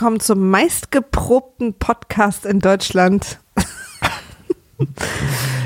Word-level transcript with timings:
willkommen 0.00 0.20
zum 0.20 0.48
meistgeprobten 0.48 1.74
Podcast 1.74 2.46
in 2.46 2.60
Deutschland. 2.60 3.38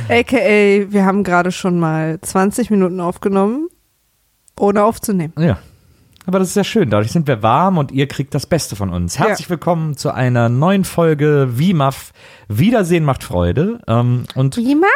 AKA, 0.08 0.90
wir 0.90 1.04
haben 1.04 1.22
gerade 1.22 1.52
schon 1.52 1.78
mal 1.78 2.20
20 2.20 2.68
Minuten 2.70 2.98
aufgenommen, 2.98 3.68
ohne 4.58 4.82
aufzunehmen. 4.82 5.34
Ja. 5.38 5.58
Aber 6.26 6.40
das 6.40 6.48
ist 6.48 6.56
ja 6.56 6.64
schön. 6.64 6.90
Dadurch 6.90 7.12
sind 7.12 7.28
wir 7.28 7.44
warm 7.44 7.78
und 7.78 7.92
ihr 7.92 8.08
kriegt 8.08 8.34
das 8.34 8.46
Beste 8.46 8.74
von 8.74 8.90
uns. 8.90 9.20
Herzlich 9.20 9.46
Ja. 9.46 9.50
willkommen 9.50 9.96
zu 9.96 10.10
einer 10.10 10.48
neuen 10.48 10.84
Folge 10.84 11.50
WIMAF. 11.56 12.12
Wiedersehen 12.48 13.04
macht 13.04 13.22
Freude. 13.22 13.82
Ähm, 13.86 14.24
und 14.34 14.56
Wie 14.56 14.74
ma? 14.74 14.88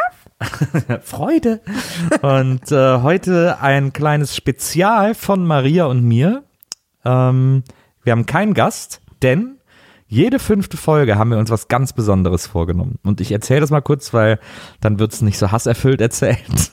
Freude. 1.01 1.61
Und 2.21 2.69
äh, 2.73 2.97
heute 3.01 3.61
ein 3.61 3.93
kleines 3.93 4.35
Spezial 4.35 5.15
von 5.15 5.47
Maria 5.47 5.85
und 5.85 6.03
mir. 6.03 6.43
Ähm, 7.05 7.63
wir 8.03 8.11
haben 8.11 8.25
keinen 8.25 8.53
Gast, 8.53 8.99
denn 9.21 9.59
jede 10.07 10.39
fünfte 10.39 10.75
Folge 10.75 11.17
haben 11.17 11.29
wir 11.29 11.37
uns 11.37 11.51
was 11.51 11.67
ganz 11.67 11.93
Besonderes 11.93 12.47
vorgenommen. 12.47 12.97
Und 13.03 13.21
ich 13.21 13.31
erzähle 13.31 13.61
das 13.61 13.69
mal 13.69 13.81
kurz, 13.81 14.11
weil 14.13 14.39
dann 14.81 14.97
wird 14.97 15.13
es 15.13 15.21
nicht 15.21 15.37
so 15.37 15.51
hasserfüllt 15.51 16.01
erzählt. 16.01 16.71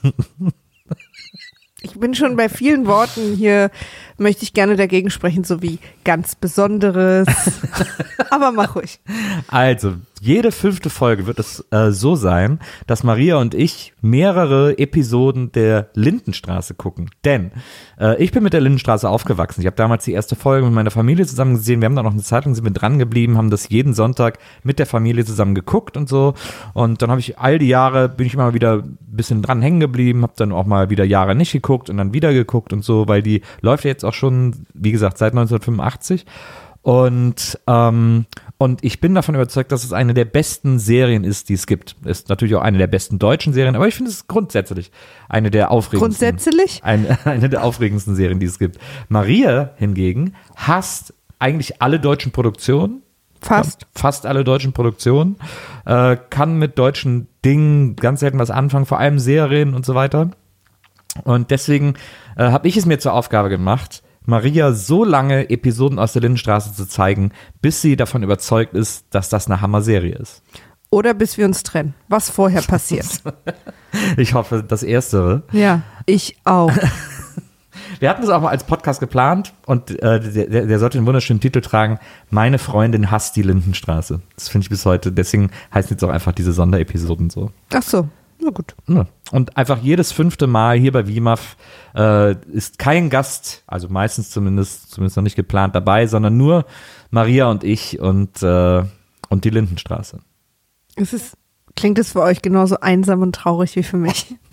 Ich 1.82 2.00
bin 2.00 2.14
schon 2.14 2.36
bei 2.36 2.48
vielen 2.48 2.86
Worten 2.86 3.34
hier, 3.36 3.70
möchte 4.18 4.44
ich 4.44 4.52
gerne 4.52 4.76
dagegen 4.76 5.10
sprechen, 5.10 5.44
so 5.44 5.62
wie 5.62 5.78
ganz 6.04 6.34
Besonderes. 6.34 7.28
Aber 8.30 8.52
mach 8.52 8.76
ruhig. 8.76 9.00
Also, 9.48 9.94
jede 10.20 10.50
fünfte 10.50 10.88
Folge 10.88 11.26
wird 11.26 11.38
es 11.38 11.64
äh, 11.70 11.90
so 11.90 12.16
sein, 12.16 12.58
dass 12.86 13.04
Maria 13.04 13.36
und 13.36 13.54
ich 13.54 13.92
mehrere 14.00 14.78
Episoden 14.78 15.52
der 15.52 15.90
Lindenstraße 15.94 16.74
gucken. 16.74 17.10
Denn 17.24 17.52
äh, 18.00 18.22
ich 18.22 18.32
bin 18.32 18.42
mit 18.42 18.54
der 18.54 18.62
Lindenstraße 18.62 19.08
aufgewachsen. 19.08 19.60
Ich 19.60 19.66
habe 19.66 19.76
damals 19.76 20.04
die 20.04 20.12
erste 20.12 20.34
Folge 20.34 20.64
mit 20.66 20.74
meiner 20.74 20.90
Familie 20.90 21.26
zusammen 21.26 21.56
gesehen. 21.56 21.80
Wir 21.80 21.86
haben 21.86 21.96
da 21.96 22.02
noch 22.02 22.12
eine 22.12 22.22
Zeit 22.22 22.46
lang 22.46 22.54
sind 22.54 22.64
wir 22.64 22.72
dran 22.72 22.98
geblieben, 22.98 23.36
haben 23.36 23.50
das 23.50 23.68
jeden 23.68 23.92
Sonntag 23.92 24.38
mit 24.62 24.78
der 24.78 24.86
Familie 24.86 25.24
zusammen 25.24 25.54
geguckt 25.54 25.96
und 25.96 26.08
so. 26.08 26.34
Und 26.72 27.02
dann 27.02 27.10
habe 27.10 27.20
ich 27.20 27.38
all 27.38 27.58
die 27.58 27.68
Jahre, 27.68 28.08
bin 28.08 28.26
ich 28.26 28.34
immer 28.34 28.54
wieder 28.54 28.82
ein 28.84 28.98
bisschen 29.00 29.42
dran 29.42 29.60
hängen 29.60 29.80
geblieben, 29.80 30.22
habe 30.22 30.32
dann 30.36 30.52
auch 30.52 30.66
mal 30.66 30.88
wieder 30.88 31.04
Jahre 31.04 31.34
nicht 31.34 31.52
geguckt 31.52 31.90
und 31.90 31.98
dann 31.98 32.14
wieder 32.14 32.32
geguckt 32.32 32.72
und 32.72 32.82
so, 32.82 33.06
weil 33.06 33.22
die 33.22 33.42
läuft 33.60 33.84
ja 33.84 33.90
jetzt 33.90 34.04
auch 34.06 34.14
schon, 34.14 34.66
wie 34.74 34.92
gesagt, 34.92 35.18
seit 35.18 35.32
1985. 35.32 36.24
Und, 36.86 37.58
ähm, 37.66 38.26
und 38.58 38.84
ich 38.84 39.00
bin 39.00 39.12
davon 39.16 39.34
überzeugt, 39.34 39.72
dass 39.72 39.82
es 39.82 39.92
eine 39.92 40.14
der 40.14 40.24
besten 40.24 40.78
Serien 40.78 41.24
ist, 41.24 41.48
die 41.48 41.54
es 41.54 41.66
gibt. 41.66 41.96
Ist 42.04 42.28
natürlich 42.28 42.54
auch 42.54 42.62
eine 42.62 42.78
der 42.78 42.86
besten 42.86 43.18
deutschen 43.18 43.52
Serien, 43.52 43.74
aber 43.74 43.88
ich 43.88 43.96
finde 43.96 44.12
es 44.12 44.28
grundsätzlich 44.28 44.92
eine 45.28 45.50
der 45.50 45.72
aufregendsten. 45.72 46.28
Grundsätzlich? 46.28 46.84
Eine, 46.84 47.18
eine 47.24 47.48
der 47.48 47.64
aufregendsten 47.64 48.14
Serien, 48.14 48.38
die 48.38 48.46
es 48.46 48.60
gibt. 48.60 48.78
Maria 49.08 49.70
hingegen 49.74 50.34
hasst 50.54 51.12
eigentlich 51.40 51.82
alle 51.82 51.98
deutschen 51.98 52.30
Produktionen. 52.30 53.02
Fast. 53.40 53.88
Fast 53.92 54.24
alle 54.24 54.44
deutschen 54.44 54.72
Produktionen. 54.72 55.38
Äh, 55.86 56.16
kann 56.30 56.56
mit 56.56 56.78
deutschen 56.78 57.26
Dingen 57.44 57.96
ganz 57.96 58.20
selten 58.20 58.38
was 58.38 58.52
anfangen, 58.52 58.86
vor 58.86 59.00
allem 59.00 59.18
Serien 59.18 59.74
und 59.74 59.84
so 59.84 59.96
weiter. 59.96 60.30
Und 61.24 61.50
deswegen 61.50 61.94
äh, 62.36 62.50
habe 62.50 62.68
ich 62.68 62.76
es 62.76 62.86
mir 62.86 62.98
zur 62.98 63.14
Aufgabe 63.14 63.48
gemacht, 63.48 64.02
Maria 64.26 64.72
so 64.72 65.04
lange 65.04 65.50
Episoden 65.50 65.98
aus 65.98 66.12
der 66.12 66.22
Lindenstraße 66.22 66.72
zu 66.74 66.86
zeigen, 66.86 67.30
bis 67.62 67.80
sie 67.80 67.96
davon 67.96 68.22
überzeugt 68.22 68.74
ist, 68.74 69.06
dass 69.10 69.28
das 69.28 69.46
eine 69.46 69.60
Hammer-Serie 69.60 70.16
ist. 70.16 70.42
Oder 70.90 71.14
bis 71.14 71.38
wir 71.38 71.46
uns 71.46 71.62
trennen. 71.62 71.94
Was 72.08 72.30
vorher 72.30 72.62
passiert. 72.62 73.06
Ich 74.18 74.34
hoffe, 74.34 74.62
das 74.62 74.82
Erstere. 74.82 75.44
Ja, 75.52 75.80
ich 76.04 76.36
auch. 76.44 76.70
Wir 77.98 78.10
hatten 78.10 78.22
es 78.22 78.28
auch 78.28 78.42
mal 78.42 78.50
als 78.50 78.64
Podcast 78.64 79.00
geplant 79.00 79.54
und 79.64 79.90
äh, 80.02 80.20
der, 80.20 80.66
der 80.66 80.78
sollte 80.78 80.98
den 80.98 81.06
wunderschönen 81.06 81.40
Titel 81.40 81.62
tragen, 81.62 81.98
Meine 82.28 82.58
Freundin 82.58 83.10
hasst 83.10 83.36
die 83.36 83.42
Lindenstraße. 83.42 84.20
Das 84.34 84.48
finde 84.48 84.64
ich 84.64 84.68
bis 84.68 84.84
heute, 84.84 85.12
deswegen 85.12 85.50
heißen 85.72 85.92
jetzt 85.92 86.04
auch 86.04 86.10
einfach 86.10 86.32
diese 86.32 86.52
Sonderepisoden 86.52 87.30
so. 87.30 87.52
Ach 87.72 87.82
so, 87.82 88.08
na 88.40 88.50
gut. 88.50 88.74
Ja. 88.86 89.06
Und 89.32 89.56
einfach 89.56 89.78
jedes 89.82 90.12
fünfte 90.12 90.46
Mal 90.46 90.78
hier 90.78 90.92
bei 90.92 91.06
WIMAF 91.06 91.56
äh, 91.94 92.36
ist 92.52 92.78
kein 92.78 93.10
Gast, 93.10 93.64
also 93.66 93.88
meistens 93.88 94.30
zumindest, 94.30 94.90
zumindest 94.90 95.16
noch 95.16 95.24
nicht 95.24 95.36
geplant 95.36 95.74
dabei, 95.74 96.06
sondern 96.06 96.36
nur 96.36 96.64
Maria 97.10 97.50
und 97.50 97.64
ich 97.64 97.98
und, 98.00 98.42
äh, 98.42 98.84
und 99.28 99.44
die 99.44 99.50
Lindenstraße. 99.50 100.20
Es 100.96 101.12
ist, 101.12 101.36
klingt 101.74 101.98
es 101.98 102.12
für 102.12 102.22
euch 102.22 102.42
genauso 102.42 102.80
einsam 102.80 103.22
und 103.22 103.34
traurig 103.34 103.76
wie 103.76 103.82
für 103.82 103.98
mich. 103.98 104.34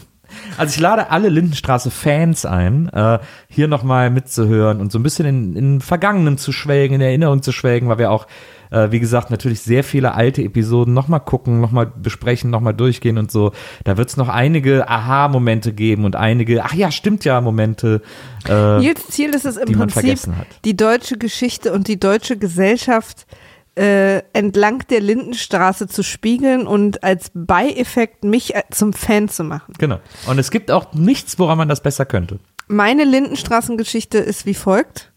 Also 0.57 0.73
ich 0.73 0.79
lade 0.79 1.11
alle 1.11 1.29
Lindenstraße-Fans 1.29 2.45
ein, 2.47 2.89
äh, 2.89 3.19
hier 3.49 3.67
nochmal 3.67 4.09
mitzuhören 4.09 4.81
und 4.81 4.91
so 4.91 4.97
ein 4.97 5.03
bisschen 5.03 5.27
in, 5.27 5.55
in 5.55 5.81
Vergangenen 5.81 6.39
zu 6.39 6.51
schwelgen, 6.51 6.95
in 6.95 7.01
Erinnerung 7.01 7.43
zu 7.43 7.51
schwelgen, 7.51 7.87
weil 7.87 7.99
wir 7.99 8.09
auch, 8.09 8.25
äh, 8.73 8.91
wie 8.91 8.99
gesagt, 8.99 9.29
natürlich 9.29 9.61
sehr 9.61 9.83
viele 9.83 10.15
alte 10.15 10.41
Episoden 10.41 10.93
nochmal 10.93 11.19
gucken, 11.19 11.61
nochmal 11.61 11.85
besprechen, 11.85 12.49
nochmal 12.49 12.73
durchgehen 12.73 13.17
und 13.17 13.31
so. 13.31 13.51
Da 13.83 13.97
wird 13.97 14.09
es 14.09 14.17
noch 14.17 14.29
einige 14.29 14.89
Aha-Momente 14.89 15.73
geben 15.73 16.05
und 16.05 16.15
einige, 16.15 16.63
ach 16.65 16.73
ja, 16.73 16.91
stimmt 16.91 17.23
ja, 17.23 17.39
Momente. 17.39 18.01
Äh, 18.49 18.79
Nils 18.79 19.07
Ziel 19.07 19.29
ist 19.29 19.45
es 19.45 19.57
im 19.57 19.71
Prinzip, 19.71 20.19
die 20.65 20.75
deutsche 20.75 21.17
Geschichte 21.17 21.71
und 21.71 21.87
die 21.87 21.99
deutsche 21.99 22.37
Gesellschaft 22.37 23.27
äh, 23.75 24.21
entlang 24.33 24.83
der 24.89 25.01
Lindenstraße 25.01 25.87
zu 25.87 26.03
spiegeln 26.03 26.67
und 26.67 27.03
als 27.03 27.31
Beieffekt 27.33 28.23
mich 28.23 28.55
äh, 28.55 28.63
zum 28.71 28.93
Fan 28.93 29.29
zu 29.29 29.43
machen. 29.43 29.73
genau. 29.77 29.99
Und 30.27 30.39
es 30.39 30.51
gibt 30.51 30.71
auch 30.71 30.93
nichts, 30.93 31.39
woran 31.39 31.57
man 31.57 31.69
das 31.69 31.81
besser 31.81 32.05
könnte. 32.05 32.39
Meine 32.67 33.03
Lindenstraßengeschichte 33.03 34.17
ist 34.17 34.45
wie 34.45 34.53
folgt. 34.53 35.12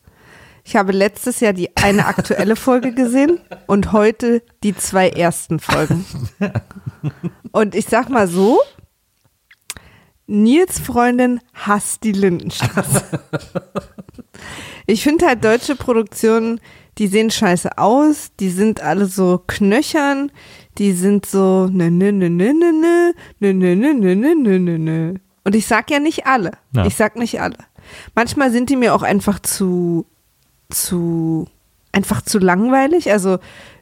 Ich 0.67 0.75
habe 0.75 0.91
letztes 0.91 1.39
Jahr 1.39 1.53
die 1.53 1.77
eine 1.77 2.07
aktuelle 2.07 2.57
Folge 2.57 2.93
gesehen 2.93 3.39
und 3.69 3.93
heute 3.93 4.43
die 4.65 4.77
zwei 4.77 5.09
ersten 5.09 5.61
Folgen. 5.61 6.05
Und 7.53 7.77
ich 7.77 7.87
sag 7.87 8.11
mal 8.11 8.27
so, 8.27 8.59
Nils 10.27 10.81
Freundin 10.81 11.41
hasst 11.55 12.03
die 12.03 12.11
Lindenstraße. 12.11 13.21
Ich 14.89 15.05
finde 15.05 15.27
halt 15.27 15.45
deutsche 15.45 15.77
Produktionen, 15.77 16.61
die 16.99 17.07
sehen 17.07 17.31
scheiße 17.31 17.79
aus, 17.79 18.33
die 18.41 18.51
sind 18.51 18.81
alle 18.81 19.07
so 19.07 19.43
knöchern, 19.47 20.33
die 20.79 20.93
sind 20.93 21.27
so 21.27 21.69
ne 21.69 21.93
ne 21.93 22.13
ne 22.13 22.29
ne 22.29 22.53
ne 22.53 22.73
ne 22.73 23.15
ne 23.39 23.53
ne 23.55 23.77
ne 23.77 23.95
ne 23.95 24.15
ne 24.17 24.35
ne 24.35 24.59
ne 24.59 24.79
ne. 24.79 25.15
Und 25.45 25.55
ich 25.55 25.67
sag 25.67 25.93
ja 25.93 26.01
nicht 26.01 26.27
alle. 26.27 26.53
Ja. 26.73 26.87
Ich 26.87 26.97
sag 26.97 27.15
nicht 27.15 27.41
alle. 27.41 27.59
Manchmal 28.17 28.51
sind 28.51 28.69
die 28.69 28.77
mir 28.77 28.97
auch 28.97 29.03
einfach 29.03 29.39
zu 29.39 30.07
zu 30.71 31.47
einfach 31.93 32.23
zu 32.23 32.39
langweilig. 32.39 33.11
Also 33.11 33.39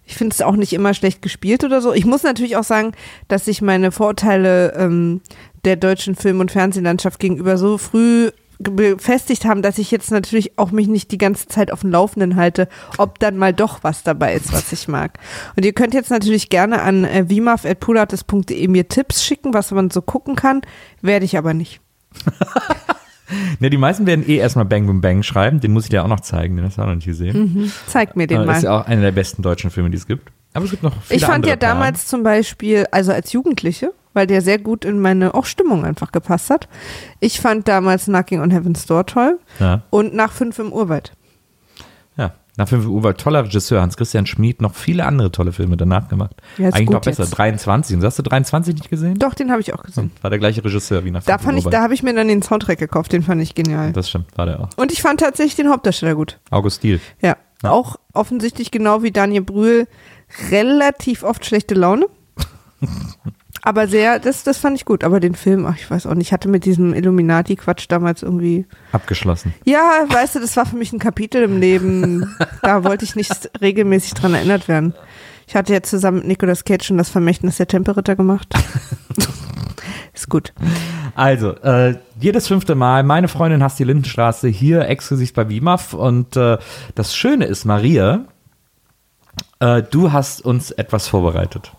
ich 0.06 0.16
finde 0.16 0.34
es 0.34 0.42
auch 0.42 0.56
nicht 0.56 0.72
immer 0.72 0.94
schlecht 0.94 1.22
gespielt 1.22 1.64
oder 1.64 1.80
so. 1.80 1.92
Ich 1.92 2.04
muss 2.04 2.22
natürlich 2.22 2.56
auch 2.56 2.64
sagen, 2.64 2.92
dass 3.28 3.46
sich 3.46 3.62
meine 3.62 3.90
Vorurteile 3.90 4.72
ähm, 4.74 5.20
der 5.64 5.76
deutschen 5.76 6.14
Film- 6.14 6.40
und 6.40 6.52
Fernsehlandschaft 6.52 7.18
gegenüber 7.18 7.56
so 7.56 7.78
früh 7.78 8.30
befestigt 8.58 9.44
haben, 9.44 9.62
dass 9.62 9.78
ich 9.78 9.90
jetzt 9.90 10.10
natürlich 10.10 10.58
auch 10.58 10.70
mich 10.70 10.86
nicht 10.86 11.10
die 11.10 11.18
ganze 11.18 11.48
Zeit 11.48 11.72
auf 11.72 11.80
dem 11.80 11.90
Laufenden 11.90 12.36
halte, 12.36 12.68
ob 12.98 13.18
dann 13.18 13.36
mal 13.36 13.52
doch 13.52 13.82
was 13.82 14.04
dabei 14.04 14.34
ist, 14.34 14.52
was 14.52 14.72
ich 14.72 14.86
mag. 14.86 15.18
Und 15.56 15.64
ihr 15.64 15.72
könnt 15.72 15.92
jetzt 15.92 16.10
natürlich 16.10 16.50
gerne 16.50 16.82
an 16.82 17.04
äh, 17.04 17.28
vimaf.pulates.de 17.28 18.68
mir 18.68 18.88
Tipps 18.88 19.24
schicken, 19.24 19.54
was 19.54 19.72
man 19.72 19.90
so 19.90 20.02
gucken 20.02 20.36
kann, 20.36 20.62
werde 21.02 21.24
ich 21.24 21.36
aber 21.36 21.52
nicht. 21.52 21.80
Ne, 23.58 23.70
die 23.70 23.78
meisten 23.78 24.06
werden 24.06 24.28
eh 24.28 24.36
erstmal 24.36 24.64
Bang 24.66 24.86
Boom 24.86 25.00
Bang 25.00 25.22
schreiben, 25.22 25.60
den 25.60 25.72
muss 25.72 25.84
ich 25.84 25.90
dir 25.90 26.04
auch 26.04 26.08
noch 26.08 26.20
zeigen, 26.20 26.56
den 26.56 26.64
hast 26.66 26.76
du 26.78 26.82
auch 26.82 26.86
noch 26.86 26.94
nicht 26.94 27.06
gesehen. 27.06 27.72
Zeig 27.86 28.16
mir 28.16 28.26
den 28.26 28.42
Äh, 28.42 28.44
mal. 28.46 28.56
ist 28.56 28.64
ja 28.64 28.80
auch 28.80 28.86
einer 28.86 29.00
der 29.02 29.12
besten 29.12 29.42
deutschen 29.42 29.70
Filme, 29.70 29.90
die 29.90 29.96
es 29.96 30.06
gibt. 30.06 30.30
Aber 30.52 30.64
es 30.66 30.70
gibt 30.70 30.82
noch 30.82 30.92
viele 31.02 31.18
Ich 31.18 31.24
fand 31.26 31.46
ja 31.46 31.56
damals 31.56 32.06
zum 32.06 32.22
Beispiel, 32.22 32.84
also 32.90 33.12
als 33.12 33.32
Jugendliche, 33.32 33.92
weil 34.12 34.26
der 34.26 34.40
sehr 34.42 34.58
gut 34.58 34.84
in 34.84 35.00
meine 35.00 35.34
auch 35.34 35.46
Stimmung 35.46 35.84
einfach 35.84 36.12
gepasst 36.12 36.50
hat. 36.50 36.68
Ich 37.20 37.40
fand 37.40 37.66
damals 37.66 38.04
Knocking 38.04 38.40
on 38.40 38.50
Heaven's 38.50 38.86
Door 38.86 39.06
toll 39.06 39.38
Ja. 39.58 39.82
und 39.90 40.14
nach 40.14 40.30
fünf 40.32 40.58
im 40.58 40.72
Urwald. 40.72 41.12
Nach 42.56 42.68
5 42.68 42.86
Uhr 42.86 43.02
war 43.02 43.16
toller 43.16 43.44
Regisseur 43.44 43.80
Hans-Christian 43.82 44.26
Schmid 44.26 44.62
noch 44.62 44.74
viele 44.74 45.04
andere 45.06 45.32
tolle 45.32 45.52
Filme 45.52 45.76
danach 45.76 46.08
gemacht. 46.08 46.36
Ja, 46.56 46.68
Eigentlich 46.68 46.90
noch 46.90 47.00
besser. 47.00 47.24
jetzt. 47.24 47.32
23. 47.32 47.96
Und 47.96 48.04
hast 48.04 48.18
du 48.18 48.22
23 48.22 48.74
nicht 48.76 48.90
gesehen? 48.90 49.18
Doch, 49.18 49.34
den 49.34 49.50
habe 49.50 49.60
ich 49.60 49.74
auch 49.74 49.82
gesehen. 49.82 50.12
War 50.22 50.30
der 50.30 50.38
gleiche 50.38 50.64
Regisseur 50.64 51.04
wie 51.04 51.10
nach 51.10 51.24
Da 51.24 51.38
5 51.38 51.42
fand 51.44 51.58
ich, 51.58 51.64
Uhr. 51.64 51.70
da 51.72 51.82
habe 51.82 51.94
ich 51.94 52.02
mir 52.04 52.14
dann 52.14 52.28
den 52.28 52.42
Soundtrack 52.42 52.78
gekauft, 52.78 53.12
den 53.12 53.22
fand 53.24 53.42
ich 53.42 53.54
genial. 53.56 53.92
Das 53.92 54.08
stimmt, 54.08 54.26
war 54.38 54.46
der 54.46 54.60
auch. 54.60 54.68
Und 54.76 54.92
ich 54.92 55.02
fand 55.02 55.18
tatsächlich 55.20 55.56
den 55.56 55.68
Hauptdarsteller 55.68 56.14
gut. 56.14 56.38
August 56.50 56.82
Diel. 56.84 57.00
Ja. 57.20 57.36
Ja. 57.62 57.70
Auch 57.70 57.96
offensichtlich 58.12 58.70
genau 58.70 59.02
wie 59.02 59.10
Daniel 59.10 59.42
Brühl 59.42 59.86
relativ 60.50 61.22
oft 61.22 61.44
schlechte 61.46 61.74
Laune. 61.74 62.06
Aber 63.66 63.88
sehr, 63.88 64.18
das, 64.18 64.44
das 64.44 64.58
fand 64.58 64.76
ich 64.76 64.84
gut. 64.84 65.04
Aber 65.04 65.20
den 65.20 65.34
Film, 65.34 65.64
ach, 65.64 65.76
ich 65.78 65.90
weiß 65.90 66.06
auch 66.06 66.12
nicht, 66.12 66.28
ich 66.28 66.32
hatte 66.34 66.50
mit 66.50 66.66
diesem 66.66 66.92
Illuminati-Quatsch 66.92 67.86
damals 67.88 68.22
irgendwie. 68.22 68.66
Abgeschlossen. 68.92 69.54
Ja, 69.64 70.04
weißt 70.06 70.34
du, 70.34 70.40
das 70.40 70.54
war 70.58 70.66
für 70.66 70.76
mich 70.76 70.92
ein 70.92 70.98
Kapitel 70.98 71.42
im 71.42 71.58
Leben. 71.58 72.36
da 72.62 72.84
wollte 72.84 73.06
ich 73.06 73.16
nicht 73.16 73.50
regelmäßig 73.62 74.12
dran 74.12 74.34
erinnert 74.34 74.68
werden. 74.68 74.92
Ich 75.46 75.56
hatte 75.56 75.72
ja 75.72 75.82
zusammen 75.82 76.18
mit 76.18 76.26
Nicolas 76.26 76.64
Cage 76.64 76.84
schon 76.84 76.98
das 76.98 77.08
Vermächtnis 77.08 77.56
der 77.56 77.66
Tempelritter 77.66 78.16
gemacht. 78.16 78.52
Ist 80.12 80.28
gut. 80.28 80.52
Also, 81.14 81.52
äh, 81.56 81.96
jedes 82.20 82.48
fünfte 82.48 82.74
Mal, 82.74 83.02
meine 83.02 83.28
Freundin 83.28 83.62
hasst 83.62 83.78
die 83.78 83.84
Lindenstraße 83.84 84.46
hier 84.48 84.86
exklusiv 84.88 85.32
bei 85.32 85.48
WIMAF. 85.48 85.94
Und 85.94 86.36
äh, 86.36 86.58
das 86.94 87.16
Schöne 87.16 87.46
ist, 87.46 87.64
Maria, 87.64 88.26
äh, 89.58 89.82
du 89.82 90.12
hast 90.12 90.44
uns 90.44 90.70
etwas 90.70 91.08
vorbereitet. 91.08 91.72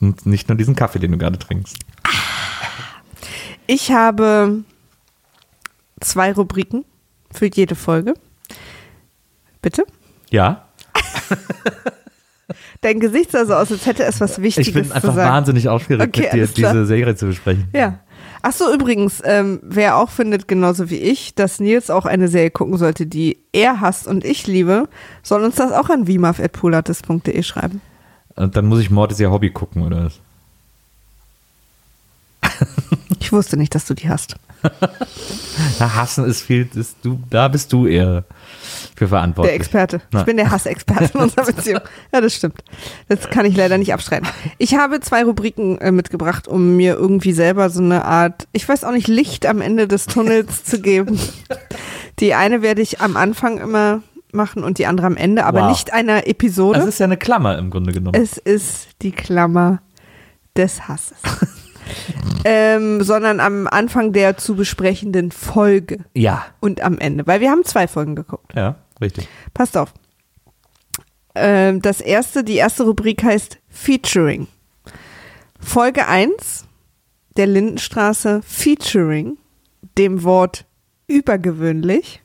Und 0.00 0.26
nicht 0.26 0.48
nur 0.48 0.56
diesen 0.56 0.74
Kaffee, 0.74 0.98
den 0.98 1.12
du 1.12 1.18
gerade 1.18 1.38
trinkst. 1.38 1.78
Ich 3.66 3.90
habe 3.92 4.64
zwei 6.00 6.32
Rubriken 6.32 6.84
für 7.30 7.46
jede 7.46 7.74
Folge. 7.74 8.14
Bitte? 9.62 9.84
Ja, 10.30 10.64
Dein 12.80 13.00
Gesicht 13.00 13.32
sah 13.32 13.46
so 13.46 13.54
aus, 13.54 13.72
als 13.72 13.86
hätte 13.86 14.04
es 14.04 14.20
was 14.20 14.40
Wichtiges 14.40 14.68
ich 14.68 14.74
bin 14.74 14.84
zu 14.84 14.94
einfach 14.94 15.14
sagen. 15.14 15.30
wahnsinnig 15.30 15.68
aufgeregt, 15.68 16.08
Okay, 16.16 16.24
mit 16.24 16.32
dir 16.32 16.46
diese 16.46 16.86
Serie 16.86 17.16
zu 17.16 17.26
besprechen. 17.26 17.68
Ja. 17.72 18.00
Ach 18.42 18.52
so, 18.52 18.72
übrigens, 18.72 19.22
ähm, 19.24 19.60
wer 19.62 19.96
auch 19.96 20.10
findet, 20.10 20.46
genauso 20.48 20.90
wie 20.90 20.98
ich, 20.98 21.34
dass 21.34 21.60
Nils 21.60 21.88
auch 21.88 22.04
eine 22.04 22.28
Serie 22.28 22.50
gucken 22.50 22.76
sollte, 22.76 23.06
die 23.06 23.38
er 23.52 23.80
hasst 23.80 24.06
und 24.06 24.22
ich 24.22 24.46
liebe, 24.46 24.88
soll 25.22 25.42
uns 25.44 25.54
das 25.54 25.72
auch 25.72 25.88
an 25.88 26.06
vimaf.polatis.de 26.06 27.42
schreiben. 27.42 27.80
Und 28.36 28.56
dann 28.56 28.66
muss 28.66 28.80
ich 28.80 28.90
Mord 28.90 29.12
ist 29.12 29.20
ihr 29.20 29.30
Hobby 29.30 29.50
gucken, 29.50 29.82
oder 29.82 30.06
was? 30.06 30.20
Ich 33.20 33.32
wusste 33.32 33.56
nicht, 33.56 33.74
dass 33.74 33.86
du 33.86 33.94
die 33.94 34.10
hast. 34.10 34.36
Na, 35.78 35.94
hassen 35.94 36.26
ist 36.26 36.42
viel, 36.42 36.68
ist 36.74 36.98
du, 37.02 37.18
da 37.30 37.48
bist 37.48 37.72
du 37.72 37.86
eher 37.86 38.24
für 38.96 39.08
verantwortlich. 39.08 39.52
Der 39.52 39.60
Experte. 39.60 40.02
Na. 40.10 40.20
Ich 40.20 40.26
bin 40.26 40.36
der 40.36 40.50
Hassexperte 40.50 41.10
in 41.14 41.20
unserer 41.20 41.44
Beziehung. 41.52 41.80
Ja, 42.12 42.20
das 42.20 42.34
stimmt. 42.34 42.62
Das 43.08 43.30
kann 43.30 43.46
ich 43.46 43.56
leider 43.56 43.78
nicht 43.78 43.94
abstreiten. 43.94 44.28
Ich 44.58 44.74
habe 44.74 45.00
zwei 45.00 45.24
Rubriken 45.24 45.78
äh, 45.78 45.90
mitgebracht, 45.90 46.48
um 46.48 46.76
mir 46.76 46.94
irgendwie 46.94 47.32
selber 47.32 47.70
so 47.70 47.80
eine 47.80 48.04
Art, 48.04 48.46
ich 48.52 48.68
weiß 48.68 48.84
auch 48.84 48.92
nicht, 48.92 49.08
Licht 49.08 49.46
am 49.46 49.62
Ende 49.62 49.88
des 49.88 50.04
Tunnels 50.04 50.64
zu 50.64 50.82
geben. 50.82 51.18
Die 52.18 52.34
eine 52.34 52.60
werde 52.60 52.82
ich 52.82 53.00
am 53.00 53.16
Anfang 53.16 53.56
immer 53.56 54.02
machen 54.34 54.64
und 54.64 54.78
die 54.78 54.86
andere 54.86 55.06
am 55.06 55.16
Ende, 55.16 55.44
aber 55.44 55.62
Wow. 55.62 55.70
nicht 55.70 55.92
einer 55.92 56.26
Episode. 56.26 56.78
Das 56.78 56.88
ist 56.88 56.98
ja 56.98 57.04
eine 57.04 57.16
Klammer 57.16 57.58
im 57.58 57.70
Grunde 57.70 57.92
genommen. 57.92 58.20
Es 58.20 58.36
ist 58.38 58.88
die 59.02 59.12
Klammer 59.12 59.82
des 60.56 60.88
Hasses. 60.88 61.18
ähm, 62.44 63.02
sondern 63.02 63.40
am 63.40 63.66
Anfang 63.66 64.12
der 64.12 64.36
zu 64.36 64.56
besprechenden 64.56 65.30
Folge 65.32 66.04
ja, 66.14 66.44
und 66.60 66.80
am 66.82 66.98
Ende, 66.98 67.26
weil 67.26 67.40
wir 67.40 67.50
haben 67.50 67.64
zwei 67.64 67.86
Folgen 67.88 68.14
geguckt. 68.16 68.52
ja, 68.54 68.76
richtig. 69.00 69.28
Passt 69.52 69.76
auf. 69.76 69.92
Ähm, 71.34 71.82
das 71.82 72.00
erste, 72.00 72.44
die 72.44 72.56
erste 72.56 72.84
Rubrik 72.84 73.22
heißt 73.22 73.58
Featuring. 73.68 74.46
Folge 75.58 76.06
1 76.06 76.66
der 77.36 77.46
Lindenstraße 77.46 78.40
Featuring 78.44 79.38
dem 79.98 80.22
Wort 80.22 80.66
übergewöhnlich, 81.06 82.22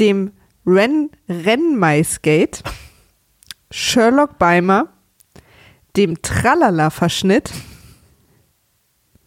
dem 0.00 0.32
Ren 0.66 1.10
Rennmaisgate, 1.28 2.62
Sherlock 3.70 4.38
Beimer, 4.38 4.88
dem 5.96 6.22
Tralala-Verschnitt, 6.22 7.50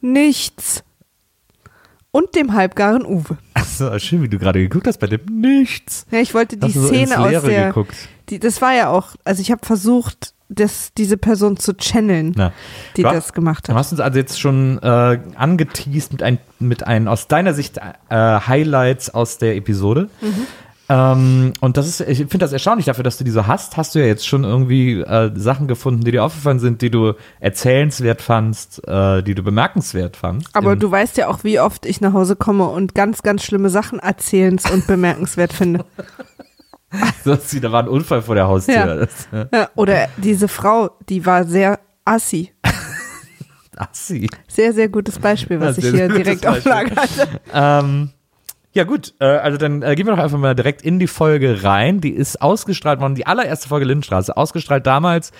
nichts 0.02 0.84
und 2.12 2.36
dem 2.36 2.54
halbgaren 2.54 3.06
Uwe. 3.06 3.38
Achso, 3.54 3.98
schön, 4.00 4.22
wie 4.22 4.30
du 4.30 4.40
gerade 4.40 4.60
geguckt 4.60 4.88
hast 4.88 5.00
bei 5.00 5.08
dem 5.08 5.22
Nichts. 5.42 6.06
Ja, 6.12 6.20
ich 6.20 6.34
wollte 6.34 6.58
die 6.58 6.68
Hast 6.68 6.76
du 6.76 6.82
so 6.82 6.88
Szene 6.88 7.20
aus 7.20 7.44
der, 7.44 7.74
die, 8.30 8.40
das 8.40 8.62
war 8.62 8.74
ja 8.74 8.90
auch, 8.90 9.16
also 9.26 9.42
ich 9.42 9.52
habe 9.52 9.66
versucht, 9.66 10.34
das, 10.48 10.94
diese 10.96 11.18
Person 11.18 11.58
zu 11.58 11.74
channeln, 11.76 12.32
Na, 12.36 12.54
die 12.96 13.02
du 13.02 13.10
hast- 13.10 13.16
das 13.16 13.34
gemacht 13.34 13.68
Du 13.68 13.74
hat. 13.74 13.80
hast 13.80 13.92
uns 13.92 14.00
also 14.00 14.18
jetzt 14.20 14.40
schon 14.40 14.78
äh, 14.82 15.20
angeteased 15.36 16.12
mit 16.14 16.22
ein, 16.24 16.38
mit 16.60 16.84
ein 16.86 17.08
aus 17.08 17.28
deiner 17.28 17.54
Sicht 17.56 17.78
äh, 17.80 17.82
Highlights 18.12 19.10
aus 19.10 19.40
der 19.40 19.56
Episode. 19.56 20.10
Mhm. 20.22 20.46
Ähm, 20.88 21.54
und 21.62 21.78
das 21.78 21.88
ist, 21.88 22.02
ich 22.02 22.18
finde 22.20 22.40
das 22.40 22.54
erstaunlich 22.54 22.86
dafür, 22.86 23.04
dass 23.04 23.18
du 23.18 23.24
die 23.24 23.32
so 23.32 23.48
hast. 23.48 23.76
Hast 23.76 23.96
du 23.96 24.00
ja 24.00 24.06
jetzt 24.06 24.28
schon 24.28 24.44
irgendwie 24.44 25.02
äh, 25.02 25.32
Sachen 25.36 25.68
gefunden, 25.68 26.04
die 26.04 26.12
dir 26.12 26.24
aufgefallen 26.24 26.60
sind, 26.60 26.82
die 26.82 26.92
du 26.92 27.14
erzählenswert 27.40 28.22
fandst, 28.22 28.88
äh, 28.88 29.24
die 29.24 29.34
du 29.34 29.42
bemerkenswert 29.42 30.16
fandst. 30.16 30.56
Aber 30.56 30.76
du 30.76 30.92
weißt 30.92 31.18
ja 31.18 31.28
auch, 31.28 31.44
wie 31.44 31.60
oft 31.60 31.86
ich 31.86 32.02
nach 32.02 32.14
Hause 32.14 32.36
komme 32.36 32.66
und 32.68 32.94
ganz, 32.94 33.24
ganz 33.24 33.44
schlimme 33.44 33.70
Sachen 33.70 34.00
erzählens 34.00 34.70
und 34.70 34.86
bemerkenswert 34.88 35.54
finde. 35.54 35.86
Das, 37.24 37.50
da 37.60 37.72
war 37.72 37.84
ein 37.84 37.90
Unfall 37.90 38.22
vor 38.22 38.36
der 38.36 38.48
Haustür. 38.48 39.08
Ja. 39.32 39.48
Ja, 39.52 39.70
oder 39.76 40.08
diese 40.18 40.48
Frau, 40.48 40.92
die 41.10 41.26
war 41.26 41.46
sehr 41.46 41.80
assi. 42.06 42.52
assi. 43.76 44.30
Sehr, 44.48 44.72
sehr 44.72 44.88
gutes 44.88 45.20
Beispiel, 45.20 45.60
was 45.60 45.78
Ja, 45.78 45.84
ich 45.84 45.96
hier 45.96 46.08
direkt 46.10 46.46
gutes 46.46 46.60
auf 46.60 46.66
Lager 46.66 46.96
hatte. 46.96 47.28
Ähm, 47.52 48.12
ja 48.76 48.84
gut, 48.84 49.14
äh, 49.20 49.26
also 49.26 49.58
dann 49.58 49.82
äh, 49.82 49.96
gehen 49.96 50.06
wir 50.06 50.16
doch 50.16 50.24
einfach 50.24 50.38
mal 50.38 50.54
direkt 50.54 50.82
in 50.82 51.00
die 51.00 51.08
Folge 51.08 51.64
rein. 51.64 52.02
Die 52.02 52.12
ist 52.12 52.42
ausgestrahlt 52.42 53.00
worden, 53.00 53.16
die 53.16 53.26
allererste 53.26 53.70
Folge 53.70 53.86
Lindenstraße, 53.86 54.36
ausgestrahlt 54.36 54.86
damals 54.86 55.32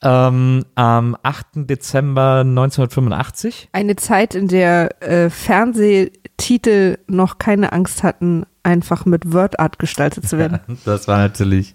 ähm, 0.00 0.64
am 0.76 1.16
8. 1.22 1.46
Dezember 1.54 2.40
1985. 2.40 3.68
Eine 3.72 3.96
Zeit, 3.96 4.36
in 4.36 4.46
der 4.46 5.02
äh, 5.02 5.28
Fernsehtitel 5.28 6.98
noch 7.08 7.38
keine 7.38 7.72
Angst 7.72 8.04
hatten, 8.04 8.46
einfach 8.62 9.04
mit 9.04 9.32
WordArt 9.32 9.80
gestaltet 9.80 10.28
zu 10.28 10.38
werden. 10.38 10.60
Das 10.84 11.08
war 11.08 11.18
natürlich 11.18 11.74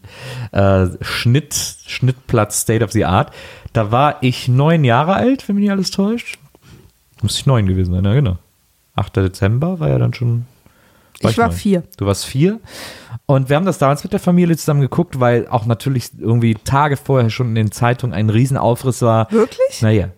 äh, 0.53 0.87
Schnitt, 1.01 1.53
Schnittplatz 1.85 2.61
State 2.61 2.83
of 2.83 2.93
the 2.93 3.03
Art. 3.03 3.33
Da 3.73 3.91
war 3.91 4.17
ich 4.21 4.47
neun 4.47 4.85
Jahre 4.85 5.15
alt, 5.15 5.47
wenn 5.47 5.55
mich 5.55 5.63
nicht 5.63 5.71
alles 5.71 5.91
täuscht. 5.91 6.39
Muss 7.21 7.37
ich 7.37 7.45
neun 7.45 7.65
gewesen 7.65 7.93
sein, 7.93 8.05
ja 8.05 8.13
genau. 8.13 8.37
8. 8.95 9.17
Dezember 9.17 9.79
war 9.81 9.89
ja 9.89 9.97
dann 9.97 10.13
schon. 10.13 10.45
Ich 11.31 11.37
war 11.37 11.47
neun. 11.47 11.55
vier. 11.55 11.83
Du 11.97 12.05
warst 12.05 12.25
vier. 12.25 12.59
Und 13.25 13.49
wir 13.49 13.55
haben 13.55 13.65
das 13.65 13.77
damals 13.77 14.03
mit 14.03 14.11
der 14.11 14.19
Familie 14.19 14.57
zusammen 14.57 14.81
geguckt, 14.81 15.19
weil 15.19 15.47
auch 15.47 15.65
natürlich 15.65 16.09
irgendwie 16.19 16.55
Tage 16.55 16.97
vorher 16.97 17.29
schon 17.29 17.47
in 17.49 17.55
den 17.55 17.71
Zeitungen 17.71 18.13
ein 18.13 18.29
Riesenaufriss 18.29 19.01
war. 19.01 19.31
Wirklich? 19.31 19.81
Naja, 19.81 20.09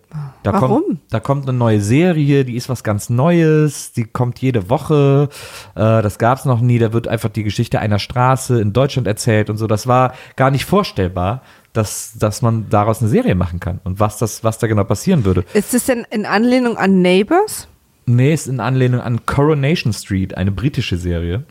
da 0.42 0.52
Warum? 0.54 0.82
kommt, 0.82 1.00
da 1.10 1.20
kommt 1.20 1.48
eine 1.48 1.56
neue 1.56 1.80
Serie, 1.80 2.44
die 2.44 2.56
ist 2.56 2.68
was 2.68 2.82
ganz 2.82 3.08
Neues, 3.08 3.92
die 3.92 4.04
kommt 4.04 4.40
jede 4.40 4.68
Woche, 4.70 5.28
äh, 5.76 6.02
das 6.02 6.18
gab 6.18 6.38
es 6.38 6.44
noch 6.46 6.60
nie, 6.60 6.78
da 6.80 6.92
wird 6.92 7.06
einfach 7.06 7.28
die 7.28 7.44
Geschichte 7.44 7.78
einer 7.78 8.00
Straße 8.00 8.60
in 8.60 8.72
Deutschland 8.72 9.06
erzählt 9.06 9.50
und 9.50 9.56
so. 9.56 9.68
Das 9.68 9.86
war 9.86 10.14
gar 10.34 10.50
nicht 10.50 10.64
vorstellbar, 10.64 11.42
dass, 11.72 12.14
dass 12.18 12.42
man 12.42 12.68
daraus 12.70 13.00
eine 13.00 13.10
Serie 13.10 13.36
machen 13.36 13.60
kann 13.60 13.80
und 13.84 14.00
was, 14.00 14.18
das, 14.18 14.42
was 14.42 14.58
da 14.58 14.66
genau 14.66 14.84
passieren 14.84 15.24
würde. 15.24 15.44
Ist 15.52 15.74
es 15.74 15.84
denn 15.84 16.04
in 16.10 16.26
Anlehnung 16.26 16.76
an 16.76 17.02
Neighbors? 17.02 17.68
Nee, 18.06 18.32
ist 18.32 18.46
in 18.46 18.60
Anlehnung 18.60 19.00
an 19.00 19.26
Coronation 19.26 19.92
Street, 19.92 20.36
eine 20.36 20.52
britische 20.52 20.96
Serie, 20.96 21.44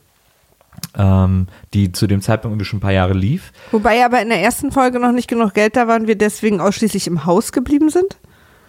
ähm, 0.97 1.47
die 1.73 1.91
zu 1.91 2.07
dem 2.07 2.21
Zeitpunkt 2.21 2.53
irgendwie 2.53 2.65
schon 2.65 2.77
ein 2.77 2.81
paar 2.81 2.93
Jahre 2.93 3.13
lief. 3.13 3.51
Wobei 3.71 4.03
aber 4.05 4.21
in 4.21 4.29
der 4.29 4.41
ersten 4.41 4.71
Folge 4.71 4.99
noch 4.99 5.11
nicht 5.11 5.27
genug 5.27 5.53
Geld 5.53 5.75
da 5.75 5.87
war 5.87 5.97
und 5.97 6.07
wir 6.07 6.17
deswegen 6.17 6.61
ausschließlich 6.61 7.07
im 7.07 7.25
Haus 7.25 7.51
geblieben 7.51 7.89
sind? 7.89 8.17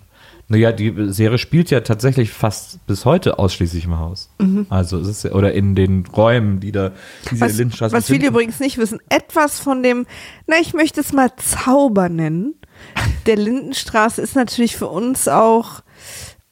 Naja, 0.50 0.74
die 0.74 0.94
Serie 1.08 1.38
spielt 1.38 1.70
ja 1.70 1.80
tatsächlich 1.80 2.32
fast 2.32 2.86
bis 2.86 3.06
heute 3.06 3.40
ausschließlich 3.40 3.86
im 3.86 3.98
Haus. 3.98 4.30
Also 4.70 5.00
es 5.00 5.08
ist 5.08 5.24
ja, 5.24 5.32
oder 5.32 5.54
in 5.54 5.74
den 5.74 6.06
Räumen, 6.06 6.60
die 6.60 6.74
da 6.74 6.92
diese 7.32 7.42
Was, 7.42 7.58
Lindenstraße 7.58 7.96
was 7.96 8.08
viele 8.08 8.28
übrigens 8.28 8.60
nicht 8.60 8.78
wissen, 8.78 9.00
etwas 9.08 9.62
von 9.62 9.82
dem, 9.82 10.06
na, 10.46 10.58
ich 10.60 10.74
möchte 10.74 11.00
es 11.00 11.14
mal 11.14 11.32
Zauber 11.38 12.10
nennen. 12.10 12.56
Der 13.26 13.38
Lindenstraße 13.38 14.22
ist 14.22 14.36
natürlich 14.36 14.76
für 14.76 14.88
uns 14.88 15.30
auch 15.30 15.82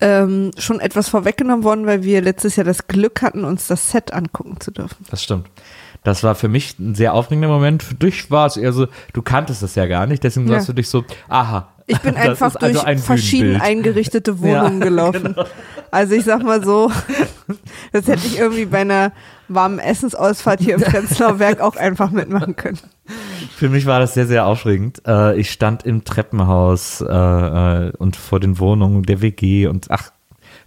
ähm, 0.01 0.51
schon 0.57 0.79
etwas 0.79 1.09
vorweggenommen 1.09 1.63
worden, 1.63 1.85
weil 1.85 2.03
wir 2.03 2.21
letztes 2.21 2.55
Jahr 2.55 2.65
das 2.65 2.87
Glück 2.87 3.21
hatten, 3.21 3.45
uns 3.45 3.67
das 3.67 3.91
Set 3.91 4.11
angucken 4.13 4.59
zu 4.59 4.71
dürfen. 4.71 5.05
Das 5.09 5.23
stimmt. 5.23 5.47
Das 6.03 6.23
war 6.23 6.33
für 6.33 6.47
mich 6.47 6.79
ein 6.79 6.95
sehr 6.95 7.13
aufregender 7.13 7.47
Moment. 7.47 7.83
Für 7.83 7.93
dich 7.93 8.31
war 8.31 8.47
es 8.47 8.57
eher 8.57 8.73
so, 8.73 8.87
du 9.13 9.21
kanntest 9.21 9.61
das 9.61 9.75
ja 9.75 9.85
gar 9.85 10.07
nicht, 10.07 10.23
deswegen 10.23 10.47
Ja. 10.47 10.55
warst 10.55 10.67
du 10.69 10.73
dich 10.73 10.89
so, 10.89 11.05
aha. 11.29 11.67
Ich 11.85 11.99
bin 11.99 12.15
einfach 12.15 12.55
also 12.55 12.73
durch 12.73 12.83
ein 12.85 12.97
verschieden 12.97 13.49
Bühnenbild. 13.49 13.63
eingerichtete 13.69 14.39
Wohnungen 14.41 14.79
Ja, 14.79 14.85
gelaufen. 14.85 15.35
Also 15.91 16.15
ich 16.15 16.23
sag 16.23 16.41
mal 16.43 16.63
so, 16.63 16.91
das 17.91 18.07
hätte 18.07 18.25
ich 18.25 18.39
irgendwie 18.39 18.65
bei 18.65 18.79
einer 18.81 19.11
warmen 19.53 19.79
Essensausfahrt 19.79 20.59
hier 20.61 20.75
im 20.75 20.81
Prenzlauer 20.81 21.33
Berg 21.33 21.61
auch 21.61 21.75
einfach 21.75 22.11
mitmachen 22.11 22.55
können. 22.55 22.79
Für 23.55 23.69
mich 23.69 23.85
war 23.85 23.99
das 23.99 24.13
sehr, 24.13 24.27
sehr 24.27 24.45
aufregend. 24.45 25.01
Äh, 25.05 25.39
ich 25.39 25.51
stand 25.51 25.85
im 25.85 26.03
Treppenhaus 26.03 27.01
äh, 27.01 27.05
äh, 27.05 27.91
und 27.97 28.15
vor 28.15 28.39
den 28.39 28.59
Wohnungen 28.59 29.03
der 29.03 29.21
WG 29.21 29.67
und 29.67 29.87
ach, 29.89 30.11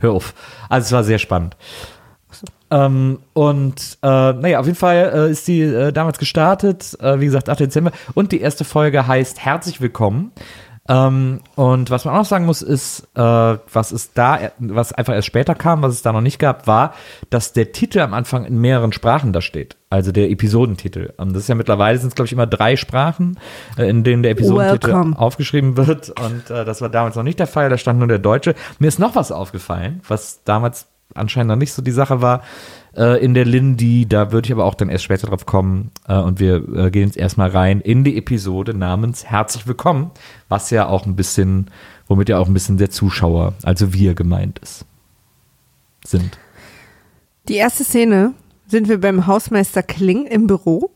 hör 0.00 0.12
auf. 0.12 0.34
Also 0.68 0.86
es 0.86 0.92
war 0.92 1.04
sehr 1.04 1.18
spannend. 1.18 1.56
Ähm, 2.70 3.18
und 3.32 3.98
äh, 4.02 4.32
naja, 4.32 4.60
auf 4.60 4.66
jeden 4.66 4.78
Fall 4.78 5.12
äh, 5.14 5.30
ist 5.30 5.46
die 5.46 5.60
äh, 5.60 5.92
damals 5.92 6.18
gestartet, 6.18 6.96
wie 7.00 7.26
gesagt, 7.26 7.48
8. 7.48 7.60
Dezember. 7.60 7.92
Und 8.14 8.32
die 8.32 8.40
erste 8.40 8.64
Folge 8.64 9.06
heißt 9.06 9.44
Herzlich 9.44 9.80
Willkommen. 9.80 10.32
Ähm, 10.86 11.40
und 11.54 11.90
was 11.90 12.04
man 12.04 12.14
auch 12.14 12.18
noch 12.18 12.24
sagen 12.26 12.44
muss, 12.44 12.60
ist, 12.60 13.08
äh, 13.14 13.20
was 13.20 13.90
es 13.90 14.12
da, 14.12 14.52
was 14.58 14.92
einfach 14.92 15.14
erst 15.14 15.26
später 15.26 15.54
kam, 15.54 15.80
was 15.80 15.94
es 15.94 16.02
da 16.02 16.12
noch 16.12 16.20
nicht 16.20 16.38
gab, 16.38 16.66
war, 16.66 16.92
dass 17.30 17.54
der 17.54 17.72
Titel 17.72 18.00
am 18.00 18.12
Anfang 18.12 18.44
in 18.44 18.60
mehreren 18.60 18.92
Sprachen 18.92 19.32
da 19.32 19.40
steht. 19.40 19.76
Also 19.88 20.12
der 20.12 20.30
Episodentitel. 20.30 21.14
Und 21.16 21.32
das 21.32 21.44
ist 21.44 21.48
ja 21.48 21.54
mittlerweile 21.54 21.96
sind 21.98 22.08
es, 22.08 22.14
glaube 22.14 22.26
ich, 22.26 22.32
immer 22.32 22.46
drei 22.46 22.76
Sprachen, 22.76 23.38
äh, 23.78 23.88
in 23.88 24.04
denen 24.04 24.22
der 24.22 24.32
Episodentitel 24.32 24.88
Welcome. 24.88 25.18
aufgeschrieben 25.18 25.78
wird. 25.78 26.10
Und 26.20 26.50
äh, 26.50 26.66
das 26.66 26.82
war 26.82 26.90
damals 26.90 27.16
noch 27.16 27.22
nicht 27.22 27.38
der 27.38 27.46
Fall, 27.46 27.70
da 27.70 27.78
stand 27.78 27.98
nur 27.98 28.08
der 28.08 28.18
Deutsche. 28.18 28.54
Mir 28.78 28.88
ist 28.88 28.98
noch 28.98 29.14
was 29.14 29.32
aufgefallen, 29.32 30.02
was 30.06 30.44
damals 30.44 30.88
anscheinend 31.14 31.48
noch 31.48 31.56
nicht 31.56 31.72
so 31.72 31.80
die 31.80 31.92
Sache 31.92 32.20
war 32.20 32.42
äh, 32.96 33.22
in 33.24 33.34
der 33.34 33.44
Lindy. 33.44 34.06
Da 34.06 34.32
würde 34.32 34.46
ich 34.46 34.52
aber 34.52 34.64
auch 34.64 34.74
dann 34.74 34.88
erst 34.88 35.04
später 35.04 35.26
drauf 35.26 35.46
kommen. 35.46 35.90
Äh, 36.08 36.18
und 36.18 36.40
wir 36.40 36.56
äh, 36.74 36.90
gehen 36.90 37.06
jetzt 37.06 37.16
erstmal 37.16 37.50
rein 37.50 37.80
in 37.80 38.04
die 38.04 38.16
Episode 38.16 38.74
namens 38.74 39.24
Herzlich 39.24 39.66
Willkommen, 39.66 40.10
was 40.48 40.70
ja 40.70 40.86
auch 40.86 41.06
ein 41.06 41.16
bisschen, 41.16 41.70
womit 42.06 42.28
ja 42.28 42.38
auch 42.38 42.48
ein 42.48 42.54
bisschen 42.54 42.78
der 42.78 42.90
Zuschauer, 42.90 43.54
also 43.62 43.92
wir 43.92 44.14
gemeint 44.14 44.58
ist, 44.60 44.84
sind. 46.04 46.38
Die 47.48 47.56
erste 47.56 47.84
Szene 47.84 48.32
sind 48.66 48.88
wir 48.88 49.00
beim 49.00 49.26
Hausmeister 49.26 49.82
Kling 49.82 50.26
im 50.26 50.46
Büro 50.46 50.90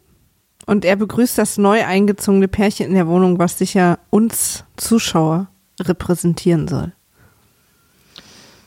und 0.66 0.84
er 0.84 0.96
begrüßt 0.96 1.38
das 1.38 1.58
neu 1.58 1.84
eingezogene 1.84 2.48
Pärchen 2.48 2.86
in 2.86 2.94
der 2.94 3.06
Wohnung, 3.06 3.38
was 3.38 3.58
sicher 3.58 3.98
uns 4.10 4.64
Zuschauer 4.76 5.48
repräsentieren 5.80 6.68
soll. 6.68 6.92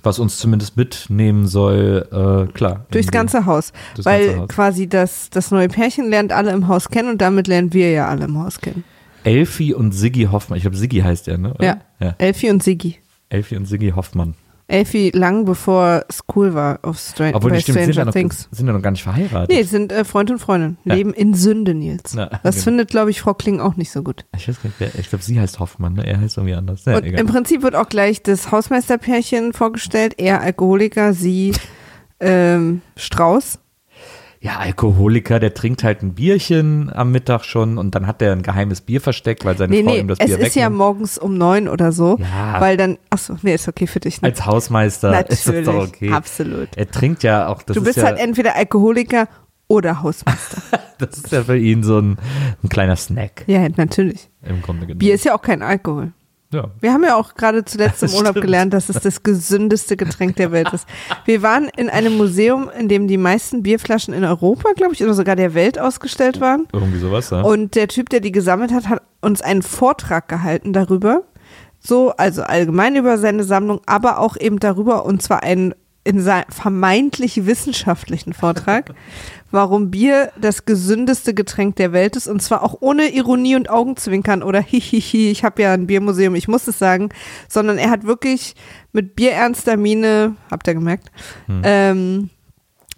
Was 0.03 0.17
uns 0.17 0.37
zumindest 0.37 0.77
mitnehmen 0.77 1.47
soll, 1.47 2.07
äh, 2.11 2.51
klar. 2.53 2.85
Durchs 2.89 3.11
ganze 3.11 3.45
Haus. 3.45 3.71
durchs 3.93 4.05
weil 4.05 4.25
ganze 4.25 4.41
Haus. 4.41 4.47
quasi 4.49 4.89
das, 4.89 5.29
das 5.29 5.51
neue 5.51 5.67
Pärchen 5.67 6.09
lernt 6.09 6.31
alle 6.31 6.51
im 6.51 6.67
Haus 6.67 6.89
kennen 6.89 7.09
und 7.09 7.21
damit 7.21 7.47
lernen 7.47 7.71
wir 7.73 7.91
ja 7.91 8.07
alle 8.07 8.25
im 8.25 8.37
Haus 8.39 8.59
kennen. 8.59 8.83
Elfie 9.23 9.73
und 9.73 9.91
Siggi 9.91 10.23
Hoffmann. 10.23 10.57
Ich 10.57 10.63
glaube, 10.63 10.77
Siggi 10.77 11.01
heißt 11.01 11.27
er, 11.27 11.37
ne? 11.37 11.53
Oder? 11.53 11.65
Ja. 11.65 11.81
ja. 11.99 12.15
Elfie 12.17 12.49
und 12.49 12.63
Siggi. 12.63 12.97
Elfie 13.29 13.55
und 13.57 13.65
Siggi 13.65 13.91
Hoffmann. 13.91 14.33
Elfie 14.71 15.11
lang 15.11 15.45
bevor 15.45 16.05
es 16.07 16.21
cool 16.35 16.53
war 16.53 16.79
auf 16.81 16.97
Stran 16.97 17.33
Obwohl 17.35 17.51
bei 17.51 17.59
stimmt, 17.59 17.77
sind 17.79 17.87
ja, 17.87 17.93
Stranger 17.93 18.05
noch, 18.05 18.13
Things. 18.13 18.47
sind 18.51 18.67
ja 18.67 18.73
noch 18.73 18.81
gar 18.81 18.91
nicht 18.91 19.03
verheiratet. 19.03 19.49
Nee, 19.49 19.63
sind 19.63 19.91
äh, 19.91 20.03
Freund 20.05 20.31
und 20.31 20.39
Freundin. 20.39 20.77
Ja. 20.85 20.95
Leben 20.95 21.13
in 21.13 21.33
Sünde, 21.33 21.73
Nils. 21.73 22.13
Na, 22.15 22.27
das 22.43 22.55
genau. 22.55 22.63
findet, 22.63 22.89
glaube 22.89 23.11
ich, 23.11 23.21
Frau 23.21 23.33
Kling 23.33 23.59
auch 23.59 23.75
nicht 23.75 23.91
so 23.91 24.03
gut. 24.03 24.25
Ich 24.35 24.47
weiß 24.47 24.61
gar 24.61 24.69
nicht, 24.69 24.79
wer, 24.79 24.95
ich 24.99 25.09
glaube, 25.09 25.23
sie 25.23 25.39
heißt 25.39 25.59
Hoffmann, 25.59 25.93
ne? 25.93 26.05
Er 26.05 26.19
heißt 26.19 26.37
irgendwie 26.37 26.55
anders. 26.55 26.85
Ja, 26.85 26.97
Und 26.97 27.05
egal. 27.05 27.19
im 27.21 27.27
Prinzip 27.27 27.61
wird 27.63 27.75
auch 27.75 27.89
gleich 27.89 28.23
das 28.23 28.51
Hausmeisterpärchen 28.51 29.53
vorgestellt. 29.53 30.15
Er 30.17 30.41
Alkoholiker, 30.41 31.13
sie 31.13 31.53
ähm, 32.19 32.81
Strauß. 32.95 33.59
Ja, 34.43 34.57
Alkoholiker, 34.57 35.39
der 35.39 35.53
trinkt 35.53 35.83
halt 35.83 36.01
ein 36.01 36.15
Bierchen 36.15 36.91
am 36.91 37.11
Mittag 37.11 37.43
schon 37.43 37.77
und 37.77 37.93
dann 37.93 38.07
hat 38.07 38.23
er 38.23 38.31
ein 38.31 38.41
geheimes 38.41 38.81
Bier 38.81 38.99
versteckt, 38.99 39.45
weil 39.45 39.55
seine 39.55 39.69
Nee, 39.71 39.83
Frau 39.83 39.91
nee, 39.91 39.99
ihm 39.99 40.07
das 40.07 40.17
es 40.19 40.25
Bier 40.25 40.39
ist 40.39 40.55
ja 40.55 40.63
wegnimmt. 40.63 40.77
morgens 40.77 41.17
um 41.19 41.37
neun 41.37 41.67
oder 41.67 41.91
so. 41.91 42.17
Ja. 42.17 42.59
Weil 42.59 42.75
dann, 42.75 42.97
achso, 43.11 43.37
nee, 43.43 43.53
ist 43.53 43.67
okay 43.67 43.85
für 43.85 43.99
dich. 43.99 44.19
Ne? 44.19 44.29
Als 44.29 44.43
Hausmeister 44.43 45.29
ist 45.29 45.47
das 45.47 45.65
doch 45.65 45.87
okay. 45.87 46.11
absolut. 46.11 46.69
Er 46.75 46.89
trinkt 46.89 47.21
ja 47.21 47.49
auch, 47.49 47.61
das 47.61 47.75
du 47.75 47.83
bist 47.83 47.97
ist 47.97 48.01
ja, 48.01 48.09
halt 48.09 48.17
entweder 48.19 48.55
Alkoholiker 48.55 49.27
oder 49.67 50.01
Hausmeister. 50.01 50.61
das 50.97 51.19
ist 51.19 51.31
ja 51.31 51.43
für 51.43 51.57
ihn 51.57 51.83
so 51.83 51.99
ein, 51.99 52.17
ein 52.63 52.69
kleiner 52.69 52.95
Snack 52.95 53.43
ja, 53.45 53.69
natürlich. 53.69 54.27
im 54.41 54.63
Grunde 54.63 54.87
genommen. 54.87 54.97
Bier 54.97 55.13
ist 55.13 55.23
ja 55.23 55.35
auch 55.35 55.43
kein 55.43 55.61
Alkohol. 55.61 56.13
Ja. 56.51 56.69
Wir 56.79 56.93
haben 56.93 57.03
ja 57.03 57.15
auch 57.15 57.35
gerade 57.35 57.65
zuletzt 57.65 58.03
im 58.03 58.09
Urlaub 58.15 58.35
gelernt, 58.35 58.73
dass 58.73 58.89
es 58.89 58.99
das 58.99 59.23
gesündeste 59.23 59.97
Getränk 59.97 60.35
der 60.35 60.51
Welt 60.51 60.71
ist. 60.73 60.87
Wir 61.25 61.41
waren 61.41 61.69
in 61.77 61.89
einem 61.89 62.17
Museum, 62.17 62.69
in 62.77 62.87
dem 62.87 63.07
die 63.07 63.17
meisten 63.17 63.63
Bierflaschen 63.63 64.13
in 64.13 64.23
Europa, 64.23 64.73
glaube 64.75 64.93
ich, 64.93 65.03
oder 65.03 65.13
sogar 65.13 65.35
der 65.35 65.53
Welt 65.53 65.79
ausgestellt 65.79 66.41
waren. 66.41 66.67
Irgendwie 66.73 66.99
sowas, 66.99 67.29
ja. 67.29 67.41
Und 67.41 67.75
der 67.75 67.87
Typ, 67.87 68.09
der 68.09 68.19
die 68.19 68.31
gesammelt 68.31 68.71
hat, 68.71 68.89
hat 68.89 69.01
uns 69.21 69.41
einen 69.41 69.61
Vortrag 69.61 70.27
gehalten 70.27 70.73
darüber. 70.73 71.23
So, 71.79 72.11
also 72.11 72.43
allgemein 72.43 72.95
über 72.95 73.17
seine 73.17 73.43
Sammlung, 73.43 73.81
aber 73.87 74.19
auch 74.19 74.37
eben 74.37 74.59
darüber, 74.59 75.05
und 75.05 75.23
zwar 75.23 75.41
einen 75.41 75.73
in 76.03 76.19
seinem 76.19 76.49
vermeintlich 76.49 77.45
wissenschaftlichen 77.45 78.33
Vortrag, 78.33 78.93
warum 79.51 79.91
Bier 79.91 80.31
das 80.39 80.65
gesündeste 80.65 81.33
Getränk 81.33 81.75
der 81.75 81.93
Welt 81.93 82.15
ist. 82.15 82.27
Und 82.27 82.41
zwar 82.41 82.63
auch 82.63 82.77
ohne 82.79 83.13
Ironie 83.13 83.55
und 83.55 83.69
Augenzwinkern 83.69 84.41
oder 84.41 84.61
hihihi, 84.61 85.29
ich 85.29 85.43
habe 85.43 85.61
ja 85.61 85.73
ein 85.73 85.87
Biermuseum, 85.87 86.35
ich 86.35 86.47
muss 86.47 86.67
es 86.67 86.79
sagen, 86.79 87.09
sondern 87.47 87.77
er 87.77 87.89
hat 87.89 88.05
wirklich 88.05 88.55
mit 88.93 89.15
bierernster 89.15 89.77
Miene, 89.77 90.35
habt 90.49 90.67
ihr 90.67 90.73
gemerkt, 90.73 91.11
ähm, 91.63 92.29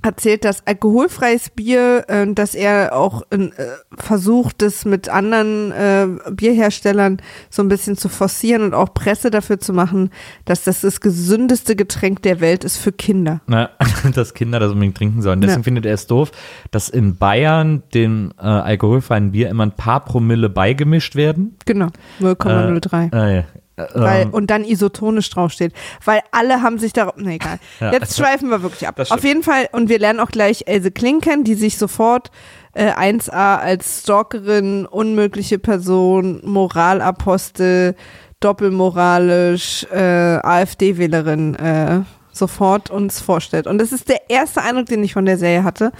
erzählt, 0.03 0.45
dass 0.45 0.65
alkoholfreies 0.67 1.49
Bier, 1.49 2.05
äh, 2.07 2.31
dass 2.33 2.55
er 2.55 2.95
auch 2.95 3.23
äh, 3.31 3.49
versucht, 3.97 4.61
das 4.61 4.85
mit 4.85 5.09
anderen 5.09 5.71
äh, 5.71 6.07
Bierherstellern 6.31 7.17
so 7.49 7.61
ein 7.61 7.67
bisschen 7.69 7.97
zu 7.97 8.09
forcieren 8.09 8.63
und 8.63 8.73
auch 8.73 8.93
Presse 8.93 9.31
dafür 9.31 9.59
zu 9.59 9.73
machen, 9.73 10.09
dass 10.45 10.63
das 10.63 10.81
das 10.81 11.01
gesündeste 11.01 11.75
Getränk 11.75 12.21
der 12.23 12.39
Welt 12.41 12.63
ist 12.63 12.77
für 12.77 12.91
Kinder. 12.91 13.41
Na, 13.47 13.69
dass 14.13 14.33
Kinder 14.33 14.59
das 14.59 14.71
unbedingt 14.71 14.97
trinken 14.97 15.21
sollen. 15.21 15.41
Deswegen 15.41 15.61
Ja. 15.61 15.63
findet 15.63 15.85
er 15.85 15.93
es 15.93 16.07
doof, 16.07 16.31
dass 16.71 16.89
in 16.89 17.15
Bayern 17.17 17.83
dem 17.93 18.33
äh, 18.37 18.43
alkoholfreien 18.43 19.31
Bier 19.31 19.49
immer 19.49 19.65
ein 19.65 19.71
paar 19.75 20.03
Promille 20.03 20.49
beigemischt 20.49 21.15
werden. 21.15 21.55
Genau, 21.65 21.87
0,03. 22.19 23.43
Weil, 23.75 24.23
ähm, 24.23 24.29
und 24.31 24.51
dann 24.51 24.63
isotonisch 24.63 25.29
draufsteht. 25.29 25.73
Weil 26.05 26.21
alle 26.31 26.61
haben 26.61 26.77
sich 26.77 26.93
darauf. 26.93 27.15
Nee, 27.17 27.35
egal. 27.35 27.59
Ja. 27.79 27.91
Jetzt 27.91 28.17
schweifen 28.17 28.49
wir 28.49 28.61
wirklich 28.61 28.87
ab. 28.87 28.99
Auf 29.09 29.23
jeden 29.23 29.43
Fall, 29.43 29.67
und 29.71 29.89
wir 29.89 29.99
lernen 29.99 30.19
auch 30.19 30.29
gleich 30.29 30.63
Else 30.67 30.91
Kling 30.91 31.21
kennen, 31.21 31.43
die 31.43 31.55
sich 31.55 31.77
sofort 31.77 32.29
äh, 32.73 32.91
1a 32.91 33.57
als 33.57 34.01
Stalkerin, 34.01 34.85
unmögliche 34.85 35.59
Person, 35.59 36.41
Moralapostel, 36.43 37.95
doppelmoralisch, 38.39 39.85
äh, 39.91 40.39
AfD-Wählerin 40.43 41.55
äh, 41.55 42.01
sofort 42.31 42.89
uns 42.89 43.19
vorstellt. 43.19 43.67
Und 43.67 43.77
das 43.79 43.91
ist 43.91 44.09
der 44.09 44.29
erste 44.29 44.61
Eindruck, 44.61 44.87
den 44.87 45.03
ich 45.03 45.13
von 45.13 45.25
der 45.25 45.37
Serie 45.37 45.63
hatte. 45.63 45.91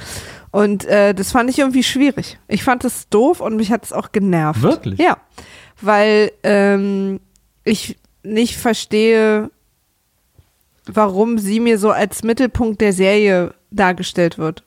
Und 0.52 0.86
äh, 0.86 1.14
das 1.14 1.32
fand 1.32 1.50
ich 1.50 1.60
irgendwie 1.60 1.84
schwierig. 1.84 2.38
Ich 2.48 2.64
fand 2.64 2.84
es 2.86 3.10
doof 3.10 3.40
und 3.40 3.56
mich 3.56 3.72
hat 3.72 3.84
es 3.84 3.94
auch 3.94 4.12
genervt. 4.12 4.62
Wirklich? 4.62 5.00
Ja. 5.00 5.18
Weil 5.82 6.32
ähm, 6.44 7.20
ich 7.64 7.98
nicht 8.24 8.58
verstehe, 8.58 9.50
warum 10.86 11.38
sie 11.38 11.60
mir 11.60 11.78
so 11.78 11.92
als 11.92 12.24
Mittelpunkt 12.24 12.82
der 12.82 12.94
Serie 12.94 13.54
dargestellt 13.72 14.38
wird. 14.38 14.64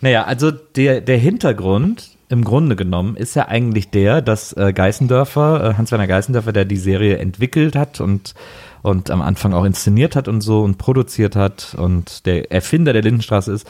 Naja, 0.00 0.24
also 0.24 0.50
der, 0.50 1.00
der 1.00 1.18
Hintergrund 1.18 2.10
im 2.28 2.44
Grunde 2.44 2.76
genommen 2.76 3.16
ist 3.16 3.34
ja 3.34 3.48
eigentlich 3.48 3.90
der, 3.90 4.22
dass 4.22 4.52
äh, 4.52 4.72
Geißendörfer, 4.72 5.70
äh, 5.70 5.74
Hans-Werner 5.74 6.06
Geißendörfer, 6.06 6.52
der 6.52 6.64
die 6.64 6.76
Serie 6.76 7.18
entwickelt 7.18 7.74
hat 7.74 8.00
und, 8.00 8.34
und 8.82 9.10
am 9.10 9.20
Anfang 9.20 9.52
auch 9.52 9.64
inszeniert 9.64 10.16
hat 10.16 10.28
und 10.28 10.40
so 10.40 10.62
und 10.62 10.78
produziert 10.78 11.36
hat 11.36 11.74
und 11.76 12.26
der 12.26 12.50
Erfinder 12.52 12.92
der 12.92 13.02
Lindenstraße 13.02 13.52
ist, 13.52 13.68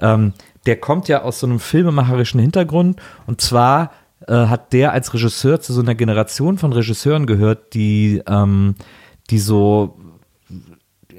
ähm, 0.00 0.34
der 0.66 0.76
kommt 0.76 1.08
ja 1.08 1.22
aus 1.22 1.40
so 1.40 1.46
einem 1.46 1.60
filmemacherischen 1.60 2.40
Hintergrund 2.40 3.00
und 3.26 3.40
zwar 3.40 3.92
äh, 4.26 4.34
hat 4.34 4.72
der 4.72 4.92
als 4.92 5.12
Regisseur 5.14 5.60
zu 5.60 5.72
so 5.72 5.80
einer 5.80 5.94
Generation 5.94 6.58
von 6.58 6.72
Regisseuren 6.72 7.26
gehört, 7.26 7.74
die, 7.74 8.22
ähm, 8.26 8.74
die 9.30 9.38
so 9.38 9.98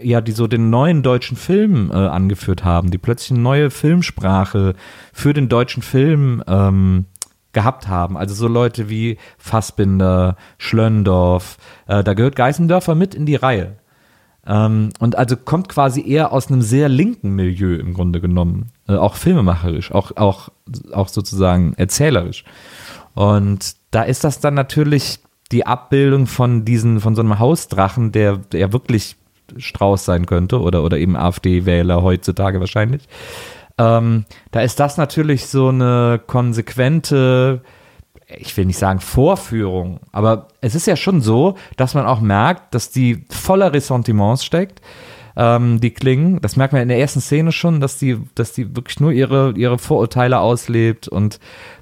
ja, 0.03 0.22
die 0.22 0.31
so 0.31 0.48
den 0.48 0.70
neuen 0.70 1.03
deutschen 1.03 1.38
Film 1.38 1.91
äh, 1.91 1.96
angeführt 1.96 2.63
haben, 2.63 2.89
die 2.89 2.98
plötzlich 2.98 3.31
eine 3.31 3.41
neue 3.41 3.70
Filmsprache 3.70 4.74
für 5.13 5.34
den 5.34 5.48
deutschen 5.48 5.84
Film 5.84 6.43
ähm, 6.48 7.05
gehabt 7.53 7.88
haben. 7.88 8.17
Also 8.17 8.34
so 8.34 8.48
Leute 8.48 8.89
wie 8.89 9.17
Fassbinder, 9.38 10.38
Schlöndorff, 10.58 11.58
äh, 11.88 12.03
da 12.03 12.13
gehört 12.13 12.36
Geißendörfer 12.36 12.96
mit 12.96 13.13
in 13.13 13.25
die 13.25 13.36
Reihe. 13.36 13.75
Ähm, 14.46 14.89
und 15.00 15.17
also 15.17 15.38
kommt 15.38 15.70
quasi 15.70 16.08
eher 16.08 16.31
aus 16.31 16.48
einem 16.48 16.62
sehr 16.62 16.89
linken 16.89 17.36
Milieu 17.36 17.75
im 17.75 17.93
Grunde 17.93 18.22
genommen. 18.22 18.72
Äh, 18.88 18.96
auch 18.96 19.15
filmemacherisch, 19.15 19.91
auch, 19.91 20.15
auch, 20.17 20.50
auch 20.91 21.10
sozusagen 21.10 21.74
erzählerisch. 21.75 22.43
Und 23.13 23.75
da 23.91 24.03
ist 24.03 24.23
das 24.23 24.39
dann 24.39 24.53
natürlich 24.53 25.19
die 25.51 25.65
Abbildung 25.65 26.27
von 26.27 26.63
diesen, 26.65 26.99
von 26.99 27.15
so 27.15 27.21
einem 27.21 27.39
Hausdrachen, 27.39 28.11
der, 28.11 28.37
der 28.37 28.71
wirklich 28.73 29.17
Strauß 29.57 30.05
sein 30.05 30.25
könnte 30.25 30.61
oder, 30.61 30.83
oder 30.83 30.97
eben 30.97 31.15
AfD-Wähler 31.15 32.01
heutzutage 32.01 32.59
wahrscheinlich. 32.59 33.03
Ähm, 33.77 34.25
da 34.51 34.61
ist 34.61 34.79
das 34.79 34.97
natürlich 34.97 35.47
so 35.47 35.69
eine 35.69 36.21
konsequente, 36.25 37.61
ich 38.27 38.55
will 38.55 38.65
nicht 38.65 38.77
sagen 38.77 38.99
Vorführung, 38.99 39.99
aber 40.11 40.47
es 40.61 40.75
ist 40.75 40.87
ja 40.87 40.95
schon 40.95 41.21
so, 41.21 41.55
dass 41.77 41.93
man 41.93 42.05
auch 42.05 42.21
merkt, 42.21 42.73
dass 42.75 42.91
die 42.91 43.25
voller 43.29 43.73
Ressentiments 43.73 44.45
steckt. 44.45 44.81
Ähm, 45.35 45.79
die 45.79 45.91
klingen, 45.91 46.41
das 46.41 46.57
merkt 46.57 46.73
man 46.73 46.81
in 46.81 46.89
der 46.89 46.99
ersten 46.99 47.21
Szene 47.21 47.53
schon, 47.53 47.79
dass 47.79 47.97
die, 47.97 48.19
dass 48.35 48.51
die 48.51 48.75
wirklich 48.75 48.99
nur 48.99 49.13
ihre, 49.13 49.53
ihre 49.55 49.77
Vorurteile 49.77 50.39
auslebt 50.39 51.07
und 51.07 51.39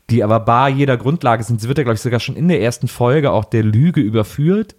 die 0.10 0.24
aber 0.24 0.40
bar 0.40 0.70
jeder 0.70 0.98
Grundlage 0.98 1.44
sind. 1.44 1.62
Sie 1.62 1.68
wird 1.68 1.78
ja, 1.78 1.84
glaube 1.84 1.96
ich, 1.96 2.02
sogar 2.02 2.20
schon 2.20 2.36
in 2.36 2.48
der 2.48 2.62
ersten 2.62 2.88
Folge 2.88 3.32
auch 3.32 3.46
der 3.46 3.64
Lüge 3.64 4.02
überführt. 4.02 4.76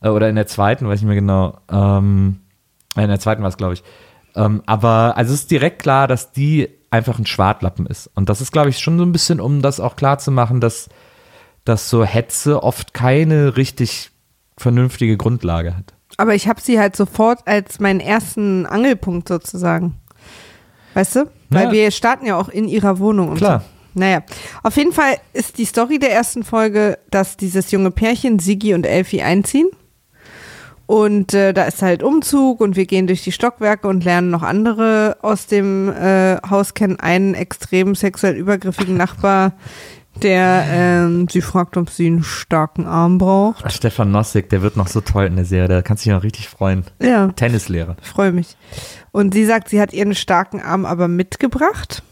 Äh, 0.00 0.08
oder 0.10 0.28
in 0.28 0.36
der 0.36 0.46
zweiten, 0.46 0.86
weiß 0.86 1.00
ich 1.00 1.02
nicht 1.06 1.08
mehr 1.08 1.20
genau. 1.20 1.58
Ähm, 1.70 2.40
äh, 2.96 3.02
in 3.02 3.08
der 3.08 3.20
zweiten 3.20 3.42
war 3.42 3.48
es, 3.48 3.56
glaube 3.56 3.74
ich. 3.74 3.82
Ähm, 4.36 4.62
aber 4.66 5.14
also 5.16 5.32
es 5.34 5.40
ist 5.40 5.50
direkt 5.50 5.80
klar, 5.82 6.06
dass 6.06 6.32
die 6.32 6.68
einfach 6.90 7.18
ein 7.18 7.26
Schwartlappen 7.26 7.86
ist. 7.86 8.10
Und 8.14 8.28
das 8.28 8.40
ist, 8.40 8.52
glaube 8.52 8.70
ich, 8.70 8.78
schon 8.78 8.98
so 8.98 9.04
ein 9.04 9.12
bisschen, 9.12 9.40
um 9.40 9.62
das 9.62 9.80
auch 9.80 9.96
klar 9.96 10.18
zu 10.18 10.30
machen, 10.30 10.60
dass, 10.60 10.88
dass 11.64 11.90
so 11.90 12.04
Hetze 12.04 12.62
oft 12.62 12.94
keine 12.94 13.56
richtig 13.56 14.10
vernünftige 14.56 15.16
Grundlage 15.16 15.76
hat. 15.76 15.94
Aber 16.16 16.34
ich 16.34 16.48
habe 16.48 16.60
sie 16.60 16.78
halt 16.80 16.96
sofort 16.96 17.46
als 17.46 17.78
meinen 17.78 18.00
ersten 18.00 18.66
Angelpunkt 18.66 19.28
sozusagen. 19.28 19.96
Weißt 20.94 21.16
du? 21.16 21.30
Weil 21.50 21.66
Ja. 21.66 21.72
wir 21.72 21.90
starten 21.90 22.26
ja 22.26 22.36
auch 22.36 22.48
in 22.48 22.66
ihrer 22.68 22.98
Wohnung 22.98 23.28
und 23.28 23.36
Klar. 23.38 23.60
so. 23.60 23.66
Naja, 23.98 24.22
auf 24.62 24.76
jeden 24.76 24.92
Fall 24.92 25.16
ist 25.32 25.58
die 25.58 25.64
Story 25.64 25.98
der 25.98 26.12
ersten 26.12 26.44
Folge, 26.44 26.98
dass 27.10 27.36
dieses 27.36 27.70
junge 27.70 27.90
Pärchen, 27.90 28.38
Sigi 28.38 28.74
und 28.74 28.86
Elfie, 28.86 29.22
einziehen. 29.22 29.68
Und 30.86 31.34
äh, 31.34 31.52
da 31.52 31.64
ist 31.64 31.82
halt 31.82 32.02
Umzug 32.02 32.62
und 32.62 32.74
wir 32.74 32.86
gehen 32.86 33.06
durch 33.06 33.22
die 33.22 33.30
Stockwerke 33.30 33.86
und 33.88 34.04
lernen 34.04 34.30
noch 34.30 34.42
andere 34.42 35.18
aus 35.20 35.46
dem 35.46 35.90
äh, 35.90 36.38
Haus 36.48 36.72
kennen. 36.72 36.98
Einen 36.98 37.34
extrem 37.34 37.94
sexuell 37.94 38.36
übergriffigen 38.36 38.96
Nachbar, 38.96 39.52
der 40.22 40.64
ähm, 40.66 41.28
sie 41.28 41.42
fragt, 41.42 41.76
ob 41.76 41.90
sie 41.90 42.06
einen 42.06 42.24
starken 42.24 42.86
Arm 42.86 43.18
braucht. 43.18 43.70
Stefan 43.70 44.10
Nossig, 44.10 44.48
der 44.48 44.62
wird 44.62 44.78
noch 44.78 44.88
so 44.88 45.02
toll 45.02 45.26
in 45.26 45.36
der 45.36 45.44
Serie, 45.44 45.68
da 45.68 45.82
kannst 45.82 46.06
du 46.06 46.08
dich 46.08 46.16
noch 46.16 46.22
richtig 46.22 46.48
freuen. 46.48 46.84
Ja. 47.02 47.28
Tennislehrer. 47.28 47.96
freue 48.00 48.32
mich. 48.32 48.56
Und 49.12 49.34
sie 49.34 49.44
sagt, 49.44 49.68
sie 49.68 49.82
hat 49.82 49.92
ihren 49.92 50.14
starken 50.14 50.62
Arm 50.62 50.86
aber 50.86 51.06
mitgebracht. 51.06 52.02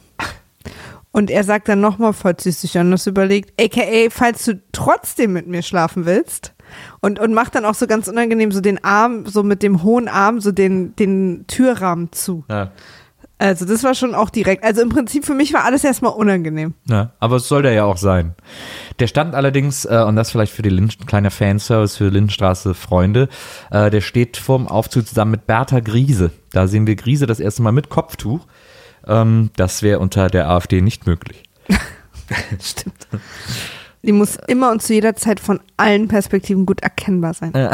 Und 1.16 1.30
er 1.30 1.44
sagt 1.44 1.70
dann 1.70 1.80
nochmal, 1.80 2.12
falls 2.12 2.42
sie 2.42 2.50
sich 2.50 2.78
anders 2.78 3.06
überlegt, 3.06 3.58
aka, 3.58 4.10
falls 4.10 4.44
du 4.44 4.60
trotzdem 4.72 5.32
mit 5.32 5.46
mir 5.46 5.62
schlafen 5.62 6.04
willst. 6.04 6.52
Und, 7.00 7.18
und 7.18 7.32
macht 7.32 7.54
dann 7.54 7.64
auch 7.64 7.72
so 7.72 7.86
ganz 7.86 8.06
unangenehm 8.06 8.52
so 8.52 8.60
den 8.60 8.84
Arm, 8.84 9.24
so 9.24 9.42
mit 9.42 9.62
dem 9.62 9.82
hohen 9.82 10.08
Arm, 10.08 10.42
so 10.42 10.52
den, 10.52 10.94
den 10.96 11.46
Türrahmen 11.46 12.12
zu. 12.12 12.44
Ja. 12.50 12.70
Also 13.38 13.64
das 13.64 13.82
war 13.82 13.94
schon 13.94 14.14
auch 14.14 14.28
direkt. 14.28 14.62
Also 14.62 14.82
im 14.82 14.90
Prinzip 14.90 15.24
für 15.24 15.32
mich 15.32 15.54
war 15.54 15.64
alles 15.64 15.84
erstmal 15.84 16.12
unangenehm. 16.12 16.74
Ja, 16.84 17.12
aber 17.18 17.36
es 17.36 17.48
soll 17.48 17.62
der 17.62 17.72
ja 17.72 17.84
auch 17.84 17.96
sein. 17.96 18.34
Der 18.98 19.06
stand 19.06 19.34
allerdings, 19.34 19.86
äh, 19.86 20.04
und 20.06 20.16
das 20.16 20.30
vielleicht 20.30 20.52
für 20.52 20.60
die 20.60 20.68
Lind 20.68 21.06
kleiner 21.06 21.30
Fanservice 21.30 21.96
für 21.96 22.08
Lindenstraße 22.08 22.74
Freunde, 22.74 23.30
äh, 23.70 23.88
der 23.88 24.02
steht 24.02 24.36
vorm 24.36 24.68
Aufzug 24.68 25.06
zusammen 25.06 25.30
mit 25.30 25.46
Bertha 25.46 25.80
Griese. 25.80 26.30
Da 26.52 26.66
sehen 26.66 26.86
wir 26.86 26.94
Griese 26.94 27.24
das 27.24 27.40
erste 27.40 27.62
Mal 27.62 27.72
mit 27.72 27.88
Kopftuch. 27.88 28.46
Ähm, 29.06 29.50
das 29.56 29.82
wäre 29.82 29.98
unter 29.98 30.28
der 30.28 30.48
AfD 30.48 30.80
nicht 30.80 31.06
möglich. 31.06 31.42
Stimmt. 32.60 33.06
Die 34.06 34.12
muss 34.12 34.38
immer 34.46 34.70
und 34.70 34.82
zu 34.82 34.94
jeder 34.94 35.16
Zeit 35.16 35.40
von 35.40 35.58
allen 35.76 36.06
Perspektiven 36.06 36.64
gut 36.64 36.80
erkennbar 36.80 37.34
sein. 37.34 37.52
Ja, 37.56 37.72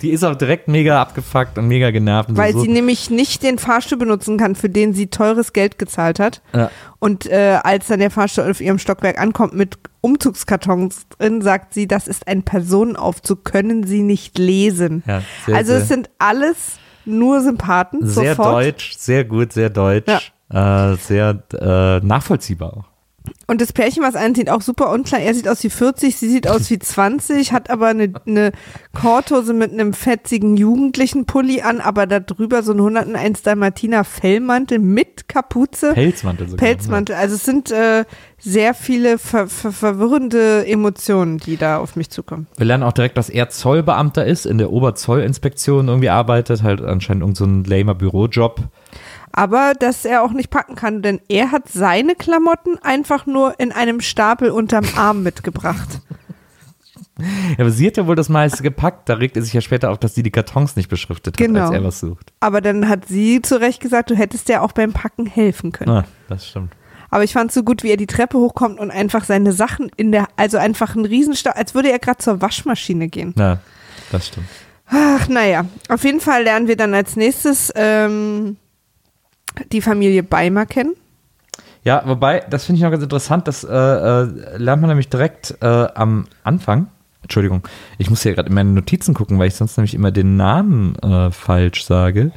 die 0.00 0.10
ist 0.10 0.22
auch 0.22 0.36
direkt 0.36 0.68
mega 0.68 1.02
abgefuckt 1.02 1.58
und 1.58 1.66
mega 1.66 1.90
genervt. 1.90 2.28
Und 2.28 2.36
Weil 2.36 2.52
so, 2.52 2.60
sie 2.60 2.68
nämlich 2.68 3.10
nicht 3.10 3.42
den 3.42 3.58
Fahrstuhl 3.58 3.98
benutzen 3.98 4.38
kann, 4.38 4.54
für 4.54 4.68
den 4.68 4.94
sie 4.94 5.08
teures 5.08 5.52
Geld 5.52 5.80
gezahlt 5.80 6.20
hat. 6.20 6.40
Ja. 6.54 6.70
Und 7.00 7.26
äh, 7.26 7.58
als 7.64 7.88
dann 7.88 7.98
der 7.98 8.12
Fahrstuhl 8.12 8.48
auf 8.48 8.60
ihrem 8.60 8.78
Stockwerk 8.78 9.20
ankommt 9.20 9.54
mit 9.54 9.76
Umzugskartons 10.02 11.06
drin, 11.18 11.42
sagt 11.42 11.74
sie, 11.74 11.88
das 11.88 12.06
ist 12.06 12.28
ein 12.28 12.44
Personenaufzug, 12.44 13.44
können 13.44 13.84
sie 13.84 14.02
nicht 14.02 14.38
lesen. 14.38 15.02
Ja, 15.04 15.22
sehr, 15.46 15.56
also 15.56 15.72
es 15.72 15.88
sind 15.88 16.10
alles 16.18 16.78
nur 17.04 17.40
Sympathen. 17.40 18.06
sehr 18.06 18.36
sofort. 18.36 18.54
deutsch, 18.54 18.92
sehr 18.96 19.24
gut, 19.24 19.52
sehr 19.52 19.70
deutsch, 19.70 20.32
äh, 20.52 20.96
sehr 20.96 21.42
äh, 21.52 22.04
nachvollziehbar 22.04 22.76
auch. 22.76 22.92
Und 23.46 23.60
das 23.60 23.72
Pärchen, 23.72 24.02
was 24.02 24.14
einzieht, 24.14 24.50
auch 24.50 24.62
super 24.62 24.90
unklar. 24.90 25.20
Er 25.20 25.34
sieht 25.34 25.48
aus 25.48 25.62
wie 25.62 25.70
40, 25.70 26.16
sie 26.16 26.28
sieht 26.28 26.48
aus 26.48 26.70
wie 26.70 26.78
20, 26.78 27.52
hat 27.52 27.70
aber 27.70 27.88
eine, 27.88 28.12
eine 28.26 28.52
Korthose 28.98 29.52
mit 29.52 29.72
einem 29.72 29.92
fetzigen 29.92 30.56
jugendlichen 30.56 31.26
Pulli 31.26 31.60
an, 31.60 31.80
aber 31.80 32.06
da 32.06 32.20
drüber 32.20 32.62
so 32.62 32.72
ein 32.72 32.78
101 32.78 33.42
Dalmatiner 33.42 34.04
Fellmantel 34.04 34.78
mit 34.78 35.28
Kapuze. 35.28 35.92
Pelzmantel 35.92 36.48
sogar. 36.48 36.66
Pelzmantel. 36.66 37.14
Also 37.14 37.34
es 37.34 37.44
sind 37.44 37.70
äh, 37.70 38.04
sehr 38.38 38.74
viele 38.74 39.18
ver 39.18 39.46
ver 39.48 39.72
verwirrende 39.72 40.66
Emotionen, 40.66 41.38
die 41.38 41.56
da 41.56 41.78
auf 41.78 41.94
mich 41.94 42.10
zukommen. 42.10 42.46
Wir 42.56 42.66
lernen 42.66 42.82
auch 42.82 42.92
direkt, 42.92 43.16
dass 43.16 43.28
er 43.28 43.50
Zollbeamter 43.50 44.24
ist, 44.24 44.46
in 44.46 44.58
der 44.58 44.72
Oberzollinspektion 44.72 45.88
irgendwie 45.88 46.10
arbeitet, 46.10 46.62
halt 46.62 46.80
anscheinend 46.80 47.22
irgend 47.22 47.36
so 47.36 47.44
ein 47.44 47.64
lamer 47.64 47.94
Bürojob. 47.94 48.62
Aber 49.32 49.72
dass 49.78 50.04
er 50.04 50.22
auch 50.22 50.32
nicht 50.32 50.50
packen 50.50 50.74
kann, 50.74 51.02
denn 51.02 51.20
er 51.28 51.50
hat 51.50 51.68
seine 51.68 52.14
Klamotten 52.14 52.78
einfach 52.82 53.26
nur 53.26 53.58
in 53.58 53.72
einem 53.72 54.00
Stapel 54.00 54.50
unterm 54.50 54.84
Arm 54.96 55.22
mitgebracht. 55.22 56.00
Ja, 57.18 57.58
aber 57.60 57.70
sie 57.70 57.86
hat 57.86 57.96
ja 57.98 58.06
wohl 58.06 58.16
das 58.16 58.28
meiste 58.28 58.62
gepackt. 58.62 59.08
Da 59.08 59.14
regt 59.14 59.36
er 59.36 59.42
sich 59.42 59.52
ja 59.52 59.60
später 59.60 59.90
auf, 59.90 59.98
dass 59.98 60.14
sie 60.14 60.22
die 60.22 60.30
Kartons 60.30 60.76
nicht 60.76 60.88
beschriftet 60.88 61.34
hat, 61.34 61.38
Genau. 61.38 61.66
als 61.66 61.70
er 61.70 61.84
was 61.84 62.00
sucht. 62.00 62.32
Aber 62.40 62.60
dann 62.60 62.88
hat 62.88 63.06
sie 63.06 63.42
zu 63.42 63.60
Recht 63.60 63.80
gesagt, 63.80 64.10
du 64.10 64.16
hättest 64.16 64.48
ja 64.48 64.60
auch 64.62 64.72
beim 64.72 64.92
Packen 64.92 65.26
helfen 65.26 65.72
können. 65.72 65.90
Ah, 65.90 66.04
das 66.28 66.48
stimmt. 66.48 66.72
Aber 67.10 67.22
ich 67.22 67.32
fand 67.34 67.52
so 67.52 67.62
gut, 67.62 67.82
wie 67.82 67.90
er 67.90 67.96
die 67.96 68.06
Treppe 68.06 68.38
hochkommt 68.38 68.80
und 68.80 68.90
einfach 68.90 69.24
seine 69.24 69.52
Sachen 69.52 69.90
in 69.96 70.10
der, 70.10 70.26
also 70.36 70.56
einfach 70.58 70.94
ein 70.96 71.04
Riesenstau, 71.04 71.50
als 71.50 71.74
würde 71.74 71.92
er 71.92 71.98
gerade 71.98 72.18
zur 72.18 72.40
Waschmaschine 72.40 73.08
gehen. 73.08 73.34
Ja, 73.36 73.58
das 74.10 74.28
stimmt. 74.28 74.46
Ach, 74.86 75.28
naja. 75.28 75.66
Auf 75.90 76.04
jeden 76.04 76.20
Fall 76.20 76.44
lernen 76.44 76.66
wir 76.66 76.76
dann 76.76 76.94
als 76.94 77.14
nächstes 77.16 77.70
ähm, 77.76 78.56
die 79.70 79.80
Familie 79.80 80.22
Beimer 80.22 80.66
kennen. 80.66 80.94
Ja, 81.84 82.02
wobei, 82.06 82.44
das 82.48 82.64
finde 82.64 82.78
ich 82.78 82.82
noch 82.82 82.90
ganz 82.90 83.02
interessant, 83.02 83.48
das 83.48 83.64
äh, 83.64 83.74
äh, 83.74 84.56
lernt 84.56 84.82
man 84.82 84.88
nämlich 84.88 85.08
direkt 85.08 85.56
äh, 85.60 85.66
am 85.66 86.26
Anfang. 86.44 86.88
Entschuldigung, 87.22 87.66
ich 87.98 88.10
muss 88.10 88.22
hier 88.22 88.34
gerade 88.34 88.48
in 88.48 88.54
meine 88.54 88.70
Notizen 88.70 89.14
gucken, 89.14 89.38
weil 89.38 89.48
ich 89.48 89.54
sonst 89.54 89.76
nämlich 89.76 89.94
immer 89.94 90.10
den 90.10 90.36
Namen 90.36 90.96
äh, 90.96 91.30
falsch 91.30 91.84
sage. 91.84 92.32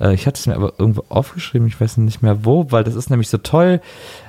Äh, 0.00 0.14
ich 0.14 0.26
hatte 0.26 0.38
es 0.38 0.46
mir 0.46 0.54
aber 0.54 0.74
irgendwo 0.78 1.04
aufgeschrieben, 1.08 1.68
ich 1.68 1.80
weiß 1.80 1.98
nicht 1.98 2.22
mehr 2.22 2.44
wo, 2.44 2.70
weil 2.70 2.84
das 2.84 2.94
ist 2.94 3.10
nämlich 3.10 3.28
so 3.28 3.38
toll. 3.38 3.80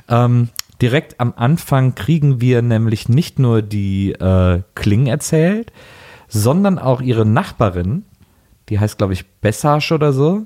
Ähm, 0.09 0.49
direkt 0.81 1.19
am 1.19 1.33
Anfang 1.35 1.95
kriegen 1.95 2.41
wir 2.41 2.61
nämlich 2.61 3.09
nicht 3.09 3.39
nur 3.39 3.61
die 3.61 4.11
äh, 4.11 4.61
Kling 4.75 5.07
erzählt, 5.07 5.71
sondern 6.27 6.79
auch 6.79 7.01
ihre 7.01 7.25
Nachbarin, 7.25 8.03
die 8.69 8.79
heißt, 8.79 8.97
glaube 8.97 9.13
ich, 9.13 9.25
Bessage 9.41 9.91
oder 9.91 10.13
so. 10.13 10.45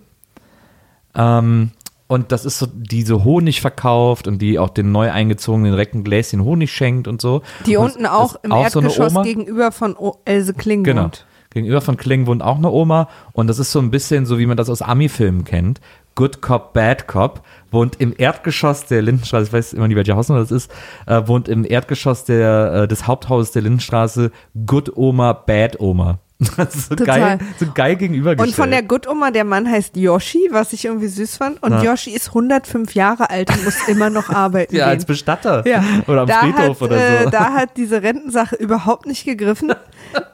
Ähm, 1.16 1.72
und 2.08 2.32
das 2.32 2.46
ist 2.46 2.60
so, 2.60 2.68
die 2.72 3.04
so 3.04 3.24
Honig 3.24 3.62
verkauft 3.62 4.28
und 4.28 4.40
die 4.40 4.60
auch 4.60 4.70
den 4.70 4.92
neu 4.92 5.10
eingezogenen 5.12 5.74
ein 5.74 6.04
Gläschen 6.04 6.44
Honig 6.44 6.72
schenkt 6.72 7.08
und 7.08 7.22
so. 7.22 7.42
Die 7.66 7.78
und 7.78 7.86
unten 7.86 8.06
auch 8.06 8.36
im 8.44 8.52
auch 8.52 8.68
so 8.70 8.82
Erdgeschoss 8.82 9.14
Oma. 9.14 9.24
gegenüber 9.24 9.72
von 9.72 9.96
o 9.96 10.18
Else 10.26 10.54
Kling 10.54 10.84
Genau. 10.84 11.10
Gegenüber 11.50 11.82
von 11.82 11.98
Kling 11.98 12.26
wohnt 12.26 12.42
auch 12.42 12.58
eine 12.58 12.70
Oma 12.72 13.10
und 13.32 13.48
das 13.48 13.60
ist 13.60 13.72
so 13.72 13.80
ein 13.80 13.92
bisschen 13.92 14.26
so, 14.26 14.40
wie 14.40 14.48
man 14.48 14.58
das 14.58 14.70
aus 14.70 14.82
Ami-Filmen 14.82 15.44
kennt. 15.44 15.82
Good 16.16 16.42
Cop, 16.42 16.74
Bad 16.74 17.08
Cop 17.08 17.42
wohnt 17.72 18.00
im 18.00 18.14
Erdgeschoss 18.16 18.86
der 18.86 19.02
Lindenstraße, 19.02 19.48
ich 19.48 19.54
weiß 19.54 19.74
immer 19.74 19.88
nicht, 19.88 19.98
welche 19.98 20.16
Hausnummer 20.16 20.42
das 20.42 20.52
ist, 20.52 20.72
äh, 21.08 21.22
wohnt 21.26 21.48
im 21.48 21.66
Erdgeschoss 21.66 22.26
der, 22.26 22.84
äh, 22.84 22.88
des 22.88 23.08
Haupthauses 23.08 23.52
der 23.52 23.64
Lindenstraße 23.64 24.32
Good 24.66 24.96
Oma, 24.96 25.34
Bad 25.34 25.80
Oma. 25.80 26.20
Das 26.58 26.76
ist 26.76 26.90
so 26.90 26.96
Total. 26.96 27.20
geil, 27.20 27.40
so 27.60 27.66
geil 27.74 27.96
gegenübergestellt. 27.96 28.50
Und 28.50 28.56
von 28.56 28.70
der 28.72 28.84
Good 28.84 29.08
Oma, 29.08 29.32
der 29.32 29.44
Mann 29.46 29.70
heißt 29.70 29.96
Yoshi, 29.96 30.50
was 30.52 30.74
ich 30.74 30.86
irgendwie 30.86 31.08
süß 31.08 31.38
fand. 31.38 31.62
Und 31.64 31.72
Ja. 31.72 31.84
Yoshi 31.84 32.12
ist 32.12 32.30
105 32.30 32.96
Jahre 32.96 33.30
alt 33.30 33.50
und 33.50 33.64
muss 33.64 33.88
immer 33.88 34.10
noch 34.10 34.30
arbeiten. 34.34 34.76
ja, 34.76 34.86
gehen. 34.86 34.94
als 34.96 35.06
Bestatter 35.06 35.66
Ja. 35.68 35.84
oder 36.08 36.22
am 36.22 36.28
da 36.28 36.40
Friedhof 36.42 36.82
hat, 36.82 36.82
oder 36.82 36.98
so. 36.98 37.28
Äh, 37.28 37.32
da 37.32 37.54
hat 37.54 37.78
diese 37.78 38.02
Rentensache 38.04 38.56
überhaupt 38.56 39.06
nicht 39.06 39.26
gegriffen. 39.26 39.74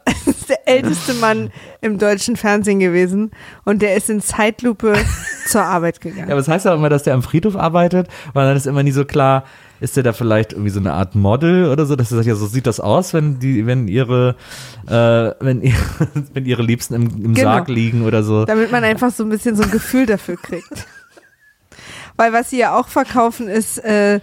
Es 0.05 0.27
ist 0.35 0.49
der 0.49 0.67
älteste 0.67 1.13
Mann 1.13 1.51
im 1.81 1.97
deutschen 1.99 2.35
Fernsehen 2.35 2.79
gewesen 2.79 3.31
und 3.63 3.81
der 3.81 3.95
ist 3.95 4.09
in 4.09 4.19
Zeitlupe 4.21 4.93
zur 5.45 5.61
Arbeit 5.63 5.99
Ja, 6.03 6.09
gegangen. 6.11 6.31
aber 6.31 6.39
es 6.41 6.47
heißt 6.47 6.65
ja 6.65 6.71
auch 6.73 6.75
immer, 6.77 6.89
dass 6.89 7.03
der 7.03 7.13
am 7.13 7.21
Friedhof 7.23 7.55
arbeitet, 7.55 8.07
weil 8.33 8.45
dann 8.47 8.57
ist 8.57 8.65
immer 8.67 8.83
nie 8.83 8.91
so 8.91 9.05
klar, 9.05 9.43
ist 9.79 9.95
der 9.95 10.03
da 10.03 10.13
vielleicht 10.13 10.53
irgendwie 10.53 10.69
so 10.71 10.79
eine 10.79 10.93
Art 10.93 11.15
Model 11.15 11.65
oder 11.69 11.85
so, 11.85 11.95
dass 11.95 12.11
er 12.11 12.17
sagt, 12.17 12.27
ja, 12.27 12.35
so 12.35 12.47
sieht 12.47 12.67
das 12.67 12.79
aus, 12.79 13.13
wenn 13.13 13.39
die, 13.39 13.65
wenn 13.65 13.87
ihre, 13.87 14.35
äh, 14.87 14.91
wenn, 15.43 15.61
ihre 15.61 15.77
wenn 16.33 16.45
ihre 16.45 16.61
Liebsten 16.63 16.93
im, 16.95 17.03
im 17.25 17.33
Genau. 17.33 17.51
Sarg 17.51 17.67
liegen 17.69 18.03
oder 18.05 18.23
so. 18.23 18.45
Damit 18.45 18.71
man 18.71 18.83
einfach 18.83 19.11
so 19.11 19.23
ein 19.23 19.29
bisschen 19.29 19.55
so 19.55 19.63
ein 19.63 19.71
Gefühl 19.71 20.05
dafür 20.05 20.37
kriegt. 20.37 20.87
Weil 22.17 22.33
was 22.33 22.49
sie 22.49 22.59
ja 22.59 22.77
auch 22.77 22.87
verkaufen 22.89 23.47
ist, 23.47 23.77
äh, 23.83 24.19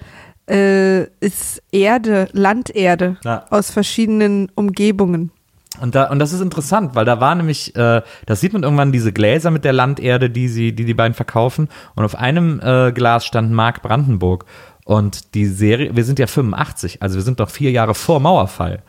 äh, 0.48 1.04
ist 1.20 1.62
Erde, 1.72 2.28
Landerde 2.32 3.16
Ja. 3.24 3.44
aus 3.50 3.70
verschiedenen 3.70 4.50
Umgebungen. 4.54 5.30
Und, 5.80 5.94
da, 5.94 6.04
und 6.10 6.18
das 6.20 6.32
ist 6.32 6.40
interessant, 6.40 6.94
weil 6.94 7.04
da 7.04 7.20
war 7.20 7.34
nämlich, 7.34 7.76
äh, 7.76 8.00
da 8.24 8.36
sieht 8.36 8.54
man 8.54 8.62
irgendwann 8.62 8.92
diese 8.92 9.12
Gläser 9.12 9.50
mit 9.50 9.64
der 9.64 9.74
Landerde, 9.74 10.30
die 10.30 10.48
sie, 10.48 10.72
die 10.72 10.86
die 10.86 10.94
beiden 10.94 11.12
verkaufen. 11.12 11.68
Und 11.94 12.04
auf 12.04 12.14
einem 12.14 12.60
äh, 12.62 12.92
Glas 12.92 13.26
stand 13.26 13.50
Mark 13.52 13.82
Brandenburg. 13.82 14.46
Und 14.86 15.34
die 15.34 15.46
Serie, 15.46 15.96
wir 15.96 16.04
sind 16.04 16.20
ja 16.20 16.28
85, 16.28 17.02
also 17.02 17.16
wir 17.16 17.22
sind 17.22 17.40
noch 17.40 17.50
vier 17.50 17.72
Jahre 17.72 17.92
vor 17.92 18.20
Mauerfall. 18.20 18.84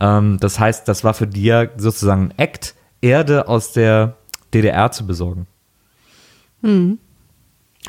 Ähm, 0.00 0.38
das 0.40 0.58
heißt, 0.58 0.88
das 0.88 1.04
war 1.04 1.12
für 1.12 1.28
ja 1.34 1.66
sozusagen 1.76 2.30
ein 2.30 2.38
Act, 2.38 2.74
Erde 3.02 3.48
aus 3.48 3.72
der 3.72 4.16
DDR 4.54 4.90
zu 4.92 5.06
besorgen. 5.06 5.46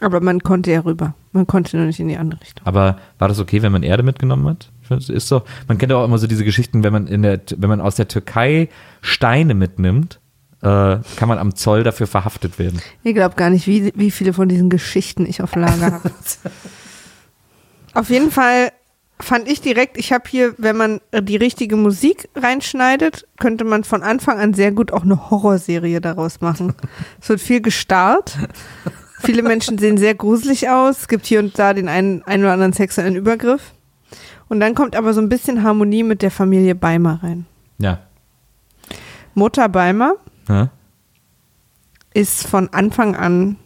Aber 0.02 0.20
man 0.20 0.42
konnte 0.42 0.72
ja 0.72 0.82
rüber. 0.82 1.16
Man 1.32 1.48
konnte 1.48 1.78
nur 1.78 1.86
nicht 1.86 2.02
in 2.02 2.10
die 2.10 2.18
andere 2.18 2.42
Richtung. 2.42 2.68
Aber 2.68 2.98
war 3.18 3.30
das 3.30 3.40
okay, 3.40 3.62
wenn 3.62 3.72
man 3.72 3.84
Erde 3.84 4.04
mitgenommen 4.04 4.46
hat? 4.50 4.70
Ich 5.00 5.10
ist 5.10 5.30
so, 5.30 5.44
man 5.70 5.78
kennt 5.78 5.90
ja 5.90 5.98
auch 5.98 6.04
immer 6.04 6.18
so 6.18 6.28
diese 6.28 6.44
Geschichten, 6.44 6.84
wenn 6.84 6.92
man 6.92 7.08
in 7.08 7.22
der, 7.22 7.40
wenn 7.56 7.70
man 7.70 7.80
aus 7.80 7.96
der 7.96 8.10
Türkei 8.10 8.68
Steine 9.00 9.54
mitnimmt, 9.54 10.20
äh, 10.62 10.98
kann 11.16 11.30
man 11.30 11.38
am 11.38 11.56
Zoll 11.56 11.84
dafür 11.84 12.08
verhaftet 12.08 12.60
werden. 12.60 12.82
Ihr 13.06 13.14
glaubt 13.14 13.38
gar 13.38 13.50
nicht, 13.50 13.68
wie, 13.68 13.94
wie 13.96 14.12
viele 14.12 14.34
von 14.34 14.50
diesen 14.50 14.70
Geschichten 14.70 15.26
ich 15.26 15.42
auf 15.42 15.56
Lager 15.56 15.94
habe. 15.94 16.12
auf 17.94 18.10
jeden 18.10 18.32
Fall 18.32 18.72
fand 19.20 19.48
ich 19.48 19.62
direkt, 19.62 19.98
ich 19.98 20.12
habe 20.12 20.24
hier, 20.28 20.54
wenn 20.58 20.76
man 20.76 21.02
die 21.14 21.38
richtige 21.38 21.76
Musik 21.76 22.30
reinschneidet, 22.36 23.28
könnte 23.40 23.64
man 23.64 23.84
von 23.84 24.04
Anfang 24.04 24.40
an 24.40 24.54
sehr 24.54 24.72
gut 24.72 24.92
auch 24.92 25.04
eine 25.04 25.30
Horrorserie 25.30 26.02
daraus 26.02 26.42
machen. 26.42 26.74
es 27.22 27.30
wird 27.30 27.42
viel 27.42 27.62
gestarrt. 27.62 28.38
Viele 29.20 29.44
Menschen 29.44 29.78
sehen 29.78 29.98
sehr 29.98 30.16
gruselig 30.16 30.70
aus. 30.70 31.02
Es 31.02 31.08
gibt 31.08 31.26
hier 31.26 31.40
und 31.40 31.58
da 31.58 31.74
den 31.74 31.88
einen, 31.88 32.24
einen 32.24 32.44
oder 32.44 32.54
anderen 32.54 32.74
sexuellen 32.74 33.16
Übergriff. 33.16 33.74
Und 34.50 34.60
dann 34.60 34.76
kommt 34.76 34.96
aber 34.96 35.14
so 35.14 35.22
ein 35.22 35.30
bisschen 35.30 35.64
Harmonie 35.64 36.04
mit 36.04 36.22
der 36.22 36.32
Familie 36.32 36.76
Beimer 36.76 37.24
rein. 37.24 37.46
Ja. 37.78 38.00
Mutter 39.34 39.70
Beimer 39.70 40.16
ja. 40.50 40.70
ist 42.14 42.46
von 42.46 42.70
Anfang 42.74 43.16
an, 43.16 43.58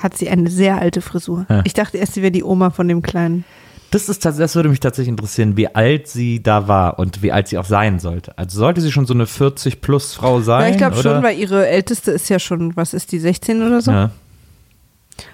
hat 0.00 0.16
sie 0.16 0.28
eine 0.28 0.50
sehr 0.50 0.78
alte 0.80 1.00
Frisur. 1.00 1.46
Ja. 1.48 1.62
Ich 1.64 1.74
dachte 1.74 1.98
erst, 1.98 2.14
sie 2.14 2.22
wäre 2.22 2.32
die 2.32 2.44
Oma 2.44 2.70
von 2.70 2.88
dem 2.88 3.02
Kleinen. 3.02 3.44
Das, 3.90 4.08
ist, 4.08 4.24
das 4.24 4.54
würde 4.56 4.68
mich 4.68 4.80
tatsächlich 4.80 5.10
interessieren, 5.10 5.56
wie 5.56 5.74
alt 5.74 6.08
sie 6.08 6.42
da 6.42 6.66
war 6.68 6.98
und 6.98 7.22
wie 7.22 7.32
alt 7.32 7.48
sie 7.48 7.56
auch 7.56 7.64
sein 7.64 7.98
sollte. 7.98 8.36
Also 8.36 8.58
sollte 8.58 8.80
sie 8.80 8.90
schon 8.90 9.06
so 9.06 9.14
eine 9.14 9.24
40-plus-Frau 9.24 10.40
sein? 10.40 10.62
Ja, 10.62 10.70
ich 10.70 10.76
glaube 10.76 10.96
schon, 10.96 11.22
weil 11.22 11.38
ihre 11.38 11.66
älteste 11.68 12.10
ist 12.10 12.28
ja 12.28 12.38
schon, 12.38 12.76
was 12.76 12.94
ist 12.94 13.12
die, 13.12 13.20
16 13.20 13.62
oder 13.62 13.80
so? 13.80 13.92
Ja. 13.92 14.10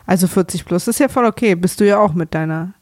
Also 0.07 0.29
40 0.29 0.65
plus 0.65 0.87
ist 0.87 1.01
ja 1.01 1.09
voll 1.09 1.25
okay. 1.25 1.55
Bist 1.55 1.81
du 1.81 1.87
ja 1.87 1.99
auch 1.99 2.13
mit 2.15 2.35
deiner 2.35 2.75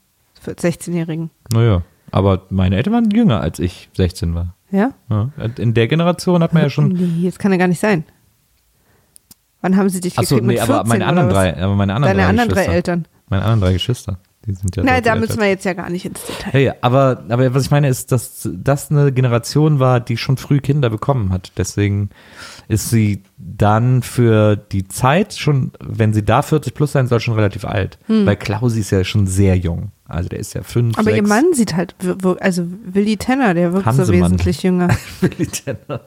16-Jährigen. 0.45 1.31
Naja, 1.53 1.83
aber 2.11 2.43
meine 2.51 2.77
Eltern 2.77 2.93
waren 2.93 3.11
jünger, 3.11 3.41
als 3.41 3.59
ich 3.59 3.89
16 3.97 4.35
war. 4.35 4.55
Ja? 4.71 4.91
Ja. 5.09 5.31
In 5.57 5.75
der 5.75 5.89
Generation 5.89 6.43
hat 6.43 6.53
man 6.53 6.65
ja 6.65 6.71
schon. 6.71 6.89
Nee, 6.89 7.25
jetzt 7.25 7.39
kann 7.39 7.53
er 7.53 7.59
gar 7.59 7.69
nicht 7.69 7.81
sein. 7.81 8.05
Wann 9.63 9.77
haben 9.77 9.89
sie 9.89 10.01
dich 10.01 10.19
Achso, 10.19 10.37
gekriegt? 10.37 10.47
nee, 10.47 10.55
mit 10.55 10.63
aber 10.63 10.75
14 10.85 10.89
meine 10.89 11.07
anderen 11.07 11.29
drei, 11.31 11.57
aber 11.63 11.75
meine 11.75 11.95
anderen 11.95 12.17
Deine 12.17 12.23
drei 12.25 12.29
anderen 12.31 12.51
drei. 12.51 12.65
Eltern. 12.75 13.07
Meine 13.29 13.43
anderen 13.43 13.61
drei 13.61 13.73
Geschwister. 13.75 14.19
Die 14.47 14.55
sind 14.55 14.75
ja 14.75 14.83
Nein, 14.83 15.03
da 15.03 15.17
müssen 15.17 15.39
wir 15.39 15.49
jetzt 15.49 15.67
ja 15.67 15.75
gar 15.75 15.91
nicht 15.91 16.07
ins 16.07 16.19
Detail. 16.25 16.61
Ja, 16.61 16.75
aber, 16.81 17.25
aber 17.29 17.53
was 17.53 17.65
ich 17.65 17.71
meine 17.71 17.89
ist, 17.89 18.11
dass 18.11 18.49
das 18.51 18.91
eine 18.91 19.13
Generation 19.13 19.81
war, 19.81 20.01
die 20.01 20.17
schon 20.17 20.39
früh 20.39 20.61
Kinder 20.61 20.89
bekommen 20.89 21.31
hat. 21.31 21.53
Deswegen 21.59 22.09
ist 22.67 22.89
sie 22.89 23.23
dann 23.37 24.03
für 24.03 24.57
die 24.57 24.89
Zeit 24.89 25.35
schon, 25.35 25.73
wenn 25.79 26.15
sie 26.15 26.25
da 26.25 26.41
40 26.41 26.73
plus 26.73 26.93
sein 26.93 27.07
soll, 27.07 27.21
schon 27.21 27.35
relativ 27.35 27.67
alt. 27.67 27.99
Weil 28.09 28.37
Klausi 28.37 28.81
ist 28.81 28.91
ja 28.93 29.05
schon 29.05 29.27
sehr 29.27 29.57
jung. 29.59 29.93
Also 30.07 30.31
der 30.31 30.39
ist 30.39 30.55
ja 30.55 30.63
fünf, 30.63 30.97
Hm. 30.97 31.01
Aber 31.01 31.11
sechs. 31.11 31.17
ihr 31.19 31.29
Mann 31.29 31.45
sieht 31.53 31.77
halt, 31.77 31.95
also 32.41 32.65
Willi 32.87 33.19
Tenner, 33.19 33.53
der 33.53 33.75
wirkt 33.75 33.85
so 33.85 33.91
Hansemann. 33.99 34.23
wesentlich 34.23 34.63
jünger. 34.63 34.89
Willi 35.21 35.47
Tenner. 35.49 36.01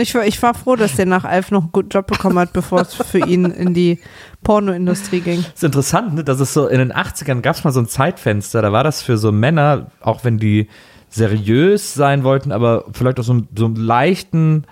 Ich 0.00 0.14
war, 0.14 0.24
ich 0.26 0.42
war 0.42 0.54
froh, 0.54 0.76
dass 0.76 0.96
der 0.96 1.06
nach 1.06 1.24
Alf 1.24 1.50
noch 1.50 1.62
einen 1.62 1.72
guten 1.72 1.88
Job 1.90 2.06
bekommen 2.06 2.38
hat, 2.38 2.52
bevor 2.52 2.80
es 2.82 2.94
für 2.94 3.18
ihn 3.26 3.44
in 3.46 3.74
die 3.74 3.98
Pornoindustrie 4.42 5.20
ging. 5.20 5.44
ist 5.54 5.64
interessant, 5.64 6.14
ne? 6.14 6.24
dass 6.24 6.40
es 6.40 6.52
so 6.54 6.66
in 6.68 6.78
den 6.78 6.92
80ern 6.92 7.40
gab 7.40 7.56
es 7.56 7.64
mal 7.64 7.72
so 7.72 7.80
ein 7.80 7.88
Zeitfenster, 7.88 8.62
da 8.62 8.72
war 8.72 8.84
das 8.84 9.02
für 9.02 9.16
so 9.18 9.32
Männer, 9.32 9.90
auch 10.00 10.24
wenn 10.24 10.38
die 10.38 10.68
seriös 11.08 11.94
sein 11.94 12.24
wollten, 12.24 12.52
aber 12.52 12.84
vielleicht 12.92 13.18
auch 13.20 13.24
so, 13.24 13.32
einen- 13.32 13.48
so 13.56 13.64
einen 13.66 13.76
leichten, 13.76 14.64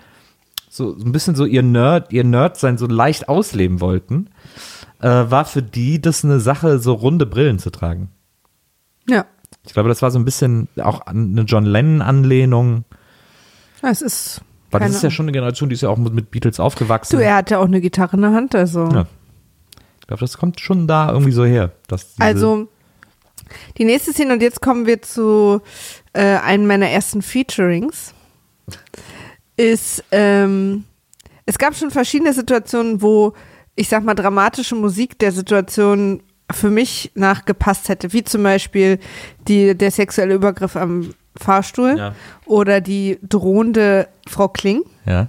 so, 0.69 0.97
so 0.97 1.05
ein 1.05 1.11
bisschen 1.11 1.35
so 1.35 1.45
ihr 1.45 1.63
Nerd, 1.63 2.11
ihr 2.13 2.23
Nerd-Sein 2.23 2.77
so 2.77 2.85
leicht 2.87 3.29
ausleben 3.29 3.79
wollten, 3.81 4.29
äh, 5.01 5.07
war 5.07 5.45
für 5.45 5.61
die 5.61 6.01
das 6.01 6.23
eine 6.23 6.39
Sache, 6.39 6.79
so 6.79 6.93
runde 6.93 7.25
Brillen 7.25 7.59
zu 7.59 7.69
tragen. 7.69 8.09
Ja. 9.09 9.25
Ich 9.65 9.73
glaube, 9.73 9.89
das 9.89 10.01
war 10.01 10.11
so 10.11 10.19
ein 10.19 10.25
bisschen 10.25 10.67
auch 10.81 11.01
eine 11.01 11.41
John 11.41 11.65
Lennon-Anlehnung. 11.65 12.83
Ja, 13.81 13.89
Es 13.89 14.01
ist. 14.01 14.41
Weil 14.75 14.87
das 14.87 14.87
keine 14.87 14.97
ist 14.97 15.03
ja 15.03 15.09
schon 15.11 15.25
eine 15.25 15.31
Generation, 15.31 15.69
die 15.69 15.75
ist 15.75 15.81
ja 15.81 15.89
auch 15.89 15.97
mit, 15.97 16.13
mit 16.13 16.31
Beatles 16.31 16.59
aufgewachsen. 16.59 17.17
Du, 17.17 17.23
er 17.23 17.35
hat 17.35 17.51
ja 17.51 17.59
auch 17.59 17.65
eine 17.65 17.81
Gitarre 17.81 18.15
in 18.15 18.21
der 18.21 18.31
Hand, 18.31 18.55
also. 18.55 18.87
Ja. 18.87 19.07
Ich 20.01 20.07
glaube, 20.07 20.21
das 20.21 20.37
kommt 20.37 20.59
schon 20.59 20.87
da 20.87 21.11
irgendwie 21.11 21.31
so 21.31 21.45
her. 21.45 21.71
Also, 22.19 22.67
die 23.77 23.85
nächste 23.85 24.11
Szene, 24.11 24.33
und 24.33 24.41
jetzt 24.41 24.61
kommen 24.61 24.85
wir 24.85 25.01
zu 25.01 25.61
äh, 26.13 26.37
einem 26.37 26.67
meiner 26.67 26.89
ersten 26.89 27.21
Featurings, 27.21 28.13
ist, 29.57 30.03
ähm, 30.11 30.83
es 31.45 31.57
gab 31.57 31.75
schon 31.75 31.91
verschiedene 31.91 32.33
Situationen, 32.33 33.01
wo, 33.01 33.33
ich 33.75 33.89
sag 33.89 34.03
mal, 34.03 34.15
dramatische 34.15 34.75
Musik 34.75 35.17
der 35.19 35.31
Situation 35.31 36.21
für 36.51 36.69
mich 36.69 37.11
nachgepasst 37.15 37.89
hätte, 37.89 38.13
wie 38.13 38.23
zum 38.23 38.43
Beispiel 38.43 38.99
die, 39.47 39.75
der 39.75 39.91
sexuelle 39.91 40.35
Übergriff 40.35 40.75
am 40.75 41.13
Fahrstuhl 41.37 41.95
Ja. 41.97 42.15
oder 42.45 42.81
die 42.81 43.19
drohende 43.23 44.07
Frau 44.27 44.47
Kling. 44.47 44.83
ja. 45.05 45.27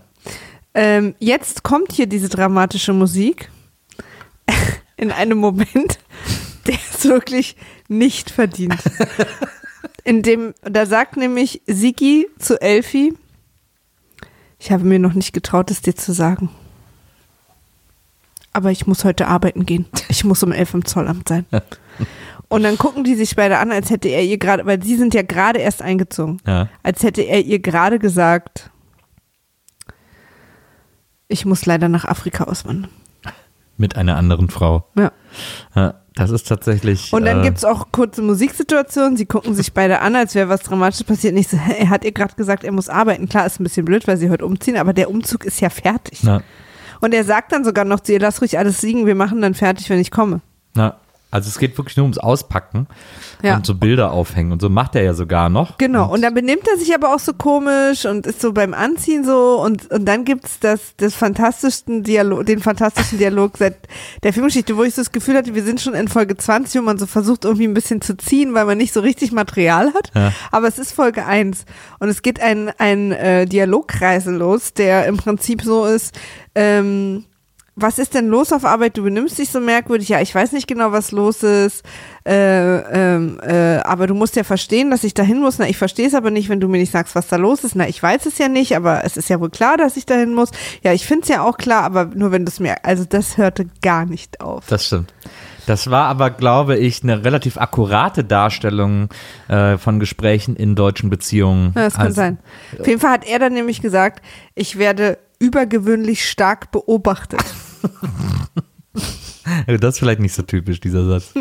Ähm, 0.79 1.15
jetzt 1.21 1.63
kommt 1.63 1.93
hier 1.93 2.07
diese 2.07 2.29
dramatische 2.29 2.93
Musik 2.93 3.51
in 4.99 5.11
einem 5.11 5.39
Moment, 5.39 5.99
der 6.67 6.75
es 6.93 7.05
wirklich 7.07 7.57
nicht 7.89 8.29
verdient. 8.31 8.77
In 10.05 10.23
dem, 10.23 10.53
da 10.63 10.85
sagt 10.87 11.17
nämlich 11.17 11.63
Sigi 11.67 12.29
zu 12.39 12.61
Elfi, 12.61 13.15
ich 14.59 14.71
habe 14.71 14.85
mir 14.85 14.99
noch 14.99 15.15
nicht 15.15 15.33
getraut, 15.33 15.71
es 15.71 15.81
dir 15.81 15.97
zu 15.97 16.13
sagen. 16.13 16.51
Aber 18.53 18.71
ich 18.71 18.87
muss 18.87 19.03
heute 19.05 19.27
arbeiten 19.29 19.65
gehen. 19.67 19.87
Ich 20.09 20.25
muss 20.25 20.43
um 20.43 20.53
elf 20.53 20.75
im 20.75 20.85
Zollamt 20.85 21.29
sein. 21.29 21.47
Und 22.49 22.63
dann 22.63 22.79
gucken 22.79 23.03
die 23.03 23.17
sich 23.17 23.35
beide 23.35 23.59
an, 23.59 23.73
als 23.73 23.91
hätte 23.91 24.09
er 24.09 24.23
ihr 24.23 24.39
gerade, 24.39 24.65
weil 24.67 24.83
sie 24.83 24.97
sind 24.97 25.15
ja 25.15 25.23
gerade 25.23 25.59
erst 25.59 25.83
eingezogen 25.83 26.39
ja. 26.47 26.69
als 26.83 27.03
hätte 27.03 27.23
er 27.23 27.45
ihr 27.45 27.59
gerade 27.59 27.99
gesagt, 27.99 28.71
ich 31.29 31.45
muss 31.45 31.67
leider 31.67 31.89
nach 31.89 32.05
Afrika 32.05 32.45
auswandern. 32.45 32.91
Mit 33.79 33.97
einer 33.97 34.17
anderen 34.17 34.49
Frau. 34.49 34.87
Ja. 34.97 35.13
Ja, 35.75 35.95
das 36.15 36.31
ist 36.31 36.49
tatsächlich. 36.49 37.13
Und 37.13 37.27
dann 37.27 37.41
äh, 37.41 37.43
gibt's 37.43 37.65
auch 37.65 37.89
kurze 37.93 38.23
Musiksituationen, 38.23 39.19
sie 39.19 39.27
gucken 39.27 39.55
sich 39.55 39.75
beide 39.75 40.01
an, 40.01 40.17
als 40.17 40.35
wäre 40.35 40.49
was 40.49 40.63
Dramatisches 40.63 41.05
passiert. 41.05 41.35
Nicht 41.35 41.51
so, 41.51 41.59
er 41.79 41.91
hat 41.91 42.05
ihr 42.05 42.13
gerade 42.13 42.35
gesagt, 42.37 42.65
er 42.65 42.73
muss 42.73 42.89
arbeiten. 42.89 43.29
Klar, 43.29 43.45
ist 43.45 43.61
ein 43.61 43.65
bisschen 43.65 43.85
blöd, 43.85 44.07
weil 44.07 44.17
sie 44.17 44.31
heute 44.31 44.47
umziehen, 44.47 44.77
aber 44.77 44.93
der 44.93 45.11
Umzug 45.11 45.45
ist 45.45 45.61
ja 45.61 45.69
fertig. 45.69 46.21
Na, 46.23 46.43
Und 47.01 47.13
er 47.13 47.25
sagt 47.25 47.53
dann 47.53 47.65
sogar 47.65 47.85
noch 47.85 48.01
zu 48.01 48.13
ihr, 48.13 48.21
lass 48.21 48.41
ruhig 48.41 48.57
alles 48.59 48.81
liegen, 48.81 49.05
wir 49.05 49.15
machen 49.15 49.43
dann 49.43 49.55
fertig, 49.55 49.91
wenn 49.91 49.99
ich 49.99 50.11
komme. 50.11 50.41
na, 50.75 50.97
also 51.37 51.49
es 51.49 51.59
geht 51.59 51.77
wirklich 51.79 51.97
nur 51.97 52.05
ums 52.05 52.19
Auspacken 52.19 52.87
Ja. 53.43 53.57
und 53.57 53.67
so 53.67 53.75
Bilder 53.75 54.11
aufhängen 54.11 54.53
und 54.53 54.61
so 54.63 54.69
macht 54.71 54.95
er 54.97 55.03
ja 55.03 55.13
sogar 55.15 55.49
noch. 55.49 55.77
Genau, 55.79 56.11
und 56.13 56.23
dann 56.23 56.33
benimmt 56.35 56.67
er 56.73 56.79
sich 56.79 56.95
aber 56.95 57.15
auch 57.15 57.19
so 57.19 57.33
komisch 57.35 58.07
und 58.07 58.27
ist 58.27 58.41
so 58.41 58.53
beim 58.53 58.73
Anziehen 58.75 59.25
so 59.25 59.61
und, 59.63 59.91
und 59.91 60.07
dann 60.07 60.25
gibt's 60.25 60.59
das, 60.61 60.95
das 60.97 61.15
fantastischsten 61.15 62.03
Dialog, 62.03 62.47
den 62.47 62.61
fantastischen 62.61 63.19
Dialog 63.19 63.59
seit 63.59 63.77
der 64.23 64.33
Filmgeschichte, 64.33 64.77
wo 64.77 64.83
ich 64.83 64.95
so 64.95 65.03
das 65.03 65.13
Gefühl 65.13 65.37
hatte, 65.37 65.55
wir 65.55 65.63
sind 65.63 65.81
schon 65.81 65.95
in 65.95 66.09
Folge 66.09 66.37
20 66.37 66.81
und 66.81 66.87
man 66.87 66.99
so 66.99 67.07
versucht 67.07 67.45
irgendwie 67.45 67.69
ein 67.69 67.75
bisschen 67.75 68.01
zu 68.01 68.17
ziehen, 68.17 68.55
weil 68.55 68.65
man 68.65 68.79
nicht 68.79 68.93
so 68.95 69.01
richtig 69.01 69.31
Material 69.33 69.93
hat. 69.95 70.11
Ja. 70.15 70.33
Aber 70.51 70.67
es 70.69 70.79
ist 70.79 70.93
Folge 70.93 71.27
1 71.27 71.65
und 72.01 72.09
es 72.09 72.23
geht 72.23 72.41
ein, 72.41 72.71
ein 72.79 73.13
äh, 73.13 73.45
Dialogkreisel 73.47 74.35
los, 74.37 74.73
der 74.73 75.07
im 75.07 75.17
Prinzip 75.19 75.63
so 75.63 75.85
ist, 75.85 76.19
ähm, 76.55 77.25
was 77.79 77.99
ist 77.99 78.15
denn 78.15 78.29
los 78.29 78.55
auf 78.55 78.65
Arbeit? 78.65 78.97
Du 78.97 79.03
benimmst 79.03 79.39
dich 79.39 79.51
so 79.51 79.61
merkwürdig. 79.61 80.09
Ja, 80.09 80.23
ich 80.23 80.35
weiß 80.35 80.53
nicht 80.53 80.67
genau, 80.67 80.93
was 80.93 81.13
los 81.13 81.43
ist. 81.43 81.85
Äh, 82.27 82.79
ähm, 82.79 83.39
äh, 83.47 83.77
aber 83.81 84.07
du 84.07 84.15
musst 84.15 84.35
ja 84.35 84.45
verstehen, 84.45 84.91
dass 84.91 85.05
ich 85.05 85.13
dahin 85.13 85.41
muss. 85.41 85.59
Na, 85.59 85.69
ich 85.69 85.77
verstehe 85.77 86.07
es 86.07 86.15
aber 86.15 86.31
nicht, 86.31 86.49
wenn 86.49 86.59
du 86.59 86.69
mir 86.69 86.79
nicht 86.79 86.91
sagst, 86.91 87.15
was 87.15 87.29
da 87.29 87.37
los 87.37 87.65
ist. 87.65 87.77
Na, 87.77 87.87
ich 87.87 88.03
weiß 88.03 88.25
es 88.25 88.39
ja 88.39 88.49
nicht, 88.49 88.75
aber 88.77 89.05
es 89.05 89.19
ist 89.19 89.29
ja 89.29 89.41
wohl 89.41 89.51
klar, 89.51 89.77
dass 89.77 89.99
ich 89.99 90.07
dahin 90.07 90.33
muss. 90.33 90.51
Ja, 90.83 90.95
ich 90.95 91.07
finde 91.07 91.25
es 91.25 91.29
ja 91.29 91.43
auch 91.43 91.59
klar, 91.59 91.85
aber 91.85 92.07
nur 92.07 92.33
wenn 92.33 92.47
du 92.47 92.51
es 92.51 92.61
mir. 92.61 92.83
Also 92.83 93.05
das 93.05 93.37
hörte 93.37 93.67
gar 93.83 94.07
nicht 94.07 94.41
auf. 94.41 94.65
Das 94.69 94.87
stimmt. 94.87 95.13
Das 95.67 95.91
war 95.91 96.07
aber, 96.07 96.31
glaube 96.31 96.79
ich, 96.79 97.03
eine 97.03 97.25
relativ 97.25 97.59
akkurate 97.59 98.25
Darstellung 98.25 99.09
äh, 99.49 99.77
von 99.77 100.01
Gesprächen 100.01 100.57
in 100.57 100.77
deutschen 100.77 101.11
Beziehungen. 101.11 101.73
Ja, 101.75 101.83
das 101.83 101.95
kann 101.95 102.07
Also, 102.07 102.15
sein. 102.17 102.39
Auf 102.81 102.87
jeden 102.87 103.01
Fall 103.01 103.11
hat 103.11 103.27
er 103.27 103.39
dann 103.39 103.53
nämlich 103.53 103.83
gesagt, 103.83 104.25
ich 104.55 104.79
werde 104.79 105.19
übergewöhnlich 105.39 106.29
stark 106.29 106.71
beobachtet. 106.71 107.45
Das 109.67 109.95
ist 109.95 109.99
vielleicht 110.01 110.21
nicht 110.21 110.35
so 110.35 110.43
typisch, 110.43 110.81
dieser 110.81 111.05
Satz. 111.07 111.33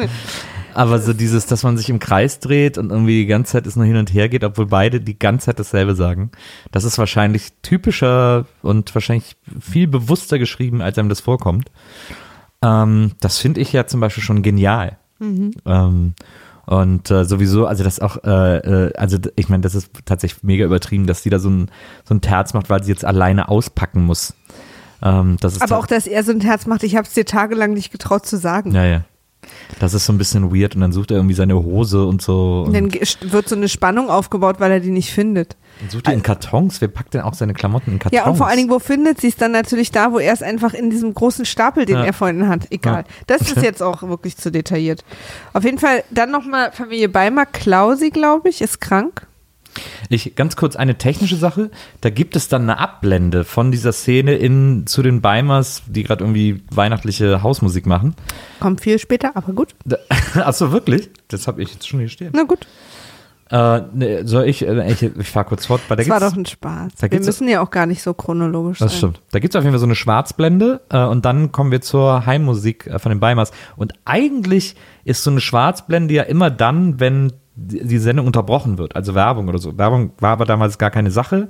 Aber 0.74 1.00
so 1.00 1.14
dieses, 1.14 1.48
dass 1.48 1.64
man 1.64 1.78
sich 1.78 1.90
im 1.90 2.00
Kreis 2.00 2.40
dreht 2.40 2.78
und 2.78 2.92
irgendwie 2.92 3.22
die 3.22 3.26
ganze 3.26 3.54
Zeit 3.54 3.66
es 3.66 3.76
nur 3.76 3.86
hin 3.86 3.98
und 3.98 4.14
her 4.14 4.30
geht, 4.30 4.44
obwohl 4.44 4.68
beide 4.68 5.02
die 5.02 5.18
ganze 5.18 5.48
Zeit 5.48 5.60
dasselbe 5.60 5.96
sagen. 5.96 6.32
Das 6.72 6.84
ist 6.84 6.98
wahrscheinlich 6.98 7.54
typischer 7.62 8.46
und 8.62 8.94
wahrscheinlich 8.94 9.38
viel 9.60 9.88
bewusster 9.88 10.38
geschrieben, 10.38 10.82
als 10.82 10.98
einem 10.98 11.10
das 11.10 11.22
vorkommt. 11.22 11.72
Ähm, 12.62 13.14
das 13.22 13.38
finde 13.38 13.62
ich 13.62 13.74
ja 13.74 13.88
zum 13.88 14.02
Beispiel 14.02 14.24
schon 14.24 14.44
genial. 14.44 14.98
Ähm, 15.66 16.14
und 16.66 17.12
äh, 17.12 17.26
sowieso, 17.26 17.68
also 17.68 17.84
das 17.84 18.00
auch, 18.00 18.24
äh, 18.24 18.58
äh, 18.58 18.94
also 18.96 19.18
ich 19.36 19.50
meine, 19.50 19.62
das 19.62 19.76
ist 19.76 19.92
tatsächlich 20.06 20.44
mega 20.44 20.66
übertrieben, 20.66 21.06
dass 21.06 21.24
sie 21.24 21.30
da 21.30 21.40
so 21.40 21.50
ein, 21.50 21.70
so 22.04 22.16
ein 22.16 22.22
Terz 22.22 22.54
macht, 22.54 22.70
weil 22.70 22.84
sie 22.84 22.92
jetzt 22.92 23.06
alleine 23.06 23.50
auspacken 23.50 24.04
muss. 24.04 24.34
Ähm, 25.04 25.38
das 25.42 25.54
ist 25.54 25.62
Aber 25.62 25.78
auch, 25.78 25.88
dass 25.88 26.08
er 26.08 26.24
so 26.24 26.32
ein 26.32 26.42
Herz 26.42 26.66
macht, 26.66 26.84
ich 26.84 26.96
habe 26.96 27.08
es 27.08 27.14
dir 27.14 27.26
tagelang 27.26 27.74
nicht 27.74 27.92
getraut 27.92 28.26
zu 28.26 28.38
sagen. 28.38 28.74
ja, 28.74 28.86
ja. 28.86 29.02
Das 29.80 29.94
ist 29.94 30.08
so 30.08 30.14
ein 30.14 30.18
bisschen 30.18 30.52
weird 30.56 30.74
und 30.74 30.82
dann 30.82 30.92
sucht 30.92 31.12
er 31.12 31.18
irgendwie 31.18 31.36
seine 31.36 31.54
Hose 31.56 32.04
und 32.08 32.20
so. 32.20 32.64
Und 32.66 32.74
Dann 32.74 32.92
wird 32.92 33.48
so 33.48 33.56
eine 33.56 33.70
Spannung 33.70 34.10
aufgebaut, 34.10 34.56
weil 34.60 34.72
er 34.72 34.80
die 34.80 34.90
nicht 34.90 35.12
findet. 35.14 35.56
dann 35.82 35.90
sucht 35.92 36.08
er 36.08 36.14
in 36.14 36.24
Kartons. 36.24 36.82
Wer 36.82 36.88
packt 36.88 37.14
denn 37.14 37.22
auch 37.22 37.36
seine 37.36 37.54
Klamotten 37.54 37.92
in 37.92 38.00
Kartons? 38.00 38.18
Ja, 38.18 38.28
und 38.28 38.38
vor 38.38 38.48
allen 38.48 38.58
Dingen, 38.58 38.72
wo 38.72 38.80
findet 38.80 39.22
sie 39.22 39.28
es 39.28 39.36
dann 39.36 39.52
natürlich 39.52 39.92
da, 39.92 40.12
wo 40.12 40.18
er 40.18 40.34
es 40.34 40.42
einfach 40.42 40.74
in 40.74 40.90
diesem 40.90 41.14
großen 41.14 41.46
Stapel, 41.46 41.86
den 41.86 41.98
Ja. 41.98 42.06
er 42.06 42.14
vorhin 42.14 42.48
hat. 42.48 42.72
Egal. 42.72 43.04
Ja. 43.08 43.14
Das 43.28 43.42
ist 43.42 43.58
jetzt 43.62 43.84
auch 43.84 44.02
wirklich 44.02 44.36
zu 44.36 44.52
detailliert. 44.52 45.06
Auf 45.54 45.64
jeden 45.64 45.78
Fall 45.78 46.04
dann 46.10 46.32
nochmal 46.32 46.72
Familie 46.72 47.08
Beimer. 47.10 47.46
Klausi, 47.46 48.10
glaube 48.10 48.50
ich, 48.50 48.62
ist 48.62 48.82
krank. 48.82 49.28
Ich, 50.10 50.36
ganz 50.36 50.56
kurz 50.56 50.76
eine 50.76 50.98
technische 50.98 51.36
Sache. 51.36 51.72
Da 52.02 52.10
gibt 52.10 52.36
es 52.36 52.48
dann 52.48 52.64
eine 52.64 52.80
Abblende 52.80 53.44
von 53.44 53.72
dieser 53.72 53.92
Szene 53.92 54.36
in, 54.36 54.88
zu 54.88 55.02
den 55.02 55.22
Beimers, 55.22 55.84
die 55.88 56.04
gerade 56.04 56.24
irgendwie 56.24 56.64
weihnachtliche 56.72 57.44
Hausmusik 57.44 57.86
machen. 57.86 58.16
Kommt 58.60 58.82
viel 58.82 59.00
später, 59.00 59.32
aber 59.36 59.54
gut. 59.54 59.76
Da, 59.86 59.98
achso, 60.36 60.72
wirklich? 60.72 61.10
Das 61.28 61.48
habe 61.48 61.62
ich 61.62 61.74
jetzt 61.74 61.88
schon 61.88 62.00
hier 62.00 62.10
stehen. 62.10 62.32
Na 62.34 62.44
gut. 62.44 62.68
Äh, 63.52 63.82
ne, 63.94 64.28
soll 64.28 64.46
ich, 64.46 64.68
äh, 64.68 64.92
ich, 64.92 65.04
ich 65.04 65.30
fahr 65.30 65.44
kurz 65.46 65.68
fort. 65.68 65.82
Weil 65.88 65.98
da 65.98 66.04
Das 66.04 66.10
war 66.10 66.20
doch 66.20 66.36
ein 66.36 66.48
Spaß. 66.48 66.94
Wir 67.00 67.20
müssen 67.20 67.48
ja 67.48 67.62
auch 67.62 67.70
gar 67.70 67.86
nicht 67.86 68.02
so 68.02 68.16
chronologisch 68.16 68.80
Das 68.80 68.92
sein. 68.94 68.98
stimmt. 68.98 69.22
Da 69.32 69.38
gibt 69.40 69.54
es 69.54 69.58
auf 69.60 69.64
jeden 69.64 69.74
Fall 69.74 69.80
so 69.80 69.86
eine 69.86 69.94
Schwarzblende 69.96 70.82
äh, 70.90 71.04
und 71.04 71.26
dann 71.26 71.52
kommen 71.52 71.72
wir 71.72 71.82
zur 71.82 72.26
Heimmusik 72.26 72.88
äh, 72.88 72.98
von 72.98 73.12
den 73.12 73.20
Beimers. 73.20 73.52
Und 73.76 73.94
eigentlich 74.04 74.76
ist 75.04 75.24
so 75.24 75.30
eine 75.30 75.42
Schwarzblende 75.42 76.14
ja 76.16 76.24
immer 76.24 76.50
dann, 76.50 77.00
wenn 77.00 77.34
die 77.56 77.98
Sendung 78.00 78.28
unterbrochen 78.28 78.78
wird, 78.78 78.96
also 78.96 79.16
Werbung 79.16 79.48
oder 79.48 79.60
so. 79.60 79.78
Werbung 79.78 80.12
war 80.20 80.32
aber 80.32 80.46
damals 80.46 80.78
gar 80.78 80.92
keine 80.92 81.10
Sache. 81.10 81.48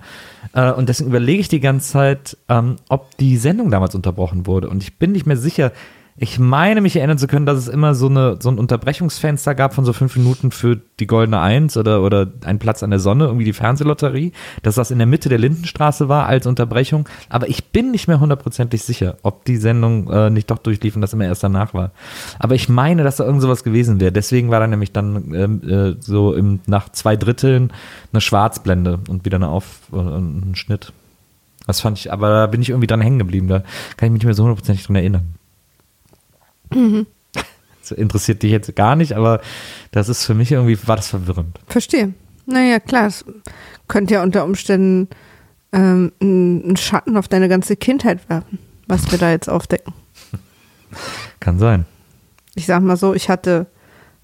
Äh, 0.54 0.72
und 0.72 0.88
deswegen 0.88 1.10
überlege 1.10 1.40
ich 1.40 1.50
die 1.50 1.60
ganze 1.60 1.94
Zeit, 1.94 2.38
ähm, 2.48 2.76
ob 2.90 3.18
die 3.18 3.38
Sendung 3.38 3.72
damals 3.72 3.96
unterbrochen 3.96 4.46
wurde. 4.46 4.70
Und 4.70 4.84
ich 4.84 4.98
bin 4.98 5.12
nicht 5.12 5.26
mehr 5.26 5.38
sicher. 5.38 5.72
Ich 6.18 6.40
meine, 6.40 6.80
mich 6.80 6.96
erinnern 6.96 7.18
zu 7.18 7.28
können, 7.28 7.46
dass 7.46 7.58
es 7.58 7.68
immer 7.68 7.94
so, 7.94 8.08
eine, 8.08 8.38
so 8.40 8.48
ein 8.50 8.58
Unterbrechungsfenster 8.58 9.54
gab 9.54 9.74
von 9.74 9.84
so 9.84 9.92
fünf 9.92 10.16
Minuten 10.16 10.52
für 10.52 10.80
die 11.02 11.08
Goldene 11.08 11.42
Eins 11.42 11.76
oder, 11.76 12.02
oder 12.04 12.32
ein 12.46 12.58
Platz 12.58 12.84
an 12.84 12.92
der 12.92 13.00
Sonne, 13.00 13.26
irgendwie 13.26 13.44
die 13.44 13.52
Fernsehlotterie, 13.52 14.32
dass 14.64 14.76
das 14.76 14.92
in 14.92 14.98
der 14.98 15.08
Mitte 15.08 15.28
der 15.28 15.40
Lindenstraße 15.40 16.08
war 16.08 16.28
als 16.28 16.48
Unterbrechung. 16.48 17.10
Aber 17.28 17.50
ich 17.50 17.66
bin 17.66 17.92
nicht 17.92 18.08
mehr 18.08 18.22
hundertprozentig 18.22 18.84
sicher, 18.84 19.18
ob 19.24 19.44
die 19.44 19.58
Sendung 19.58 20.10
äh, 20.10 20.30
nicht 20.30 20.50
doch 20.50 20.58
durchlief 20.58 20.96
und 20.96 21.02
das 21.02 21.12
immer 21.12 21.26
erst 21.26 21.44
danach 21.44 21.74
war. 21.74 21.92
Aber 22.40 22.56
ich 22.56 22.70
meine, 22.70 23.04
dass 23.04 23.18
da 23.18 23.26
irgend 23.26 23.42
sowas 23.42 23.66
gewesen 23.66 24.00
wäre. 24.00 24.14
Deswegen 24.14 24.50
war 24.52 24.62
da 24.62 24.68
nämlich 24.68 24.94
dann 24.94 25.34
ähm, 25.36 25.70
äh, 25.70 26.02
so 26.02 26.34
im, 26.34 26.62
nach 26.66 26.88
zwei 26.88 27.18
Dritteln 27.18 27.74
eine 28.14 28.22
Schwarzblende 28.22 29.02
und 29.10 29.26
wieder 29.26 29.36
eine 29.36 29.50
Auf 29.50 29.82
äh, 29.92 29.98
ein 29.98 30.56
Schnitt. 30.56 30.94
Das 31.68 31.82
fand 31.82 31.98
ich, 31.98 32.14
aber 32.14 32.30
da 32.30 32.48
bin 32.48 32.62
ich 32.62 32.70
irgendwie 32.70 32.88
dran 32.88 33.02
hängen 33.02 33.20
geblieben. 33.20 33.50
Da 33.50 33.64
kann 33.98 34.08
ich 34.08 34.12
mich 34.12 34.20
nicht 34.20 34.26
mehr 34.26 34.34
so 34.34 34.44
hundertprozentig 34.44 34.86
dran 34.86 34.96
erinnern. 34.96 35.34
Das 37.88 37.92
interessiert 37.92 38.42
dich 38.42 38.50
jetzt 38.50 38.76
gar 38.76 38.96
nicht, 38.96 39.14
aber 39.14 39.42
das 39.92 40.10
ist 40.10 40.26
für 40.26 40.34
mich 40.34 40.52
irgendwie, 40.52 40.76
war 40.88 40.96
das 40.96 41.08
verwirrend. 41.08 41.60
Verstehe. 41.68 42.16
Naja, 42.48 42.80
klar, 42.80 43.06
es 43.06 43.24
könnte 43.88 44.16
ja 44.16 44.24
unter 44.24 44.44
Umständen 44.44 45.08
ähm, 45.72 46.12
einen 46.20 46.78
Schatten 46.78 47.16
auf 47.16 47.28
deine 47.28 47.48
ganze 47.48 47.76
Kindheit 47.76 48.28
werfen, 48.28 48.58
was 48.88 49.12
wir 49.12 49.20
da 49.20 49.30
jetzt 49.30 49.50
aufdecken. 49.50 49.94
Kann 51.40 51.60
sein. 51.60 51.86
Ich 52.56 52.66
sag 52.66 52.82
mal 52.82 52.98
so, 52.98 53.14
ich 53.14 53.30
hatte 53.30 53.68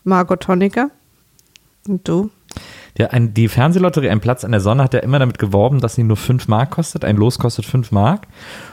Margot 0.04 0.48
Honecker 0.48 0.90
und 1.88 2.08
du. 2.08 2.32
Ja, 2.98 3.08
ein, 3.08 3.34
die 3.34 3.48
Fernsehlotterie, 3.48 4.10
ein 4.10 4.20
Platz 4.20 4.44
an 4.44 4.52
der 4.52 4.62
Sonne, 4.62 4.84
hat 4.84 4.94
ja 4.94 5.00
immer 5.00 5.20
damit 5.20 5.40
geworben, 5.40 5.80
dass 5.80 5.96
sie 5.96 6.04
nur 6.04 6.18
5 6.18 6.48
Mark 6.48 6.72
kostet. 6.72 7.06
Ein 7.06 7.18
Los 7.18 7.40
kostet 7.40 7.66
5 7.66 7.92
Mark. 7.92 8.28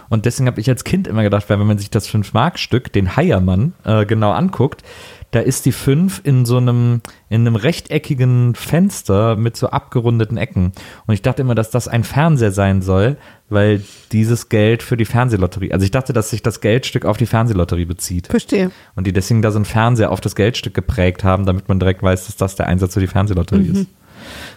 Und 0.09 0.25
deswegen 0.25 0.47
habe 0.47 0.61
ich 0.61 0.69
als 0.69 0.85
Kind 0.85 1.07
immer 1.07 1.23
gedacht, 1.23 1.49
wenn 1.49 1.59
man 1.61 1.79
sich 1.79 1.91
das 1.91 2.09
5-Mark-Stück, 2.09 2.93
den 2.93 3.17
Heiermann, 3.17 3.75
äh, 3.85 4.07
genau 4.07 4.33
anguckt, 4.33 4.83
da 5.31 5.41
ist 5.41 5.67
die 5.67 5.73
5 5.73 6.23
in 6.25 6.47
so 6.47 6.57
einem, 6.57 7.03
in 7.29 7.43
einem 7.43 7.57
rechteckigen 7.57 8.55
Fenster 8.55 9.37
mit 9.37 9.59
so 9.59 9.69
abgerundeten 9.69 10.39
Ecken. 10.39 10.73
Und 11.07 11.15
ich 11.15 11.21
dachte 11.21 11.43
immer, 11.43 11.55
dass 11.55 11.71
das 11.71 11.87
ein 11.87 12.03
Fernseher 12.03 12.51
sein 12.51 12.81
soll, 12.81 13.19
weil 13.51 13.83
dieses 14.13 14.49
Geld 14.49 14.83
für 14.83 14.97
die 14.97 15.05
Fernsehlotterie, 15.05 15.73
also 15.73 15.85
ich 15.85 15.91
dachte, 15.91 16.15
dass 16.15 16.31
sich 16.31 16.43
das 16.43 16.63
Geldstück 16.63 17.05
auf 17.05 17.19
die 17.19 17.27
Fernsehlotterie 17.27 17.85
bezieht. 17.85 18.29
Verstehe. 18.29 18.71
Und 18.97 19.07
die 19.07 19.13
deswegen 19.13 19.43
da 19.43 19.51
so 19.51 19.59
einen 19.59 19.67
Fernseher 19.67 20.13
auf 20.13 20.23
das 20.23 20.35
Geldstück 20.35 20.73
geprägt 20.73 21.25
haben, 21.25 21.45
damit 21.45 21.69
man 21.69 21.79
direkt 21.79 22.03
weiß, 22.03 22.27
dass 22.27 22.37
das 22.37 22.57
der 22.57 22.67
Einsatz 22.67 22.95
für 22.95 23.01
die 23.01 23.07
Fernsehlotterie 23.07 23.69
ist. 23.69 23.87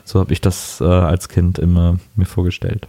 So 0.03 0.19
habe 0.19 0.33
ich 0.33 0.41
das 0.41 0.81
äh, 0.81 0.85
als 0.85 1.29
Kind 1.29 1.59
immer 1.59 1.97
mir 2.15 2.25
vorgestellt. 2.25 2.87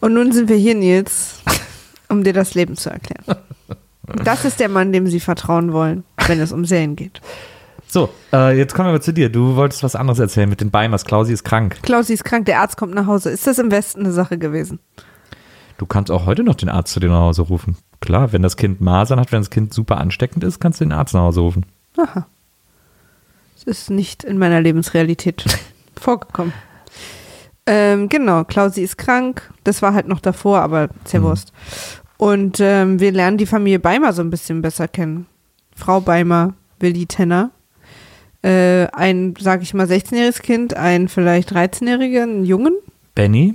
Und 0.00 0.14
nun 0.14 0.32
sind 0.32 0.48
wir 0.48 0.56
hier, 0.56 0.74
Nils, 0.74 1.40
um 2.08 2.24
dir 2.24 2.32
das 2.32 2.54
Leben 2.54 2.76
zu 2.76 2.90
erklären. 2.90 3.24
Das 4.24 4.44
ist 4.44 4.60
der 4.60 4.68
Mann, 4.68 4.92
dem 4.92 5.06
sie 5.06 5.20
vertrauen 5.20 5.72
wollen, 5.72 6.04
wenn 6.26 6.40
es 6.40 6.52
um 6.52 6.64
Serien 6.64 6.96
geht. 6.96 7.20
So, 7.88 8.08
äh, 8.32 8.56
jetzt 8.56 8.74
kommen 8.74 8.88
wir 8.88 8.92
mal 8.92 9.02
zu 9.02 9.12
dir. 9.12 9.30
Du 9.30 9.56
wolltest 9.56 9.82
was 9.82 9.96
anderes 9.96 10.18
erzählen 10.18 10.48
mit 10.48 10.60
den 10.60 10.70
Beimers. 10.70 11.04
Klausi 11.04 11.32
ist 11.32 11.44
krank. 11.44 11.78
Klausi 11.82 12.14
ist 12.14 12.24
krank, 12.24 12.46
der 12.46 12.60
Arzt 12.60 12.76
kommt 12.76 12.94
nach 12.94 13.06
Hause. 13.06 13.30
Ist 13.30 13.46
das 13.46 13.58
im 13.58 13.70
Westen 13.70 14.00
eine 14.00 14.12
Sache 14.12 14.38
gewesen? 14.38 14.80
Du 15.78 15.86
kannst 15.86 16.10
auch 16.10 16.26
heute 16.26 16.42
noch 16.42 16.54
den 16.54 16.68
Arzt 16.68 16.92
zu 16.92 17.00
dir 17.00 17.08
nach 17.08 17.20
Hause 17.20 17.42
rufen. 17.42 17.76
Klar, 18.00 18.32
wenn 18.32 18.42
das 18.42 18.56
Kind 18.56 18.80
Masern 18.80 19.20
hat, 19.20 19.30
wenn 19.32 19.40
das 19.40 19.50
Kind 19.50 19.72
super 19.72 19.98
ansteckend 19.98 20.42
ist, 20.42 20.60
kannst 20.60 20.80
du 20.80 20.84
den 20.84 20.92
Arzt 20.92 21.14
nach 21.14 21.22
Hause 21.22 21.40
rufen. 21.40 21.66
Aha. 21.96 22.26
Ist 23.66 23.90
nicht 23.90 24.24
in 24.24 24.38
meiner 24.38 24.62
Lebensrealität 24.62 25.44
vorgekommen. 26.00 26.54
Ähm, 27.66 28.08
genau, 28.08 28.44
Klausi 28.44 28.82
ist 28.82 28.96
krank. 28.96 29.50
Das 29.64 29.82
war 29.82 29.92
halt 29.92 30.06
noch 30.08 30.20
davor, 30.20 30.60
aber 30.60 30.88
ist 31.04 31.12
ja 31.12 31.22
Wurst. 31.22 31.52
Und 32.16 32.58
ähm, 32.60 33.00
wir 33.00 33.12
lernen 33.12 33.36
die 33.36 33.46
Familie 33.46 33.80
Beimer 33.80 34.12
so 34.12 34.22
ein 34.22 34.30
bisschen 34.30 34.62
besser 34.62 34.88
kennen. 34.88 35.26
Frau 35.74 36.00
Beimer, 36.00 36.54
Willi 36.80 37.06
Tenner. 37.06 37.50
Äh, 38.42 38.86
ein, 38.92 39.34
sag 39.38 39.62
ich 39.62 39.74
mal, 39.74 39.86
16-jähriges 39.86 40.40
Kind, 40.40 40.74
ein 40.76 41.08
vielleicht 41.08 41.52
13-jährigen 41.52 42.44
Jungen 42.44 42.74
Benny, 43.14 43.54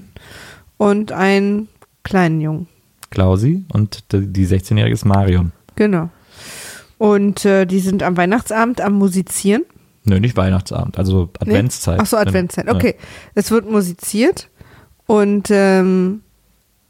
und 0.77 1.11
einen 1.11 1.69
kleinen 2.03 2.41
Jungen. 2.41 2.67
Klausi 3.11 3.63
und 3.71 4.11
die 4.11 4.27
die 4.27 4.47
16-jährige 4.47 4.93
ist 4.93 5.05
Marion. 5.05 5.53
Genau. 5.75 6.09
Und 6.97 7.45
äh, 7.45 7.65
die 7.65 7.79
sind 7.79 8.03
am 8.03 8.17
Weihnachtsabend 8.17 8.81
am 8.81 8.93
Musizieren. 8.93 9.63
Nö, 10.03 10.19
nicht 10.19 10.35
Weihnachtsabend, 10.35 10.97
also 10.97 11.29
Adventszeit. 11.39 11.99
Ach 12.01 12.05
so, 12.05 12.17
Adventszeit. 12.17 12.65
Ja. 12.67 12.73
Okay. 12.73 12.95
Es 13.35 13.51
wird 13.51 13.69
musiziert 13.69 14.49
und 15.05 15.49
ähm, 15.51 16.21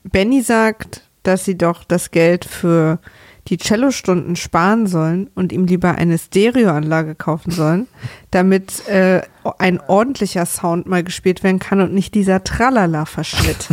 Benny 0.03 0.41
sagt, 0.41 1.01
dass 1.23 1.45
sie 1.45 1.57
doch 1.57 1.83
das 1.83 2.11
Geld 2.11 2.45
für 2.45 2.99
die 3.47 3.57
Cellostunden 3.57 4.35
sparen 4.35 4.87
sollen 4.87 5.29
und 5.35 5.51
ihm 5.51 5.65
lieber 5.65 5.95
eine 5.95 6.17
Stereoanlage 6.17 7.15
kaufen 7.15 7.51
sollen, 7.51 7.87
damit 8.31 8.87
äh, 8.87 9.21
ein 9.57 9.79
ordentlicher 9.81 10.45
Sound 10.45 10.87
mal 10.87 11.03
gespielt 11.03 11.43
werden 11.43 11.59
kann 11.59 11.81
und 11.81 11.93
nicht 11.93 12.13
dieser 12.15 12.43
Tralala-Verschnitt. 12.43 13.67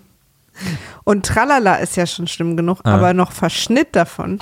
und 1.04 1.26
Tralala 1.26 1.76
ist 1.76 1.96
ja 1.96 2.06
schon 2.06 2.26
schlimm 2.26 2.56
genug, 2.56 2.80
Ah. 2.84 2.94
aber 2.94 3.12
noch 3.12 3.32
Verschnitt 3.32 3.88
davon. 3.96 4.38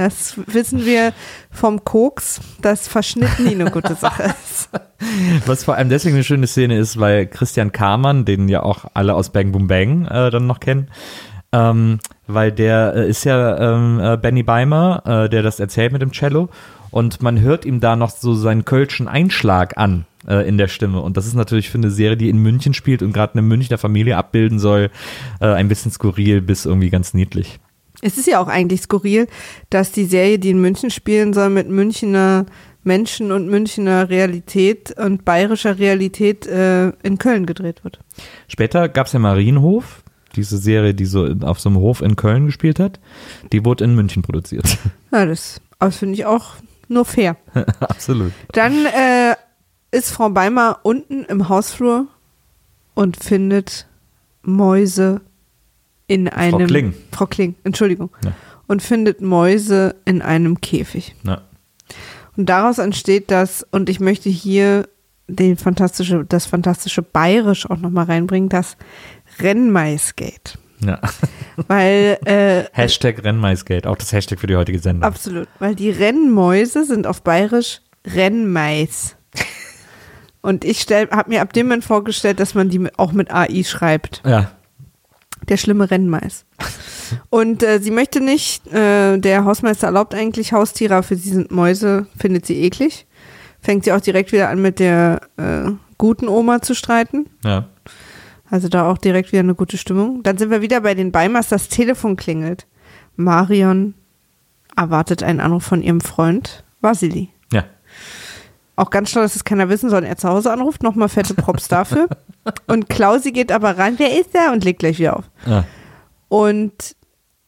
Das 0.00 0.40
wissen 0.46 0.86
wir 0.86 1.12
vom 1.50 1.84
Koks, 1.84 2.40
dass 2.62 2.88
Verschnitt 2.88 3.38
nie 3.38 3.50
eine 3.50 3.70
gute 3.70 3.94
Sache 3.94 4.22
ist. 4.22 4.70
Was 5.46 5.64
vor 5.64 5.74
allem 5.74 5.90
deswegen 5.90 6.14
eine 6.14 6.24
schöne 6.24 6.46
Szene 6.46 6.78
ist, 6.78 6.98
weil 6.98 7.26
Christian 7.26 7.70
Kamann, 7.70 8.24
den 8.24 8.48
ja 8.48 8.62
auch 8.62 8.86
alle 8.94 9.12
aus 9.12 9.28
Bang 9.28 9.52
Boom 9.52 9.66
Bang 9.66 10.06
äh, 10.06 10.30
dann 10.30 10.46
noch 10.46 10.58
kennen, 10.58 10.88
ähm, 11.52 11.98
weil 12.26 12.50
der 12.50 12.94
äh, 12.96 13.10
ist 13.10 13.24
ja 13.24 13.74
ähm, 13.74 14.00
äh, 14.00 14.16
Benny 14.16 14.42
Beimer, 14.42 15.02
äh, 15.04 15.28
der 15.28 15.42
das 15.42 15.60
erzählt 15.60 15.92
mit 15.92 16.00
dem 16.00 16.12
Cello 16.12 16.48
und 16.90 17.20
man 17.20 17.38
hört 17.38 17.66
ihm 17.66 17.80
da 17.80 17.94
noch 17.94 18.08
so 18.08 18.34
seinen 18.34 18.64
kölschen 18.64 19.06
Einschlag 19.06 19.76
an 19.76 20.06
äh, 20.26 20.48
in 20.48 20.56
der 20.56 20.68
Stimme 20.68 21.02
und 21.02 21.18
das 21.18 21.26
ist 21.26 21.34
natürlich 21.34 21.68
für 21.68 21.76
eine 21.76 21.90
Serie, 21.90 22.16
die 22.16 22.30
in 22.30 22.38
München 22.38 22.72
spielt 22.72 23.02
und 23.02 23.12
gerade 23.12 23.34
eine 23.34 23.42
Münchner 23.42 23.76
Familie 23.76 24.16
abbilden 24.16 24.60
soll, 24.60 24.90
äh, 25.40 25.46
ein 25.46 25.68
bisschen 25.68 25.92
skurril 25.92 26.40
bis 26.40 26.64
irgendwie 26.64 26.88
ganz 26.88 27.12
niedlich. 27.12 27.60
Es 28.02 28.16
ist 28.16 28.26
ja 28.26 28.40
auch 28.40 28.48
eigentlich 28.48 28.82
skurril, 28.82 29.26
dass 29.68 29.92
die 29.92 30.04
Serie, 30.04 30.38
die 30.38 30.50
in 30.50 30.60
München 30.60 30.90
spielen 30.90 31.32
soll, 31.32 31.50
mit 31.50 31.68
Münchner 31.68 32.46
Menschen 32.82 33.30
und 33.30 33.48
Münchner 33.48 34.08
Realität 34.08 34.92
und 34.98 35.24
bayerischer 35.24 35.78
Realität 35.78 36.46
äh, 36.46 36.88
in 37.02 37.18
Köln 37.18 37.46
gedreht 37.46 37.84
wird. 37.84 38.00
Später 38.48 38.88
gab 38.88 39.06
es 39.06 39.12
ja 39.12 39.18
Marienhof, 39.18 40.02
diese 40.36 40.58
Serie, 40.58 40.94
die 40.94 41.04
so 41.04 41.26
auf 41.42 41.60
so 41.60 41.68
einem 41.68 41.78
Hof 41.78 42.00
in 42.00 42.16
Köln 42.16 42.46
gespielt 42.46 42.78
hat, 42.78 43.00
die 43.52 43.64
wurde 43.64 43.84
in 43.84 43.94
München 43.94 44.22
produziert. 44.22 44.78
Ja, 45.12 45.26
das, 45.26 45.60
das 45.80 45.96
finde 45.96 46.14
ich 46.14 46.24
auch 46.24 46.52
nur 46.86 47.04
fair. 47.04 47.36
Absolut. 47.80 48.30
Dann 48.52 48.86
äh, 48.86 49.34
ist 49.90 50.12
Frau 50.12 50.30
Beimer 50.30 50.78
unten 50.84 51.24
im 51.24 51.48
Hausflur 51.48 52.06
und 52.94 53.16
findet 53.16 53.88
Mäuse 54.42 55.20
in 56.10 56.28
einem. 56.28 56.66
Kling. 56.66 56.94
Frau 57.12 57.26
Kling, 57.26 57.54
Entschuldigung. 57.62 58.10
Ja. 58.24 58.32
Und 58.66 58.82
findet 58.82 59.20
Mäuse 59.20 59.94
in 60.04 60.22
einem 60.22 60.60
Käfig. 60.60 61.14
Ja. 61.22 61.42
Und 62.36 62.46
daraus 62.46 62.78
entsteht 62.78 63.30
das, 63.30 63.66
und 63.70 63.88
ich 63.88 64.00
möchte 64.00 64.28
hier 64.28 64.88
den 65.28 65.56
fantastische, 65.56 66.24
das 66.24 66.46
fantastische 66.46 67.02
Bayerisch 67.02 67.68
auch 67.70 67.76
nochmal 67.76 68.06
reinbringen, 68.06 68.48
das 68.48 68.76
Rennmaisgate. 69.40 70.58
Ja. 70.84 71.00
Weil, 71.68 72.18
äh, 72.24 72.64
Hashtag 72.72 73.22
Rennmaisgate, 73.22 73.88
auch 73.88 73.96
das 73.96 74.12
Hashtag 74.12 74.40
für 74.40 74.46
die 74.48 74.56
heutige 74.56 74.78
Sendung. 74.78 75.04
absolut, 75.04 75.46
weil 75.58 75.74
die 75.74 75.90
Rennmäuse 75.90 76.84
sind 76.84 77.06
auf 77.06 77.22
Bayerisch 77.22 77.80
Rennmais. 78.06 79.16
Und 80.40 80.64
ich 80.64 80.86
habe 80.90 81.28
mir 81.28 81.42
ab 81.42 81.52
dem 81.52 81.66
Moment 81.66 81.84
vorgestellt, 81.84 82.40
dass 82.40 82.54
man 82.54 82.70
die 82.70 82.88
auch 82.96 83.12
mit 83.12 83.30
AI 83.30 83.62
schreibt. 83.62 84.22
Ja. 84.24 84.52
Der 85.48 85.56
schlimme 85.56 85.90
Rennmais. 85.90 86.44
Und 87.28 87.62
äh, 87.62 87.80
sie 87.80 87.90
möchte 87.90 88.20
nicht, 88.20 88.66
äh, 88.72 89.18
der 89.18 89.44
Hausmeister 89.44 89.88
erlaubt 89.88 90.14
eigentlich 90.14 90.52
Haustiere, 90.52 91.02
für 91.02 91.16
sie 91.16 91.30
sind 91.30 91.50
Mäuse, 91.50 92.06
findet 92.16 92.46
sie 92.46 92.62
eklig. 92.62 93.06
Fängt 93.60 93.84
sie 93.84 93.92
auch 93.92 94.00
direkt 94.00 94.32
wieder 94.32 94.48
an 94.48 94.62
mit 94.62 94.78
der 94.78 95.20
äh, 95.36 95.70
guten 95.98 96.28
Oma 96.28 96.62
zu 96.62 96.74
streiten. 96.74 97.26
Ja. 97.44 97.66
Also 98.48 98.68
da 98.68 98.90
auch 98.90 98.98
direkt 98.98 99.32
wieder 99.32 99.40
eine 99.40 99.54
gute 99.54 99.76
Stimmung. 99.76 100.22
Dann 100.22 100.38
sind 100.38 100.50
wir 100.50 100.62
wieder 100.62 100.80
bei 100.80 100.94
den 100.94 101.12
Beimers, 101.12 101.48
das 101.48 101.68
Telefon 101.68 102.16
klingelt. 102.16 102.66
Marion 103.16 103.94
erwartet 104.76 105.22
einen 105.22 105.40
Anruf 105.40 105.64
von 105.64 105.82
ihrem 105.82 106.00
Freund 106.00 106.64
Vasili. 106.80 107.28
Auch 108.80 108.88
ganz 108.88 109.10
schlau, 109.10 109.20
dass 109.20 109.36
es 109.36 109.44
keiner 109.44 109.68
wissen 109.68 109.90
soll, 109.90 110.04
er 110.04 110.16
zu 110.16 110.26
Hause 110.26 110.50
anruft. 110.50 110.82
Nochmal 110.82 111.10
fette 111.10 111.34
Props 111.34 111.68
dafür. 111.68 112.08
Und 112.66 112.88
Klausi 112.88 113.30
geht 113.30 113.52
aber 113.52 113.76
ran, 113.76 113.98
wer 113.98 114.18
ist 114.18 114.32
der? 114.32 114.52
Und 114.52 114.64
legt 114.64 114.78
gleich 114.78 114.98
wieder 114.98 115.18
auf. 115.18 115.30
ja. 115.44 115.66
Und 116.28 116.96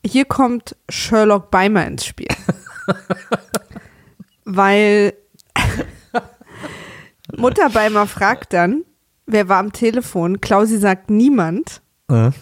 hier 0.05 0.27
kommt 0.27 0.77
Sherlock 0.91 1.51
Beimer 1.51 1.87
ins 1.87 2.05
Spiel. 2.05 2.29
Weil 4.45 5.15
Mutter 7.39 7.71
Beimer 7.71 8.07
fragt 8.07 8.53
dann, 8.53 8.85
wer 9.25 9.49
war 9.49 9.57
am 9.57 9.73
Telefon? 9.73 10.43
Klausi 10.43 10.77
sagt 10.77 11.09
niemand. 11.09 11.81
Äh. 12.11 12.33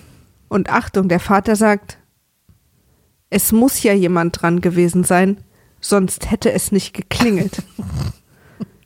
Und 0.48 0.68
Achtung, 0.68 1.08
der 1.08 1.20
Vater 1.20 1.54
sagt, 1.54 1.98
es 3.28 3.52
muss 3.52 3.84
ja 3.84 3.92
jemand 3.92 4.42
dran 4.42 4.60
gewesen 4.60 5.04
sein, 5.04 5.44
sonst 5.80 6.32
hätte 6.32 6.50
es 6.50 6.72
nicht 6.72 6.92
geklingelt. 6.92 7.62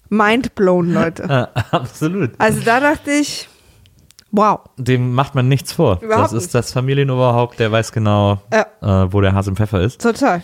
Mind 0.09 0.55
blown, 0.55 0.93
Leute. 0.93 1.23
Äh, 1.25 1.61
absolut. 1.71 2.31
Also 2.39 2.61
da 2.65 2.81
dachte 2.81 3.11
ich, 3.11 3.49
wow. 4.31 4.61
Dem 4.77 5.15
macht 5.15 5.35
man 5.35 5.49
nichts 5.49 5.73
vor. 5.73 6.01
Überhaupt 6.03 6.25
das 6.27 6.33
ist 6.33 6.43
nicht. 6.45 6.55
das 6.55 6.73
Familienoberhaupt, 6.73 7.59
der 7.59 7.73
weiß 7.73 7.93
genau, 7.93 8.41
Ja. 8.53 9.05
äh, 9.05 9.13
wo 9.13 9.21
der 9.21 9.33
Hase 9.35 9.51
im 9.51 9.57
Pfeffer 9.57 9.81
ist. 9.81 10.01
Total. 10.01 10.43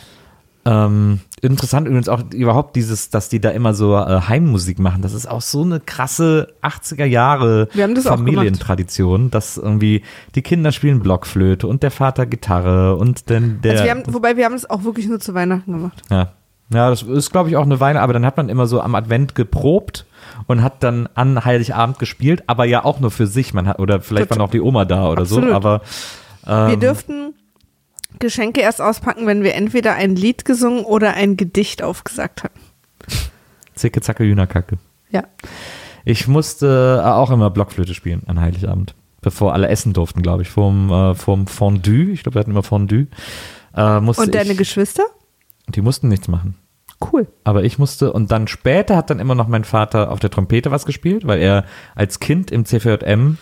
Ähm, 0.66 1.20
interessant 1.40 1.86
übrigens 1.86 2.10
auch 2.10 2.20
überhaupt 2.34 2.76
dieses, 2.76 3.08
dass 3.08 3.30
die 3.30 3.40
da 3.40 3.48
immer 3.48 3.72
so 3.72 3.96
äh, 3.96 4.20
Heimmusik 4.28 4.78
machen. 4.78 5.00
Das 5.00 5.14
ist 5.14 5.26
auch 5.26 5.40
so 5.40 5.62
eine 5.62 5.80
krasse 5.80 6.48
80er 6.62 7.06
Jahre 7.06 7.68
Wir 7.72 7.84
haben 7.84 7.94
das 7.94 8.04
Familientradition, 8.06 9.30
dass 9.30 9.56
irgendwie 9.56 10.02
die 10.34 10.42
Kinder 10.42 10.70
spielen 10.72 11.00
Blockflöte 11.00 11.66
und 11.66 11.82
der 11.82 11.90
Vater 11.90 12.26
Gitarre 12.26 12.96
und 12.96 13.30
dann 13.30 13.60
der. 13.62 13.72
Also 13.72 13.84
wir 13.84 13.90
haben, 13.90 14.02
wobei 14.08 14.36
wir 14.36 14.44
haben 14.44 14.54
es 14.54 14.68
auch 14.68 14.84
wirklich 14.84 15.08
nur 15.08 15.18
zu 15.18 15.32
Weihnachten 15.32 15.72
gemacht. 15.72 16.02
ja. 16.10 16.32
Ja, 16.72 16.90
das 16.90 17.02
ist 17.02 17.30
glaube 17.30 17.48
ich 17.48 17.56
auch 17.56 17.64
eine 17.64 17.80
Weile, 17.80 18.00
aber 18.00 18.12
dann 18.12 18.24
hat 18.24 18.36
man 18.36 18.48
immer 18.48 18.66
so 18.66 18.80
am 18.80 18.94
Advent 18.94 19.34
geprobt 19.34 20.06
und 20.46 20.62
hat 20.62 20.82
dann 20.82 21.08
an 21.14 21.44
Heiligabend 21.44 21.98
gespielt, 21.98 22.44
aber 22.46 22.64
ja 22.64 22.84
auch 22.84 23.00
nur 23.00 23.10
für 23.10 23.26
sich. 23.26 23.54
Man 23.54 23.66
hat 23.66 23.78
oder 23.78 24.00
vielleicht 24.00 24.28
Total. 24.28 24.38
war 24.38 24.46
noch 24.46 24.52
die 24.52 24.60
Oma 24.60 24.84
da 24.84 25.08
oder 25.08 25.22
Absolut. 25.22 25.50
so, 25.50 25.54
aber 25.54 25.82
Wir 26.44 26.74
ähm, 26.74 26.80
dürften 26.80 27.34
Geschenke 28.18 28.60
erst 28.60 28.80
auspacken, 28.80 29.26
wenn 29.26 29.42
wir 29.42 29.54
entweder 29.54 29.94
ein 29.94 30.16
Lied 30.16 30.44
gesungen 30.44 30.84
oder 30.84 31.14
ein 31.14 31.36
Gedicht 31.36 31.82
aufgesagt 31.82 32.44
hatten. 32.44 32.60
Zicke, 33.74 34.00
zacke, 34.00 34.24
Hühnerkacke. 34.24 34.78
Ja. 35.10 35.24
Ich 36.04 36.28
musste 36.28 37.00
äh, 37.02 37.08
auch 37.08 37.30
immer 37.30 37.50
Blockflöte 37.50 37.94
spielen 37.94 38.22
an 38.26 38.40
Heiligabend, 38.40 38.94
bevor 39.20 39.52
alle 39.52 39.68
essen 39.68 39.92
durften, 39.92 40.22
glaube 40.22 40.42
ich. 40.42 40.50
Vorm, 40.50 40.90
äh, 40.90 41.14
vorm 41.14 41.46
Fondue, 41.46 42.10
ich 42.10 42.22
glaube, 42.22 42.34
wir 42.36 42.40
hatten 42.40 42.50
immer 42.50 42.62
Fondue. 42.62 43.06
Äh, 43.74 44.00
musste 44.00 44.22
Und 44.22 44.34
deine 44.34 44.52
ich, 44.52 44.58
Geschwister? 44.58 45.04
Die 45.76 45.82
mussten 45.82 46.08
nichts 46.08 46.28
machen. 46.28 46.56
Cool. 47.12 47.28
Aber 47.44 47.64
ich 47.64 47.78
musste, 47.78 48.12
und 48.12 48.30
dann 48.30 48.46
später 48.46 48.96
hat 48.96 49.10
dann 49.10 49.20
immer 49.20 49.34
noch 49.34 49.48
mein 49.48 49.64
Vater 49.64 50.10
auf 50.10 50.20
der 50.20 50.30
Trompete 50.30 50.70
was 50.70 50.84
gespielt, 50.84 51.26
weil 51.26 51.40
er 51.40 51.64
als 51.94 52.20
Kind 52.20 52.50
im 52.50 52.66
CVJM 52.66 53.38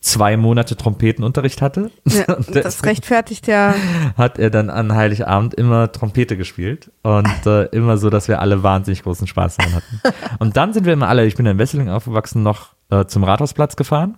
zwei 0.00 0.36
Monate 0.36 0.76
Trompetenunterricht 0.76 1.60
hatte. 1.60 1.90
Ja, 2.04 2.34
Und 2.36 2.54
das 2.54 2.84
rechtfertigt 2.84 3.46
ja. 3.46 3.74
hat 4.16 4.38
er 4.38 4.50
dann 4.50 4.70
an 4.70 4.94
Heiligabend 4.94 5.54
immer 5.54 5.92
Trompete 5.92 6.36
gespielt 6.36 6.90
und 7.02 7.26
äh, 7.46 7.64
immer 7.66 7.98
so, 7.98 8.10
dass 8.10 8.28
wir 8.28 8.40
alle 8.40 8.62
wahnsinnig 8.62 9.02
großen 9.02 9.26
Spaß 9.26 9.56
daran 9.56 9.74
hatten. 9.74 10.00
Und 10.38 10.56
dann 10.56 10.72
sind 10.72 10.86
wir 10.86 10.92
immer 10.92 11.08
alle, 11.08 11.26
ich 11.26 11.36
bin 11.36 11.46
in 11.46 11.58
Wesseling 11.58 11.88
aufgewachsen, 11.88 12.42
noch 12.42 12.70
äh, 12.90 13.04
zum 13.06 13.24
Rathausplatz 13.24 13.76
gefahren 13.76 14.16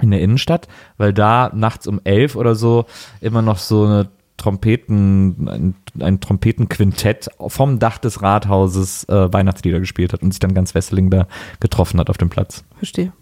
in 0.00 0.10
der 0.10 0.20
Innenstadt, 0.20 0.68
weil 0.98 1.12
da 1.12 1.50
nachts 1.54 1.86
um 1.86 2.00
elf 2.04 2.36
oder 2.36 2.54
so 2.54 2.86
immer 3.20 3.42
noch 3.42 3.58
so 3.58 3.84
eine 3.84 4.08
Trompeten, 4.36 5.48
ein, 5.48 5.74
ein 6.00 6.20
Trompetenquintett 6.20 7.30
vom 7.46 7.78
Dach 7.78 7.98
des 7.98 8.22
Rathauses 8.22 9.04
äh, 9.08 9.32
Weihnachtslieder 9.32 9.80
gespielt 9.80 10.12
hat 10.12 10.22
und 10.22 10.32
sich 10.32 10.40
dann 10.40 10.54
ganz 10.54 10.74
Wesseling 10.74 11.10
da 11.10 11.26
getroffen 11.60 11.98
hat 12.00 12.10
auf 12.10 12.18
dem 12.18 12.28
Platz. 12.28 12.64
Verstehe. 12.76 13.12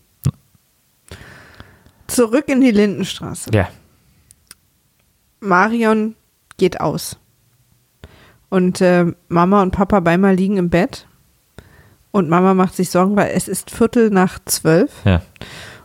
Zurück 2.06 2.48
in 2.48 2.60
die 2.60 2.70
Lindenstraße. 2.70 3.50
Ja. 3.54 3.68
Marion 5.40 6.16
geht 6.56 6.80
aus. 6.80 7.18
Und 8.48 8.80
äh, 8.80 9.06
Mama 9.28 9.62
und 9.62 9.72
Papa 9.72 10.00
beimal 10.00 10.34
liegen 10.34 10.56
im 10.56 10.70
Bett. 10.70 11.06
Und 12.10 12.28
Mama 12.28 12.54
macht 12.54 12.74
sich 12.74 12.90
Sorgen, 12.90 13.16
weil 13.16 13.32
es 13.34 13.48
ist 13.48 13.70
Viertel 13.70 14.10
nach 14.10 14.38
zwölf. 14.44 14.92
Ja. 15.04 15.22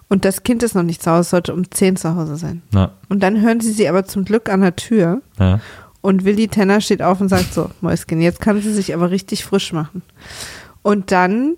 Und 0.09 0.25
das 0.25 0.43
Kind 0.43 0.63
ist 0.63 0.73
noch 0.75 0.83
nicht 0.83 1.03
zu 1.03 1.11
Hause, 1.11 1.29
sollte 1.29 1.53
um 1.53 1.69
zehn 1.71 1.95
zu 1.95 2.15
Hause 2.15 2.35
sein. 2.35 2.63
Na, 2.71 2.93
Und 3.09 3.21
dann 3.21 3.41
hören 3.41 3.61
sie 3.61 3.71
sie 3.71 3.87
aber 3.87 4.05
zum 4.05 4.25
Glück 4.25 4.49
an 4.49 4.61
der 4.61 4.75
Tür. 4.75 5.21
ja. 5.39 5.59
Und 6.01 6.23
Willi 6.23 6.47
Tenner 6.47 6.79
steht 6.79 7.01
auf 7.01 7.19
und 7.19 7.27
sagt 7.27 7.53
so, 7.53 7.69
Mäuschen, 7.81 8.21
jetzt 8.21 8.39
kann 8.39 8.61
sie 8.61 8.71
sich 8.73 8.93
aber 8.93 9.11
richtig 9.11 9.43
frisch 9.43 9.73
machen. 9.73 10.01
Und 10.81 11.11
dann 11.11 11.57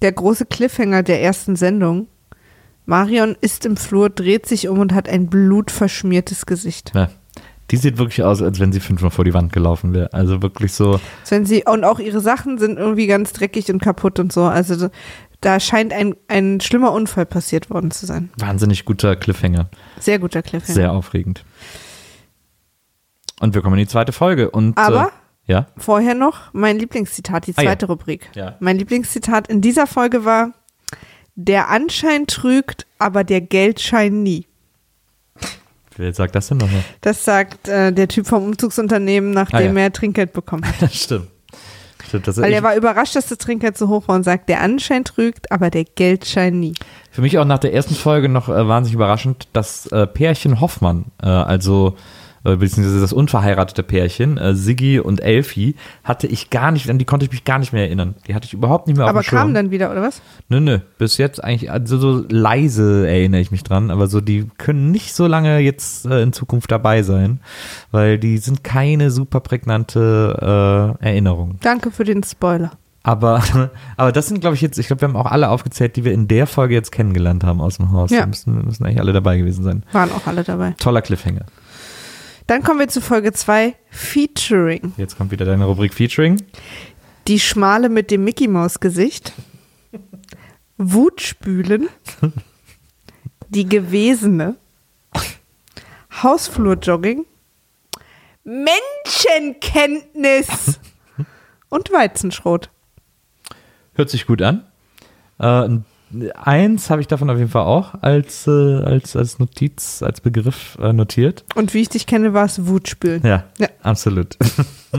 der 0.00 0.12
große 0.12 0.46
Cliffhanger 0.46 1.02
der 1.02 1.22
ersten 1.22 1.56
Sendung. 1.56 2.08
Marion 2.86 3.36
ist 3.40 3.66
im 3.66 3.76
Flur, 3.76 4.08
dreht 4.08 4.46
sich 4.46 4.68
um 4.68 4.78
und 4.78 4.94
hat 4.94 5.10
ein 5.10 5.26
blutverschmiertes 5.26 6.46
Gesicht. 6.46 6.92
ja. 6.94 7.10
Die 7.70 7.76
sieht 7.76 7.98
wirklich 7.98 8.22
aus, 8.22 8.42
als 8.42 8.60
wenn 8.60 8.72
sie 8.72 8.80
fünfmal 8.80 9.10
vor 9.10 9.24
die 9.24 9.34
Wand 9.34 9.52
gelaufen 9.52 9.92
wäre. 9.92 10.12
Also 10.12 10.40
wirklich 10.42 10.72
so, 10.72 11.00
Wenn 11.28 11.44
sie, 11.46 11.64
und 11.66 11.84
auch 11.84 11.98
ihre 11.98 12.20
Sachen 12.20 12.58
sind 12.58 12.78
irgendwie 12.78 13.06
ganz 13.08 13.32
dreckig 13.32 13.70
und 13.72 13.82
kaputt 13.82 14.20
und 14.20 14.32
so. 14.32 14.44
Also 14.44 14.88
da 15.40 15.58
scheint 15.60 15.92
ein, 15.92 16.14
ein 16.28 16.60
schlimmer 16.60 16.92
Unfall 16.92 17.26
passiert 17.26 17.68
worden 17.70 17.90
zu 17.90 18.06
sein. 18.06 18.30
wahnsinnig 18.38 18.84
guter 18.84 19.16
Cliffhanger. 19.16 19.68
Sehr 19.98 20.18
guter 20.20 20.42
Cliffhanger. 20.42 20.74
Sehr 20.74 20.92
aufregend. 20.92 21.44
Und 23.40 23.54
wir 23.54 23.62
kommen 23.62 23.74
in 23.78 23.84
die 23.84 23.90
zweite 23.90 24.12
Folge. 24.12 24.50
Und, 24.50 24.78
Aber- 24.78 25.10
Äh, 25.48 25.52
ja? 25.52 25.66
Vorher 25.76 26.14
noch 26.14 26.52
mein 26.52 26.78
Lieblingszitat, 26.78 27.46
die 27.46 27.52
Ah, 27.56 27.62
ja. 27.62 27.68
zweite 27.70 27.86
Rubrik. 27.86 28.30
Ja. 28.34 28.56
Mein 28.60 28.78
Lieblingszitat 28.78 29.48
in 29.48 29.60
dieser 29.60 29.86
Folge 29.86 30.24
war: 30.24 30.52
Der 31.34 31.68
Anschein 31.68 32.26
trügt, 32.26 32.86
aber 32.98 33.22
der 33.24 33.40
Geldschein 33.42 34.22
nie. 34.22 34.46
Wer 35.96 36.12
sagt 36.12 36.34
das 36.34 36.48
denn 36.48 36.58
nochmal? 36.58 36.82
Das 37.00 37.24
sagt 37.24 37.68
äh, 37.68 37.92
der 37.92 38.08
Typ 38.08 38.26
vom 38.26 38.44
Umzugsunternehmen, 38.44 39.30
nachdem 39.30 39.76
Ah, 39.76 39.80
ja. 39.80 39.84
er 39.86 39.92
Trinkgeld 39.92 40.32
bekommen 40.32 40.66
hat. 40.66 40.74
Das 40.80 40.94
stimmt. 41.02 41.28
Stimmt, 42.06 42.36
Weil 42.36 42.52
er 42.52 42.62
war 42.62 42.76
überrascht, 42.76 43.16
dass 43.16 43.26
das 43.26 43.38
Trinkgeld 43.38 43.76
so 43.76 43.88
hoch 43.88 44.06
war 44.06 44.14
und 44.14 44.22
sagt: 44.22 44.48
Der 44.48 44.60
Anschein 44.60 45.02
trügt, 45.02 45.50
aber 45.50 45.70
der 45.70 45.82
Geldschein 45.84 46.60
nie. 46.60 46.74
für 47.10 47.20
mich 47.20 47.36
auch 47.38 47.44
nach 47.44 47.58
der 47.58 47.72
ersten 47.74 47.94
Folge 47.96 48.28
noch 48.28 48.48
äh, 48.48 48.68
wahnsinnig 48.68 48.94
überraschend, 48.94 49.48
das 49.52 49.86
äh, 49.86 50.06
Pärchen 50.06 50.60
Hoffmann, 50.60 51.06
äh, 51.20 51.26
also 51.26 51.96
äh, 52.46 52.56
beziehungsweise 52.56 53.00
das 53.00 53.12
unverheiratete 53.12 53.82
Pärchen, 53.82 54.38
äh, 54.38 54.54
Siggi 54.54 55.00
und 55.00 55.20
Elfi, 55.20 55.74
hatte 56.04 56.26
ich 56.26 56.50
gar 56.50 56.70
nicht, 56.70 56.88
an 56.88 56.98
die 56.98 57.04
konnte 57.04 57.26
ich 57.26 57.32
mich 57.32 57.44
gar 57.44 57.58
nicht 57.58 57.72
mehr 57.72 57.82
erinnern. 57.82 58.14
Die 58.26 58.34
hatte 58.34 58.46
ich 58.46 58.54
überhaupt 58.54 58.86
nicht 58.86 58.96
mehr 58.96 59.06
aber 59.06 59.18
auf 59.18 59.26
dem 59.26 59.30
Schirm. 59.30 59.38
kam 59.40 59.54
dann 59.54 59.70
wieder, 59.70 59.90
oder 59.90 60.02
was? 60.02 60.22
Nö, 60.48 60.60
nö, 60.60 60.78
bis 60.98 61.18
jetzt 61.18 61.42
eigentlich, 61.42 61.70
also 61.70 61.98
so 61.98 62.24
leise 62.28 63.08
erinnere 63.08 63.40
ich 63.40 63.50
mich 63.50 63.64
dran, 63.64 63.90
aber 63.90 64.06
so, 64.06 64.20
die 64.20 64.46
können 64.58 64.92
nicht 64.92 65.14
so 65.14 65.26
lange 65.26 65.58
jetzt 65.58 66.06
äh, 66.06 66.22
in 66.22 66.32
Zukunft 66.32 66.70
dabei 66.70 67.02
sein, 67.02 67.40
weil 67.90 68.18
die 68.18 68.38
sind 68.38 68.62
keine 68.62 69.10
super 69.10 69.40
prägnante 69.40 70.96
äh, 71.00 71.04
Erinnerung. 71.04 71.58
Danke 71.62 71.90
für 71.90 72.04
den 72.04 72.22
Spoiler. 72.22 72.72
Aber, 73.06 73.42
aber 73.96 74.10
das 74.10 74.26
sind, 74.26 74.40
glaube 74.40 74.56
ich, 74.56 74.60
jetzt, 74.62 74.78
ich 74.78 74.88
glaube, 74.88 75.02
wir 75.02 75.08
haben 75.08 75.16
auch 75.16 75.30
alle 75.30 75.48
aufgezählt, 75.48 75.94
die 75.94 76.04
wir 76.04 76.12
in 76.12 76.26
der 76.26 76.48
Folge 76.48 76.74
jetzt 76.74 76.90
kennengelernt 76.90 77.44
haben 77.44 77.60
aus 77.60 77.76
dem 77.76 77.92
Haus. 77.92 78.10
Ja. 78.10 78.20
Da 78.20 78.26
müssen, 78.26 78.64
müssen 78.64 78.84
eigentlich 78.84 79.00
alle 79.00 79.12
dabei 79.12 79.38
gewesen 79.38 79.62
sein. 79.62 79.84
Waren 79.92 80.10
auch 80.10 80.26
alle 80.26 80.42
dabei. 80.42 80.74
Toller 80.78 81.02
Cliffhanger. 81.02 81.46
Dann 82.46 82.62
kommen 82.62 82.78
wir 82.78 82.86
zu 82.88 83.00
Folge 83.00 83.32
2, 83.32 83.74
Featuring. 83.90 84.92
Jetzt 84.96 85.16
kommt 85.16 85.32
wieder 85.32 85.44
deine 85.44 85.64
Rubrik 85.64 85.92
Featuring. 85.92 86.40
Die 87.26 87.40
Schmale 87.40 87.88
mit 87.88 88.12
dem 88.12 88.22
Mickey 88.22 88.46
Maus 88.46 88.78
Gesicht. 88.78 89.32
Wutspülen. 90.76 91.88
Die 93.48 93.68
Gewesene. 93.68 94.54
Hausflurjogging. 96.22 97.26
Menschenkenntnis. 98.44 100.78
Und 101.68 101.90
Weizenschrot. 101.90 102.70
Hört 103.94 104.10
sich 104.10 104.26
gut 104.26 104.42
an. 104.42 104.64
Äh, 105.40 105.46
ein 105.46 105.84
Eins 106.34 106.88
habe 106.88 107.00
ich 107.00 107.08
davon 107.08 107.28
auf 107.30 107.36
jeden 107.38 107.50
Fall 107.50 107.64
auch 107.64 107.94
als, 108.00 108.46
äh, 108.46 108.50
als, 108.50 109.16
als 109.16 109.38
Notiz, 109.40 110.02
als 110.02 110.20
Begriff 110.20 110.78
äh, 110.80 110.92
notiert. 110.92 111.44
Und 111.56 111.74
wie 111.74 111.80
ich 111.80 111.88
dich 111.88 112.06
kenne, 112.06 112.32
war 112.32 112.44
es 112.44 112.66
Wutspülen. 112.66 113.26
Ja, 113.26 113.44
Ja. 113.58 113.68
absolut. 113.82 114.36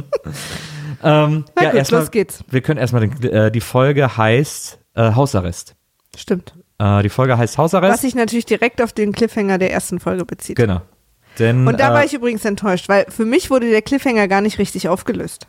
ähm, 1.03 1.45
Na 1.55 1.63
ja, 1.63 1.69
gut, 1.69 1.77
erstmal, 1.77 2.01
los 2.01 2.11
geht's. 2.11 2.43
Wir 2.49 2.61
können 2.61 2.79
erstmal, 2.79 3.07
den, 3.07 3.23
äh, 3.31 3.51
die 3.51 3.61
Folge 3.61 4.17
heißt 4.17 4.79
äh, 4.95 5.13
Hausarrest. 5.13 5.75
Stimmt. 6.15 6.53
Äh, 6.79 7.03
die 7.03 7.09
Folge 7.09 7.37
heißt 7.37 7.53
Was 7.53 7.57
Hausarrest. 7.57 8.01
sich 8.01 8.15
natürlich 8.15 8.45
direkt 8.45 8.81
auf 8.81 8.93
den 8.93 9.11
Cliffhanger 9.11 9.57
der 9.57 9.71
ersten 9.71 9.99
Folge 9.99 10.25
bezieht. 10.25 10.55
genau. 10.57 10.81
Denn, 11.39 11.67
Und 11.67 11.79
da 11.79 11.91
äh, 11.91 11.93
war 11.93 12.03
ich 12.03 12.13
übrigens 12.15 12.43
enttäuscht, 12.45 12.89
weil 12.89 13.05
für 13.09 13.23
mich 13.23 13.51
wurde 13.51 13.69
der 13.69 13.83
Cliffhanger 13.83 14.27
gar 14.27 14.41
nicht 14.41 14.57
richtig 14.57 14.89
aufgelöst. 14.89 15.45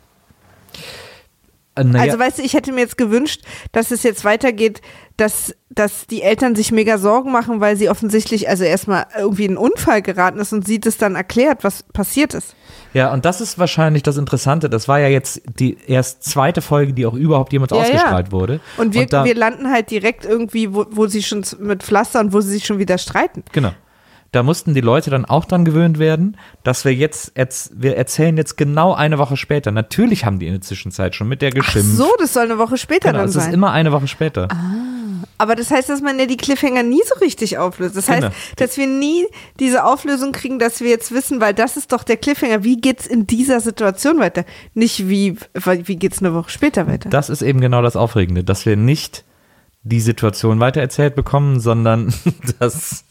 Äh, 1.75 1.83
naja, 1.83 2.05
Also 2.05 2.19
weißt 2.19 2.39
du, 2.39 2.43
ich 2.43 2.53
hätte 2.53 2.71
mir 2.71 2.81
jetzt 2.81 2.97
gewünscht, 2.97 3.41
dass 3.71 3.91
es 3.91 4.03
jetzt 4.03 4.25
weitergeht, 4.25 4.81
dass, 5.17 5.53
dass 5.69 6.07
die 6.07 6.21
Eltern 6.21 6.55
sich 6.55 6.71
mega 6.71 6.97
Sorgen 6.97 7.31
machen, 7.31 7.59
weil 7.59 7.75
sie 7.75 7.89
offensichtlich 7.89 8.47
also 8.49 8.63
erstmal 8.63 9.07
irgendwie 9.17 9.45
in 9.45 9.51
einen 9.51 9.57
Unfall 9.57 10.01
geraten 10.01 10.39
ist 10.39 10.53
und 10.53 10.65
sie 10.65 10.79
das 10.79 10.97
dann 10.97 11.15
erklärt, 11.15 11.63
was 11.63 11.83
passiert 11.83 12.33
ist. 12.33 12.55
Ja, 12.93 13.13
und 13.13 13.25
das 13.25 13.41
ist 13.41 13.59
wahrscheinlich 13.59 14.03
das 14.03 14.17
Interessante. 14.17 14.69
Das 14.69 14.87
war 14.87 14.99
ja 14.99 15.07
jetzt 15.07 15.41
die 15.59 15.77
erst 15.87 16.23
zweite 16.23 16.61
Folge, 16.61 16.93
die 16.93 17.05
auch 17.05 17.13
überhaupt 17.13 17.53
jemals 17.53 17.71
Ja, 17.71 17.77
ja. 17.77 17.83
ausgestrahlt 17.83 18.31
wurde. 18.31 18.59
Und 18.77 18.93
wir, 18.93 19.05
da, 19.05 19.25
wir 19.25 19.35
landen 19.35 19.69
halt 19.69 19.91
direkt 19.91 20.25
irgendwie, 20.25 20.73
wo, 20.73 20.85
wo 20.89 21.07
sie 21.07 21.21
schon 21.21 21.45
mit 21.59 21.83
Pflaster 21.83 22.19
und 22.19 22.33
wo 22.33 22.41
sie 22.41 22.51
sich 22.51 22.65
schon 22.65 22.79
wieder 22.79 22.97
streiten. 22.97 23.43
Genau. 23.51 23.71
Da 24.31 24.43
mussten 24.43 24.73
die 24.75 24.81
Leute 24.81 25.09
dann 25.09 25.25
auch 25.25 25.45
dran 25.45 25.65
gewöhnt 25.65 25.97
werden, 25.97 26.37
dass 26.63 26.85
wir 26.85 26.93
jetzt, 26.93 27.35
erz- 27.35 27.71
wir 27.73 27.97
erzählen 27.97 28.37
jetzt 28.37 28.57
genau 28.57 28.93
eine 28.93 29.17
Woche 29.17 29.37
später. 29.37 29.71
Natürlich 29.71 30.23
haben 30.25 30.37
die 30.39 30.45
in 30.45 30.53
der 30.53 30.61
Zwischenzeit 30.61 31.15
schon 31.15 31.27
mit 31.27 31.41
der 31.41 31.49
Ach 31.49 31.55
geschimpft. 31.55 31.95
so, 31.97 32.07
das 32.19 32.33
soll 32.33 32.43
eine 32.43 32.59
Woche 32.59 32.77
später 32.77 33.09
genau, 33.09 33.19
dann 33.21 33.29
es 33.29 33.35
ist 33.35 33.45
sein. 33.45 33.53
immer 33.53 33.71
eine 33.71 33.91
Woche 33.91 34.07
später. 34.07 34.47
Aber 35.39 35.55
das 35.55 35.71
heißt, 35.71 35.89
dass 35.89 36.01
man 36.01 36.19
ja 36.19 36.25
die 36.25 36.37
Cliffhanger 36.37 36.83
nie 36.83 37.01
so 37.07 37.15
richtig 37.21 37.57
auflöst. 37.57 37.95
Das 37.97 38.07
heißt, 38.09 38.21
Genau. 38.21 38.33
dass 38.57 38.77
wir 38.77 38.87
nie 38.87 39.25
diese 39.59 39.83
Auflösung 39.85 40.31
kriegen, 40.31 40.59
dass 40.59 40.79
wir 40.81 40.89
jetzt 40.89 41.11
wissen, 41.13 41.41
weil 41.41 41.53
das 41.53 41.75
ist 41.77 41.91
doch 41.91 42.03
der 42.03 42.17
Cliffhanger. 42.17 42.63
Wie 42.63 42.77
geht's 42.77 43.07
in 43.07 43.25
dieser 43.25 43.61
Situation 43.61 44.19
weiter? 44.19 44.43
Nicht 44.73 45.07
wie, 45.09 45.37
wie 45.53 45.95
geht's 45.95 46.19
eine 46.19 46.33
Woche 46.33 46.49
später 46.51 46.87
weiter? 46.87 47.09
Das 47.09 47.29
ist 47.29 47.41
eben 47.41 47.61
genau 47.61 47.81
das 47.81 47.95
Aufregende, 47.95 48.43
dass 48.43 48.65
wir 48.65 48.75
nicht 48.77 49.23
die 49.83 50.01
Situation 50.01 50.59
weitererzählt 50.59 51.15
bekommen, 51.15 51.59
sondern 51.61 52.13
dass 52.59 53.05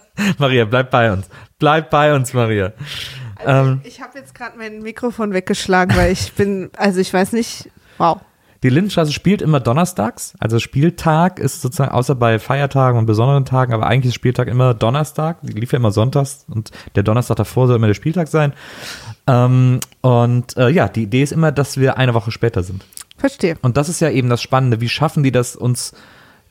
Maria, 0.38 0.64
bleib 0.64 0.90
bei 0.90 1.12
uns. 1.12 1.28
Bleib 1.58 1.90
bei 1.90 2.14
uns, 2.14 2.32
Maria. 2.34 2.72
Also 3.36 3.70
ähm, 3.70 3.80
ich 3.84 4.00
habe 4.00 4.18
jetzt 4.18 4.34
gerade 4.34 4.56
mein 4.56 4.82
Mikrofon 4.82 5.32
weggeschlagen, 5.32 5.96
weil 5.96 6.12
ich 6.12 6.32
bin, 6.32 6.70
also 6.76 7.00
ich 7.00 7.12
weiß 7.12 7.32
nicht, 7.32 7.70
wow. 7.98 8.20
Die 8.62 8.68
Lindenstraße 8.68 9.12
spielt 9.12 9.42
immer 9.42 9.58
donnerstags, 9.58 10.34
also 10.38 10.60
Spieltag 10.60 11.40
ist 11.40 11.62
sozusagen 11.62 11.90
außer 11.90 12.14
bei 12.14 12.38
Feiertagen 12.38 12.96
und 12.96 13.06
besonderen 13.06 13.44
Tagen, 13.44 13.72
aber 13.72 13.88
eigentlich 13.88 14.10
ist 14.10 14.14
Spieltag 14.14 14.46
immer 14.46 14.72
Donnerstag. 14.72 15.38
Die 15.42 15.52
lief 15.52 15.72
ja 15.72 15.78
immer 15.78 15.90
sonntags 15.90 16.46
und 16.48 16.70
der 16.94 17.02
Donnerstag 17.02 17.38
davor 17.38 17.66
soll 17.66 17.76
immer 17.76 17.88
der 17.88 17.94
Spieltag 17.94 18.28
sein. 18.28 18.52
Ähm, 19.26 19.80
und 20.00 20.56
äh, 20.56 20.68
ja, 20.68 20.88
die 20.88 21.02
Idee 21.02 21.22
ist 21.22 21.32
immer, 21.32 21.50
dass 21.50 21.76
wir 21.76 21.96
eine 21.96 22.14
Woche 22.14 22.30
später 22.30 22.62
sind. 22.62 22.84
Verstehe. 23.16 23.56
Und 23.62 23.76
das 23.76 23.88
ist 23.88 24.00
ja 24.00 24.10
eben 24.10 24.28
das 24.28 24.42
Spannende. 24.42 24.80
Wie 24.80 24.88
schaffen 24.88 25.24
die 25.24 25.32
das, 25.32 25.56
uns, 25.56 25.92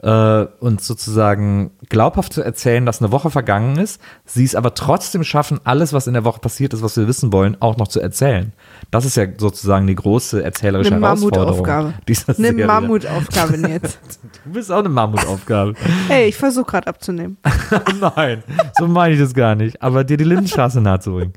äh, 0.01 0.45
uns 0.59 0.87
sozusagen 0.87 1.71
glaubhaft 1.89 2.33
zu 2.33 2.41
erzählen, 2.41 2.85
dass 2.85 3.01
eine 3.01 3.11
Woche 3.11 3.29
vergangen 3.29 3.77
ist, 3.77 4.01
sie 4.25 4.43
es 4.43 4.55
aber 4.55 4.73
trotzdem 4.73 5.23
schaffen, 5.23 5.59
alles, 5.63 5.93
was 5.93 6.07
in 6.07 6.13
der 6.13 6.23
Woche 6.23 6.39
passiert 6.39 6.73
ist, 6.73 6.81
was 6.81 6.97
wir 6.97 7.07
wissen 7.07 7.31
wollen, 7.31 7.57
auch 7.59 7.77
noch 7.77 7.87
zu 7.87 7.99
erzählen. 7.99 8.53
Das 8.89 9.05
ist 9.05 9.15
ja 9.15 9.25
sozusagen 9.37 9.87
die 9.87 9.95
große 9.95 10.43
erzählerische 10.43 10.95
Eine 10.95 11.05
Herausforderung. 11.05 11.65
Mammutaufgabe. 11.65 11.93
Eine 12.07 12.35
Serie. 12.35 12.67
Mammutaufgabe 12.67 13.57
jetzt. 13.67 13.99
Du 14.43 14.53
bist 14.53 14.71
auch 14.71 14.79
eine 14.79 14.89
Mammutaufgabe. 14.89 15.75
Hey, 16.07 16.27
ich 16.29 16.35
versuche 16.35 16.65
gerade 16.65 16.87
abzunehmen. 16.87 17.37
Nein, 18.15 18.43
so 18.79 18.87
meine 18.87 19.13
ich 19.13 19.19
das 19.19 19.35
gar 19.35 19.53
nicht. 19.53 19.79
Aber 19.83 20.03
dir 20.03 20.17
die 20.17 20.23
Lindenstraße 20.23 20.81
nahezubringen. 20.81 21.33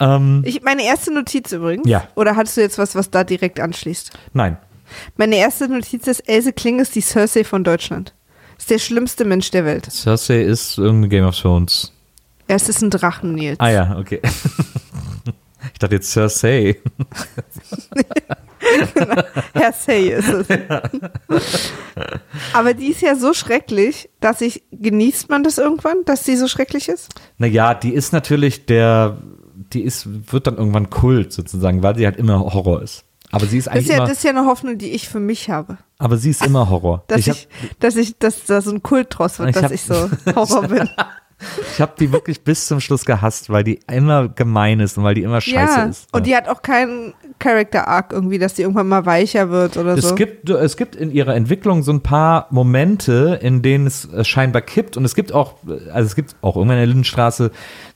Ähm, 0.00 0.42
Ich, 0.44 0.62
meine 0.62 0.84
erste 0.84 1.14
Notiz 1.14 1.52
übrigens. 1.52 1.88
Ja. 1.88 2.08
Oder 2.16 2.34
hattest 2.34 2.56
du 2.56 2.60
jetzt 2.60 2.76
was, 2.78 2.96
was 2.96 3.10
da 3.10 3.22
direkt 3.22 3.60
anschließt? 3.60 4.10
nein. 4.32 4.56
Meine 5.16 5.36
erste 5.36 5.68
Notiz 5.68 6.06
ist, 6.06 6.28
Else 6.28 6.52
Kling 6.52 6.80
ist 6.80 6.94
die 6.94 7.00
Cersei 7.00 7.44
von 7.44 7.64
Deutschland. 7.64 8.14
Ist 8.58 8.70
der 8.70 8.78
schlimmste 8.78 9.24
Mensch 9.24 9.50
der 9.50 9.64
Welt. 9.64 9.90
Cersei 9.90 10.42
ist 10.42 10.78
irgendeine 10.78 11.08
Game 11.08 11.24
of 11.24 11.38
Thrones. 11.38 11.92
Er 12.46 12.56
ist 12.56 12.82
ein 12.82 12.90
Drachen, 12.90 13.34
Nils. 13.34 13.58
Ah 13.60 13.70
ja, 13.70 13.96
okay. 13.98 14.20
Ich 15.72 15.78
dachte 15.78 15.96
jetzt 15.96 16.12
Cersei. 16.12 16.76
Herr 19.52 19.72
Say 19.72 20.08
ist 20.08 20.28
es. 20.28 20.46
Aber 22.52 22.74
die 22.74 22.88
ist 22.88 23.02
ja 23.02 23.16
so 23.16 23.34
schrecklich, 23.34 24.08
dass 24.20 24.40
ich, 24.40 24.62
genießt 24.72 25.28
man 25.30 25.42
das 25.42 25.58
irgendwann, 25.58 26.04
dass 26.04 26.24
sie 26.24 26.36
so 26.36 26.48
schrecklich 26.48 26.88
ist? 26.88 27.08
Naja, 27.38 27.74
die 27.74 27.92
ist 27.92 28.12
natürlich 28.12 28.66
der, 28.66 29.18
die 29.72 29.82
ist, 29.82 30.32
wird 30.32 30.46
dann 30.46 30.56
irgendwann 30.56 30.90
Kult 30.90 31.32
sozusagen, 31.32 31.82
weil 31.82 31.96
sie 31.96 32.06
halt 32.06 32.16
immer 32.16 32.40
Horror 32.40 32.82
ist. 32.82 33.04
Aber 33.34 33.46
sie 33.46 33.58
ist 33.58 33.66
Das 33.66 33.72
eigentlich 33.74 33.84
ist, 33.86 33.90
ja, 33.90 33.96
immer, 33.98 34.06
das 34.08 34.16
ist 34.18 34.24
ja 34.24 34.30
eine 34.30 34.46
Hoffnung, 34.46 34.78
die 34.78 34.90
ich 34.92 35.08
für 35.08 35.20
mich 35.20 35.50
habe. 35.50 35.78
aber 35.98 36.16
sie 36.16 36.30
ist 36.30 36.44
immer 36.46 36.68
Horror. 36.70 37.04
Dass 37.08 37.20
ich 37.20 37.28
ich, 37.28 37.32
habe 37.32 37.74
dass 37.80 37.96
ich, 37.96 38.18
dass 38.18 38.44
da 38.44 38.60
so 38.60 38.70
ein 38.70 38.82
Kult 38.82 39.08
draus 39.10 39.38
wird, 39.38 39.50
Ich 39.50 39.54
dass 39.54 39.64
hab- 39.64 39.72
ich 39.72 39.82
so 39.82 40.08
Horror 40.34 40.62
bin. 40.68 40.88
ich 41.74 41.80
hab 41.80 41.96
die 41.96 42.10
wirklich 42.12 42.42
bis 42.42 42.66
zum 42.68 42.80
Schluss 42.80 43.04
gehasst, 43.04 43.50
weil 43.50 43.64
die 43.64 43.80
immer 43.90 44.28
gemein 44.28 44.80
ist 44.80 44.96
und 44.96 45.04
weil 45.04 45.14
die 45.14 45.22
immer 45.24 45.40
scheiße 45.40 45.78
ja, 45.78 45.84
ist. 45.86 46.08
und 46.14 46.26
die 46.26 46.34
hat 46.34 46.48
auch 46.48 46.62
keinen 46.62 47.12
Character 47.40 47.88
Arc 47.88 48.12
irgendwie, 48.12 48.38
dass 48.38 48.54
die 48.54 48.62
irgendwann 48.62 48.88
mal 48.88 49.04
weicher 49.04 49.50
wird 49.50 49.76
oder 49.76 49.94
Es 49.96 50.08
so. 50.08 50.14
gibt, 50.14 50.48
es 50.48 50.76
gibt 50.76 50.94
in 50.96 51.10
ihrer 51.10 51.34
Entwicklung 51.34 51.82
so 51.82 51.92
ein 51.92 52.00
paar 52.00 52.46
Momente, 52.50 53.38
in 53.42 53.60
denen 53.60 53.86
es 53.88 54.06
äh, 54.12 54.24
scheinbar 54.24 54.62
kippt. 54.62 54.96
Und 54.96 55.04
es 55.04 55.14
gibt 55.16 55.32
auch, 55.32 55.54
äh, 55.66 55.90
also 55.90 56.06
es 56.06 56.14
gibt 56.14 56.36
auch 56.40 56.54
irgendwann 56.56 56.76
in 56.76 56.82
der 56.82 56.86
Lindenstraße, 56.86 57.50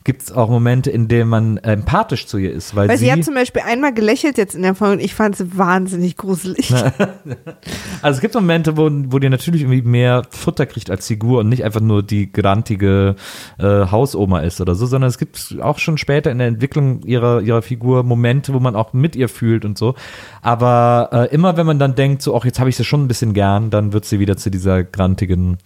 gibt 0.09 0.23
es 0.23 0.33
auch 0.33 0.49
Momente, 0.49 0.91
in 0.91 1.07
denen 1.07 1.29
man 1.29 1.59
äh, 1.59 1.73
empathisch 1.73 2.27
zu 2.27 2.39
ihr 2.39 2.51
ist. 2.51 2.75
Weil, 2.75 2.89
Weil 2.89 2.97
sie, 2.97 3.05
sie, 3.05 3.13
hat 3.13 3.25
zum 3.25 3.35
Beispiel 3.35 3.61
einmal 3.61 3.93
gelächelt 3.93 4.39
jetzt 4.39 4.55
in 4.55 4.63
der 4.63 4.75
Folge 4.75 4.95
und 4.95 5.01
ich 5.01 5.15
fand 5.15 5.37
sie 5.37 5.59
wahnsinnig 5.59 6.17
gruselig. 6.17 6.73
also 8.01 8.17
es 8.17 8.21
gibt 8.23 8.33
Momente, 8.33 8.79
wo, 8.79 8.89
wo 8.91 9.19
die 9.19 9.29
natürlich 9.29 9.61
irgendwie 9.61 9.83
mehr 9.83 10.23
Futter 10.31 10.65
kriegt 10.65 10.91
als 10.91 11.07
Figur 11.07 11.41
und 11.41 11.51
nicht 11.51 11.63
einfach 11.63 11.83
nur 11.83 12.03
die 12.03 12.33
grantige 12.33 13.17
äh, 13.59 13.65
Hausoma 13.65 14.41
ist 14.41 14.63
oder 14.63 14.75
so, 14.75 14.87
sondern 14.87 15.11
es 15.11 15.19
gibt 15.19 15.57
auch 15.61 15.79
schon 15.79 15.99
später 15.99 16.31
in 16.31 16.39
der 16.39 16.47
Entwicklung 16.47 17.03
ihrer, 17.03 17.43
ihrer 17.43 17.61
Figur 17.61 18.03
Momente, 18.03 18.55
wo 18.55 18.61
man 18.61 18.77
auch 18.77 18.95
mit 18.95 19.15
ihr 19.15 19.29
fühlt 19.29 19.67
und 19.67 19.77
so. 19.77 19.95
Aber 20.41 21.11
äh, 21.13 21.35
immer 21.35 21.59
wenn 21.59 21.67
man 21.67 21.79
dann 21.79 21.97
denkt, 21.97 22.23
so, 22.23 22.35
ach, 22.35 22.47
jetzt 22.47 22.59
habe 22.61 22.71
ich 22.71 22.79
sie 22.79 22.85
schon 22.85 23.05
ein 23.05 23.09
bisschen 23.09 23.35
gern, 23.35 23.69
dann 23.69 23.93
wird 23.93 24.07
sie 24.07 24.21
wieder 24.21 24.39
zu 24.39 24.51
dieser 24.51 24.85
grantigen 24.85 25.59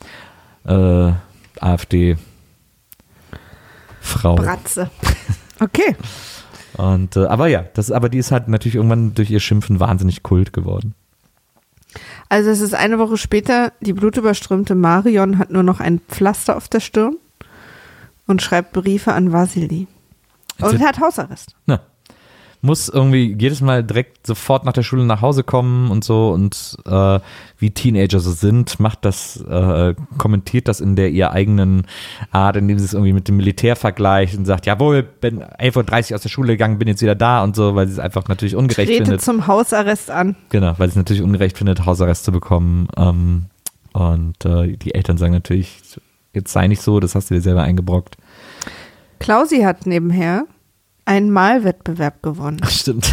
äh, 0.67 1.13
AfD. 1.61 2.17
Frau. 4.03 4.35
Bratze. 4.35 4.91
Okay. 5.61 5.95
Und 6.77 7.15
äh, 7.15 7.27
aber 7.27 7.47
ja, 7.47 7.65
das 7.75 7.93
aber 7.93 8.09
die 8.09 8.19
ist 8.19 8.33
halt 8.33 8.49
natürlich 8.49 8.75
irgendwann 8.75 9.15
durch 9.15 9.31
ihr 9.31 9.39
Schimpfen 9.39 9.79
wahnsinnig 9.79 10.25
Kult 10.25 10.53
geworden. 10.53 10.95
Also 12.29 12.51
es 12.51 12.61
ist 12.61 12.75
eine 12.75 12.99
Woche 12.99 13.17
später, 13.17 13.73
die 13.81 13.93
blutüberströmte 13.93 14.75
Marion 14.75 15.39
hat 15.39 15.51
nur 15.51 15.63
noch 15.63 15.79
ein 15.79 16.01
Pflaster 16.09 16.57
auf 16.57 16.67
der 16.67 16.81
Stirn 16.81 17.17
und 18.27 18.43
schreibt 18.43 18.73
Briefe 18.73 19.13
an 19.13 19.33
Vasili. 19.33 19.87
Und 20.59 20.83
hat 20.83 20.99
Hausarrest. 20.99 21.55
Na, 21.67 21.81
muss 22.65 22.89
irgendwie 22.89 23.37
jedes 23.39 23.61
Mal 23.61 23.83
direkt 23.83 24.25
sofort 24.25 24.65
nach 24.65 24.73
der 24.73 24.85
Schule 24.85 25.05
nach 25.05 25.21
Hause 25.21 25.43
kommen 25.43 25.91
und 25.91 26.05
so 26.05 26.31
und 26.31 26.79
äh, 26.87 27.19
wie 27.59 27.71
Teenager 27.71 28.21
so 28.21 28.31
sind, 28.31 28.79
macht 28.79 29.05
das, 29.05 29.41
äh, 29.41 29.95
kommentiert 30.17 30.69
das 30.69 30.81
in 30.81 30.95
der 30.95 31.11
ihr 31.11 31.33
eigenen 31.33 31.87
Art, 32.31 32.57
indem 32.57 32.79
sie 32.79 32.85
es 32.85 32.95
irgendwie 32.95 33.13
mit 33.13 33.27
dem 33.27 33.37
Militär 33.37 33.75
vergleicht 33.75 34.39
und 34.39 34.45
sagt, 34.45 34.67
jawohl, 34.67 35.03
bin 35.03 35.43
11.30 35.43 36.11
Uhr 36.13 36.15
aus 36.15 36.23
der 36.23 36.29
Schule 36.29 36.53
gegangen, 36.53 36.79
bin 36.79 36.87
jetzt 36.87 37.03
wieder 37.03 37.17
da 37.17 37.43
und 37.43 37.57
so, 37.57 37.75
weil 37.75 37.89
sie 37.89 37.95
es 37.95 37.99
einfach 37.99 38.29
natürlich 38.29 38.55
ungerecht 38.55 38.89
Trete 38.89 39.05
findet. 39.05 39.23
zum 39.23 39.49
Hausarrest 39.49 40.13
an. 40.13 40.37
Genau, 40.51 40.75
weil 40.79 40.87
sie 40.87 40.93
es 40.93 40.97
natürlich 40.97 41.23
ungerecht 41.23 41.59
findet, 41.59 41.85
Hausarrest 41.85 42.25
zu 42.25 42.31
bekommen. 42.31 42.87
Ähm, 42.97 43.47
und 43.93 44.45
äh, 44.45 44.77
die 44.77 44.95
Eltern 44.95 45.19
sagen 45.19 45.33
natürlich, 45.33 45.81
jetzt 46.33 46.53
sei 46.53 46.69
nicht 46.69 46.81
so, 46.81 47.01
das 47.01 47.17
hast 47.17 47.29
du 47.29 47.35
dir 47.35 47.41
selber 47.41 47.63
eingebrockt. 47.63 48.17
Klausi 49.19 49.63
hat 49.63 49.87
nebenher 49.87 50.47
einen 51.05 51.31
Malwettbewerb 51.31 52.23
gewonnen, 52.23 52.61
Stimmt. 52.69 53.13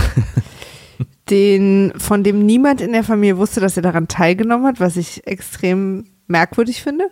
den, 1.29 1.93
von 1.97 2.23
dem 2.23 2.45
niemand 2.45 2.81
in 2.81 2.93
der 2.93 3.03
Familie 3.03 3.37
wusste, 3.37 3.59
dass 3.59 3.77
er 3.77 3.83
daran 3.83 4.07
teilgenommen 4.07 4.65
hat, 4.65 4.79
was 4.79 4.97
ich 4.97 5.25
extrem 5.27 6.05
merkwürdig 6.27 6.81
finde. 6.81 7.09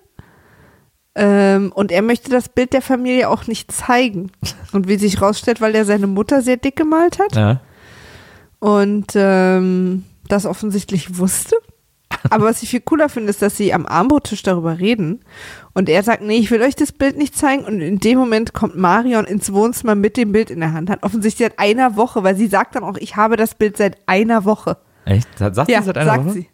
Ähm, 1.16 1.72
und 1.74 1.92
er 1.92 2.04
möchte 2.04 2.30
das 2.30 2.50
Bild 2.50 2.74
der 2.74 2.82
Familie 2.82 3.30
auch 3.30 3.48
nicht 3.48 3.72
zeigen. 3.72 4.32
Und 4.72 4.88
wie 4.88 4.98
sich 4.98 5.22
rausstellt, 5.22 5.62
weil 5.62 5.74
er 5.74 5.86
seine 5.86 6.08
Mutter 6.08 6.42
sehr 6.42 6.58
dick 6.58 6.76
gemalt 6.76 7.20
hat. 7.20 7.36
Ja. 7.36 7.62
und 8.60 9.14
ähm, 9.16 10.04
das 10.28 10.46
offensichtlich 10.46 11.18
wusste. 11.18 11.56
Aber 12.30 12.45
was 12.45 12.63
ich 12.63 12.70
viel 12.70 12.82
cooler 12.82 13.09
finde, 13.09 13.30
ist, 13.30 13.41
dass 13.41 13.57
sie 13.57 13.74
am 13.74 13.86
Armbrottisch 13.86 14.43
darüber 14.43 14.80
reden 14.80 15.22
und 15.74 15.89
er 15.89 16.03
sagt, 16.03 16.22
nee, 16.22 16.38
ich 16.38 16.51
will 16.51 16.61
euch 16.61 16.76
das 16.76 16.91
Bild 16.91 17.18
nicht 17.18 17.38
zeigen 17.38 17.63
und 17.65 17.82
in 17.82 17.99
dem 17.99 18.18
Moment 18.18 18.53
kommt 18.53 18.76
Marion 18.78 19.26
ins 19.26 19.51
Wohnzimmer 19.53 19.95
mit 19.95 20.18
dem 20.18 20.32
Bild 20.32 20.49
in 20.49 20.59
der 20.59 20.74
Hand, 20.74 20.89
hat 20.89 21.03
offensichtlich 21.03 21.49
seit 21.49 21.59
einer 21.59 21.95
Woche, 21.95 22.24
weil 22.24 22.36
sie 22.36 22.47
sagt 22.47 22.76
dann 22.76 22.84
auch, 22.84 22.97
ich 22.97 23.15
habe 23.15 23.36
das 23.38 23.55
Bild 23.55 23.78
seit 23.78 23.97
einer 24.07 24.45
Woche. 24.45 24.78
Echt? 25.05 25.28
Sagt 25.38 25.70
Ja, 25.70 25.80
sie 25.82 25.86
seit 25.88 25.97
einer 25.97 26.11
sagt 26.11 26.26
Woche? 26.26 26.34
sie. 26.34 26.49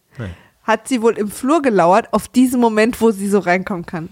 Hat 0.63 0.87
sie 0.87 1.01
wohl 1.01 1.17
im 1.17 1.29
Flur 1.29 1.61
gelauert 1.61 2.07
auf 2.13 2.27
diesen 2.29 2.61
Moment, 2.61 3.01
wo 3.01 3.11
sie 3.11 3.27
so 3.27 3.39
reinkommen 3.39 3.85
kann. 3.85 4.09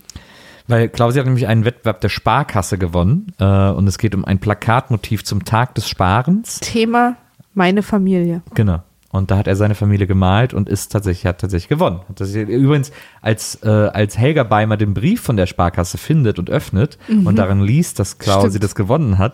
Weil 0.68 0.90
Klausi 0.90 1.18
hat 1.18 1.26
nämlich 1.26 1.48
einen 1.48 1.64
Wettbewerb 1.66 2.02
der 2.02 2.10
Sparkasse 2.10 2.78
gewonnen 2.78 3.34
äh, 3.40 3.70
und 3.70 3.88
es 3.88 3.98
geht 3.98 4.14
um 4.16 4.26
ein 4.26 4.40
Plakatmotiv 4.40 5.24
zum 5.24 5.46
Tag 5.46 5.76
des 5.76 5.88
Sparens. 5.88 6.60
Thema 6.60 7.16
meine 7.54 7.84
Familie. 7.84 8.42
Genau. 8.54 8.82
Und 9.12 9.30
da 9.30 9.38
hat 9.38 9.48
er 9.48 9.56
seine 9.58 9.76
Familie 9.76 10.08
gemalt 10.08 10.54
und 10.54 10.70
ist 10.70 10.92
tatsächlich, 10.92 11.26
hat 11.26 11.42
tatsächlich 11.42 11.68
gewonnen. 11.68 12.00
Hat 12.08 12.16
tatsächlich, 12.18 12.56
übrigens, 12.56 12.92
als, 13.22 13.56
äh, 13.64 13.68
als 13.70 14.18
Helga 14.18 14.44
Beimer 14.44 14.78
den 14.78 14.94
Brief 14.94 15.22
von 15.22 15.36
der 15.36 15.48
Sparkasse 15.48 15.98
findet 15.98 16.40
und 16.40 16.50
öffnet 16.50 16.98
und 17.10 17.36
darin 17.38 17.62
liest, 17.62 18.00
dass 18.00 18.18
Klausi 18.20 18.46
Mhm. 18.48 18.50
Stimmt. 18.52 18.64
das 18.64 18.76
gewonnen 18.76 19.18
hat, 19.18 19.34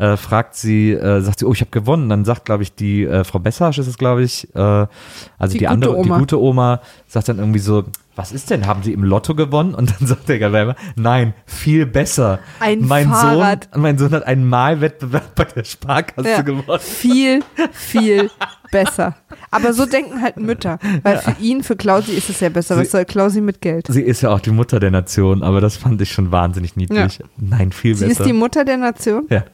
äh, 0.00 0.16
fragt 0.16 0.56
sie, 0.56 0.90
äh, 0.92 1.20
sagt 1.20 1.38
sie, 1.38 1.44
oh, 1.44 1.52
ich 1.52 1.60
habe 1.60 1.70
gewonnen. 1.70 2.08
Dann 2.08 2.24
sagt, 2.24 2.44
glaube 2.46 2.64
ich, 2.64 2.74
die 2.74 3.04
äh, 3.04 3.22
Frau 3.22 3.38
Bessasch 3.38 3.78
ist 3.78 3.86
es, 3.86 3.96
glaube 3.96 4.24
ich, 4.24 4.48
äh, 4.56 4.58
also 4.58 5.52
Die 5.52 5.58
die, 5.58 5.68
andere, 5.68 5.96
Oma. 5.96 6.02
die 6.16 6.20
gute 6.20 6.40
Oma, 6.40 6.80
sagt 7.06 7.28
dann 7.28 7.38
irgendwie 7.38 7.60
so, 7.60 7.84
was 8.14 8.30
ist 8.32 8.50
denn, 8.50 8.66
haben 8.66 8.82
Sie 8.82 8.92
im 8.92 9.04
Lotto 9.04 9.34
gewonnen? 9.34 9.74
Und 9.74 9.90
dann 9.98 10.06
sagt 10.06 10.28
der 10.28 10.50
Beimer, 10.50 10.76
nein, 10.96 11.32
viel 11.46 11.86
besser. 11.86 12.40
Ein 12.60 12.86
mein 12.86 13.08
Fahrrad. 13.08 13.68
Sohn, 13.72 13.82
mein 13.82 13.98
Sohn 13.98 14.10
hat 14.12 14.26
einen 14.26 14.46
Malwettbewerb 14.48 15.34
bei 15.34 15.44
der 15.44 15.64
Sparkasse 15.64 16.28
Ja. 16.28 16.42
gewonnen. 16.42 16.78
Viel, 16.80 17.40
viel 17.72 18.30
besser. 18.70 19.16
Aber 19.50 19.72
so 19.72 19.86
denken 19.86 20.20
halt 20.22 20.36
Mütter. 20.36 20.78
Weil 21.02 21.18
für 21.18 21.36
ihn, 21.40 21.62
für 21.62 21.76
Klausi 21.76 22.12
ist 22.12 22.28
es 22.30 22.40
ja 22.40 22.48
besser. 22.48 22.76
Was 22.76 22.86
Sie- 22.86 22.90
soll 22.92 23.04
Klausi 23.06 23.40
mit 23.40 23.60
Geld? 23.60 23.86
Sie 23.88 24.02
ist 24.02 24.20
ja 24.22 24.30
auch 24.30 24.40
die 24.40 24.50
Mutter 24.50 24.78
der 24.80 24.90
Nation, 24.90 25.42
aber 25.42 25.60
das 25.60 25.76
fand 25.76 26.00
ich 26.02 26.12
schon 26.12 26.30
wahnsinnig 26.32 26.76
niedlich. 26.76 27.20
Nein, 27.38 27.72
viel 27.72 27.94
Sie 27.94 28.06
besser. 28.06 28.20
ist 28.20 28.26
die 28.26 28.32
Mutter 28.34 28.64
der 28.64 28.76
Nation? 28.76 29.26
ja. 29.30 29.44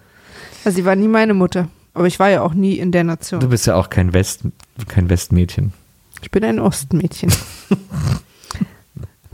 Also 0.65 0.77
sie 0.77 0.85
war 0.85 0.97
nie 0.97 1.09
meine 1.09 1.35
Mutter. 1.35 1.69
Aber 1.95 2.07
ich 2.09 2.19
war 2.19 2.29
ja 2.29 2.43
auch 2.43 2.53
nie 2.55 2.75
in 2.75 2.91
der 2.93 3.03
Du 3.03 3.07
Nation. 3.09 3.49
bist 3.49 3.67
ja 3.67 3.77
auch 3.77 3.89
kein 3.91 4.13
West, 4.13 4.43
kein 4.89 5.09
Westmädchen. 5.09 5.73
Ich 6.21 6.31
bin 6.33 6.45
ein 6.45 6.59
Ostmädchen. 6.59 7.33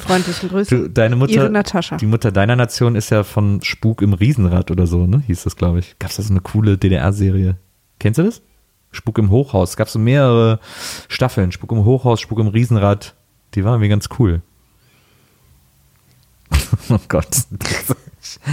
Freundlichen 0.07 0.49
Grüße. 0.51 0.77
Du, 0.77 0.91
deine 0.91 1.17
Mutter, 1.17 1.33
Ihre 1.33 1.51
Natascha. 1.51 1.97
die 1.97 2.07
Mutter 2.07 2.31
deiner 2.31 2.57
Nation 2.57 2.95
ist 2.95 3.11
ja 3.11 3.25
von 3.25 3.63
Spuk 3.63 4.03
im 4.03 4.13
Riesenrad 4.13 4.71
oder 4.71 4.87
so, 4.87 5.07
ne? 5.07 5.23
Hieß 5.27 5.45
das, 5.45 5.57
glaube 5.57 5.79
ich. 5.79 5.99
Gab's 5.99 6.17
da 6.17 6.23
so 6.23 6.33
eine 6.33 6.41
coole 6.41 6.77
DDR-Serie? 6.77 7.57
Kennst 7.99 8.19
du 8.19 8.25
das? 8.25 8.43
Spuk 8.91 9.19
im 9.19 9.31
Hochhaus. 9.31 9.77
Gab's 9.77 9.93
so 9.95 9.99
mehrere 9.99 10.61
Staffeln. 11.09 11.53
Spuk 11.53 11.73
im 11.73 11.85
Hochhaus, 11.85 12.21
Spuk 12.21 12.39
im 12.39 12.49
Riesenrad. 12.49 13.15
Die 13.55 13.65
waren 13.65 13.75
irgendwie 13.75 13.89
ganz 13.89 14.09
cool. 14.19 14.43
Oh 16.91 16.99
Gott. 17.09 17.29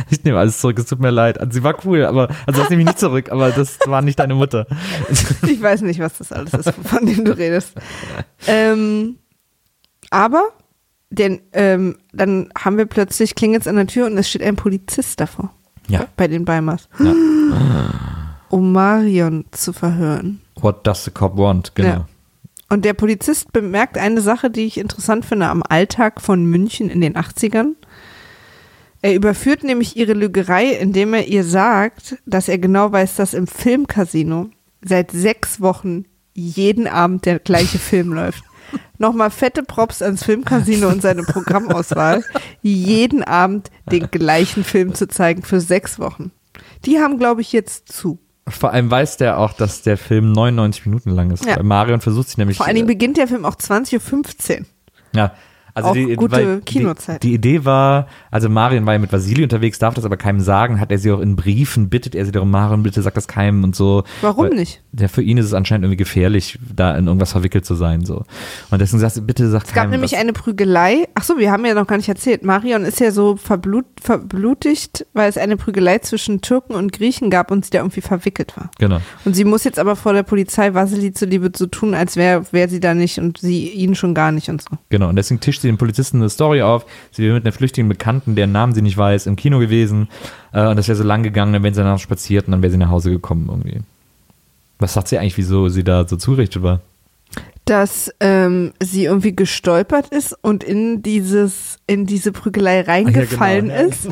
Ich 0.10 0.24
nehme 0.24 0.38
alles 0.38 0.60
zurück, 0.60 0.78
es 0.78 0.86
tut 0.86 1.00
mir 1.00 1.10
leid. 1.12 1.40
Also 1.40 1.54
sie 1.54 1.64
war 1.64 1.76
cool, 1.86 2.06
aber 2.06 2.30
also 2.46 2.62
das 2.62 2.70
nehme 2.70 2.84
ich 2.84 2.88
nicht 2.88 3.00
zurück, 3.00 3.32
aber 3.32 3.52
das 3.52 3.80
war 3.88 4.02
nicht 4.02 4.20
deine 4.20 4.36
Mutter. 4.36 4.68
Ich 5.48 5.62
weiß 5.62 5.82
nicht, 5.82 6.00
was 6.00 6.18
das 6.18 6.32
alles 6.32 6.54
ist, 6.54 6.72
von 6.84 7.06
dem 7.06 7.26
du 7.26 7.36
redest. 7.36 7.74
Ähm, 8.48 9.18
aber 10.10 10.50
denn, 11.12 11.42
ähm, 11.54 11.98
dann 12.14 12.50
haben 12.58 12.78
wir 12.78 12.86
plötzlich 12.86 13.36
klingelt 13.36 13.68
an 13.68 13.76
der 13.76 13.88
Tür 13.88 14.08
und 14.08 14.18
es 14.18 14.30
steht 14.30 14.42
ein 14.42 14.56
Polizist 14.56 15.20
davor. 15.20 15.54
Ja. 15.88 16.08
Bei 16.16 16.28
den 16.28 16.46
Beimers. 16.46 16.90
Ja. 17.00 17.14
Um 18.50 18.74
Marion 18.74 19.46
zu 19.52 19.72
verhören. 19.72 20.42
What 20.60 20.86
does 20.86 21.06
the 21.06 21.12
cop 21.12 21.38
want? 21.38 21.74
Genau. 21.74 21.88
Ja. 21.88 22.08
Und 22.68 22.84
der 22.84 22.94
Polizist 22.94 23.54
bemerkt 23.54 23.98
eine 23.98 24.20
Sache, 24.20 24.50
die 24.50 24.66
ich 24.66 24.78
interessant 24.78 25.24
finde 25.24 25.48
am 25.48 25.64
Alltag 25.68 26.20
von 26.20 26.46
München 26.46 26.90
in 26.90 27.00
den 27.00 27.16
80ern. 27.16 27.76
Er 29.02 29.16
überführt 29.16 29.64
nämlich 29.64 29.98
ihre 29.98 30.14
Lügerei, 30.14 30.68
indem 30.68 31.14
er 31.14 31.28
ihr 31.28 31.44
sagt, 31.44 32.18
dass 32.26 32.50
er 32.50 32.60
genau 32.60 32.92
weiß, 32.92 33.16
dass 33.16 33.34
im 33.34 33.48
Filmcasino 33.48 34.50
seit 34.82 35.12
sechs 35.12 35.62
Wochen 35.62 36.06
jeden 36.34 36.88
Abend 36.88 37.26
der 37.26 37.40
gleiche 37.40 37.80
Film 37.80 38.14
läuft. 38.14 38.44
Nochmal 38.98 39.32
fette 39.32 39.64
Props 39.64 40.02
ans 40.02 40.24
Filmcasino 40.24 40.88
und 40.88 41.02
seine 41.02 41.24
Programmauswahl, 41.24 42.24
jeden 42.62 43.24
Abend 43.24 43.70
den 43.92 44.10
gleichen 44.12 44.64
Film 44.64 44.94
zu 44.94 45.08
zeigen 45.08 45.44
für 45.44 45.60
sechs 45.60 46.00
Wochen. 46.00 46.32
Die 46.86 47.00
haben, 47.00 47.18
glaube 47.18 47.42
ich, 47.42 47.52
jetzt 47.52 47.92
zu. 47.92 48.20
Vor 48.48 48.72
allem 48.72 48.90
weiß 48.90 49.18
der 49.18 49.38
auch, 49.38 49.54
dass 49.54 49.82
der 49.84 49.98
Film 49.98 50.32
99 50.32 50.86
Minuten 50.86 51.12
lang 51.12 51.32
ist. 51.32 51.46
Ja. 51.46 51.62
Marion 51.62 52.02
versucht 52.02 52.28
sich 52.28 52.38
nämlich. 52.38 52.58
Vor 52.58 52.66
allen 52.66 52.76
Dingen 52.76 52.88
äh, 52.88 52.94
beginnt 52.94 53.18
der 53.18 53.28
Film 53.28 53.46
auch 53.46 53.56
20.15 53.56 54.60
Uhr. 54.60 54.66
ja, 55.16 55.34
also 55.74 55.90
auch 55.90 55.94
die, 55.94 56.16
gute 56.16 56.62
Kinozeit. 56.66 57.24
Die, 57.24 57.30
die 57.30 57.34
Idee 57.36 57.66
war, 57.66 58.08
also 58.30 58.50
Marion 58.50 58.86
war 58.86 58.94
ja 58.94 59.00
mit 59.00 59.12
Vasili 59.12 59.44
unterwegs, 59.44 59.80
darf 59.80 59.94
das 59.94 60.06
aber 60.06 60.18
keinem 60.18 60.40
sagen, 60.42 60.80
hat 60.80 60.92
er 60.92 60.98
sie 60.98 61.12
auch 61.12 61.20
in 61.20 61.36
Briefen, 61.36 61.90
bittet 61.90 62.16
er 62.16 62.26
sie 62.26 62.32
darum, 62.32 62.52
Marion, 62.52 62.84
bitte 62.84 63.02
sag 63.02 63.14
das 63.14 63.28
keinem 63.28 63.64
und 63.64 63.76
so. 63.76 64.04
Warum 64.22 64.50
Weil- 64.50 64.56
nicht? 64.56 64.82
Ja, 65.00 65.08
für 65.08 65.22
ihn 65.22 65.38
ist 65.38 65.46
es 65.46 65.54
anscheinend 65.54 65.86
irgendwie 65.86 65.98
gefährlich, 65.98 66.60
da 66.76 66.98
in 66.98 67.08
irgendwas 67.08 67.32
verwickelt 67.32 67.66
zu 67.66 67.76
sein, 67.76 68.04
so. 68.04 68.24
Und 68.72 68.82
deswegen 68.82 69.00
sagt 69.00 69.14
sie, 69.16 69.22
bitte 69.22 69.50
sag 69.50 69.64
Es 69.64 69.70
gab 69.70 69.84
keinem 69.84 69.92
nämlich 69.92 70.12
was. 70.12 70.20
eine 70.20 70.34
Prügelei. 70.34 71.08
Ach 71.16 71.24
so, 71.24 71.38
wir 71.38 71.50
haben 71.52 71.66
ja 71.66 71.74
noch 71.74 71.88
gar 71.88 71.96
nicht 71.96 72.10
erzählt. 72.10 72.44
Marion 72.44 72.84
ist 72.84 73.00
ja 73.00 73.12
so 73.12 73.38
verblut, 73.38 73.86
verblutigt, 74.02 75.06
weil 75.14 75.30
es 75.30 75.38
eine 75.38 75.58
Prügelei 75.58 76.00
zwischen 76.00 76.42
Türken 76.42 76.74
und 76.76 76.92
Griechen 76.94 77.30
gab 77.30 77.52
und 77.52 77.66
sie 77.66 77.72
da 77.72 77.80
irgendwie 77.80 78.02
verwickelt 78.02 78.56
war. 78.58 78.70
Genau. 78.80 79.00
Und 79.26 79.36
sie 79.36 79.46
muss 79.46 79.64
jetzt 79.64 79.80
aber 79.80 79.96
vor 79.96 80.14
der 80.14 80.24
Polizei 80.24 80.74
Vasili 80.74 81.14
zuliebe 81.14 81.52
so 81.56 81.66
tun, 81.68 81.94
als 81.94 82.16
wäre 82.16 82.44
wär 82.52 82.70
sie 82.70 82.80
da 82.80 82.94
nicht 82.94 83.18
und 83.20 83.38
sie 83.40 83.70
ihn 83.70 83.96
schon 83.96 84.14
gar 84.14 84.32
nicht 84.32 84.50
und 84.50 84.62
so. 84.62 84.70
Genau, 84.90 85.10
und 85.10 85.16
deswegen 85.16 85.40
tischt 85.40 85.61
sie 85.62 85.68
den 85.68 85.78
Polizisten 85.78 86.18
eine 86.18 86.30
Story 86.30 86.62
auf. 86.62 86.86
Sie 87.12 87.24
wäre 87.24 87.36
mit 87.36 87.46
einer 87.46 87.54
flüchtigen 87.54 87.90
Bekannten, 87.90 88.36
deren 88.36 88.52
Namen 88.52 88.74
sie 88.74 88.82
nicht 88.82 88.98
weiß, 88.98 89.28
im 89.28 89.36
Kino 89.36 89.60
gewesen. 89.60 90.10
Äh, 90.54 90.68
und 90.68 90.78
das 90.78 90.88
wäre 90.88 90.98
so 90.98 91.04
lang 91.04 91.24
gegangen, 91.24 91.54
dann 91.54 91.64
wären 91.64 91.74
sie 91.74 91.82
danach 91.82 92.00
spaziert 92.00 92.48
und 92.48 92.52
dann 92.52 92.62
wäre 92.62 92.72
sie 92.72 92.78
nach 92.78 92.90
Hause 92.90 93.12
gekommen 93.12 93.48
irgendwie. 93.50 93.82
Was 94.80 94.94
sagt 94.94 95.08
sie 95.08 95.18
eigentlich, 95.20 95.38
wieso 95.38 95.70
sie 95.70 95.84
da 95.84 96.08
so 96.08 96.18
zurichtet 96.18 96.64
war? 96.64 96.82
Dass 97.66 98.12
ähm, 98.20 98.74
sie 98.82 99.06
irgendwie 99.06 99.36
gestolpert 99.36 100.10
ist 100.10 100.36
und 100.42 100.64
in 100.64 101.04
dieses, 101.04 101.78
in 101.86 102.08
diese 102.08 102.32
Prügelei 102.32 102.82
reingefallen 102.82 103.68
ja, 103.70 103.76
ist 103.76 104.10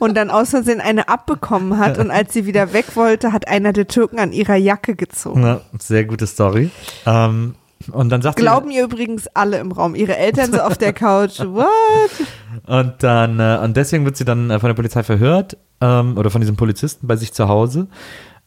und 0.00 0.16
dann 0.16 0.28
aus 0.28 0.50
Versehen 0.50 0.80
eine 0.80 1.08
abbekommen 1.08 1.78
hat 1.78 1.98
und 1.98 2.10
als 2.10 2.32
sie 2.32 2.46
wieder 2.46 2.72
weg 2.72 2.96
wollte, 2.96 3.32
hat 3.32 3.46
einer 3.46 3.72
der 3.72 3.86
Türken 3.86 4.18
an 4.18 4.32
ihrer 4.32 4.56
Jacke 4.56 4.96
gezogen. 4.96 5.42
Ja, 5.44 5.60
sehr 5.78 6.04
gute 6.04 6.26
Story. 6.26 6.70
Ähm, 7.06 7.54
und 7.92 8.08
dann 8.10 8.22
sagt 8.22 8.36
Glauben 8.36 8.70
ihr 8.70 8.84
übrigens 8.84 9.28
alle 9.34 9.58
im 9.58 9.72
Raum. 9.72 9.94
Ihre 9.94 10.16
Eltern 10.16 10.52
so 10.52 10.60
auf 10.60 10.78
der 10.78 10.92
Couch. 10.92 11.40
What? 11.40 11.68
und 12.66 12.94
dann, 13.02 13.40
äh, 13.40 13.60
und 13.62 13.76
deswegen 13.76 14.04
wird 14.04 14.16
sie 14.16 14.24
dann 14.24 14.50
äh, 14.50 14.58
von 14.58 14.68
der 14.68 14.74
Polizei 14.74 15.02
verhört, 15.02 15.56
ähm, 15.80 16.16
oder 16.16 16.30
von 16.30 16.40
diesem 16.40 16.56
Polizisten 16.56 17.06
bei 17.06 17.16
sich 17.16 17.32
zu 17.32 17.48
Hause. 17.48 17.88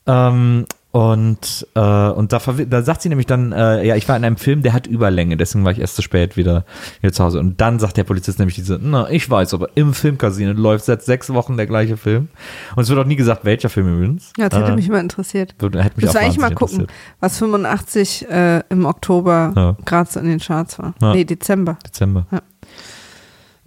Ähm, 0.05 0.65
und, 0.93 1.65
äh, 1.73 1.79
und 2.09 2.31
da, 2.33 2.39
da 2.69 2.83
sagt 2.83 3.01
sie 3.01 3.09
nämlich 3.09 3.25
dann, 3.25 3.51
äh, 3.51 3.83
ja, 3.83 3.95
ich 3.95 4.07
war 4.07 4.15
in 4.15 4.23
einem 4.23 4.37
Film, 4.37 4.61
der 4.61 4.73
hat 4.73 4.85
Überlänge, 4.85 5.37
deswegen 5.37 5.65
war 5.65 5.71
ich 5.71 5.79
erst 5.79 5.95
zu 5.95 6.03
spät 6.03 6.37
wieder, 6.37 6.65
wieder 7.01 7.11
zu 7.11 7.23
Hause. 7.23 7.39
Und 7.39 7.59
dann 7.61 7.79
sagt 7.79 7.97
der 7.97 8.03
Polizist 8.03 8.37
nämlich 8.37 8.53
diese, 8.53 8.77
na, 8.79 9.09
ich 9.09 9.27
weiß, 9.27 9.55
aber 9.55 9.69
im 9.73 9.95
Filmcasino 9.95 10.51
läuft 10.51 10.85
seit 10.85 11.01
sechs 11.01 11.33
Wochen 11.33 11.57
der 11.57 11.65
gleiche 11.65 11.97
Film. 11.97 12.27
Und 12.75 12.83
es 12.83 12.89
wird 12.89 12.99
auch 12.99 13.05
nie 13.07 13.15
gesagt, 13.15 13.43
welcher 13.43 13.69
Film 13.69 13.91
übrigens. 13.95 14.33
Ja, 14.37 14.49
das 14.49 14.59
hätte 14.59 14.71
Äh, 14.73 14.75
mich 14.75 14.87
mal 14.87 14.99
interessiert. 14.99 15.55
würde- 15.57 15.83
hätte 15.83 15.95
mich 15.95 16.05
Müssen 16.05 16.15
auch 16.17 16.21
eigentlich 16.21 16.37
mal 16.37 16.53
gucken, 16.53 16.85
was 17.19 17.39
85 17.39 18.29
äh, 18.29 18.61
im 18.69 18.85
Oktober 18.85 19.51
Ja. 19.55 19.77
gerade 19.85 20.11
so 20.11 20.19
in 20.19 20.27
den 20.27 20.39
Charts 20.39 20.77
war. 20.77 20.93
Ja. 21.01 21.15
Nee, 21.15 21.23
Dezember. 21.25 21.79
Dezember. 21.83 22.27
Ja. 22.31 22.37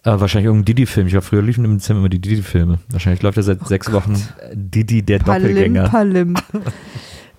Äh, 0.05 0.21
wahrscheinlich 0.21 0.47
irgendein 0.47 0.67
Didi-Film. 0.67 1.09
Ich 1.09 1.13
glaube, 1.13 1.27
früher 1.27 1.43
liefen 1.43 1.65
im 1.65 1.79
Dezember 1.79 1.99
immer 2.03 2.09
die 2.09 2.21
Didi-Filme. 2.21 2.79
Wahrscheinlich 2.91 3.23
läuft 3.23 3.37
er 3.39 3.43
seit 3.43 3.63
Oh 3.63 3.67
sechs 3.67 3.91
Wochen 3.93 4.13
äh, 4.13 4.51
Didi, 4.55 5.03
der 5.03 5.19
Doppelgänger. 5.19 5.89
Palim, 5.89 6.35
Palim. 6.35 6.63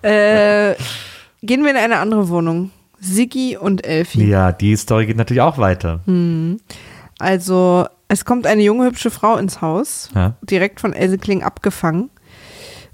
äh, 0.02 0.74
gehen 1.42 1.62
wir 1.64 1.70
in 1.70 1.76
eine 1.76 1.98
andere 1.98 2.28
Wohnung. 2.28 2.70
Siggi 3.00 3.56
und 3.56 3.86
Elfi. 3.86 4.24
Ja, 4.24 4.50
die 4.52 4.74
Story 4.76 5.06
geht 5.06 5.16
natürlich 5.16 5.40
auch 5.42 5.58
weiter. 5.58 6.00
Hm. 6.06 6.58
Also, 7.18 7.86
es 8.08 8.24
kommt 8.24 8.46
eine 8.46 8.62
junge, 8.62 8.86
hübsche 8.86 9.10
Frau 9.10 9.36
ins 9.36 9.60
Haus, 9.60 10.08
Ja. 10.14 10.34
direkt 10.42 10.80
von 10.80 10.92
Else 10.92 11.18
Kling 11.18 11.42
abgefangen. 11.42 12.10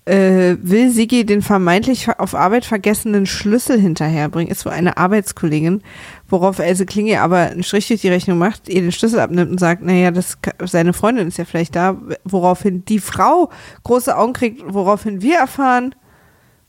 Äh, 0.07 0.57
will 0.61 0.91
Sigi 0.91 1.25
den 1.25 1.41
vermeintlich 1.41 2.11
auf 2.19 2.35
Arbeit 2.35 2.67
vergessenen 2.67 3.25
Schlüssel 3.25 3.81
hinterherbringen, 3.81 4.53
ist 4.53 4.67
wohl 4.67 4.73
eine 4.73 4.99
Arbeitskollegin, 4.99 5.83
worauf 6.29 6.59
Else 6.59 6.85
Kling 6.85 7.07
ihr 7.07 7.23
aber 7.23 7.39
einen 7.39 7.63
Strich 7.63 7.89
durch 7.89 8.03
die 8.03 8.11
Rechnung 8.11 8.37
macht, 8.37 8.69
ihr 8.69 8.83
den 8.83 8.93
Schlüssel 8.93 9.19
abnimmt 9.21 9.51
und 9.51 9.59
sagt, 9.59 9.83
naja, 9.83 10.11
das, 10.11 10.37
seine 10.67 10.93
Freundin 10.93 11.29
ist 11.29 11.39
ja 11.39 11.47
vielleicht 11.47 11.75
da, 11.75 11.97
woraufhin 12.25 12.85
die 12.85 12.99
Frau 12.99 13.49
große 13.85 14.15
Augen 14.15 14.35
kriegt, 14.35 14.63
woraufhin 14.75 15.23
wir 15.23 15.39
erfahren, 15.39 15.95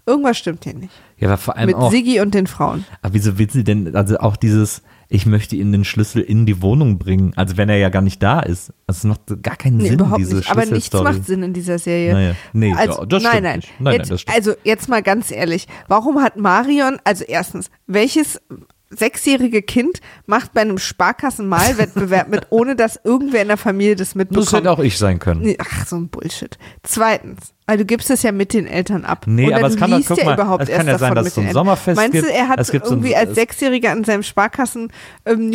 irgendwas 0.05 0.37
stimmt 0.37 0.63
hier 0.63 0.73
nicht. 0.75 0.93
Ja, 1.17 1.29
aber 1.29 1.37
vor 1.37 1.55
allem 1.57 1.67
Mit 1.67 1.75
auch. 1.75 1.91
Sigi 1.91 2.19
und 2.19 2.33
den 2.33 2.47
Frauen. 2.47 2.85
Aber 3.01 3.13
wieso 3.13 3.37
will 3.37 3.49
sie 3.49 3.63
denn, 3.63 3.95
also 3.95 4.17
auch 4.17 4.35
dieses, 4.35 4.81
ich 5.07 5.25
möchte 5.25 5.55
ihnen 5.55 5.71
den 5.71 5.85
Schlüssel 5.85 6.21
in 6.21 6.45
die 6.45 6.61
Wohnung 6.61 6.97
bringen, 6.97 7.33
also 7.35 7.57
wenn 7.57 7.69
er 7.69 7.77
ja 7.77 7.89
gar 7.89 8.01
nicht 8.01 8.21
da 8.21 8.39
ist. 8.39 8.73
Also 8.87 8.99
es 8.99 9.03
macht 9.05 9.43
gar 9.43 9.55
keinen 9.55 9.77
Nee, 9.77 9.89
Sinn, 9.89 9.99
überhaupt 9.99 10.19
diese 10.19 10.35
nicht. 10.37 10.51
Aber 10.51 10.65
nichts 10.65 10.93
macht 10.93 11.25
Sinn 11.25 11.43
in 11.43 11.53
dieser 11.53 11.79
Serie. 11.79 12.13
Naja, 12.13 12.35
nee, 12.53 12.73
also, 12.73 12.99
ja, 13.01 13.05
das 13.05 13.23
nein, 13.23 13.43
nein. 13.43 13.55
nicht. 13.57 13.71
Nein, 13.79 13.93
jetzt, 13.95 14.09
nein, 14.09 14.19
das. 14.25 14.35
Also 14.35 14.53
jetzt 14.63 14.89
mal 14.89 15.01
ganz 15.01 15.31
ehrlich, 15.31 15.67
warum 15.87 16.21
hat 16.21 16.37
Marion, 16.37 16.99
also 17.03 17.23
erstens, 17.23 17.69
welches 17.87 18.41
sechsjährige 18.91 19.61
Kind 19.61 19.99
macht 20.25 20.53
bei 20.53 20.61
einem 20.61 20.77
Sparkassenmalwettbewerb 20.77 22.29
mit, 22.29 22.47
ohne 22.49 22.75
dass 22.75 22.99
irgendwer 23.03 23.41
in 23.41 23.47
der 23.47 23.57
Familie 23.57 23.95
das 23.95 24.09
Das 24.09 24.19
hätte 24.19 24.35
mitbekommt? 24.35 24.67
auch 24.67 24.79
ich 24.79 24.97
sein 24.97 25.19
können. 25.19 25.55
Ach, 25.59 25.85
so 25.85 25.95
ein 25.97 26.07
Bullshit. 26.09 26.57
Zweitens, 26.83 27.53
Weil 27.67 27.79
du 27.79 27.85
gibst 27.85 28.11
es 28.11 28.21
ja 28.21 28.31
mit 28.31 28.53
den 28.53 28.67
Eltern 28.67 29.05
ab. 29.05 29.23
Nee, 29.25 29.47
und 29.47 29.53
aber 29.55 29.65
es 29.67 29.75
kann 29.75 29.89
doch- 29.89 29.99
guck 30.07 30.17
ja 30.19 30.25
mal, 30.25 30.33
überhaupt 30.35 30.63
es 30.63 30.69
kann 30.69 30.87
erst 30.87 31.01
ja 31.01 31.07
sein, 31.07 31.15
dass 31.15 31.25
es 31.27 31.33
so 31.33 31.41
ein. 31.41 31.51
Sommerfest 31.51 31.95
Meinst 31.97 32.11
gibt. 32.13 32.25
du, 32.27 32.31
er 32.31 32.47
hat 32.47 32.71
gibt 32.71 32.85
so 32.85 32.91
ein- 32.93 32.99
irgendwie 32.99 33.15
als 33.15 33.33
Sechsjähriger 33.33 33.91
an 33.91 34.03
seinem 34.03 34.21
Sparkassen 34.21 34.91
ähm, 35.25 35.51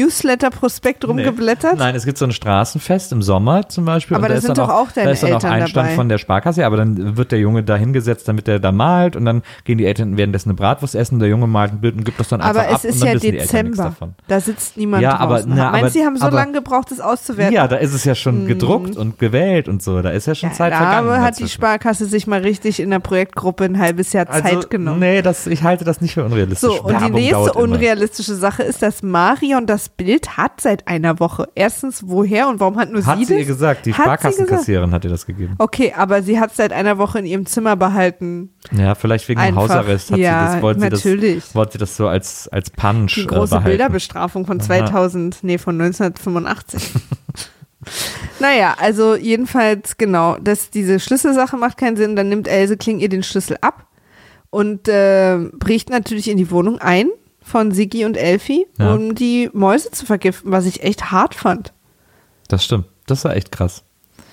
rumgeblättert? 1.04 1.78
Nein, 1.78 1.94
es 1.94 2.04
gibt 2.04 2.18
so 2.18 2.24
ein 2.24 2.32
Straßenfest 2.32 3.12
im 3.12 3.22
Sommer 3.22 3.68
zum 3.68 3.84
Beispiel. 3.84 4.16
Aber 4.16 4.28
da 4.28 4.40
sind 4.40 4.58
doch 4.58 4.68
auch 4.68 4.90
deine 4.92 5.06
Da 5.06 5.12
ist 5.12 5.22
dann 5.22 5.30
auch 5.30 5.34
Eltern 5.36 5.52
Einstand 5.52 5.86
dabei. 5.86 5.94
von 5.96 6.08
der 6.08 6.18
Sparkasse, 6.18 6.66
aber 6.66 6.76
dann 6.76 7.16
wird 7.16 7.32
der 7.32 7.38
Junge 7.38 7.62
da 7.62 7.76
hingesetzt, 7.76 8.26
damit 8.28 8.48
er 8.48 8.58
da 8.58 8.72
malt 8.72 9.14
und 9.16 9.24
dann 9.24 9.42
gehen 9.64 9.78
die 9.78 9.86
Eltern 9.86 10.16
währenddessen 10.16 10.50
eine 10.50 10.56
Bratwurst 10.56 10.94
essen, 10.96 11.18
der 11.18 11.28
Junge 11.28 11.46
malt 11.46 11.72
ein 11.72 11.80
Bild 11.80 11.96
und 11.96 12.04
gibt 12.04 12.18
das 12.18 12.28
dann 12.28 12.40
einfach 12.40 12.62
Aber 12.62 12.74
ab 12.74 12.80
es 12.82 12.84
ist 12.96 13.04
ja 13.04 13.14
Dezember. 13.14 13.94
Da 14.26 14.40
sitzt 14.40 14.76
niemand 14.76 15.02
Ja, 15.02 15.16
aber- 15.18 15.36
draußen. 15.36 15.52
na, 15.54 15.70
Meinst 15.70 15.76
aber- 15.78 15.86
du, 15.86 15.92
sie 15.92 16.04
haben 16.04 16.16
so 16.16 16.24
aber- 16.26 16.36
lange 16.36 16.52
gebraucht, 16.52 16.90
das 16.90 17.00
auszuwerten? 17.00 17.54
Ja, 17.54 17.68
da 17.68 17.76
ist 17.76 17.94
es 17.94 18.04
ja 18.04 18.14
schon 18.14 18.46
gedruckt 18.46 18.96
und 18.96 19.18
gewählt 19.18 19.68
und 19.68 19.82
so. 19.82 20.02
Da 20.02 20.11
ist 20.11 20.26
ja 20.26 20.34
schon 20.34 20.52
Zeit 20.52 20.74
vergangen. 20.74 21.20
hat 21.20 21.38
die 21.38 21.48
dazwischen. 22.01 22.07
Sparkasse 22.07 22.07
sich 22.07 22.26
mal 22.26 22.40
richtig 22.40 22.80
in 22.80 22.90
der 22.90 22.98
Projektgruppe 23.01 23.64
ein 23.64 23.78
halbes 23.78 24.12
Jahr 24.12 24.28
also, 24.28 24.42
Zeit 24.48 24.70
genommen. 24.70 25.01
Nee, 25.01 25.22
das, 25.22 25.46
ich 25.46 25.62
halte 25.62 25.84
das 25.84 26.01
nicht 26.01 26.14
für 26.14 26.24
unrealistisch. 26.24 26.68
So, 26.70 26.82
und 26.82 26.88
die 26.88 26.92
Werbung 27.01 27.12
nächste 27.12 27.32
dauert 27.34 27.55
immer. 27.57 27.64
unrealistische 27.64 28.34
Sache 28.34 28.62
ist, 28.62 28.82
dass 28.82 29.03
Marion 29.03 29.66
das 29.66 29.88
Bild 29.88 30.36
hat 30.36 30.61
seit 30.61 30.86
einer 30.88 31.20
Woche. 31.20 31.48
Erstens, 31.55 32.03
woher 32.07 32.48
und 32.48 32.61
warum 32.61 32.76
hat 32.78 32.90
nur 32.90 33.05
Hat 33.05 33.18
sie 33.18 33.24
sie 33.24 33.32
das? 33.34 33.40
ihr 33.40 33.46
gesagt, 33.46 33.86
die 33.86 33.92
Hat 33.92 33.96
sie 33.96 34.03
gesagt? 34.03 34.20
Sparkassenkassiererin 34.22 34.92
hat 34.92 35.05
ihr 35.05 35.11
das 35.11 35.26
gegeben. 35.26 35.55
Okay, 35.59 35.92
aber 35.96 36.22
sie 36.22 36.38
hat 36.40 36.51
es 36.51 36.57
seit 36.57 36.72
einer 36.72 36.98
Woche 36.98 37.18
in 37.18 37.26
ihrem 37.26 37.46
Zimmer 37.46 37.76
behalten. 37.76 38.51
Ja, 38.72 38.94
vielleicht 38.94 39.28
wegen 39.28 39.40
dem 39.40 39.48
Einfach. 39.48 39.62
Hausarrest 39.62 40.11
hat 40.11 40.18
Ja, 40.18 40.48
sie 40.48 40.55
das, 40.55 40.62
wollte 40.62 40.80
sie 40.80 40.88
natürlich. 40.88 41.44
das, 41.44 41.55
wollte 41.55 41.72
sie 41.72 41.78
das 41.78 41.96
so 41.96 42.09
als, 42.09 42.48
als 42.48 42.70
Punch 42.70 43.14
Die 43.14 43.22
äh, 43.22 43.26
große 43.26 43.51
behalten. 43.51 43.68
Bilderbestrafung 43.68 44.46
von 44.46 44.61
2000, 44.61 45.38
nee, 45.42 45.59
von 45.59 45.80
1985. 45.80 46.90
naja, 48.40 48.74
also 48.78 49.14
jedenfalls, 49.16 49.96
genau, 49.96 50.36
dass 50.36 50.70
diese 50.70 51.00
Schlüsselsache 51.00 51.56
macht 51.56 51.78
keinen 51.78 51.96
Sinn. 51.96 52.16
Dann 52.16 52.28
nimmt 52.28 52.48
Else 52.48 52.76
Kling 52.76 53.00
ihr 53.00 53.08
den 53.08 53.22
Schlüssel 53.22 53.56
ab 53.60 53.86
und 54.50 54.88
äh, 54.88 55.38
bricht 55.58 55.90
natürlich 55.90 56.28
in 56.28 56.36
die 56.36 56.50
Wohnung 56.50 56.78
ein 56.78 57.08
von 57.42 57.72
Sigi 57.72 58.04
und 58.04 58.16
Elfi, 58.16 58.66
Ja. 58.78 58.94
um 58.94 59.14
die 59.14 59.50
Mäuse 59.52 59.90
zu 59.90 60.04
vergiften, 60.06 60.52
was 60.52 60.66
ich 60.66 60.82
echt 60.82 61.10
hart 61.10 61.34
fand. 61.34 61.72
Das 62.48 62.64
stimmt. 62.64 62.86
Das 63.06 63.24
war 63.24 63.34
echt 63.34 63.50
krass. 63.50 63.82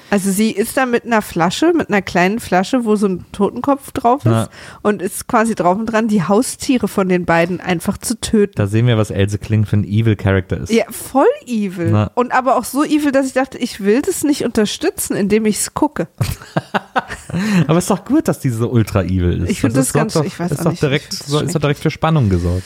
Also 0.10 0.32
sie 0.32 0.52
ist 0.52 0.78
da 0.78 0.86
mit 0.86 1.04
einer 1.06 1.22
Flasche, 1.22 1.74
mit 1.74 1.90
einer 1.90 2.02
kleinen 2.02 2.40
Flasche, 2.40 2.86
wo 2.86 2.96
so 2.96 3.08
ein 3.08 3.26
Totenkopf 3.34 3.92
drauf 3.92 4.26
ist 4.26 4.32
Ja. 4.32 4.50
und 4.82 5.02
ist 5.02 5.28
quasi 5.28 5.54
drauf 5.54 5.78
und 5.78 5.86
dran, 5.88 6.08
die 6.08 6.24
Haustiere 6.24 6.88
von 6.88 7.10
den 7.10 7.26
beiden 7.26 7.60
einfach 7.60 7.98
zu 7.98 8.20
töten. 8.20 8.54
Da 8.56 8.68
sehen 8.68 8.88
wir, 8.88 8.98
was 8.98 9.12
Else 9.12 9.38
Kling 9.38 9.66
für 9.66 9.78
ein 9.78 9.84
Evil 9.84 10.16
Character 10.16 10.58
ist. 10.62 10.72
Ja, 10.72 10.86
voll 10.90 11.26
evil. 11.46 11.90
Na. 11.92 12.12
Und 12.16 12.32
aber 12.32 12.56
auch 12.58 12.64
so 12.64 12.84
evil, 12.86 13.12
dass 13.12 13.28
ich 13.28 13.34
dachte, 13.34 13.58
ich 13.58 13.82
will 13.82 14.02
das 14.02 14.24
nicht 14.24 14.46
unterstützen, 14.46 15.16
indem 15.18 15.46
ich 15.46 15.58
es 15.58 15.74
gucke. 15.74 16.08
Aber 17.68 17.78
es 17.78 17.84
ist 17.86 17.90
doch 17.92 18.06
gut, 18.06 18.28
dass 18.28 18.40
die 18.40 18.50
so 18.50 18.70
ultra 18.70 19.04
evil 19.04 19.44
ist. 19.44 19.50
Ich 19.52 19.62
find 19.62 19.76
das 19.76 19.88
ist 19.88 19.96
doch- 19.96 20.00
ganz- 20.00 20.14
doch, 20.14 20.24
ich 20.26 20.40
weiß 20.40 20.52
ist 20.52 20.66
auch 20.66 20.72
nicht, 20.72 20.82
direkt, 20.82 21.14
ist 21.14 21.30
doch 21.32 21.44
direkt 21.62 21.80
für 21.82 21.92
Spannung 21.92 22.30
gesorgt. 22.30 22.64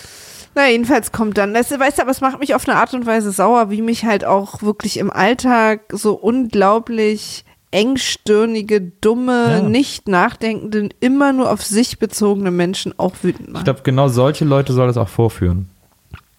Na, 0.56 0.68
jedenfalls 0.70 1.12
kommt 1.12 1.38
dann, 1.38 1.54
das, 1.54 1.72
weißt 1.72 1.97
du, 1.97 2.02
aber 2.02 2.12
es 2.12 2.20
macht 2.22 2.39
mich 2.39 2.54
auf 2.56 2.68
eine 2.68 2.78
Art 2.78 2.93
und 2.93 3.06
Weise 3.06 3.32
sauer, 3.32 3.70
wie 3.70 3.82
mich 3.82 4.04
halt 4.06 4.26
auch 4.26 4.62
wirklich 4.62 4.97
im 4.97 5.10
Alltag 5.10 5.82
so 5.93 6.14
unglaublich 6.14 7.45
engstirnige, 7.72 8.82
dumme, 8.82 9.45
Ja. 9.49 9.62
nicht 9.62 10.08
nachdenkende, 10.08 10.89
immer 10.99 11.32
nur 11.34 11.49
auf 11.52 11.64
sich 11.64 11.99
bezogene 11.99 12.52
Menschen 12.52 12.93
auch 12.99 13.14
wütend 13.22 13.47
Ich 13.47 13.54
machen. 13.54 13.64
glaube, 13.64 13.82
genau 13.84 14.08
solche 14.10 14.43
Leute 14.45 14.74
soll 14.74 14.89
es 14.89 14.97
auch 14.97 15.08
vorführen. 15.10 15.70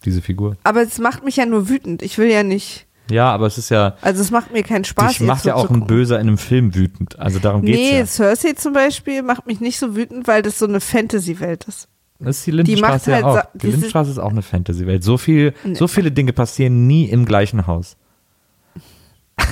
Diese 0.05 0.21
Figur. 0.21 0.57
Aber 0.63 0.81
es 0.81 0.99
macht 0.99 1.23
mich 1.23 1.37
ja 1.37 1.45
nur 1.45 1.69
wütend. 1.69 2.01
Ich 2.01 2.17
will 2.17 2.29
ja 2.29 2.43
nicht, 2.43 2.85
Ja, 3.09 3.31
aber 3.31 3.47
es 3.47 3.57
ist 3.57 3.69
ja, 3.69 3.95
also 4.01 4.21
es 4.21 4.31
macht 4.31 4.51
mir 4.53 4.61
keinen 4.63 4.83
Spaß. 4.85 5.09
dich 5.17 5.19
macht 5.21 5.45
ja 5.45 5.55
auch 5.55 5.69
ein. 5.69 5.87
Böser 5.87 6.19
in 6.19 6.27
einem 6.27 6.37
Film 6.37 6.75
wütend. 6.75 7.17
Also 7.19 7.39
darum 7.39 7.63
geht's 7.63 7.77
Nee, 7.79 7.97
ja. 7.99 8.05
Cersei 8.05 8.53
zum 8.53 8.73
Beispiel 8.73 9.23
macht 9.23 9.47
mich 9.47 9.59
nicht 9.59 9.79
so 9.79 9.95
wütend, 9.95 10.27
weil 10.27 10.41
das 10.41 10.59
so 10.59 10.65
eine 10.67 10.79
Fantasy-Welt 10.81 11.65
ist. 11.67 11.87
Das 12.23 12.37
ist 12.37 12.47
die 12.47 12.51
Lindenstraße 12.51 13.09
ja 13.11 13.15
halt 13.17 13.25
auch. 13.25 13.35
sa- 13.35 13.47
Die 13.53 13.67
Lindenstraße 13.67 14.11
ist 14.11 14.17
auch 14.19 14.29
eine 14.31 14.41
Fantasy-Welt. 14.41 15.03
So 15.03 15.17
viel, 15.17 15.53
so 15.73 15.87
viele 15.87 16.11
Dinge 16.11 16.33
passieren 16.33 16.87
nie 16.87 17.05
im 17.09 17.25
gleichen 17.25 17.67
Haus. 17.67 17.97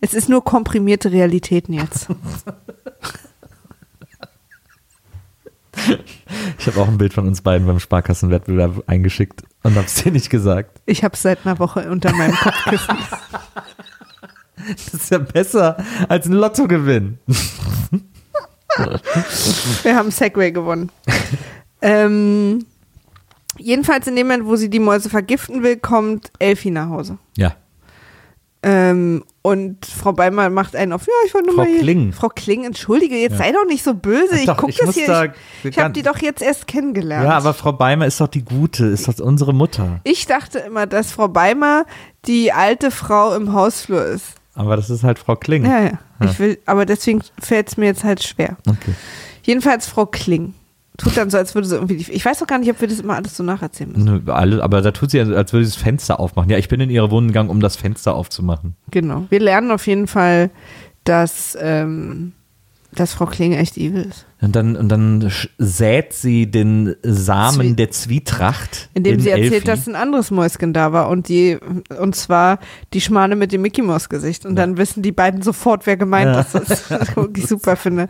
Es 0.00 0.14
ist 0.14 0.28
nur 0.28 0.44
komprimierte 0.44 1.10
Realitäten 1.10 1.72
jetzt. 1.72 2.06
Ich 6.58 6.66
habe 6.66 6.80
auch 6.80 6.88
ein 6.88 6.98
Bild 6.98 7.12
von 7.14 7.26
uns 7.26 7.40
beiden 7.40 7.66
beim 7.66 7.78
Sparkassenwettbewerb 7.78 8.84
eingeschickt 8.86 9.42
und 9.62 9.76
hab's 9.76 9.94
dir 10.02 10.10
nicht 10.12 10.28
gesagt. 10.30 10.80
Ich 10.86 11.04
habe 11.04 11.16
seit 11.16 11.44
einer 11.46 11.58
Woche 11.58 11.90
unter 11.90 12.12
meinem 12.14 12.34
Kopfkissen. 12.34 12.96
Das 14.66 14.92
ist 14.92 15.10
ja 15.10 15.18
besser 15.18 15.82
als 16.10 16.26
ein 16.26 16.32
Lottogewinn. 16.32 17.18
Wir 19.82 19.96
haben 19.96 20.10
Segway 20.10 20.50
gewonnen. 20.52 20.90
Ähm, 21.82 22.64
jedenfalls 23.56 24.06
in 24.06 24.16
dem 24.16 24.26
Moment, 24.28 24.46
wo 24.46 24.56
sie 24.56 24.70
die 24.70 24.78
Mäuse 24.80 25.08
vergiften 25.10 25.62
will, 25.62 25.76
kommt 25.76 26.30
Elfi 26.38 26.70
nach 26.70 26.88
Hause. 26.88 27.18
Ja. 27.36 27.54
Ähm, 28.60 29.22
und 29.42 29.86
Frau 29.86 30.12
Beimer 30.12 30.50
macht 30.50 30.74
einen 30.74 30.92
auf, 30.92 31.06
ja, 31.06 31.12
ich 31.24 31.32
wollte 31.32 31.46
nur 31.46 31.54
Frau 31.56 31.62
mal 31.62 31.70
hier. 31.70 31.78
Kling. 31.80 32.12
Frau 32.12 32.28
Kling, 32.28 32.64
entschuldige, 32.64 33.14
jetzt 33.16 33.32
Ja. 33.32 33.38
sei 33.38 33.52
doch 33.52 33.64
nicht 33.66 33.84
so 33.84 33.94
böse. 33.94 34.36
Ich 34.40 34.46
guck 34.56 34.68
ich 34.68 34.76
das 34.78 34.86
muss 34.86 34.94
hier. 34.96 35.06
da- 35.06 35.24
ich 35.26 35.32
ich 35.64 35.78
habe 35.78 35.92
die 35.92 36.02
doch 36.02 36.18
jetzt 36.18 36.42
erst 36.42 36.66
kennengelernt. 36.66 37.24
Ja, 37.24 37.36
aber 37.36 37.54
Frau 37.54 37.72
Beimer 37.72 38.06
ist 38.06 38.20
doch 38.20 38.26
die 38.26 38.44
Gute, 38.44 38.86
ist 38.86 39.06
doch 39.06 39.16
unsere 39.24 39.54
Mutter. 39.54 40.00
ich 40.02 40.26
dachte 40.26 40.58
immer, 40.58 40.86
dass 40.86 41.12
Frau 41.12 41.28
Beimer 41.28 41.86
die 42.26 42.52
alte 42.52 42.90
Frau 42.90 43.32
im 43.36 43.52
Hausflur 43.52 44.04
ist. 44.04 44.24
Aber 44.56 44.74
das 44.74 44.90
ist 44.90 45.04
halt 45.04 45.20
Frau 45.20 45.36
Kling. 45.36 45.64
Ja, 45.64 45.80
ja. 45.84 45.92
Ich 46.24 46.36
will, 46.40 46.58
aber 46.66 46.84
deswegen 46.84 47.22
fällt 47.40 47.68
es 47.68 47.76
mir 47.76 47.86
jetzt 47.86 48.02
halt 48.02 48.24
schwer. 48.24 48.56
Okay. 48.68 48.92
Jedenfalls 49.44 49.86
Frau 49.86 50.04
Kling. 50.06 50.52
Tut 50.98 51.16
dann 51.16 51.30
so, 51.30 51.38
als 51.38 51.54
würde 51.54 51.68
sie 51.68 51.76
irgendwie. 51.76 51.96
Die, 51.96 52.12
ich 52.12 52.24
weiß 52.24 52.42
auch 52.42 52.46
gar 52.46 52.58
nicht, 52.58 52.70
ob 52.70 52.80
wir 52.80 52.88
das 52.88 52.98
immer 52.98 53.14
alles 53.14 53.36
so 53.36 53.44
nacherzählen 53.44 53.92
müssen. 53.92 54.22
Nö, 54.24 54.32
alle, 54.32 54.62
aber 54.62 54.82
da 54.82 54.90
tut 54.90 55.12
sie, 55.12 55.20
als 55.20 55.52
würde 55.52 55.64
sie 55.64 55.72
das 55.72 55.80
Fenster 55.80 56.18
aufmachen. 56.18 56.50
Ja, 56.50 56.58
ich 56.58 56.68
bin 56.68 56.80
in 56.80 56.90
ihre 56.90 57.10
Wohnung 57.10 57.28
gegangen, 57.28 57.50
um 57.50 57.60
das 57.60 57.76
Fenster 57.76 58.14
aufzumachen. 58.14 58.74
Genau. 58.90 59.26
Wir 59.30 59.38
lernen 59.38 59.70
auf 59.70 59.86
jeden 59.86 60.08
Fall, 60.08 60.50
dass, 61.04 61.56
ähm, 61.60 62.32
dass 62.92 63.12
Frau 63.12 63.26
Kling 63.26 63.52
echt 63.52 63.76
evil 63.76 64.06
ist. 64.08 64.24
Und 64.40 64.54
dann, 64.56 64.76
und 64.76 64.88
dann 64.88 65.30
sät 65.58 66.12
sie 66.12 66.48
den 66.50 66.94
Samen 67.02 67.72
Zwie- 67.72 67.74
der 67.74 67.90
Zwietracht. 67.90 68.88
Indem 68.94 69.14
in 69.14 69.20
sie 69.20 69.30
erzählt, 69.30 69.52
Elfi. 69.52 69.66
dass 69.66 69.86
ein 69.88 69.96
anderes 69.96 70.30
Mäuschen 70.30 70.72
da 70.72 70.92
war 70.92 71.08
und 71.08 71.28
die, 71.28 71.58
und 72.00 72.14
zwar 72.14 72.60
die 72.94 73.00
Schmane 73.00 73.34
mit 73.36 73.52
dem 73.52 73.62
Mickey 73.62 73.82
Maus 73.82 74.08
Gesicht. 74.08 74.46
Und 74.46 74.54
dann 74.56 74.76
wissen 74.78 75.02
die 75.02 75.10
beiden 75.12 75.42
sofort, 75.42 75.86
wer 75.86 75.96
gemeint 75.96 76.34
Ja. 76.34 76.40
ist. 76.40 76.54
Das 76.54 76.90
was 76.90 77.08
ich 77.36 77.46
super 77.46 77.76
finde. 77.76 78.08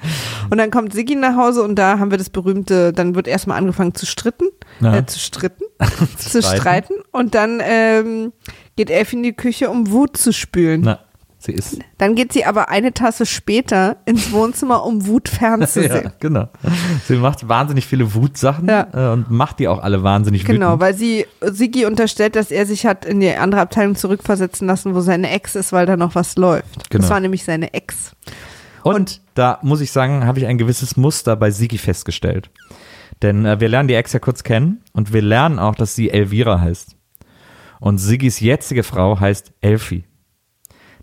Und 0.50 0.58
dann 0.58 0.70
kommt 0.70 0.92
Siggi 0.92 1.14
nach 1.16 1.36
Hause 1.36 1.62
und 1.62 1.76
da 1.76 1.98
haben 1.98 2.10
wir 2.10 2.18
das 2.18 2.30
berühmte, 2.30 2.92
dann 2.92 3.14
wird 3.14 3.26
erstmal 3.26 3.56
angefangen 3.58 3.94
zu 3.94 4.04
stritten, 4.06 4.44
Ja. 4.80 4.96
äh, 4.98 5.06
zu 5.06 5.18
stritten, 5.18 5.64
zu 6.18 6.42
streiten. 6.42 6.60
streiten. 6.60 6.94
Und 7.10 7.34
dann 7.34 7.60
ähm, 7.64 8.32
geht 8.76 8.90
Elf 8.90 9.12
in 9.14 9.22
die 9.22 9.32
Küche, 9.32 9.70
um 9.70 9.90
Wut 9.90 10.16
zu 10.18 10.32
spülen. 10.32 10.82
Na, 10.84 11.00
sie 11.38 11.52
ist. 11.52 11.78
Dann 11.98 12.14
geht 12.14 12.32
sie 12.32 12.44
aber 12.44 12.68
eine 12.68 12.92
Tasse 12.92 13.24
später 13.26 13.96
ins 14.06 14.32
Wohnzimmer, 14.32 14.84
um 14.84 15.06
Wut 15.06 15.28
fernzusehen. 15.28 16.04
Ja, 16.04 16.12
genau. 16.18 16.48
Sie 17.06 17.16
macht 17.16 17.48
wahnsinnig 17.48 17.86
viele 17.86 18.12
Wutsachen 18.14 18.66
Ja. 18.68 18.88
äh, 18.92 19.12
und 19.12 19.30
macht 19.30 19.58
die 19.60 19.68
auch 19.68 19.80
alle 19.82 20.02
wahnsinnig 20.02 20.44
Genau, 20.44 20.68
wütend. 20.68 20.80
weil 20.80 20.94
sie 20.94 21.26
Sigi 21.40 21.86
unterstellt, 21.86 22.34
dass 22.36 22.50
er 22.50 22.66
sich 22.66 22.86
hat 22.86 23.04
in 23.04 23.20
die 23.20 23.30
andere 23.34 23.60
Abteilung 23.60 23.94
zurückversetzen 23.94 24.66
lassen, 24.66 24.94
wo 24.94 25.00
seine 25.00 25.30
Ex 25.30 25.54
ist, 25.54 25.72
weil 25.72 25.86
da 25.86 25.96
noch 25.96 26.14
was 26.14 26.36
läuft. 26.36 26.90
Genau. 26.90 27.02
Das 27.02 27.10
war 27.10 27.20
nämlich 27.20 27.44
seine 27.44 27.72
Ex. 27.72 28.12
Und, 28.82 29.20
da 29.34 29.58
muss 29.62 29.80
ich 29.80 29.92
sagen, 29.92 30.24
habe 30.26 30.38
ich 30.40 30.46
ein 30.46 30.58
gewisses 30.58 30.96
Muster 30.96 31.36
bei 31.36 31.50
Sigi 31.50 31.78
festgestellt. 31.78 32.50
Denn 33.22 33.44
äh, 33.44 33.60
wir 33.60 33.68
lernen 33.68 33.88
die 33.88 33.94
Ex 33.94 34.12
ja 34.12 34.18
kurz 34.20 34.42
kennen 34.44 34.82
und 34.92 35.12
wir 35.12 35.22
lernen 35.22 35.58
auch, 35.58 35.74
dass 35.74 35.94
sie 35.94 36.10
Elvira 36.10 36.60
heißt. 36.60 36.96
Und 37.80 37.98
Sigis 37.98 38.40
jetzige 38.40 38.82
Frau 38.82 39.20
heißt 39.20 39.52
Elfi. 39.60 40.04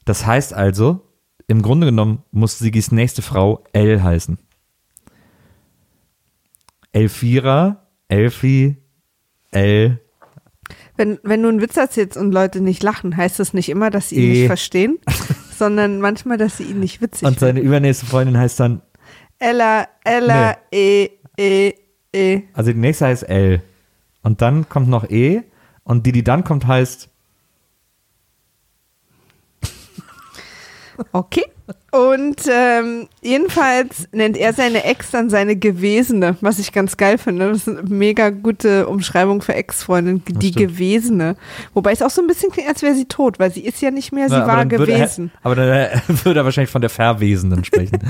Das 0.06 0.26
heißt 0.26 0.54
also, 0.54 1.02
im 1.48 1.62
Grunde 1.62 1.88
genommen 1.88 2.24
muss 2.32 2.60
Sigis 2.60 2.92
nächste 2.92 3.22
Frau 3.22 3.64
El 3.74 4.02
heißen. 4.04 4.38
Elvira, 6.92 7.88
Elfi, 8.08 8.78
El, 9.52 10.00
Wenn, 10.98 11.20
wenn 11.24 11.42
du 11.44 11.50
einen 11.50 11.62
Witz 11.62 11.76
erzählst 11.78 12.18
und 12.18 12.32
Leute 12.32 12.62
nicht 12.62 12.82
lachen, 12.84 13.16
heißt 13.18 13.40
das 13.40 13.54
nicht 13.54 13.70
immer, 13.70 13.90
dass 13.90 14.10
sie 14.10 14.16
ihn 14.16 14.22
Eh. 14.24 14.34
nicht 14.40 14.48
verstehen, 14.48 14.98
sondern 15.58 16.00
manchmal, 16.00 16.38
dass 16.38 16.58
sie 16.58 16.64
ihn 16.64 16.80
nicht 16.80 17.02
witzig 17.02 17.28
und 17.28 17.40
seine 17.40 17.60
übernächste 17.60 18.06
Freundin 18.06 18.38
heißt 18.38 18.60
dann, 18.60 18.82
Ella, 19.40 19.88
Ella, 20.04 20.58
E, 20.72 21.10
E, 21.38 21.74
E. 22.14 22.44
also 22.54 22.72
die 22.72 22.78
nächste 22.80 23.08
heißt 23.08 23.24
L. 23.28 23.62
Und 24.24 24.42
dann 24.42 24.70
kommt 24.70 24.88
noch 24.88 25.10
E 25.10 25.44
und 25.84 26.06
die, 26.06 26.12
die 26.14 26.24
dann 26.24 26.44
kommt, 26.46 26.66
heißt 26.66 27.10
Okay. 31.12 31.44
Und 31.92 32.42
ähm, 32.52 33.08
jedenfalls 33.22 34.08
nennt 34.12 34.38
er 34.38 34.54
seine 34.54 34.84
Ex 34.84 35.12
dann 35.12 35.30
seine 35.30 35.56
Gewesene, 35.56 36.38
was 36.42 36.60
ich 36.60 36.72
ganz 36.74 36.98
geil 36.98 37.18
finde. 37.18 37.48
Das 37.50 37.68
ist 37.68 37.70
eine 37.70 37.82
mega 37.90 38.30
gute 38.30 38.88
Umschreibung 38.88 39.42
für 39.42 39.56
Ex-Freundin, 39.56 40.22
die. 40.28 40.52
Gewesene. 40.52 41.38
Wobei 41.74 41.92
es 41.94 42.02
auch 42.02 42.10
so 42.10 42.22
ein 42.22 42.28
bisschen 42.28 42.52
klingt, 42.52 42.68
als 42.70 42.82
wäre 42.82 42.94
sie 42.96 43.06
tot, 43.06 43.40
weil 43.40 43.52
sie 43.52 43.62
ist 43.66 43.82
ja 43.82 43.92
nicht 43.92 44.12
mehr, 44.12 44.30
sie 44.30 44.36
Na, 44.36 44.46
war 44.48 44.70
würde 44.70 44.92
er- 44.92 45.00
gewesen. 45.00 45.32
aber 45.42 45.56
dann 45.56 45.70
äh, 45.70 46.00
würde 46.26 46.42
er 46.42 46.46
wahrscheinlich 46.46 46.72
von 46.72 46.82
der 46.82 46.90
Verwesenden 46.90 47.64
sprechen. 47.64 48.00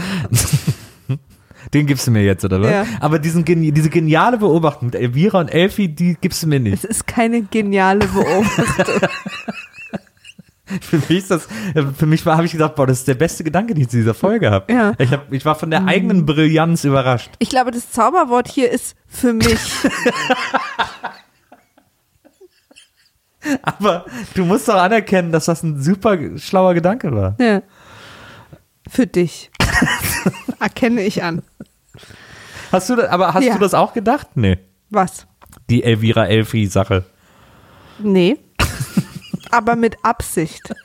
Den 1.73 1.87
gibst 1.87 2.05
du 2.05 2.11
mir 2.11 2.23
jetzt, 2.23 2.45
oder 2.45 2.61
was? 2.61 2.69
Ja. 2.69 2.85
Aber 2.99 3.17
diesen, 3.17 3.43
diese 3.43 3.89
geniale 3.89 4.37
Beobachtung 4.37 4.87
mit 4.87 4.95
Elvira 4.95 5.39
und 5.39 5.47
Elfi, 5.51 5.87
die 5.87 6.15
gibst 6.21 6.43
du 6.43 6.47
mir 6.47 6.59
nicht. 6.59 6.83
Es 6.83 6.83
ist 6.83 7.07
keine 7.07 7.41
geniale 7.41 8.05
Beobachtung. 8.07 9.09
Für 10.81 10.97
mich 10.97 11.09
ist 11.11 11.29
das, 11.29 11.47
für 11.95 12.05
mich 12.07 12.25
habe 12.25 12.43
ich 12.45 12.51
gedacht, 12.51 12.73
boah, 12.75 12.87
das 12.87 12.99
ist 12.99 13.07
der 13.07 13.13
beste 13.13 13.43
Gedanke, 13.43 13.75
den 13.75 13.83
ich 13.83 13.89
zu 13.89 13.97
dieser 13.97 14.15
Folge 14.15 14.49
habe. 14.49 14.73
Ja. 14.73 14.89
Mhm. 14.89 14.95
Ich, 14.97 15.11
hab, 15.11 15.31
ich 15.31 15.45
war 15.45 15.53
von 15.53 15.69
der 15.69 15.85
eigenen 15.85 16.25
Brillanz 16.25 16.83
überrascht. 16.85 17.29
Ich 17.37 17.49
glaube, 17.49 17.69
das 17.69 17.91
Zauberwort 17.91 18.47
hier 18.47 18.71
ist 18.71 18.95
für 19.07 19.33
mich. 19.33 19.59
Aber 23.61 24.05
du 24.33 24.43
musst 24.45 24.67
doch 24.67 24.75
anerkennen, 24.75 25.31
dass 25.31 25.45
das 25.45 25.61
ein 25.61 25.79
super 25.81 26.17
schlauer 26.39 26.73
Gedanke 26.73 27.11
war. 27.13 27.35
Ja. 27.39 27.61
Für 28.89 29.05
dich. 29.05 29.51
Erkenne 30.59 31.01
ich 31.01 31.21
an. 31.23 31.43
Hast 32.71 32.89
du, 32.89 32.95
das- 32.95 33.09
aber 33.09 33.33
hast 33.35 33.43
Ja. 33.43 33.53
du 33.53 33.59
das 33.59 33.73
auch 33.75 33.93
gedacht? 33.93 34.29
Nee. 34.35 34.57
Was? 34.89 35.27
Die 35.69 35.83
Elvira 35.83 36.25
Elfi 36.27 36.65
Sache. 36.65 37.05
Nee. 37.99 38.37
Aber 39.55 39.75
mit 39.75 39.97
Absicht. 40.03 40.73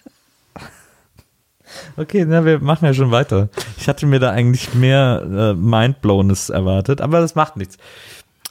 Okay, 1.96 2.24
na, 2.26 2.44
wir 2.44 2.58
machen 2.58 2.84
ja 2.84 2.92
schon 2.92 3.12
weiter. 3.12 3.48
Ich 3.78 3.86
hatte 3.86 4.04
mir 4.04 4.18
da 4.18 4.30
eigentlich 4.32 4.74
mehr 4.74 5.22
äh, 5.22 5.54
Mindblownness 5.54 6.48
erwartet, 6.50 7.00
aber 7.00 7.20
das 7.20 7.36
macht 7.36 7.56
nichts. 7.56 7.76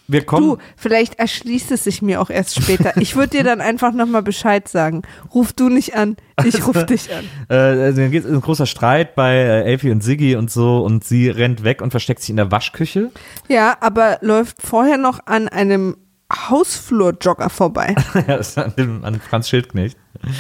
Wir 0.10 0.26
kommen. 0.26 0.48
Du, 0.48 0.58
vielleicht 0.76 1.20
erschließt 1.20 1.72
es 1.72 1.84
sich 1.84 2.02
mir 2.02 2.20
auch 2.20 2.32
erst 2.32 2.56
später. 2.56 2.98
Ich 2.98 3.16
würde 3.16 3.38
dir 3.38 3.44
dann 3.44 3.62
einfach 3.62 3.94
nochmal 3.94 4.24
Bescheid 4.24 4.68
sagen. 4.68 5.04
Ruf 5.36 5.54
du 5.54 5.70
nicht 5.70 5.96
an, 5.96 6.18
ich 6.44 6.66
ruf 6.68 6.84
dich 6.86 7.14
an. 7.14 7.26
Äh, 7.48 7.56
also 7.56 8.02
dann 8.02 8.10
geht 8.10 8.26
es 8.26 8.32
ein 8.32 8.42
großer 8.42 8.66
Streit 8.66 9.14
bei 9.16 9.36
äh, 9.36 9.64
Elfi 9.66 9.92
und 9.92 10.02
Siggi 10.02 10.36
und 10.36 10.50
so 10.50 10.80
und 10.80 11.04
sie 11.04 11.30
rennt 11.30 11.64
weg 11.64 11.82
und 11.82 11.92
versteckt 11.92 12.22
sich 12.22 12.32
in 12.32 12.38
der 12.38 12.52
Waschküche. 12.52 13.12
Ja, 13.50 13.78
aber 13.82 14.18
läuft 14.22 14.62
vorher 14.64 14.98
noch 14.98 15.28
an 15.28 15.48
einem 15.48 15.96
Hausflurjogger 16.34 17.50
vorbei. 17.50 17.96
ja, 18.28 18.40
an, 18.56 18.74
dem, 18.78 19.06
an 19.06 19.20
Franz 19.20 19.50
Schildknecht. 19.50 19.98
Nee, 20.24 20.32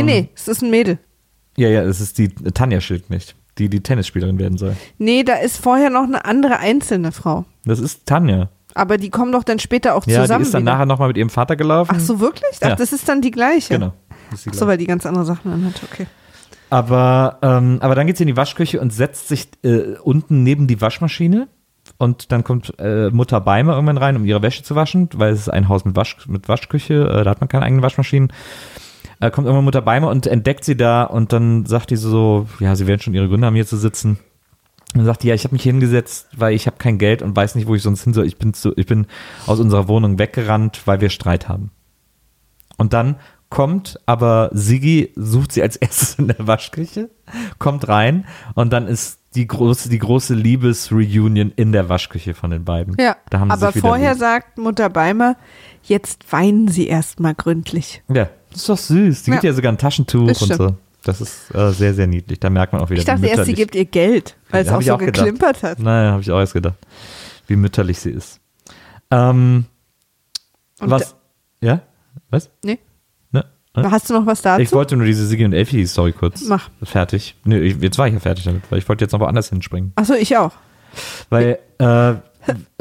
Ähm, 0.00 0.04
nee, 0.06 0.28
es 0.34 0.48
ist 0.48 0.62
ein 0.62 0.70
Mädel. 0.70 0.98
Ja, 1.56 1.68
ja, 1.68 1.82
es 1.82 2.00
ist 2.00 2.18
die 2.18 2.28
Tanja 2.28 2.80
Schildknecht, 2.80 3.34
die 3.58 3.68
die 3.68 3.80
Tennisspielerin 3.82 4.38
werden 4.38 4.56
soll. 4.58 4.76
Nee, 4.98 5.22
da 5.22 5.34
ist 5.34 5.58
vorher 5.58 5.90
noch 5.90 6.04
eine 6.04 6.24
andere 6.24 6.58
einzelne 6.58 7.12
Frau. 7.12 7.44
Das 7.64 7.78
ist 7.78 8.06
Tanja. 8.06 8.48
Aber 8.74 8.96
die 8.96 9.10
kommen 9.10 9.32
doch 9.32 9.44
dann 9.44 9.58
später 9.58 9.94
auch 9.94 10.06
Ja, 10.06 10.22
zusammen. 10.22 10.44
die 10.44 10.46
ist 10.46 10.54
dann 10.54 10.62
wieder. 10.62 10.72
nachher 10.72 10.86
nochmal 10.86 11.08
mit 11.08 11.18
ihrem 11.18 11.28
Vater 11.28 11.56
gelaufen. 11.56 11.94
Ach 11.94 12.00
so, 12.00 12.20
wirklich? 12.20 12.52
Ach, 12.62 12.68
Ja. 12.70 12.74
das 12.76 12.92
ist 12.94 13.06
dann 13.08 13.20
die 13.20 13.30
gleiche. 13.30 13.74
Genau. 13.74 13.92
Die 14.32 14.48
Ach 14.50 14.54
so, 14.54 14.66
weil 14.66 14.78
die 14.78 14.86
ganz 14.86 15.04
andere 15.04 15.26
Sachen 15.26 15.52
anhat. 15.52 15.74
Okay. 15.92 16.06
Aber, 16.70 17.38
ähm, 17.42 17.78
aber 17.82 17.94
dann 17.94 18.06
geht 18.06 18.16
sie 18.16 18.22
in 18.22 18.28
die 18.28 18.36
Waschküche 18.36 18.80
und 18.80 18.94
setzt 18.94 19.28
sich 19.28 19.48
äh, 19.62 19.96
unten 20.02 20.42
neben 20.42 20.66
die 20.66 20.80
Waschmaschine. 20.80 21.48
Und 21.98 22.32
dann 22.32 22.44
kommt 22.44 22.74
äh, 22.78 23.10
Mutter 23.10 23.40
Beimer 23.40 23.74
irgendwann 23.74 23.98
rein, 23.98 24.16
um 24.16 24.24
ihre 24.24 24.42
Wäsche 24.42 24.62
zu 24.62 24.74
waschen, 24.74 25.08
weil 25.14 25.32
es 25.32 25.40
ist 25.40 25.48
ein 25.48 25.68
Haus 25.68 25.84
mit, 25.84 25.96
Wasch, 25.96 26.16
mit 26.26 26.48
Waschküche, 26.48 27.08
äh, 27.08 27.24
da 27.24 27.30
hat 27.30 27.40
man 27.40 27.48
keine 27.48 27.64
eigenen 27.64 27.82
Waschmaschinen. 27.82 28.32
Äh, 29.20 29.30
kommt 29.30 29.46
irgendwann 29.46 29.64
Mutter 29.64 29.82
Beimer 29.82 30.08
und 30.08 30.26
entdeckt 30.26 30.64
sie 30.64 30.76
da 30.76 31.04
und 31.04 31.32
dann 31.32 31.66
sagt 31.66 31.90
die 31.90 31.96
so, 31.96 32.48
ja, 32.60 32.74
sie 32.74 32.86
werden 32.86 33.00
schon 33.00 33.14
ihre 33.14 33.28
Gründe 33.28 33.46
haben, 33.46 33.54
hier 33.54 33.66
zu 33.66 33.76
sitzen. 33.76 34.18
Dann 34.94 35.04
sagt 35.04 35.22
die, 35.22 35.28
ja, 35.28 35.34
ich 35.34 35.44
habe 35.44 35.54
mich 35.54 35.62
hingesetzt, 35.62 36.28
weil 36.36 36.54
ich 36.54 36.66
habe 36.66 36.76
kein 36.76 36.98
Geld 36.98 37.22
und 37.22 37.34
weiß 37.34 37.54
nicht, 37.54 37.66
wo 37.66 37.74
ich 37.74 37.82
sonst 37.82 38.04
hin 38.04 38.12
soll. 38.12 38.26
Ich 38.26 38.36
bin, 38.36 38.52
zu, 38.52 38.72
ich 38.76 38.86
bin 38.86 39.06
aus 39.46 39.58
unserer 39.58 39.88
Wohnung 39.88 40.18
weggerannt, 40.18 40.82
weil 40.86 41.00
wir 41.00 41.08
Streit 41.08 41.48
haben. 41.48 41.70
Und 42.76 42.92
dann 42.92 43.16
kommt 43.48 44.00
aber 44.06 44.50
Sigi, 44.52 45.12
sucht 45.14 45.52
sie 45.52 45.62
als 45.62 45.76
erstes 45.78 46.16
in 46.16 46.28
der 46.28 46.46
Waschküche, 46.46 47.10
kommt 47.58 47.88
rein 47.88 48.26
und 48.54 48.72
dann 48.72 48.86
ist 48.86 49.21
die 49.34 49.46
große, 49.46 49.88
die 49.88 49.98
große 49.98 50.34
Liebesreunion 50.34 51.36
in 51.56 51.72
der 51.72 51.88
Waschküche 51.88 52.34
von 52.34 52.50
den 52.50 52.64
beiden. 52.64 52.96
Ja, 53.00 53.16
da 53.30 53.40
haben 53.40 53.50
aber 53.50 53.72
vorher 53.72 54.10
lieb. 54.12 54.18
sagt 54.20 54.58
Mutter 54.58 54.90
Beimer, 54.90 55.36
jetzt 55.84 56.30
weinen 56.32 56.68
sie 56.68 56.86
erstmal 56.86 57.34
gründlich. 57.34 58.02
Ja, 58.08 58.28
das 58.50 58.60
ist 58.60 58.68
doch 58.68 58.78
süß. 58.78 59.22
Die 59.22 59.30
Ja. 59.30 59.36
gibt 59.36 59.44
ja 59.44 59.52
sogar 59.52 59.72
ein 59.72 59.78
Taschentuch 59.78 60.28
Das 60.28 60.42
und 60.42 60.52
stimmt. 60.54 60.70
so. 60.70 60.76
Das 61.04 61.20
ist 61.20 61.52
äh, 61.54 61.70
sehr, 61.72 61.94
sehr 61.94 62.06
niedlich. 62.06 62.38
Da 62.38 62.48
merkt 62.50 62.72
man 62.72 62.80
auch 62.82 62.88
wieder, 62.90 63.00
Ich 63.00 63.04
dachte 63.06 63.26
erst, 63.26 63.46
sie 63.46 63.54
gibt 63.54 63.74
ihr 63.74 63.86
Geld, 63.86 64.36
weil 64.50 64.62
es 64.64 64.70
Hab 64.70 64.78
auch 64.78 64.82
so 64.82 64.96
gedacht. 64.98 65.14
geklimpert 65.14 65.62
hat. 65.64 65.78
Nein, 65.80 66.12
habe 66.12 66.20
ich 66.22 66.30
auch 66.30 66.38
erst 66.38 66.52
gedacht. 66.52 66.76
Wie 67.48 67.56
mütterlich 67.56 67.98
sie 67.98 68.10
ist. 68.10 68.38
Ähm, 69.10 69.64
Und 70.78 70.90
was? 70.90 71.16
Ja? 71.60 71.80
Was? 72.30 72.50
Nee. 72.64 72.78
Hast 73.74 74.10
du 74.10 74.14
noch 74.14 74.26
was 74.26 74.42
dazu? 74.42 74.60
Ich 74.60 74.72
wollte 74.72 74.96
nur 74.96 75.06
diese 75.06 75.26
Sigi 75.26 75.44
und 75.44 75.54
Elfie-Story 75.54 76.12
kurz. 76.12 76.44
Mach. 76.44 76.68
Fertig. 76.82 77.36
Nö, 77.44 77.58
ich, 77.58 77.80
jetzt 77.80 77.98
war 77.98 78.06
ich 78.06 78.12
ja 78.12 78.20
fertig 78.20 78.44
damit, 78.44 78.62
weil 78.70 78.78
ich 78.78 78.88
wollte 78.88 79.04
jetzt 79.04 79.12
noch 79.12 79.20
woanders 79.20 79.48
hinspringen. 79.48 79.92
Achso, 79.94 80.14
ich 80.14 80.36
auch. 80.36 80.52
Weil 81.30 81.58
äh, 81.78 82.14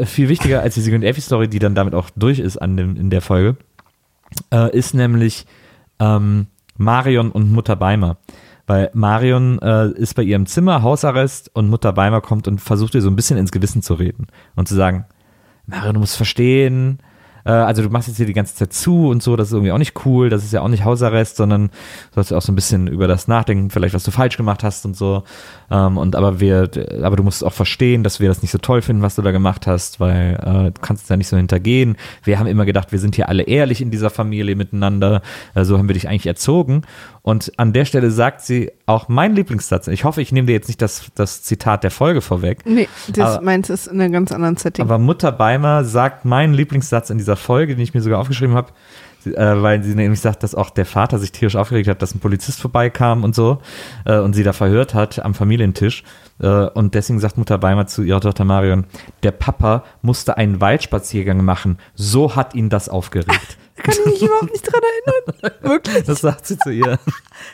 viel 0.05 0.27
wichtiger 0.27 0.61
als 0.61 0.75
die 0.75 0.81
Sigi 0.81 0.95
und 0.95 1.03
Elfie-Story, 1.03 1.47
die 1.47 1.59
dann 1.59 1.75
damit 1.75 1.95
auch 1.95 2.09
durch 2.15 2.39
ist 2.39 2.57
an 2.57 2.75
dem, 2.75 2.97
in 2.97 3.09
der 3.09 3.21
Folge, 3.21 3.55
äh, 4.53 4.75
ist 4.77 4.93
nämlich 4.93 5.45
ähm, 5.99 6.47
Marion 6.77 7.31
und 7.31 7.51
Mutter 7.51 7.77
Beimer. 7.77 8.17
Weil 8.67 8.89
Marion 8.93 9.59
äh, 9.59 9.91
ist 9.91 10.15
bei 10.15 10.23
ihrem 10.23 10.45
Zimmer, 10.45 10.81
Hausarrest, 10.81 11.51
und 11.53 11.69
Mutter 11.69 11.93
Beimer 11.93 12.21
kommt 12.21 12.47
und 12.47 12.59
versucht 12.59 12.95
ihr 12.95 13.01
so 13.01 13.09
ein 13.09 13.15
bisschen 13.15 13.37
ins 13.37 13.51
Gewissen 13.51 13.81
zu 13.81 13.93
reden 13.93 14.27
und 14.55 14.67
zu 14.67 14.75
sagen, 14.75 15.05
Marion, 15.67 15.93
du 15.93 15.99
musst 16.01 16.17
verstehen, 16.17 16.99
äh, 17.45 17.51
also 17.51 17.81
du 17.81 17.89
machst 17.89 18.07
jetzt 18.07 18.17
hier 18.17 18.25
die 18.25 18.33
ganze 18.33 18.55
Zeit 18.55 18.73
zu 18.73 19.09
und 19.09 19.21
so, 19.23 19.35
das 19.35 19.47
ist 19.49 19.53
irgendwie 19.53 19.71
auch 19.71 19.77
nicht 19.77 20.05
cool, 20.05 20.29
das 20.29 20.43
ist 20.43 20.53
ja 20.53 20.61
auch 20.61 20.67
nicht 20.67 20.85
Hausarrest, 20.85 21.37
sondern 21.37 21.67
du 21.67 21.73
sollst 22.15 22.31
ja 22.31 22.37
auch 22.37 22.41
so 22.41 22.51
ein 22.51 22.55
bisschen 22.55 22.87
über 22.87 23.07
das 23.07 23.27
nachdenken, 23.27 23.69
vielleicht 23.69 23.93
was 23.93 24.03
du 24.03 24.11
falsch 24.11 24.37
gemacht 24.37 24.63
hast 24.63 24.85
und 24.85 24.95
so. 24.95 25.23
Ähm, 25.69 25.97
und 25.97 26.15
aber 26.15 26.39
wir, 26.39 26.69
aber 27.03 27.15
du 27.15 27.23
musst 27.23 27.43
auch 27.43 27.53
verstehen, 27.53 28.03
dass 28.03 28.19
wir 28.19 28.27
das 28.29 28.41
nicht 28.41 28.51
so 28.51 28.57
toll 28.57 28.81
finden, 28.81 29.01
was 29.01 29.15
du 29.15 29.21
da 29.21 29.31
gemacht 29.31 29.67
hast, 29.67 29.99
weil 29.99 30.35
äh, 30.41 30.71
du 30.71 30.81
kannst 30.81 31.03
es 31.03 31.09
ja 31.09 31.17
nicht 31.17 31.27
so 31.27 31.37
hintergehen. 31.37 31.95
Wir 32.23 32.39
haben 32.39 32.47
immer 32.47 32.65
gedacht, 32.65 32.91
wir 32.91 32.99
sind 32.99 33.15
hier 33.15 33.29
alle 33.29 33.43
ehrlich 33.43 33.81
in 33.81 33.91
dieser 33.91 34.09
Familie 34.09 34.55
miteinander, 34.55 35.21
äh, 35.55 35.63
so 35.63 35.77
haben 35.77 35.87
wir 35.87 35.93
dich 35.93 36.07
eigentlich 36.07 36.27
erzogen. 36.27 36.83
Und 37.23 37.51
an 37.57 37.71
der 37.71 37.85
Stelle 37.85 38.09
sagt 38.09 38.41
sie 38.41 38.71
auch 38.87 39.07
mein 39.07 39.35
Lieblingssatz. 39.35 39.87
Ich 39.87 40.05
hoffe, 40.05 40.21
ich 40.23 40.31
nehme 40.31 40.47
dir 40.47 40.53
jetzt 40.53 40.67
nicht 40.67 40.81
das, 40.81 41.05
das 41.13 41.43
Zitat 41.43 41.83
der 41.83 41.91
Folge 41.91 42.19
vorweg. 42.19 42.59
Nee, 42.65 42.87
das 43.09 43.35
Aber- 43.35 43.45
meins 43.45 43.69
ist 43.69 43.85
in 43.87 44.01
einer 44.01 44.09
ganz 44.11 44.31
anderen 44.31 44.57
Setting. 44.57 44.83
Aber 44.83 44.97
Mutter 44.97 45.31
Beimer 45.31 45.83
sagt 45.83 46.25
meinen 46.25 46.55
Lieblingssatz 46.55 47.11
in 47.11 47.19
dieser 47.19 47.30
Folge, 47.35 47.75
den 47.75 47.83
ich 47.83 47.93
mir 47.93 48.01
sogar 48.01 48.19
aufgeschrieben 48.19 48.55
habe, 48.55 48.71
äh, 49.25 49.61
weil 49.61 49.83
sie 49.83 49.95
nämlich 49.95 50.19
sagt, 50.19 50.43
dass 50.43 50.55
auch 50.55 50.69
der 50.69 50.85
Vater 50.85 51.19
sich 51.19 51.31
tierisch 51.31 51.55
aufgeregt 51.55 51.87
hat, 51.87 52.01
dass 52.01 52.15
ein 52.15 52.19
Polizist 52.19 52.59
vorbeikam 52.59 53.23
und 53.23 53.35
so 53.35 53.59
äh, 54.05 54.17
und 54.17 54.33
sie 54.33 54.43
da 54.43 54.53
verhört 54.53 54.93
hat 54.93 55.23
am 55.23 55.33
Familientisch. 55.33 56.03
Äh, 56.39 56.47
und 56.47 56.95
deswegen 56.95 57.19
sagt 57.19 57.37
Mutter 57.37 57.57
Beimer 57.57 57.87
zu 57.87 58.03
ihrer 58.03 58.21
Tochter 58.21 58.45
Marion, 58.45 58.85
der 59.23 59.31
Papa 59.31 59.83
musste 60.01 60.37
einen 60.37 60.61
Waldspaziergang 60.61 61.43
machen. 61.43 61.77
So 61.95 62.35
hat 62.35 62.55
ihn 62.55 62.69
das 62.69 62.89
aufgeregt. 62.89 63.57
Kann 63.75 63.95
ich 63.99 64.05
mich 64.05 64.21
überhaupt 64.21 64.51
nicht 64.51 64.63
dran 64.63 64.81
erinnern. 64.81 65.57
Wirklich. 65.61 66.03
Das 66.03 66.21
sagt 66.21 66.45
sie 66.45 66.57
zu 66.57 66.69
ihr. 66.69 66.99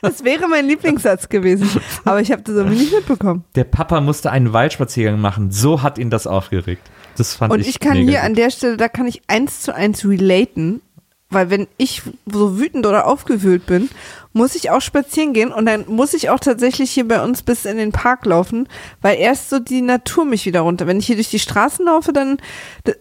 Das 0.01 0.23
wäre 0.25 0.47
mein 0.49 0.67
Lieblingssatz 0.67 1.29
gewesen. 1.29 1.69
Aber 2.03 2.19
ich 2.19 2.31
habe 2.31 2.41
das 2.41 2.55
irgendwie 2.55 2.79
nicht 2.79 2.93
mitbekommen. 2.93 3.45
Der 3.55 3.63
Papa 3.63 4.01
musste 4.01 4.31
einen 4.31 4.51
Waldspaziergang 4.51 5.21
machen. 5.21 5.51
So 5.51 5.83
hat 5.83 5.97
ihn 5.97 6.09
das 6.09 6.27
aufgeregt. 6.27 6.89
Das 7.17 7.33
fand 7.35 7.51
Und 7.51 7.59
ich 7.61 7.67
ich 7.69 7.79
kann 7.79 7.97
hier 7.97 8.05
gut. 8.19 8.23
an 8.25 8.33
der 8.35 8.49
Stelle, 8.51 8.77
da 8.77 8.87
kann 8.89 9.07
ich 9.07 9.21
eins 9.27 9.61
zu 9.61 9.73
eins 9.73 10.05
relaten, 10.05 10.81
weil 11.29 11.49
wenn 11.49 11.67
ich 11.77 12.03
so 12.25 12.57
wütend 12.59 12.85
oder 12.85 13.05
aufgewühlt 13.07 13.65
bin, 13.65 13.89
muss 14.33 14.55
ich 14.55 14.69
auch 14.69 14.79
spazieren 14.81 15.33
gehen 15.33 15.51
und 15.51 15.65
dann 15.65 15.85
muss 15.87 16.13
ich 16.13 16.29
auch 16.29 16.39
tatsächlich 16.39 16.91
hier 16.91 17.07
bei 17.07 17.21
uns 17.23 17.41
bis 17.41 17.65
in 17.65 17.75
den 17.77 17.91
Park 17.91 18.25
laufen, 18.25 18.69
weil 19.01 19.17
erst 19.17 19.49
so 19.49 19.59
die 19.59 19.81
Natur 19.81 20.23
mich 20.25 20.45
wieder 20.45 20.61
runter. 20.61 20.87
Wenn 20.87 20.99
ich 20.99 21.07
hier 21.07 21.15
durch 21.15 21.29
die 21.29 21.39
Straßen 21.39 21.85
laufe, 21.85 22.13
dann, 22.13 22.37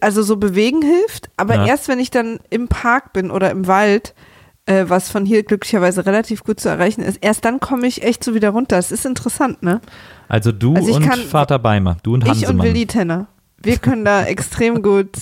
also 0.01 0.23
so 0.23 0.35
bewegen 0.37 0.81
hilft, 0.81 1.29
aber 1.37 1.55
Ja. 1.55 1.65
erst 1.67 1.87
wenn 1.87 1.99
ich 1.99 2.09
dann 2.11 2.39
im 2.49 2.67
Park 2.67 3.13
bin 3.13 3.31
oder 3.31 3.51
im 3.51 3.67
Wald, 3.67 4.13
äh, 4.65 4.85
was 4.87 5.09
von 5.09 5.25
hier 5.25 5.43
glücklicherweise 5.43 6.05
relativ 6.05 6.43
gut 6.43 6.59
zu 6.59 6.67
erreichen 6.67 7.01
ist, 7.03 7.19
erst 7.21 7.45
dann 7.45 7.59
komme 7.61 7.87
ich 7.87 8.03
echt 8.03 8.23
so 8.23 8.33
wieder 8.33 8.49
runter. 8.49 8.77
Es 8.77 8.91
ist 8.91 9.05
interessant, 9.05 9.63
ne? 9.63 9.79
Also 10.27 10.51
du 10.51 10.73
Also 10.75 10.89
ich 10.89 10.95
und 10.97 11.03
kann- 11.07 11.19
Vater 11.21 11.59
Beimer, 11.59 11.95
du 12.03 12.15
und 12.15 12.23
Ich 12.25 12.29
Hansemann 12.29 12.59
und 12.59 12.65
Willi 12.65 12.87
Tenner. 12.87 13.27
Wir 13.61 13.77
können 13.77 14.05
da 14.05 14.23
extrem 14.25 14.81
gut, 14.81 15.17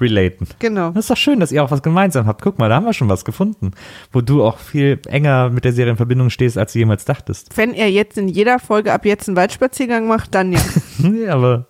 relaten. 0.00 0.46
genau. 0.58 0.90
Das 0.90 1.04
ist 1.04 1.10
doch 1.10 1.16
schön, 1.16 1.40
dass 1.40 1.52
ihr 1.52 1.62
auch 1.62 1.70
was 1.70 1.82
gemeinsam 1.82 2.26
habt. 2.26 2.42
Guck 2.42 2.58
mal, 2.58 2.68
da 2.68 2.76
haben 2.76 2.86
wir 2.86 2.92
schon 2.92 3.08
was 3.08 3.24
gefunden, 3.24 3.72
wo 4.12 4.20
du 4.20 4.44
auch 4.44 4.58
viel 4.58 5.00
enger 5.08 5.50
mit 5.50 5.64
der 5.64 5.72
Serie 5.72 5.90
in 5.92 5.96
Verbindung 5.96 6.30
stehst, 6.30 6.56
als 6.56 6.72
du 6.72 6.78
jemals 6.78 7.04
dachtest. 7.04 7.56
Wenn 7.56 7.74
er 7.74 7.90
jetzt 7.90 8.16
in 8.16 8.28
jeder 8.28 8.58
Folge 8.58 8.92
ab 8.92 9.04
jetzt 9.04 9.28
einen 9.28 9.36
Waldspaziergang 9.36 10.06
macht, 10.06 10.34
dann 10.34 10.52
ja. 10.52 10.60
Nee, 10.98 11.28
aber 11.28 11.66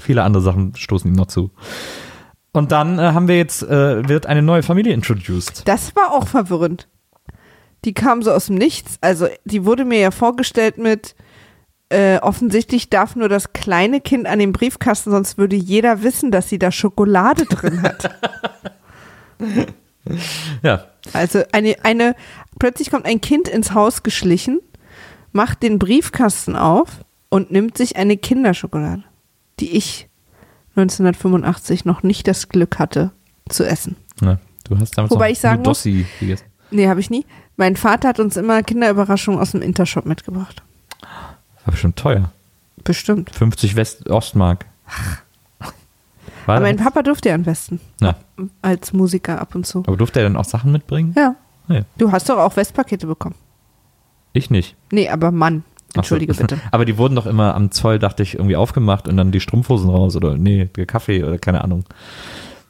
viele 0.00 0.22
andere 0.22 0.42
Sachen 0.42 0.74
stoßen 0.74 1.10
ihm 1.10 1.16
noch 1.16 1.26
zu. 1.26 1.50
Und 2.52 2.72
dann 2.72 2.98
äh, 2.98 3.02
haben 3.02 3.28
wir 3.28 3.36
jetzt, 3.36 3.62
äh, 3.62 4.08
wird 4.08 4.26
eine 4.26 4.42
neue 4.42 4.62
Familie 4.62 4.92
introduced. 4.92 5.62
Das 5.66 5.94
war 5.94 6.12
auch 6.12 6.26
verwirrend. 6.26 6.88
Die 7.84 7.94
kam 7.94 8.22
so 8.22 8.32
aus 8.32 8.46
dem 8.46 8.56
Nichts. 8.56 8.98
Also, 9.00 9.28
die 9.44 9.64
wurde 9.64 9.84
mir 9.84 10.00
ja 10.00 10.10
vorgestellt 10.10 10.78
mit, 10.78 11.14
äh, 11.90 12.18
offensichtlich 12.18 12.90
darf 12.90 13.16
nur 13.16 13.28
das 13.28 13.52
kleine 13.52 14.00
Kind 14.00 14.26
an 14.26 14.38
den 14.38 14.52
Briefkasten, 14.52 15.10
sonst 15.10 15.38
würde 15.38 15.56
jeder 15.56 16.02
wissen, 16.02 16.30
dass 16.30 16.48
sie 16.48 16.58
da 16.58 16.70
Schokolade 16.70 17.44
drin 17.46 17.82
hat. 17.82 18.14
Ja, 20.62 20.86
Also 21.12 21.42
eine, 21.52 21.76
eine, 21.82 22.14
plötzlich 22.58 22.90
kommt 22.90 23.04
ein 23.04 23.20
Kind 23.20 23.46
ins 23.46 23.74
Haus 23.74 24.02
geschlichen, 24.02 24.60
macht 25.32 25.62
den 25.62 25.78
Briefkasten 25.78 26.56
auf 26.56 27.04
und 27.28 27.50
nimmt 27.50 27.76
sich 27.76 27.96
eine 27.96 28.16
Kinderschokolade. 28.16 29.04
die 29.60 29.76
ich 29.76 30.08
1985 30.76 31.84
noch 31.84 32.02
nicht 32.02 32.26
das 32.28 32.48
Glück 32.48 32.78
hatte 32.78 33.10
zu 33.48 33.64
essen. 33.64 33.96
Ne, 34.20 34.38
du 34.64 34.78
hast 34.78 34.96
damals 34.96 35.10
Wobei 35.10 35.32
ich 35.32 35.40
sagen 35.40 35.56
nur 35.56 35.64
Dossi 35.64 36.06
gegessen. 36.20 36.46
Nee, 36.70 36.88
habe 36.88 37.00
ich 37.00 37.10
nie. 37.10 37.26
Mein 37.56 37.76
Vater 37.76 38.08
hat 38.08 38.20
uns 38.20 38.36
immer 38.36 38.62
Kinderüberraschungen 38.62 39.40
aus 39.40 39.50
dem 39.50 39.62
Intershop 39.62 40.06
mitgebracht. 40.06 40.62
War 41.68 41.72
bestimmt 41.72 41.96
teuer. 41.96 42.30
Bestimmt. 42.82 43.28
50 43.34 43.76
West 43.76 44.08
Ostmark. 44.08 44.64
War 46.46 46.56
Aber 46.56 46.60
mein 46.64 46.78
das? 46.78 46.86
Papa 46.86 47.02
durfte 47.02 47.28
ja 47.28 47.34
am 47.34 47.42
besten. 47.42 47.78
Na, 48.00 48.14
Als 48.62 48.94
Musiker 48.94 49.38
ab 49.38 49.54
und 49.54 49.66
zu. 49.66 49.80
aber 49.86 49.98
durfte 49.98 50.20
er 50.20 50.24
dann 50.24 50.36
auch 50.38 50.46
Sachen 50.46 50.72
mitbringen? 50.72 51.14
Ja. 51.14 51.34
Nee, 51.66 51.82
Du 51.98 52.10
hast 52.10 52.30
doch 52.30 52.38
auch 52.38 52.56
Westpakete 52.56 53.06
bekommen. 53.06 53.34
ich 54.32 54.48
nicht. 54.50 54.76
Nee, 54.90 55.10
aber 55.10 55.30
Mann. 55.30 55.62
Entschuldige 55.94 56.32
so. 56.32 56.40
bitte. 56.42 56.58
Aber 56.70 56.84
die 56.84 56.96
wurden 56.98 57.14
doch 57.16 57.24
immer 57.26 57.54
am 57.54 57.70
Zoll, 57.70 57.98
dachte 57.98 58.22
ich, 58.22 58.34
irgendwie 58.34 58.56
aufgemacht 58.56 59.08
und 59.08 59.16
dann 59.16 59.32
die 59.32 59.40
Strumpfhosen 59.40 59.88
raus 59.88 60.16
oder 60.16 60.36
nee, 60.36 60.66
der 60.76 60.84
Kaffee 60.86 61.24
oder 61.24 61.38
keine 61.38 61.64
Ahnung. 61.64 61.84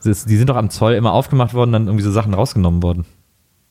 Die 0.04 0.12
sind 0.14 0.48
doch 0.48 0.56
am 0.56 0.70
Zoll 0.70 0.94
immer 0.94 1.12
aufgemacht 1.12 1.52
worden, 1.52 1.72
dann 1.72 1.86
irgendwie 1.88 2.04
so 2.04 2.12
Sachen 2.12 2.32
rausgenommen 2.32 2.80
worden. 2.82 3.06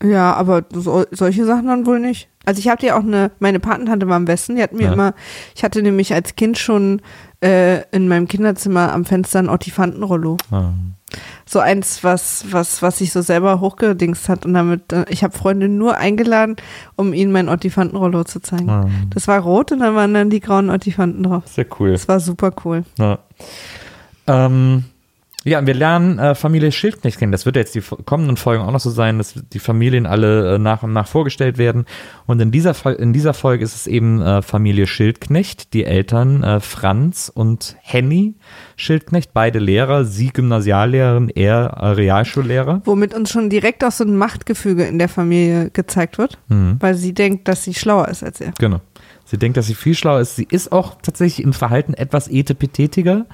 Ja, 0.03 0.33
aber 0.33 0.63
so, 0.73 1.05
solche 1.11 1.45
Sachen 1.45 1.67
dann 1.67 1.85
wohl 1.85 1.99
nicht. 1.99 2.29
Also 2.45 2.59
ich 2.59 2.69
hatte 2.69 2.85
ja 2.85 2.95
auch 2.97 3.03
eine, 3.03 3.31
meine 3.39 3.59
Patentante 3.59 4.07
war 4.07 4.15
am 4.15 4.25
besten, 4.25 4.55
die 4.55 4.61
hat 4.63 4.71
mir 4.73 4.83
Ja. 4.85 4.93
immer, 4.93 5.13
ich 5.55 5.63
hatte 5.63 5.81
nämlich 5.81 6.13
als 6.13 6.35
Kind 6.35 6.57
schon 6.57 7.01
äh, 7.43 7.81
in 7.91 8.07
meinem 8.07 8.27
Kinderzimmer 8.27 8.93
am 8.93 9.05
Fenster 9.05 9.39
ein 9.39 9.49
Ottifantenrollo. 9.49 10.37
Ah. 10.51 10.71
So 11.45 11.59
eins, 11.59 12.03
was, 12.03 12.45
was, 12.51 12.81
was 12.81 12.99
sich 12.99 13.11
so 13.11 13.21
selber 13.21 13.59
hochgedingst 13.59 14.29
hat 14.29 14.45
und 14.45 14.53
damit, 14.53 14.93
äh, 14.93 15.05
ich 15.09 15.23
habe 15.23 15.37
Freunde 15.37 15.67
nur 15.67 15.97
eingeladen, 15.97 16.55
um 16.95 17.13
ihnen 17.13 17.31
mein 17.31 17.49
Ottifantenrollo 17.49 18.23
zu 18.23 18.39
zeigen. 18.39 18.69
Ah. 18.69 18.87
Das 19.13 19.27
war 19.27 19.39
rot 19.39 19.71
und 19.71 19.79
dann 19.79 19.95
waren 19.95 20.13
dann 20.13 20.29
die 20.29 20.39
grauen 20.39 20.69
Ottifanten 20.69 21.23
drauf. 21.23 21.43
Sehr 21.47 21.65
cool. 21.79 21.91
Das 21.91 22.07
war 22.07 22.19
super 22.19 22.51
cool. 22.63 22.83
Ja. 22.97 23.19
Ähm, 24.27 24.83
ja, 25.47 25.59
und 25.59 25.67
wir 25.67 25.73
lernen 25.73 26.19
äh, 26.19 26.35
Familie 26.35 26.71
Schildknecht 26.71 27.17
kennen. 27.19 27.31
Das 27.31 27.45
wird 27.45 27.55
ja 27.55 27.61
jetzt 27.61 27.73
die 27.73 27.81
kommenden 28.05 28.35
Folgen 28.37 28.63
auch 28.63 28.71
noch 28.71 28.79
so 28.79 28.89
sein, 28.89 29.17
dass 29.17 29.33
die 29.53 29.59
Familien 29.59 30.05
alle 30.05 30.55
äh, 30.55 30.59
nach 30.59 30.83
und 30.83 30.91
nach 30.93 31.07
vorgestellt 31.07 31.57
werden. 31.57 31.85
Und 32.25 32.41
in 32.41 32.51
dieser, 32.51 32.75
in 32.99 33.13
dieser 33.13 33.33
Folge 33.33 33.63
ist 33.63 33.73
es 33.75 33.87
eben 33.87 34.21
äh, 34.21 34.41
Familie 34.41 34.87
Schildknecht, 34.87 35.73
die 35.73 35.85
Eltern 35.85 36.43
äh, 36.43 36.59
Franz 36.59 37.31
und 37.33 37.77
Henny 37.81 38.35
Schildknecht, 38.75 39.31
beide 39.33 39.59
Lehrer, 39.59 40.03
sie 40.05 40.31
Gymnasiallehrerin, 40.33 41.29
er 41.29 41.67
äh, 41.77 41.87
Realschullehrer. 41.91 42.81
Womit 42.85 43.13
uns 43.13 43.31
schon 43.31 43.49
direkt 43.49 43.83
auch 43.83 43.91
so 43.91 44.03
ein 44.03 44.17
Machtgefüge 44.17 44.83
in 44.83 44.99
der 44.99 45.09
Familie 45.09 45.69
gezeigt 45.71 46.17
wird, 46.17 46.37
Mhm. 46.49 46.77
weil 46.79 46.95
sie 46.95 47.13
denkt, 47.13 47.47
dass 47.47 47.63
sie 47.63 47.73
schlauer 47.73 48.07
ist 48.09 48.23
als 48.23 48.41
er. 48.41 48.51
Genau. 48.59 48.81
Sie 49.29 49.37
denkt, 49.37 49.57
dass 49.57 49.67
sie 49.67 49.75
viel 49.75 49.93
schlauer 49.93 50.21
ist. 50.21 50.37
Sie 50.37 50.47
ist 50.49 50.71
auch 50.71 50.95
tatsächlich 51.01 51.43
im 51.45 51.51
Verhalten 51.51 51.93
etwas 51.93 52.29
etepetetiger 52.29 53.25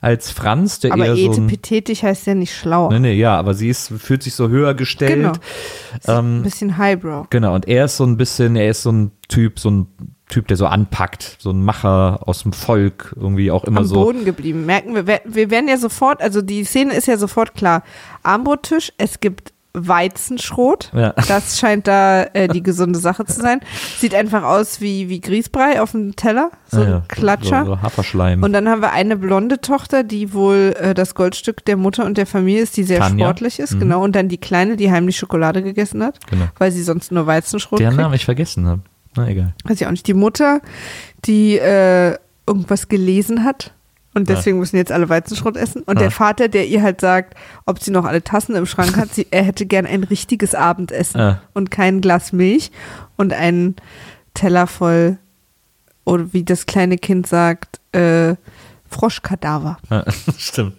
als 0.00 0.30
Franz, 0.30 0.80
der 0.80 0.92
Aber 0.94 1.04
eher 1.06 1.16
so 1.16 1.24
ein, 1.26 1.30
etepetetisch 1.48 2.02
heißt 2.02 2.26
ja 2.26 2.34
nicht 2.34 2.56
schlauer. 2.56 2.90
Nee, 2.90 2.98
nee, 3.00 3.12
ja, 3.12 3.38
aber 3.38 3.52
sie 3.52 3.68
ist, 3.68 3.88
fühlt 3.98 4.22
sich 4.22 4.34
so 4.34 4.48
höher 4.48 4.72
gestellt. 4.74 5.16
Genau. 5.16 5.32
Ähm, 6.06 6.38
Ein 6.38 6.42
bisschen 6.42 6.78
Highbrow. 6.78 7.26
Genau, 7.28 7.54
und 7.54 7.68
er 7.68 7.84
ist 7.84 7.98
so 7.98 8.04
ein 8.04 8.16
bisschen, 8.16 8.56
er 8.56 8.70
ist 8.70 8.82
so 8.82 8.92
ein 8.92 9.10
Typ, 9.28 9.58
so 9.58 9.70
ein 9.70 9.86
Typ, 10.28 10.48
der 10.48 10.56
so 10.56 10.64
anpackt, 10.64 11.36
so 11.40 11.50
ein 11.50 11.62
Macher 11.62 12.20
aus 12.26 12.44
dem 12.44 12.54
Volk, 12.54 13.12
irgendwie 13.20 13.50
auch 13.50 13.64
immer 13.64 13.80
Am 13.80 13.86
so. 13.86 13.96
Boden 13.96 14.24
geblieben. 14.24 14.64
Merken 14.64 14.94
wir, 14.94 15.06
wir- 15.06 15.20
wir 15.26 15.50
werden 15.50 15.68
ja 15.68 15.76
sofort, 15.76 16.22
also 16.22 16.40
die 16.40 16.64
Szene 16.64 16.94
ist 16.94 17.06
ja 17.06 17.18
sofort 17.18 17.54
klar. 17.54 17.82
Armbrottisch, 18.22 18.92
es 18.96 19.20
gibt 19.20 19.51
Weizenschrot. 19.74 20.90
Ja. 20.94 21.14
Das 21.28 21.58
scheint 21.58 21.86
da 21.86 22.24
äh, 22.34 22.48
die 22.48 22.62
gesunde 22.62 22.98
Sache 22.98 23.24
zu 23.24 23.40
sein. 23.40 23.60
Sieht 23.98 24.14
einfach 24.14 24.42
aus 24.42 24.80
wie, 24.80 25.08
wie 25.08 25.20
Grießbrei 25.20 25.80
auf 25.80 25.92
dem 25.92 26.14
Teller. 26.16 26.50
So 26.66 26.78
ein 26.80 26.82
Ja, 26.82 26.88
ja, 26.90 27.02
Klatscher. 27.08 27.64
So, 27.64 27.74
so 27.74 27.82
Haferschleim. 27.82 28.42
Und 28.42 28.52
dann 28.52 28.68
haben 28.68 28.82
wir 28.82 28.92
eine 28.92 29.16
blonde 29.16 29.60
Tochter, 29.60 30.02
die 30.04 30.34
wohl 30.34 30.74
äh, 30.78 30.94
das 30.94 31.14
Goldstück 31.14 31.64
der 31.64 31.76
Mutter 31.76 32.04
und 32.04 32.18
der 32.18 32.26
Familie 32.26 32.62
ist, 32.62 32.76
die 32.76 32.82
sehr 32.82 32.98
Tanja. 33.00 33.26
sportlich 33.26 33.58
ist, 33.58 33.74
Mhm. 33.74 33.80
genau. 33.80 34.02
Und 34.04 34.14
dann 34.16 34.28
die 34.28 34.38
Kleine, 34.38 34.76
die 34.76 34.90
heimlich 34.90 35.16
Schokolade 35.16 35.62
gegessen 35.62 36.02
hat, 36.02 36.18
genau. 36.28 36.46
weil 36.58 36.70
sie 36.72 36.82
sonst 36.82 37.12
nur 37.12 37.26
Weizenschrot 37.26 37.78
Deren 37.80 37.92
kriegt. 37.92 38.02
Namen 38.02 38.14
ich 38.14 38.24
vergessen 38.24 38.66
habe. 38.66 38.82
Na 39.16 39.28
egal. 39.28 39.54
Weiß 39.64 39.80
ich 39.80 39.86
auch 39.86 39.90
nicht. 39.90 40.06
Die 40.06 40.14
Mutter, 40.14 40.60
die 41.24 41.56
äh, 41.58 42.16
irgendwas 42.46 42.88
gelesen 42.88 43.44
hat. 43.44 43.72
Und 44.14 44.28
Ja. 44.28 44.34
deswegen 44.34 44.58
müssen 44.58 44.76
jetzt 44.76 44.92
alle 44.92 45.08
Weizenschrot 45.08 45.56
essen. 45.56 45.82
Und 45.82 45.96
Ja. 45.96 46.02
der 46.02 46.10
Vater, 46.10 46.48
der 46.48 46.66
ihr 46.66 46.82
halt 46.82 47.00
sagt, 47.00 47.34
ob 47.64 47.82
sie 47.82 47.90
noch 47.90 48.04
alle 48.04 48.22
Tassen 48.22 48.54
im 48.54 48.66
Schrank 48.66 48.96
hat, 48.96 49.14
sie, 49.14 49.26
er 49.30 49.42
hätte 49.42 49.64
gern 49.66 49.86
ein 49.86 50.04
richtiges 50.04 50.54
Abendessen 50.54 51.18
Ja. 51.18 51.42
und 51.54 51.70
kein 51.70 52.00
Glas 52.02 52.32
Milch 52.32 52.70
und 53.16 53.32
einen 53.32 53.76
Teller 54.34 54.66
voll, 54.66 55.18
oder 56.04 56.32
wie 56.32 56.42
das 56.44 56.66
kleine 56.66 56.98
Kind 56.98 57.26
sagt, 57.26 57.80
äh, 57.92 58.34
Froschkadaver. 58.92 59.78
Ja, 59.90 60.04
Stimmt. 60.38 60.74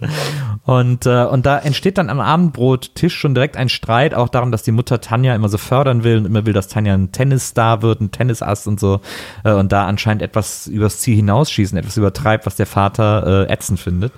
Und, 0.66 1.05
äh, 1.05 1.26
und 1.26 1.45
da 1.45 1.57
entsteht 1.59 1.97
dann 1.97 2.09
am 2.09 2.20
Abendbrottisch 2.20 3.16
schon 3.16 3.34
direkt 3.34 3.57
ein 3.57 3.70
Streit, 3.70 4.14
auch 4.14 4.30
darum, 4.30 4.51
dass 4.51 4.64
die 4.64 4.72
Mutter 4.72 5.01
Tanja 5.01 5.36
immer 5.36 5.49
so 5.49 5.57
fördern 5.57 6.03
will 6.03 6.18
und 6.18 6.26
immer 6.26 6.45
will, 6.45 6.53
dass 6.53 6.68
Tanja 6.68 6.93
ein 6.93 7.11
Tennisstar 7.11 7.82
wird, 7.82 8.01
ein 8.01 8.11
Tennisass 8.11 8.68
und 8.68 8.80
so. 8.80 9.01
Äh, 9.43 9.53
und 9.53 9.72
da 9.72 9.86
anscheinend 9.86 10.22
etwas 10.22 10.68
übers 10.68 10.99
Ziel 10.99 11.16
hinausschießen, 11.16 11.78
etwas 11.78 11.97
übertreibt, 11.97 12.45
was 12.45 12.55
der 12.55 12.68
Vater 12.68 13.47
äh, 13.47 13.53
ätzend 13.53 13.80
findet. 13.80 14.14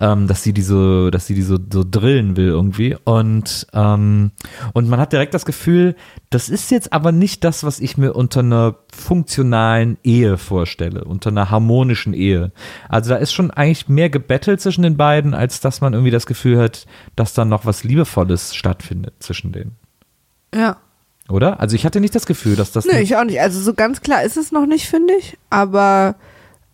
Ähm, 0.00 0.28
dass 0.28 0.44
sie 0.44 0.52
die 0.52 0.62
so, 0.62 1.10
dass 1.10 1.26
sie 1.26 1.34
die 1.34 1.42
so, 1.42 1.58
so 1.72 1.84
drillen 1.84 2.36
will 2.36 2.46
irgendwie. 2.46 2.96
Und, 3.02 3.66
ähm, 3.72 4.30
und 4.72 4.88
man 4.88 5.00
hat 5.00 5.12
direkt 5.12 5.34
das 5.34 5.44
Gefühl, 5.44 5.96
das 6.30 6.48
ist 6.48 6.70
jetzt 6.70 6.92
aber 6.92 7.10
nicht 7.10 7.42
das, 7.42 7.64
was 7.64 7.80
ich 7.80 7.98
mir 7.98 8.12
unter 8.12 8.40
einer 8.40 8.76
funktionalen 8.94 9.98
Ehe 10.04 10.38
vorstelle, 10.38 11.02
unter 11.02 11.30
einer 11.30 11.50
harmonischen 11.50 12.14
Ehe. 12.14 12.52
Also 12.88 13.10
da 13.10 13.16
ist 13.16 13.27
schon 13.32 13.50
eigentlich 13.50 13.88
mehr 13.88 14.10
gebettelt 14.10 14.60
zwischen 14.60 14.82
den 14.82 14.96
beiden, 14.96 15.34
als 15.34 15.60
dass 15.60 15.80
man 15.80 15.92
irgendwie 15.92 16.10
das 16.10 16.26
Gefühl 16.26 16.58
hat, 16.58 16.86
dass 17.16 17.34
da 17.34 17.44
noch 17.44 17.64
was 17.66 17.84
Liebevolles 17.84 18.54
stattfindet 18.54 19.14
zwischen 19.20 19.52
denen. 19.52 19.76
Ja. 20.54 20.76
Oder? 21.28 21.60
Also 21.60 21.76
ich 21.76 21.84
hatte 21.84 22.00
nicht 22.00 22.14
das 22.14 22.24
Gefühl, 22.26 22.56
dass 22.56 22.72
das. 22.72 22.86
Nö, 22.86 22.92
nicht- 22.94 23.02
ich 23.02 23.16
auch 23.16 23.24
nicht. 23.24 23.40
Also 23.40 23.60
so 23.60 23.74
ganz 23.74 24.00
klar 24.00 24.22
ist 24.22 24.36
es 24.36 24.50
noch 24.52 24.66
nicht, 24.66 24.86
finde 24.88 25.14
ich. 25.14 25.36
Aber 25.50 26.14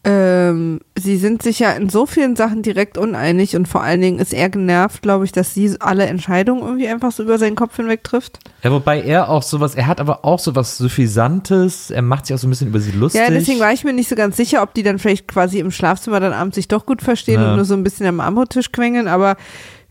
ähm, 0.07 0.81
sie 0.99 1.17
sind 1.17 1.43
sich 1.43 1.61
ja 1.61 1.71
in 1.73 1.89
so 1.89 2.05
vielen 2.05 2.37
Sachen 2.37 2.61
direkt 2.63 2.99
uneinig 2.99 3.57
und 3.57 3.67
vor 3.67 3.83
allen 3.83 4.01
Dingen 4.03 4.19
ist 4.19 4.35
er 4.35 4.51
genervt, 4.51 5.01
glaube 5.03 5.25
ich, 5.25 5.33
dass 5.33 5.55
sie 5.55 5.75
alle 5.81 6.05
Entscheidungen 6.07 6.63
irgendwie 6.63 6.89
einfach 6.89 7.11
so 7.11 7.23
über 7.23 7.39
seinen 7.39 7.57
Kopf 7.57 7.77
hinweg 7.77 8.05
trifft. 8.05 8.39
ja, 8.63 8.71
wobei 8.71 9.01
er 9.03 9.31
auch 9.31 9.43
sowas, 9.43 9.75
er 9.75 9.87
hat 9.87 10.01
aber 10.01 10.25
auch 10.25 10.39
sowas 10.39 10.77
Suffisantes, 10.77 11.91
er 11.91 12.03
macht 12.03 12.27
sich 12.27 12.35
auch 12.35 12.39
so 12.39 12.47
ein 12.47 12.51
bisschen 12.51 12.69
über 12.69 12.81
sie 12.81 12.91
lustig. 12.93 13.21
Ja, 13.23 13.31
deswegen 13.31 13.61
war 13.61 13.73
ich 13.73 13.83
mir 13.85 13.93
nicht 13.95 14.09
so 14.11 14.15
ganz 14.17 14.37
sicher, 14.37 14.63
ob 14.63 14.75
die 14.75 14.83
dann 14.83 14.99
vielleicht 14.99 15.27
quasi 15.27 15.59
im 15.59 15.71
Schlafzimmer 15.71 16.21
dann 16.21 16.33
abends 16.35 16.57
sich 16.57 16.69
doch 16.69 16.85
gut 16.85 17.01
verstehen 17.01 17.41
Ja. 17.41 17.51
und 17.51 17.57
nur 17.57 17.65
so 17.65 17.75
ein 17.75 17.83
bisschen 17.83 18.07
am 18.07 18.21
Armbrottisch 18.21 18.73
quengeln, 18.73 19.09
aber 19.09 19.37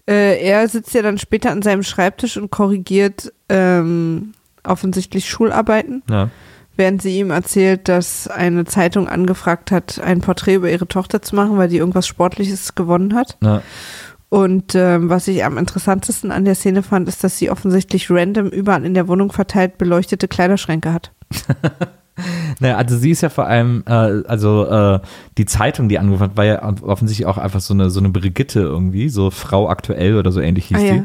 äh, 0.07 0.39
er 0.45 0.67
sitzt 0.67 0.93
ja 0.93 1.01
dann 1.01 1.17
später 1.17 1.49
an 1.49 1.61
seinem 1.63 1.81
Schreibtisch 1.81 2.37
und 2.37 2.51
korrigiert 2.51 3.33
ähm, 3.49 4.33
offensichtlich 4.63 5.27
Schularbeiten. 5.29 6.03
ja. 6.09 6.29
Während 6.75 7.01
sie 7.01 7.19
ihm 7.19 7.31
erzählt, 7.31 7.87
dass 7.87 8.27
eine 8.27 8.65
Zeitung 8.65 9.07
angefragt 9.07 9.71
hat, 9.71 9.99
ein 9.99 10.21
Porträt 10.21 10.55
über 10.55 10.69
ihre 10.71 10.87
Tochter 10.87 11.21
zu 11.21 11.35
machen, 11.35 11.57
weil 11.57 11.69
die 11.69 11.77
irgendwas 11.77 12.07
Sportliches 12.07 12.75
gewonnen 12.75 13.13
hat. 13.15 13.37
Ja. 13.43 13.61
Und 14.29 14.73
ähm, 14.73 15.09
was 15.09 15.27
ich 15.27 15.45
am 15.45 15.59
interessantesten 15.59 16.31
an 16.31 16.43
der 16.45 16.55
Szene 16.55 16.81
fand, 16.81 17.07
ist, 17.07 17.23
dass 17.23 17.37
sie 17.37 17.51
offensichtlich 17.51 18.09
random 18.09 18.47
überall 18.47 18.83
in 18.83 18.95
der 18.95 19.07
Wohnung 19.07 19.31
verteilt 19.31 19.77
beleuchtete 19.77 20.27
Kleiderschränke 20.27 20.91
hat. 20.91 21.11
Naja, 22.59 22.77
also 22.77 22.95
sie 22.95 23.09
ist 23.09 23.21
ja 23.21 23.29
vor 23.29 23.47
allem, 23.47 23.83
äh, 23.87 23.91
also 23.91 24.67
äh, 24.67 24.99
die 25.39 25.45
Zeitung, 25.45 25.89
die 25.89 25.97
angefangen 25.97 26.29
hat, 26.29 26.37
war 26.37 26.45
ja 26.45 26.73
offensichtlich 26.83 27.25
auch 27.25 27.39
einfach 27.39 27.59
so 27.59 27.73
eine, 27.73 27.89
so 27.89 27.99
eine 27.99 28.09
Brigitte 28.09 28.59
irgendwie, 28.59 29.09
so 29.09 29.31
Frau 29.31 29.67
aktuell 29.67 30.17
oder 30.17 30.31
so 30.31 30.39
ähnlich 30.39 30.67
hieß 30.67 30.77
Ah, 30.77 30.81
ja. 30.81 30.93
die. 30.93 31.03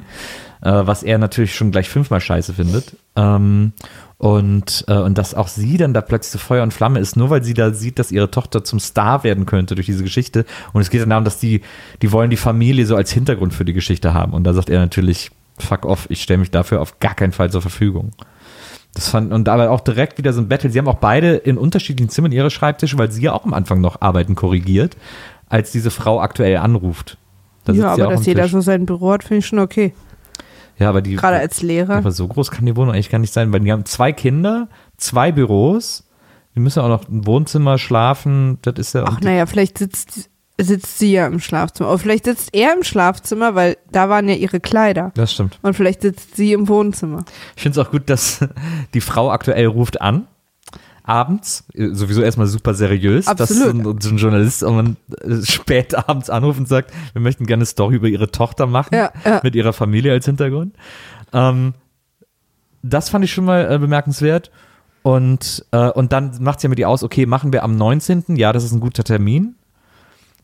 Äh, 0.61 0.71
was 0.71 1.03
er 1.03 1.19
natürlich 1.19 1.55
schon 1.55 1.71
gleich 1.71 1.89
fünfmal 1.89 2.21
scheiße 2.21 2.55
findet. 2.55 2.97
Ähm, 3.17 3.73
und, 4.19 4.85
äh, 4.89 4.95
und 4.95 5.17
dass 5.17 5.35
auch 5.35 5.47
sie 5.47 5.77
dann 5.77 5.95
da 5.95 6.01
plötzlich 6.01 6.33
so 6.33 6.39
Feuer 6.39 6.65
und 6.65 6.75
Flamme 6.75 6.99
ist, 6.99 7.17
nur 7.17 7.31
weil 7.31 7.45
sie 7.45 7.55
da 7.55 7.73
sieht, 7.73 8.01
dass 8.01 8.11
ihre 8.11 8.31
Tochter 8.31 8.65
zum 8.65 8.81
Star 8.81 9.23
werden 9.23 9.47
könnte 9.47 9.77
durch 9.77 9.87
diese 9.87 10.03
Geschichte. 10.03 10.45
Und 10.73 10.81
es 10.81 10.91
geht 10.91 11.01
dann 11.03 11.11
darum, 11.11 11.25
dass 11.25 11.39
die, 11.39 11.63
die 12.03 12.11
wollen 12.11 12.31
die 12.31 12.37
Familie 12.37 12.87
so 12.87 12.97
als 12.97 13.13
Hintergrund 13.13 13.55
für 13.55 13.65
die 13.65 13.73
Geschichte 13.73 14.15
haben. 14.15 14.33
Und 14.33 14.45
da 14.45 14.53
sagt 14.53 14.71
er 14.71 14.81
natürlich, 14.81 15.31
fuck 15.59 15.87
off, 15.87 16.07
ich 16.11 16.23
stelle 16.23 16.39
mich 16.39 16.51
dafür 16.51 16.81
auf 16.81 16.99
gar 16.99 17.15
keinen 17.15 17.33
Fall 17.33 17.51
zur 17.51 17.63
Verfügung. 17.63 18.11
Das 18.95 19.09
fand, 19.09 19.33
und 19.33 19.45
dabei 19.45 19.69
auch 19.69 19.81
direkt 19.81 20.19
wieder 20.19 20.33
so 20.33 20.41
ein 20.41 20.49
Battle. 20.49 20.71
Sie 20.71 20.79
haben 20.79 20.89
auch 20.89 20.97
beide 20.97 21.37
in 21.37 21.57
unterschiedlichen 21.57 22.09
Zimmern 22.09 22.33
ihre 22.33 22.51
Schreibtische, 22.51 22.99
weil 22.99 23.13
sie 23.13 23.23
ja 23.23 23.33
auch 23.33 23.45
am 23.45 23.55
Anfang 23.55 23.81
noch 23.81 24.01
Arbeiten 24.01 24.35
korrigiert, 24.35 24.97
als 25.49 25.71
diese 25.71 25.93
Frau 25.93 26.21
aktuell 26.21 26.57
anruft. 26.57 27.19
Da 27.65 27.73
ja, 27.73 27.93
aber 27.93 28.09
dass 28.09 28.27
jeder 28.27 28.45
Tisch. 28.45 28.53
so 28.53 28.61
sein 28.61 28.87
Büro 28.87 29.13
hat, 29.13 29.23
finde 29.23 29.39
ich 29.39 29.47
schon 29.47 29.59
okay. 29.61 29.93
Ja, 30.79 30.89
aber 30.89 31.03
die. 31.03 31.17
Gerade 31.17 31.39
als 31.39 31.63
Lehrer. 31.63 31.97
Aber 31.97 32.13
so 32.13 32.27
groß 32.29 32.51
kann 32.51 32.67
die 32.67 32.77
Wohnung 32.77 32.95
eigentlich 32.95 33.11
gar 33.11 33.19
nicht 33.19 33.33
sein, 33.33 33.53
weil 33.53 33.61
die 33.61 33.73
haben 33.73 33.85
zwei 33.85 34.13
Kinder, 34.13 34.69
zwei 34.97 35.33
Büros. 35.33 36.05
Die 36.55 36.61
müssen 36.61 36.81
auch 36.81 36.89
noch 36.89 37.09
im 37.09 37.27
Wohnzimmer 37.27 37.79
schlafen. 37.79 38.59
Das 38.63 38.75
ist 38.79 38.95
ja. 38.95 39.05
Ach 39.07 39.21
naja, 39.21 39.47
vielleicht 39.47 39.79
sitzt, 39.79 40.31
sitzt 40.61 40.99
sie 40.99 41.13
ja 41.13 41.27
im 41.27 41.41
Schlafzimmer. 41.41 41.89
Oder 41.91 41.99
vielleicht 41.99 42.25
sitzt 42.25 42.55
er 42.55 42.75
im 42.75 42.83
Schlafzimmer, 42.83 43.55
weil 43.55 43.77
da 43.91 44.09
waren 44.09 44.29
ja 44.29 44.35
ihre 44.35 44.61
Kleider. 44.61 45.13
das 45.15 45.33
stimmt. 45.33 45.59
Und 45.63 45.75
vielleicht 45.75 46.03
sitzt 46.03 46.37
sie 46.37 46.53
im 46.53 46.69
Wohnzimmer. 46.69 47.25
Ich 47.57 47.63
finde 47.63 47.81
es 47.81 47.87
auch 47.87 47.91
gut, 47.91 48.09
dass 48.09 48.45
die 48.95 49.01
Frau 49.01 49.31
aktuell 49.31 49.67
ruft 49.67 50.01
an. 50.01 50.27
Abends, 51.09 51.65
äh, 51.75 51.89
sowieso 51.93 52.23
erstmal 52.23 52.47
super 52.47 52.75
seriös, 52.75 53.25
dass 53.25 53.49
so 53.49 53.65
Absolut. 53.65 53.97
ein, 53.97 54.01
so 54.01 54.11
ein 54.11 54.17
Journalist 54.19 54.63
irgendwann 54.63 54.97
äh, 55.23 55.45
spät 55.45 55.95
abends 56.09 56.31
anruft 56.31 56.59
und 56.61 56.69
sagt, 56.69 56.93
wir 57.13 57.23
möchten 57.23 57.47
gerne 57.47 57.61
eine 57.63 57.67
Story 57.67 57.97
über 57.97 58.09
ihre 58.09 58.31
Tochter 58.31 58.67
machen, 58.67 58.95
Ja, 58.95 59.13
ja. 59.25 59.41
mit 59.43 59.55
ihrer 59.55 59.73
Familie 59.73 60.13
als 60.13 60.27
Hintergrund. 60.27 60.75
Ähm, 61.33 61.75
das 62.83 63.09
fand 63.09 63.25
ich 63.25 63.33
schon 63.33 63.45
mal 63.45 63.71
äh, 63.73 63.79
bemerkenswert. 63.79 64.51
Und, 65.03 65.65
äh, 65.71 65.89
und 65.91 66.13
dann 66.13 66.33
macht 66.41 66.61
sie 66.61 66.67
ja 66.67 66.69
mit 66.69 66.79
ihr 66.79 66.89
aus, 66.89 67.03
okay, 67.03 67.25
machen 67.25 67.53
wir 67.53 67.63
am 67.63 67.77
19. 67.77 68.37
Ja, 68.37 68.53
das 68.53 68.65
ist 68.65 68.73
ein 68.73 68.81
guter 68.81 69.05
Termin. 69.05 69.55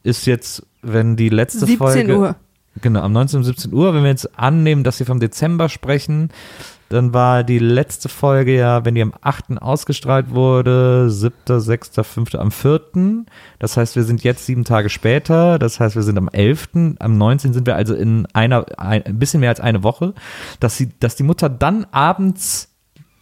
Ist 0.03 0.27
jetzt, 0.27 0.63
wenn 0.83 1.17
die 1.17 1.29
letzte 1.29 1.61
17 1.67 1.77
Folge. 1.79 2.19
Uhr. 2.19 2.37
Genau, 2.81 3.01
am 3.03 3.13
19. 3.13 3.39
und 3.39 3.45
17 3.45 3.73
Uhr. 3.73 3.95
Wenn 3.95 4.03
wir 4.03 4.11
jetzt 4.11 4.39
annehmen, 4.39 4.83
dass 4.85 4.99
wir 4.99 5.07
vom 5.07 5.21
Dezember 5.21 5.69
sprechen, 5.69 6.31
dann 6.91 7.13
war 7.15 7.45
die 7.45 7.59
letzte 7.59 8.09
Folge 8.09 8.55
ja, 8.57 8.85
wenn 8.85 8.95
die 8.95 9.03
am 9.03 9.15
8. 9.21 9.61
ausgestrahlt 9.61 10.31
wurde, 10.31 11.11
7., 11.11 11.33
6., 11.61 11.91
5., 12.03 12.35
am 12.37 12.51
4. 12.51 12.81
Das 13.59 13.77
heißt, 13.77 13.97
wir 13.97 14.05
sind 14.05 14.23
jetzt 14.23 14.47
sieben 14.47 14.65
Tage 14.65 14.89
später. 14.91 15.59
Das 15.59 15.81
heißt, 15.81 15.97
wir 15.97 16.03
sind 16.03 16.19
am 16.19 16.29
11., 16.29 16.69
am 16.99 17.17
19. 17.19 17.53
sind 17.53 17.67
wir 17.67 17.75
also 17.77 17.95
in 17.95 18.27
einer, 18.33 18.67
ein, 18.79 19.05
ein 19.05 19.19
bisschen 19.19 19.41
mehr 19.41 19.51
als 19.51 19.61
eine 19.61 19.83
Woche, 19.83 20.15
dass 20.61 20.77
sie, 20.77 20.91
dass 21.01 21.17
die 21.17 21.23
Mutter 21.23 21.49
dann 21.49 21.87
abends 21.91 22.69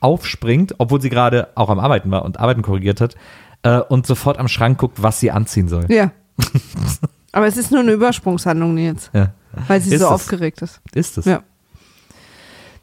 aufspringt, 0.00 0.74
obwohl 0.78 1.00
sie 1.00 1.10
gerade 1.10 1.48
auch 1.54 1.70
am 1.70 1.78
Arbeiten 1.78 2.10
war 2.10 2.24
und 2.24 2.40
Arbeiten 2.40 2.62
korrigiert 2.62 3.00
hat, 3.00 3.14
äh, 3.62 3.78
und 3.78 4.06
sofort 4.06 4.38
am 4.38 4.48
Schrank 4.48 4.78
guckt, 4.78 5.02
was 5.02 5.20
sie 5.20 5.30
anziehen 5.30 5.68
soll. 5.68 5.86
Ja. 5.88 6.10
Aber 7.32 7.46
es 7.46 7.56
ist 7.56 7.70
nur 7.70 7.80
eine 7.80 7.92
Übersprungshandlung 7.92 8.76
jetzt, 8.78 9.10
Ja. 9.14 9.32
weil 9.68 9.80
sie 9.80 9.94
Ist 9.94 10.00
so 10.00 10.06
es. 10.06 10.12
aufgeregt 10.12 10.60
ist. 10.62 10.80
Ist 10.92 11.16
es. 11.18 11.24
Ja. 11.24 11.42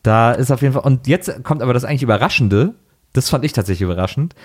Da 0.04 0.32
ist 0.32 0.52
auf 0.52 0.62
jeden 0.62 0.74
Fall, 0.74 0.84
und 0.84 1.08
jetzt 1.08 1.44
kommt 1.44 1.62
aber 1.62 1.74
das 1.74 1.84
eigentlich 1.84 2.04
Überraschende, 2.04 2.76
das 3.14 3.30
fand 3.30 3.44
ich 3.44 3.54
tatsächlich 3.54 3.82
überraschend, 3.82 4.36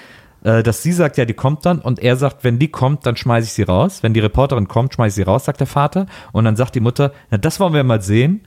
äh, 0.43 0.63
dass 0.63 0.83
sie 0.83 0.93
sagt, 0.93 1.17
ja, 1.17 1.25
die 1.25 1.35
kommt 1.35 1.67
dann, 1.67 1.81
und 1.81 1.99
er 1.99 2.17
sagt, 2.17 2.45
wenn 2.45 2.59
die 2.59 2.69
kommt, 2.69 3.07
dann 3.07 3.17
schmeiße 3.17 3.47
ich 3.47 3.53
sie 3.53 3.63
raus. 3.63 4.03
Wenn 4.03 4.15
die 4.15 4.21
Reporterin 4.21 4.69
kommt, 4.69 4.95
schmeiße 4.95 5.21
ich 5.21 5.25
sie 5.25 5.31
raus, 5.31 5.45
sagt 5.45 5.61
der 5.61 5.67
Vater. 5.67 6.07
Und 6.33 6.45
dann 6.45 6.57
sagt 6.57 6.75
die 6.75 6.81
Mutter, 6.81 7.13
na, 7.31 7.39
das 7.39 7.61
wollen 7.61 7.75
wir 7.75 7.85
mal 7.85 8.03
sehen. 8.03 8.47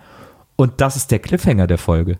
Und 0.55 0.81
das 0.81 0.95
ist 0.95 1.11
der 1.11 1.19
Cliffhanger 1.19 1.67
der 1.67 1.77
Folge. 1.77 2.19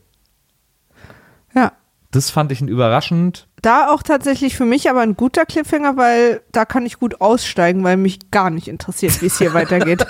Das 2.12 2.30
fand 2.30 2.52
ich 2.52 2.62
ein 2.62 2.68
überraschend. 2.70 3.48
Da 3.62 3.90
auch 3.90 4.02
tatsächlich 4.02 4.56
für 4.56 4.66
mich 4.66 4.90
aber 4.90 5.02
ein 5.02 5.16
guter 5.18 5.46
Cliffhanger, 5.46 5.98
weil 5.98 6.42
da 6.52 6.64
kann 6.66 6.86
ich 6.86 7.00
gut 7.00 7.20
aussteigen, 7.22 7.84
weil 7.84 7.98
mich 7.98 8.32
gar 8.32 8.50
nicht 8.50 8.68
interessiert, 8.68 9.22
wie 9.22 9.26
es 9.26 9.38
hier 9.38 9.54
weitergeht. 9.54 10.06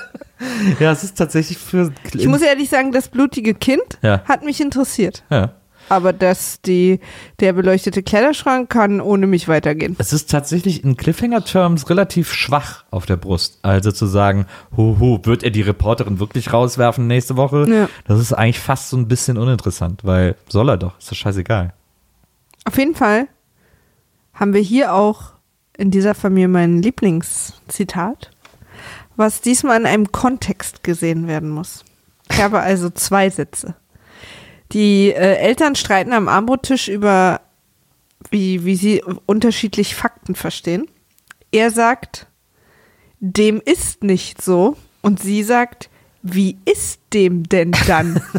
Ja, 0.79 0.91
es 0.91 1.03
ist 1.03 1.17
tatsächlich 1.17 1.57
für. 1.57 1.91
Ich 2.13 2.27
muss 2.27 2.41
ehrlich 2.41 2.69
sagen, 2.69 2.91
das 2.91 3.07
blutige 3.09 3.53
Kind 3.55 3.81
Ja. 4.03 4.21
hat 4.25 4.43
mich 4.43 4.61
interessiert. 4.61 5.23
ja. 5.29 5.53
Aber 5.89 6.11
dass 6.11 6.59
die, 6.61 6.99
der 7.39 7.53
beleuchtete 7.53 8.03
Kleiderschrank 8.03 8.69
kann 8.69 8.99
ohne 8.99 9.25
mich 9.25 9.47
weitergehen. 9.47 9.95
Es 9.99 10.11
ist 10.11 10.29
tatsächlich 10.29 10.83
in 10.83 10.97
Cliffhanger-Terms 10.97 11.89
relativ 11.89 12.33
schwach 12.33 12.83
auf 12.91 13.05
der 13.05 13.15
Brust. 13.15 13.59
Also 13.61 13.93
zu 13.93 14.05
sagen, 14.05 14.47
hu, 14.75 14.97
hu, 14.99 15.19
wird 15.23 15.43
er 15.43 15.49
die 15.49 15.61
Reporterin 15.61 16.19
wirklich 16.19 16.51
rauswerfen 16.51 17.07
nächste 17.07 17.37
Woche? 17.37 17.65
Ja. 17.69 17.87
Das 18.05 18.19
ist 18.19 18.33
eigentlich 18.33 18.59
fast 18.59 18.89
so 18.89 18.97
ein 18.97 19.07
bisschen 19.07 19.37
uninteressant, 19.37 20.01
weil 20.03 20.35
soll 20.49 20.67
er 20.69 20.75
doch, 20.75 20.99
ist 20.99 21.09
doch 21.09 21.15
scheißegal. 21.15 21.73
Auf 22.67 22.77
jeden 22.77 22.95
Fall 22.95 23.29
haben 24.33 24.53
wir 24.53 24.59
hier 24.59 24.93
auch 24.93 25.31
in 25.77 25.89
dieser 25.89 26.13
Familie 26.13 26.49
mein 26.49 26.81
Lieblingszitat, 26.81 28.29
was 29.15 29.39
diesmal 29.39 29.79
in 29.79 29.85
einem 29.85 30.11
Kontext 30.11 30.83
gesehen 30.83 31.27
werden 31.27 31.49
muss. 31.49 31.85
Ich 32.29 32.41
habe 32.41 32.59
also 32.59 32.89
zwei 32.89 33.29
Sätze. 33.29 33.75
Die 34.73 35.13
äh, 35.13 35.37
Eltern 35.37 35.75
streiten 35.75 36.11
am 36.11 36.27
Armbrottisch 36.27 36.89
über, 36.89 37.39
wie, 38.31 38.65
wie 38.65 38.75
sie 38.75 39.01
unterschiedlich 39.25 39.95
Fakten 39.95 40.35
verstehen. 40.35 40.87
Er 41.53 41.71
sagt, 41.71 42.27
dem 43.21 43.61
ist 43.63 44.03
nicht 44.03 44.41
so. 44.41 44.75
Und 45.01 45.21
sie 45.21 45.43
sagt, 45.43 45.89
wie 46.21 46.57
ist 46.65 46.99
dem 47.13 47.47
denn 47.47 47.71
dann? 47.87 48.21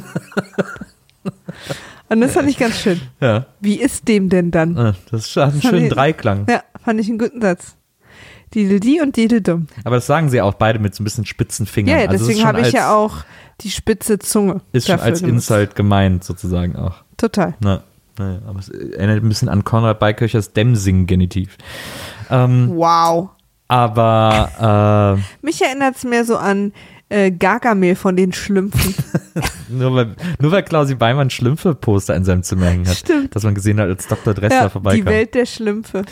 Und 2.11 2.21
das 2.21 2.33
fand 2.33 2.49
ich 2.49 2.57
ganz 2.59 2.77
schön. 2.79 3.01
Ja, 3.21 3.47
Wie 3.61 3.77
ist 3.81 4.09
dem 4.09 4.29
denn 4.29 4.51
dann? 4.51 4.77
äh, 4.77 4.93
das 5.11 5.27
ist 5.27 5.37
ein 5.39 5.51
Fand 5.53 5.63
schönen 5.63 5.85
ich- 5.87 5.93
Dreiklang. 5.93 6.47
Ja, 6.49 6.63
fand 6.83 7.01
ich 7.01 7.09
einen 7.09 7.19
guten 7.19 7.41
Satz. 7.41 7.77
Didel-di 8.55 9.01
und 9.03 9.15
Didel-dumm. 9.17 9.67
Aber 9.85 9.97
das 9.97 10.07
sagen 10.07 10.31
sie 10.31 10.41
auch 10.41 10.55
beide 10.55 10.79
mit 10.79 10.95
so 10.95 11.03
ein 11.03 11.05
bisschen 11.05 11.27
spitzen 11.27 11.67
Fingern. 11.67 11.99
Ja, 12.01 12.09
Also 12.09 12.27
deswegen 12.27 12.47
habe 12.47 12.63
ich 12.63 12.73
ja 12.73 12.95
auch 12.95 13.17
die 13.61 13.71
spitze 13.71 14.19
Zunge. 14.19 14.63
Ist 14.73 14.87
schon 14.87 14.99
als 15.01 15.21
genutzt. 15.21 15.51
Insult 15.51 15.75
gemeint, 15.77 16.25
sozusagen 16.25 16.75
auch. 16.77 16.95
Total. 17.19 17.55
Na, 17.61 17.83
naja, 18.19 18.39
aber 18.47 18.59
es 18.61 18.71
erinnert 18.71 19.23
ein 19.23 19.29
bisschen 19.29 19.51
an 19.51 19.65
Konrad 19.65 19.99
Beikirchers 19.99 20.55
Dämmsing-Genitiv. 20.55 21.59
Ähm, 22.31 22.71
Wow. 22.75 23.31
aber 23.69 25.19
äh, 25.19 25.45
Mich 25.45 25.61
erinnert 25.61 25.97
es 25.97 26.05
mehr 26.05 26.25
so 26.25 26.37
an 26.39 26.73
äh, 27.09 27.31
Gargamel 27.31 27.95
von 27.97 28.17
den 28.17 28.33
Schlümpfen. 28.33 28.95
Nur 29.71 29.95
weil, 29.95 30.15
nur 30.41 30.51
weil 30.51 30.63
Klausi 30.63 30.95
Beimann 30.95 31.29
Schlümpfe-Poster 31.29 32.17
in 32.17 32.25
seinem 32.25 32.43
Zimmer 32.43 32.67
hängen 32.67 32.89
hat. 32.89 32.97
Stimmt. 32.97 33.37
Dass 33.37 33.43
man 33.43 33.55
gesehen 33.55 33.79
hat, 33.79 33.89
als 33.89 34.09
Dr. 34.09 34.33
Dressler 34.33 34.57
ja, 34.57 34.65
die 34.65 34.71
vorbeikam. 34.71 35.07
Welt 35.07 35.35
der 35.35 35.45
Schlümpfe. 35.45 36.05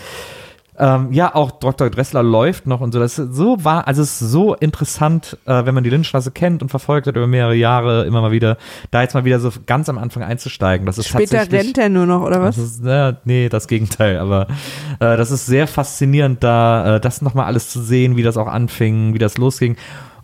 Ähm, 0.79 1.13
ja, 1.13 1.35
auch 1.35 1.53
Dr. 1.53 1.89
Dressler 1.89 2.23
läuft 2.23 2.67
noch 2.67 2.81
und 2.81 2.93
so. 2.93 2.99
Das 2.99 3.19
ist 3.19 3.35
so 3.35 3.65
war, 3.65 3.89
also 3.89 4.03
es 4.03 4.21
ist 4.21 4.31
so 4.31 4.55
interessant, 4.55 5.39
äh, 5.47 5.65
wenn 5.65 5.75
man 5.75 5.85
die 5.85 5.91
Lindenstraße 5.91 6.31
kennt 6.31 6.63
und 6.63 6.69
verfolgt 6.69 7.07
hat 7.07 7.17
über 7.17 7.27
mehrere 7.27 7.55
Jahre, 7.55 8.05
immer 8.05 8.21
mal 8.21 8.33
wieder, 8.33 8.59
da 8.91 9.03
jetzt 9.03 9.15
mal 9.15 9.25
wieder 9.25 9.41
so 9.41 9.51
ganz 9.65 9.89
am 9.89 9.97
Anfang 9.97 10.23
einzusteigen. 10.23 10.85
Das 10.85 10.99
ist 10.99 11.09
Später 11.09 11.51
rennt 11.51 11.79
er 11.79 11.89
nur 11.89 12.05
noch, 12.05 12.23
oder 12.23 12.43
was? 12.43 12.57
Das 12.57 12.65
ist, 12.65 12.85
ja, 12.85 13.17
nee, 13.25 13.49
das 13.49 13.69
Gegenteil, 13.69 14.19
aber 14.19 14.49
äh, 15.01 15.17
das 15.17 15.31
ist 15.31 15.47
sehr 15.47 15.67
faszinierend, 15.67 16.45
da 16.45 16.97
äh, 16.97 17.01
das 17.01 17.23
nochmal 17.23 17.47
alles 17.47 17.71
zu 17.71 17.81
sehen, 17.81 18.17
wie 18.17 18.23
das 18.23 18.37
auch 18.37 18.49
anfing, 18.49 19.15
wie 19.15 19.19
das 19.19 19.39
losging. 19.39 19.77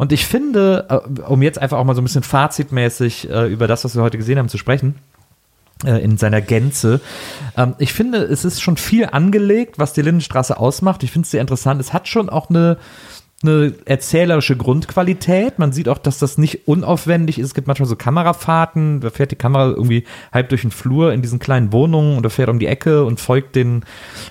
Und 0.02 0.10
ich 0.10 0.26
finde, 0.26 0.86
äh, 0.88 1.20
um 1.20 1.42
jetzt 1.42 1.60
einfach 1.60 1.78
auch 1.78 1.84
mal 1.84 1.94
so 1.94 2.00
ein 2.00 2.04
bisschen 2.04 2.24
fazitmäßig 2.24 3.30
äh, 3.30 3.46
über 3.46 3.68
das, 3.68 3.84
was 3.84 3.94
wir 3.94 4.02
heute 4.02 4.18
gesehen 4.18 4.36
haben, 4.36 4.48
zu 4.48 4.58
sprechen, 4.58 4.96
äh, 5.84 6.02
in 6.02 6.18
seiner 6.18 6.40
Gänze. 6.40 7.00
Ähm, 7.56 7.76
ich 7.78 7.92
finde, 7.92 8.18
es 8.18 8.44
ist 8.44 8.60
schon 8.60 8.76
viel 8.76 9.06
angelegt, 9.06 9.78
was 9.78 9.92
die 9.92 10.02
Lindenstraße 10.02 10.58
ausmacht. 10.58 11.04
Ich 11.04 11.12
finde 11.12 11.26
es 11.26 11.30
sehr 11.30 11.40
interessant. 11.40 11.80
Es 11.80 11.92
hat 11.92 12.08
schon 12.08 12.30
auch 12.30 12.50
eine, 12.50 12.78
eine 13.44 13.74
erzählerische 13.84 14.56
Grundqualität. 14.56 15.60
Man 15.60 15.70
sieht 15.70 15.88
auch, 15.88 15.98
dass 15.98 16.18
das 16.18 16.36
nicht 16.36 16.66
unaufwendig 16.66 17.38
ist. 17.38 17.46
Es 17.46 17.54
gibt 17.54 17.68
manchmal 17.68 17.88
so 17.88 17.94
Kamerafahrten, 17.94 19.02
da 19.02 19.10
fährt 19.10 19.30
die 19.30 19.36
Kamera 19.36 19.68
irgendwie 19.68 20.02
halb 20.32 20.48
durch 20.48 20.62
den 20.62 20.72
Flur 20.72 21.12
in 21.12 21.22
diesen 21.22 21.38
kleinen 21.38 21.72
Wohnungen 21.72 22.16
und 22.16 22.24
da 22.24 22.28
fährt 22.28 22.48
um 22.48 22.58
die 22.58 22.66
Ecke 22.66 23.04
und 23.04 23.20
folgt 23.20 23.54
den, 23.54 23.84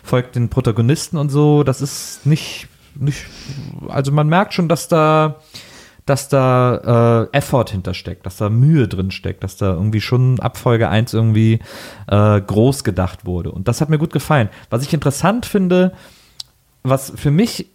folgt 0.04 0.36
den 0.36 0.50
Protagonisten 0.50 1.16
und 1.16 1.30
so. 1.30 1.64
Das 1.64 1.80
ist 1.80 2.26
nicht, 2.26 2.68
nicht, 2.96 3.26
also 3.88 4.12
man 4.12 4.28
merkt 4.28 4.54
schon, 4.54 4.68
dass 4.68 4.88
da, 4.88 5.38
dass 6.06 6.30
da 6.30 7.28
äh, 7.32 7.38
Effort 7.38 7.70
hintersteckt, 7.70 8.26
dass 8.26 8.38
da 8.38 8.50
Mühe 8.50 8.88
drin 8.88 9.12
steckt, 9.12 9.44
dass 9.44 9.58
da 9.58 9.74
irgendwie 9.74 10.02
schon 10.02 10.40
ab 10.40 10.58
Folge 10.58 10.90
1 10.90 11.14
irgendwie 11.14 11.60
äh, 12.08 12.42
groß 12.42 12.84
gedacht 12.84 13.26
wurde. 13.26 13.52
Und 13.52 13.68
das 13.68 13.82
hat 13.82 13.90
mir 13.90 13.98
gut 13.98 14.14
gefallen. 14.14 14.50
Was 14.70 14.84
ich 14.84 14.94
interessant 14.94 15.46
finde, 15.46 15.94
was 16.84 17.14
für 17.16 17.32
mich 17.32 17.68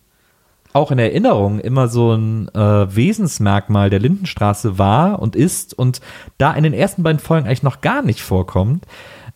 auch 0.76 0.90
in 0.90 0.98
Erinnerung 0.98 1.58
immer 1.58 1.88
so 1.88 2.12
ein 2.12 2.48
äh, 2.54 2.94
Wesensmerkmal 2.94 3.88
der 3.88 3.98
Lindenstraße 3.98 4.78
war 4.78 5.20
und 5.20 5.34
ist 5.34 5.72
und 5.72 6.02
da 6.36 6.52
in 6.52 6.64
den 6.64 6.74
ersten 6.74 7.02
beiden 7.02 7.18
Folgen 7.18 7.46
eigentlich 7.46 7.62
noch 7.62 7.80
gar 7.80 8.02
nicht 8.02 8.20
vorkommt, 8.20 8.86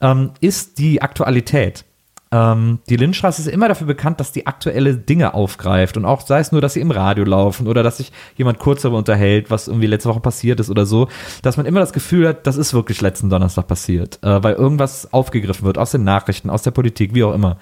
ähm, 0.03 0.33
ist 0.41 0.79
die 0.79 1.01
Aktualität. 1.01 1.85
Ähm, 2.33 2.79
die 2.89 2.97
Lindenstraße 2.97 3.43
ist 3.43 3.49
immer 3.49 3.67
dafür 3.67 3.89
bekannt, 3.89 4.21
dass 4.21 4.31
die 4.31 4.47
aktuelle 4.47 4.95
Dinge 4.95 5.35
aufgreift 5.35 5.97
und 5.97 6.05
auch 6.05 6.21
sei 6.21 6.39
es 6.39 6.53
nur, 6.53 6.61
dass 6.61 6.75
sie 6.75 6.81
im 6.81 6.93
Radio 6.93 7.25
laufen 7.25 7.67
oder 7.67 7.83
dass 7.83 7.97
sich 7.97 8.13
jemand 8.37 8.61
kurz 8.61 8.83
darüber 8.83 8.99
unterhält, 8.99 9.51
was 9.51 9.67
irgendwie 9.67 9.89
letzte 9.89 10.09
Woche 10.09 10.21
passiert 10.21 10.61
ist 10.61 10.71
oder 10.71 10.87
so, 10.87 11.09
dass 11.43 11.57
man 11.57 11.67
immer 11.67 11.81
das 11.81 11.93
Gefühl 11.93 12.29
hat, 12.29 12.47
das 12.47 12.57
ist 12.57 12.73
wirklich 12.73 13.01
letzten 13.01 13.31
Donnerstag 13.31 13.67
passiert, 13.67 14.21
äh, 14.23 14.43
weil 14.43 14.55
irgendwas 14.55 15.13
aufgegriffen 15.13 15.65
wird 15.65 15.77
aus 15.77 15.91
den 15.91 16.05
Nachrichten, 16.05 16.51
aus 16.51 16.63
der 16.63 16.71
Politik, 16.71 17.15
wie 17.15 17.25
auch 17.25 17.35
immer. 17.35 17.57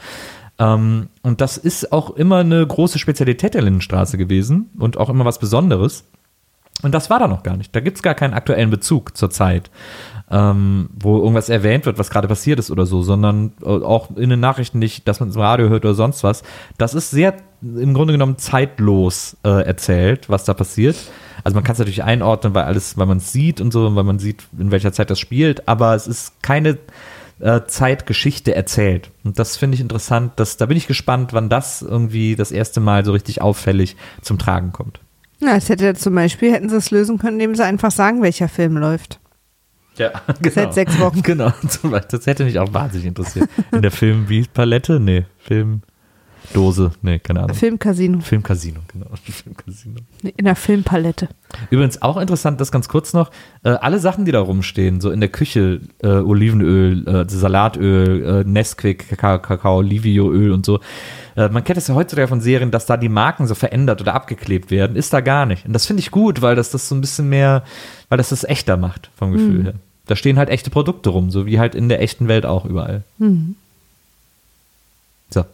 Ähm, 0.59 1.09
und 1.23 1.41
das 1.41 1.57
ist 1.57 1.91
auch 1.93 2.11
immer 2.11 2.39
eine 2.39 2.67
große 2.67 2.99
Spezialität 2.99 3.55
der 3.55 3.63
Lindenstraße 3.63 4.19
gewesen 4.19 4.71
und 4.79 4.99
auch 4.99 5.09
immer 5.09 5.25
was 5.25 5.39
Besonderes. 5.39 6.05
Und 6.83 6.95
das 6.95 7.11
war 7.11 7.19
da 7.19 7.27
noch 7.27 7.43
gar 7.43 7.57
nicht. 7.57 7.75
Da 7.75 7.81
gibt 7.81 7.97
es 7.97 8.03
gar 8.03 8.15
keinen 8.15 8.35
aktuellen 8.35 8.71
Bezug 8.71 9.17
zur 9.17 9.31
Zeit, 9.31 9.71
ähm, 10.31 10.91
wo 10.95 11.19
irgendwas 11.19 11.49
erwähnt 11.49 11.87
wird, 11.87 11.99
was 11.99 12.11
gerade 12.11 12.29
passiert 12.29 12.59
ist 12.59 12.71
oder 12.71 12.87
so, 12.87 13.03
sondern 13.03 13.53
äh, 13.63 13.67
auch 13.67 14.17
in 14.17 14.31
den 14.31 14.41
Nachrichten 14.41 14.79
nicht, 14.79 15.09
dass 15.09 15.19
man 15.19 15.29
es 15.29 15.35
im 15.35 15.43
Radio 15.43 15.69
hört 15.69 15.85
oder 15.85 15.95
sonst 15.95 16.23
was. 16.23 16.43
Das 16.77 16.95
ist 16.95 17.11
sehr 17.11 17.35
im 17.63 17.95
Grunde 17.95 18.13
genommen 18.13 18.39
zeitlos 18.39 19.37
äh, 19.45 19.65
erzählt, 19.65 20.29
was 20.29 20.45
da 20.45 20.55
passiert. 20.55 20.97
Also 21.43 21.57
man 21.57 21.65
kann 21.65 21.73
es 21.73 21.79
natürlich 21.81 22.05
einordnen, 22.05 22.55
weil 22.55 22.65
alles, 22.65 22.97
weil 22.97 23.07
man 23.07 23.19
es 23.19 23.33
sieht 23.33 23.61
und 23.61 23.73
so, 23.73 23.95
weil 23.97 24.05
man 24.05 24.19
sieht, 24.21 24.45
in 24.59 24.71
welcher 24.71 24.93
Zeit 24.93 25.11
das 25.11 25.19
spielt, 25.19 25.67
aber 25.67 25.95
es 25.95 26.07
ist 26.07 26.43
keine 26.43 26.79
äh, 27.41 27.63
Zeitgeschichte 27.67 28.55
erzählt. 28.55 29.11
Und 29.25 29.39
das 29.39 29.57
finde 29.57 29.75
ich 29.75 29.81
interessant. 29.81 30.33
Das, 30.37 30.57
da 30.57 30.67
bin 30.67 30.77
ich 30.77 30.87
gespannt, 30.87 31.33
wann 31.33 31.49
das 31.49 31.83
irgendwie 31.83 32.37
das 32.37 32.53
erste 32.53 32.81
Mal 32.81 33.05
so 33.05 33.13
richtig 33.13 33.41
auffällig 33.41 33.97
zum 34.23 34.39
Tragen 34.39 34.73
kommt. 34.73 35.01
Ja, 35.41 35.57
es 35.57 35.69
hätte 35.69 35.95
zum 35.95 36.15
Beispiel, 36.15 36.53
hätten 36.53 36.69
sie 36.69 36.77
es 36.77 36.91
lösen 36.91 37.19
können, 37.19 37.35
indem 37.35 37.55
sie 37.55 37.65
einfach 37.65 37.91
sagen, 37.91 38.23
welcher 38.23 38.49
Film 38.49 38.77
läuft. 38.77 39.21
Ja, 39.97 40.11
genau. 40.41 40.55
Seit 40.55 40.75
sechs 40.75 40.99
Wochen. 40.99 41.23
Genau, 41.23 41.51
zum 41.69 41.91
Beispiel. 41.91 42.19
das 42.19 42.27
hätte 42.27 42.45
mich 42.45 42.59
auch 42.59 42.73
wahnsinnig 42.73 43.07
interessiert. 43.07 43.49
In 43.73 43.83
der 43.83 43.91
Film 43.91 44.29
wie 44.29 44.45
Palette? 44.53 45.01
Filmdose? 46.51 46.93
Nee, 47.03 47.19
keine 47.19 47.41
Ahnung. 47.41 47.55
Filmcasino. 47.55 48.21
Filmcasino, 48.21 48.81
genau. 48.93 49.07
Filmcasino. 49.23 50.01
In 50.37 50.45
der 50.45 50.57
Filmpalette. 50.57 51.29
Übrigens 51.71 52.03
auch 52.03 52.17
interessant, 52.17 52.61
das 52.61 52.73
ganz 52.73 52.89
kurz 52.89 53.13
noch, 53.13 53.31
äh, 53.65 53.71
alle 53.71 53.99
Sachen, 53.99 54.25
die 54.25 54.33
da 54.33 54.41
rumstehen, 54.41 55.01
so 55.01 55.11
in 55.11 55.21
der 55.21 55.29
Küche, 55.29 55.81
äh, 56.03 56.09
Olivenöl, 56.09 57.07
äh, 57.07 57.25
Salatöl, 57.29 58.43
äh, 58.43 58.45
Nesquik, 58.49 59.09
Kakao, 59.09 59.39
Kakao, 59.41 59.81
Livioöl 59.81 60.53
und 60.53 60.67
so. 60.67 60.81
Äh, 61.37 61.49
man 61.49 61.65
kennt 61.65 61.77
das 61.77 61.89
ja 61.89 61.95
heutzutage 61.95 62.29
von 62.29 62.41
Serien, 62.41 62.71
dass 62.71 62.87
da 62.87 62.97
die 62.97 63.09
Marken 63.09 63.47
so 63.47 63.55
verändert 63.55 64.01
oder 64.01 64.15
abgeklebt 64.15 64.71
werden. 64.71 64.97
Ist 64.97 65.13
da 65.13 65.21
gar 65.21 65.47
nicht. 65.47 65.67
Und 65.67 65.73
das 65.73 65.87
finde 65.87 66.01
ich 66.01 66.11
gut, 66.11 66.43
weil 66.43 66.57
das 66.57 66.71
das 66.71 66.89
so 66.89 66.95
ein 66.95 67.01
bisschen 67.01 67.29
mehr, 67.29 67.63
weil 68.09 68.19
das 68.19 68.31
das 68.31 68.45
echter 68.45 68.77
macht, 68.77 69.11
vom 69.17 69.33
Gefühl 69.33 69.65
her. 69.65 69.75
Da 70.07 70.17
stehen 70.17 70.39
halt 70.39 70.49
echte 70.49 70.71
Produkte 70.71 71.11
rum, 71.11 71.31
so 71.31 71.45
wie 71.47 71.59
halt 71.59 71.75
in 71.75 71.89
der 71.89 72.01
echten 72.01 72.29
Welt 72.29 72.47
auch 72.47 72.65
überall. 72.65 73.03
So, 75.31 75.45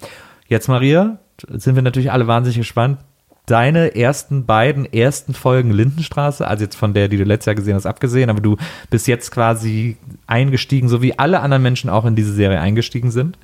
jetzt 0.49 0.68
Maria, 0.68 1.18
sind 1.49 1.74
wir 1.74 1.82
natürlich 1.82 2.12
alle 2.12 2.26
wahnsinnig 2.26 2.59
gespannt. 2.59 2.99
Deine 3.47 3.95
ersten 3.95 4.47
beiden 4.47 4.90
ersten 4.90 5.34
Folgen 5.34 5.70
Lindenstraße, 5.70 6.49
also 6.49 6.64
jetzt 6.64 6.76
von 6.76 6.95
der, 6.95 7.09
die 7.09 7.18
du 7.18 7.24
letztes 7.24 7.47
Jahr 7.47 7.55
gesehen 7.55 7.74
hast, 7.74 7.84
abgesehen, 7.84 8.30
aber 8.30 8.40
du 8.40 8.57
bist 8.88 9.07
jetzt 9.07 9.30
quasi 9.30 9.99
eingestiegen, 10.26 10.88
so 10.88 11.03
wie 11.03 11.18
alle 11.18 11.40
anderen 11.40 11.62
Menschen 11.62 11.90
auch 11.90 12.07
in 12.07 12.16
diese 12.16 12.32
Serie 12.32 12.59
eingestiegen 12.59 13.11
sind, 13.11 13.36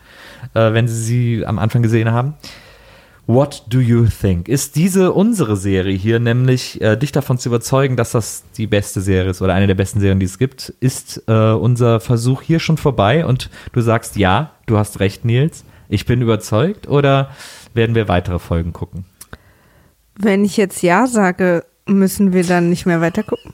äh, 0.55 0.73
wenn 0.73 0.89
sie 0.89 0.95
sie 1.03 1.47
am 1.47 1.59
Anfang 1.59 1.83
gesehen 1.83 2.13
haben. 2.13 2.35
What 3.27 3.65
do 3.69 3.79
you 3.79 4.07
think? 4.07 4.49
Ist 4.49 4.75
diese 4.75 5.13
unsere 5.13 5.57
Serie 5.57 5.97
hier 5.97 6.19
nämlich 6.19 6.81
äh, 6.81 6.97
dich 6.97 7.13
davon 7.13 7.39
zu 7.39 7.51
überzeugen, 7.51 7.97
dass 7.97 8.13
das 8.13 8.43
die 8.57 8.67
beste 8.67 9.03
Serie 9.03 9.31
ist 9.31 9.43
oder 9.43 9.55
eine 9.55 9.67
der 9.67 9.77
besten 9.77 10.01
Serien, 10.01 10.19
die 10.19 10.27
es 10.27 10.39
gibt? 10.39 10.71
Ist 10.81 11.23
äh, 11.29 11.53
unser 11.53 12.01
Versuch 12.01 12.43
hier 12.43 12.59
schon 12.59 12.77
vorbei 12.79 13.25
und 13.27 13.51
du 13.73 13.83
sagst 13.83 14.17
ja, 14.17 14.53
du 14.67 14.79
hast 14.79 14.99
recht, 14.99 15.25
Nils, 15.25 15.65
ich 15.91 16.07
bin 16.07 16.23
überzeugt 16.23 16.89
oder 16.89 17.31
werden 17.75 17.95
wir 17.95 18.09
weitere 18.09 18.39
Folgen 18.39 18.73
gucken? 18.73 19.05
Wenn 20.17 20.45
ich 20.45 20.57
jetzt 20.57 20.83
Ja 20.83 21.07
sage, 21.07 21.65
müssen 21.87 22.33
wir 22.33 22.45
dann 22.45 22.71
nicht 22.71 22.87
mehr 22.87 23.01
weiter 23.01 23.23
gucken? 23.23 23.53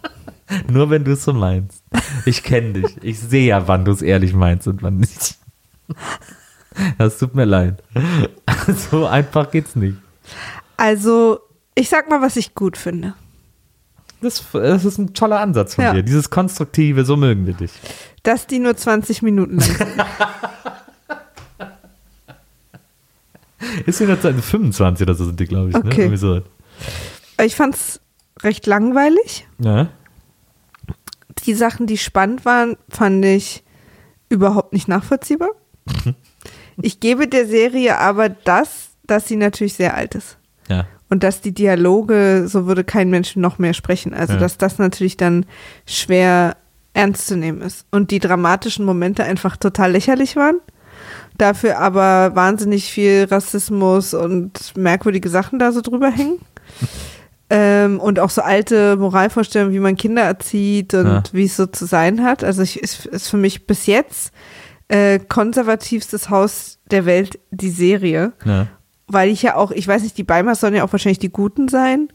Nur 0.70 0.90
wenn 0.90 1.04
du 1.04 1.12
es 1.12 1.24
so 1.24 1.32
meinst. 1.32 1.82
Ich 2.26 2.42
kenne 2.42 2.74
dich. 2.74 2.96
Ich 3.02 3.18
sehe 3.18 3.46
ja, 3.46 3.68
wann 3.68 3.84
du 3.84 3.92
es 3.92 4.02
ehrlich 4.02 4.34
meinst 4.34 4.68
und 4.68 4.82
wann 4.82 4.98
nicht. 4.98 5.36
Das 6.96 7.18
tut 7.18 7.34
mir 7.34 7.44
leid. 7.44 7.82
So 8.90 9.06
einfach 9.06 9.50
geht's 9.50 9.76
nicht. 9.76 9.98
Also, 10.78 11.40
ich 11.74 11.90
sag 11.90 12.08
mal, 12.08 12.22
was 12.22 12.36
ich 12.36 12.54
gut 12.54 12.78
finde. 12.78 13.12
Das, 14.22 14.42
das 14.52 14.84
ist 14.86 14.96
ein 14.98 15.12
toller 15.12 15.40
Ansatz 15.40 15.74
von 15.74 15.84
Ja. 15.84 15.92
dir. 15.92 16.02
Dieses 16.02 16.30
Konstruktive, 16.30 17.04
so 17.04 17.16
mögen 17.16 17.46
wir 17.46 17.52
dich. 17.54 17.72
Dass 18.22 18.46
die 18.46 18.58
nur 18.58 18.74
20 18.76 19.20
Minuten 19.20 19.58
lang 19.58 19.68
sind. 19.76 19.88
Ist 23.86 24.00
in 24.00 24.08
der 24.08 24.20
Zeit 24.20 24.34
25 24.34 25.06
oder 25.06 25.14
so 25.14 25.24
sind 25.24 25.38
die, 25.40 25.46
glaube 25.46 25.68
ich. 25.70 25.74
Ne? 25.74 25.82
Okay. 25.84 26.00
Irgendwie 26.02 26.16
so. 26.16 26.40
Ich 27.42 27.54
fand's 27.56 28.00
recht 28.42 28.66
langweilig. 28.66 29.46
Ja? 29.58 29.88
Die 31.44 31.54
Sachen, 31.54 31.86
die 31.86 31.98
spannend 31.98 32.44
waren, 32.44 32.76
fand 32.88 33.24
ich 33.24 33.64
überhaupt 34.28 34.72
nicht 34.72 34.88
nachvollziehbar. 34.88 35.50
Ich 36.80 37.00
gebe 37.00 37.28
der 37.28 37.46
Serie 37.46 37.98
aber 37.98 38.30
das, 38.30 38.92
dass 39.06 39.28
sie 39.28 39.36
natürlich 39.36 39.74
sehr 39.74 39.94
alt 39.94 40.14
ist. 40.14 40.38
Ja. 40.68 40.86
Und 41.10 41.22
dass 41.22 41.42
die 41.42 41.52
Dialoge, 41.52 42.44
so 42.48 42.66
würde 42.66 42.82
kein 42.82 43.10
Mensch 43.10 43.36
noch 43.36 43.58
mehr 43.58 43.74
sprechen. 43.74 44.14
Also, 44.14 44.32
Ja. 44.34 44.38
dass 44.38 44.56
das 44.56 44.78
natürlich 44.78 45.18
dann 45.18 45.44
schwer 45.86 46.56
ernst 46.94 47.26
zu 47.26 47.36
nehmen 47.36 47.60
ist. 47.60 47.84
Und 47.90 48.10
die 48.10 48.20
dramatischen 48.20 48.86
Momente 48.86 49.22
einfach 49.22 49.58
total 49.58 49.92
lächerlich 49.92 50.34
waren. 50.34 50.60
Dafür 51.42 51.80
aber 51.80 52.36
wahnsinnig 52.36 52.92
viel 52.92 53.26
Rassismus 53.28 54.14
und 54.14 54.76
merkwürdige 54.76 55.28
Sachen 55.28 55.58
da 55.58 55.72
so 55.72 55.80
drüber 55.80 56.08
hängen. 56.08 56.38
ähm, 57.50 57.98
und 57.98 58.20
auch 58.20 58.30
so 58.30 58.42
alte 58.42 58.96
Moralvorstellungen, 58.96 59.74
wie 59.74 59.80
man 59.80 59.96
Kinder 59.96 60.22
erzieht 60.22 60.94
und 60.94 61.06
Ja. 61.06 61.22
wie 61.32 61.46
es 61.46 61.56
so 61.56 61.66
zu 61.66 61.84
sein 61.84 62.22
hat. 62.22 62.44
Also, 62.44 62.62
ich, 62.62 62.80
ist, 62.80 63.06
ist 63.06 63.28
für 63.28 63.38
mich 63.38 63.66
bis 63.66 63.86
jetzt 63.86 64.32
äh, 64.86 65.18
konservativstes 65.18 66.30
Haus 66.30 66.78
der 66.92 67.06
Welt 67.06 67.40
die 67.50 67.70
Serie 67.70 68.34
ja. 68.44 68.68
weil 69.08 69.28
ich 69.30 69.42
ja 69.42 69.56
auch, 69.56 69.72
ich 69.72 69.88
weiß 69.88 70.04
nicht, 70.04 70.16
die 70.16 70.22
Beimers 70.22 70.60
sollen 70.60 70.76
ja 70.76 70.84
auch 70.84 70.92
wahrscheinlich 70.92 71.18
die 71.18 71.32
Guten 71.32 71.66
sein, 71.66 72.08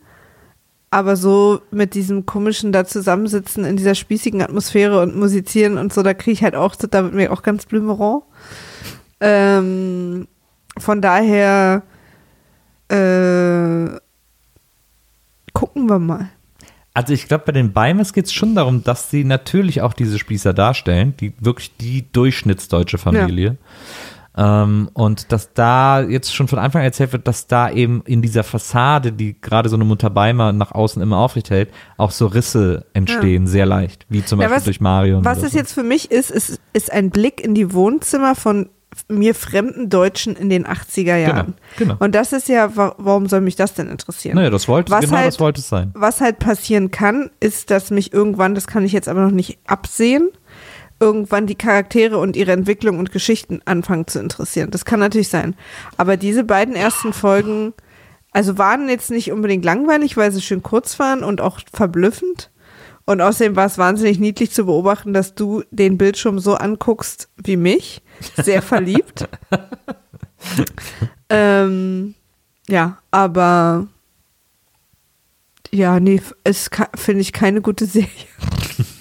aber 0.90 1.18
so 1.18 1.60
mit 1.70 1.96
diesem 1.96 2.26
komischen 2.26 2.72
da 2.72 2.86
zusammensitzen 2.86 3.66
in 3.66 3.76
dieser 3.76 3.94
spießigen 3.94 4.42
Atmosphäre 4.42 5.02
und 5.02 5.18
musizieren 5.18 5.78
und 5.78 5.92
so, 5.92 6.02
da 6.02 6.14
kriege 6.14 6.32
ich 6.32 6.44
halt 6.44 6.56
auch, 6.56 6.76
da 6.76 7.04
wird 7.04 7.14
mir 7.14 7.34
auch 7.34 7.42
ganz 7.42 7.66
blümeron. 7.66 8.22
Ähm, 9.20 10.28
von 10.78 11.02
daher 11.02 11.84
äh, 12.90 13.88
gucken 15.54 15.88
wir 15.90 16.00
mal. 16.00 16.30
Also 16.94 17.14
ich 17.14 17.28
glaube, 17.28 17.44
bei 17.46 17.52
den 17.52 17.74
Beimers 17.74 18.12
geht 18.14 18.26
es 18.26 18.34
schon 18.34 18.56
darum, 18.56 18.84
dass 18.84 19.12
sie 19.12 19.24
natürlich 19.24 19.82
auch 19.82 19.94
diese 19.94 20.18
Spießer 20.18 20.54
darstellen, 20.54 21.14
die 21.20 21.34
wirklich 21.40 21.76
die 21.78 22.12
durchschnittsdeutsche 22.12 22.98
Familie. 22.98 23.58
Ähm, 24.36 24.90
und 24.94 25.32
dass 25.32 25.54
da 25.54 26.02
jetzt 26.02 26.34
schon 26.34 26.48
von 26.48 26.58
Anfang 26.60 26.82
an 26.82 26.86
erzählt 26.86 27.12
wird, 27.12 27.28
dass 27.28 27.48
da 27.48 27.70
eben 27.72 28.02
in 28.06 28.22
dieser 28.22 28.44
Fassade, 28.44 29.12
die 29.12 29.40
gerade 29.40 29.70
so 29.70 29.76
eine 29.76 29.84
Mutter 29.86 30.10
Beimer 30.12 30.54
nach 30.54 30.72
außen 30.72 31.02
immer 31.02 31.18
aufrecht 31.18 31.50
hält, 31.50 31.70
auch 31.98 32.12
so 32.12 32.28
Risse 32.28 32.86
entstehen, 32.94 33.48
sehr 33.48 33.66
leicht, 33.66 34.06
wie 34.10 34.24
zum 34.26 34.40
Ja, 34.40 34.46
Beispiel 34.48 34.58
was- 34.58 34.64
durch 34.66 34.82
Mario. 34.82 35.24
Was 35.26 35.42
es 35.44 35.54
jetzt 35.54 35.74
für 35.74 35.84
mich 35.84 36.12
ist, 36.12 36.30
ist, 36.32 36.60
ist 36.74 36.92
ein 36.92 37.10
Blick 37.10 37.42
in 37.44 37.54
die 37.56 37.74
Wohnzimmer 37.74 38.36
von 38.36 38.70
mir 39.10 39.36
fremden 39.36 39.90
Deutschen 39.90 40.36
in 40.36 40.50
den 40.50 40.66
80er 40.66 41.16
Jahren. 41.18 41.56
genau. 41.78 41.96
Und 42.00 42.16
das 42.16 42.34
ist 42.34 42.48
ja, 42.50 42.76
wa- 42.76 42.96
warum 42.98 43.28
soll 43.28 43.42
mich 43.42 43.56
das 43.56 43.74
denn 43.74 43.88
interessieren? 43.90 44.36
Naja, 44.36 44.50
das 44.50 44.68
wollte, 44.68 44.92
Was 44.92 45.02
genau 45.06 45.18
halt- 45.18 45.28
das 45.28 45.40
wollte 45.40 45.62
es 45.62 45.70
sein. 45.70 45.92
Was 45.94 46.22
halt 46.22 46.40
passieren 46.40 46.92
kann, 46.92 47.30
ist, 47.40 47.72
dass 47.72 47.92
mich 47.92 48.14
irgendwann, 48.14 48.56
das 48.56 48.68
kann 48.68 48.84
ich 48.86 48.92
jetzt 48.92 49.08
aber 49.10 49.22
noch 49.22 49.32
nicht 49.32 49.60
absehen, 49.68 50.30
irgendwann 51.00 51.46
die 51.46 51.56
Charaktere 51.56 52.18
und 52.18 52.36
ihre 52.36 52.52
Entwicklung 52.54 52.98
und 53.00 53.12
Geschichten 53.12 53.62
anfangen 53.66 54.08
zu 54.08 54.20
interessieren. 54.20 54.72
Das 54.72 54.84
kann 54.86 55.00
natürlich 55.00 55.30
sein. 55.30 55.56
Aber 55.98 56.18
diese 56.18 56.44
beiden 56.44 56.76
ersten 56.76 57.14
Folgen, 57.14 57.74
also 58.32 58.58
waren 58.58 58.90
jetzt 58.90 59.12
nicht 59.12 59.32
unbedingt 59.32 59.64
langweilig, 59.64 60.18
weil 60.18 60.32
sie 60.32 60.42
schön 60.42 60.64
kurz 60.64 60.98
waren 61.00 61.24
und 61.24 61.40
auch 61.42 61.60
verblüffend. 61.74 62.50
Und 63.08 63.22
außerdem 63.22 63.56
war 63.56 63.66
es 63.66 63.78
wahnsinnig 63.78 64.20
niedlich 64.20 64.52
zu 64.52 64.66
beobachten, 64.66 65.14
dass 65.14 65.34
du 65.34 65.64
den 65.72 65.98
Bildschirm 65.98 66.40
so 66.40 66.56
anguckst 66.56 67.30
wie 67.38 67.56
mich. 67.56 68.02
Sehr 68.36 68.62
verliebt. 68.62 69.30
ähm, 71.30 72.16
ja, 72.68 72.98
aber 73.10 73.88
ja, 75.72 76.02
nee, 76.02 76.22
es 76.44 76.70
finde 76.96 77.22
ich 77.22 77.32
keine 77.32 77.62
gute 77.62 77.86
Serie. 77.86 78.10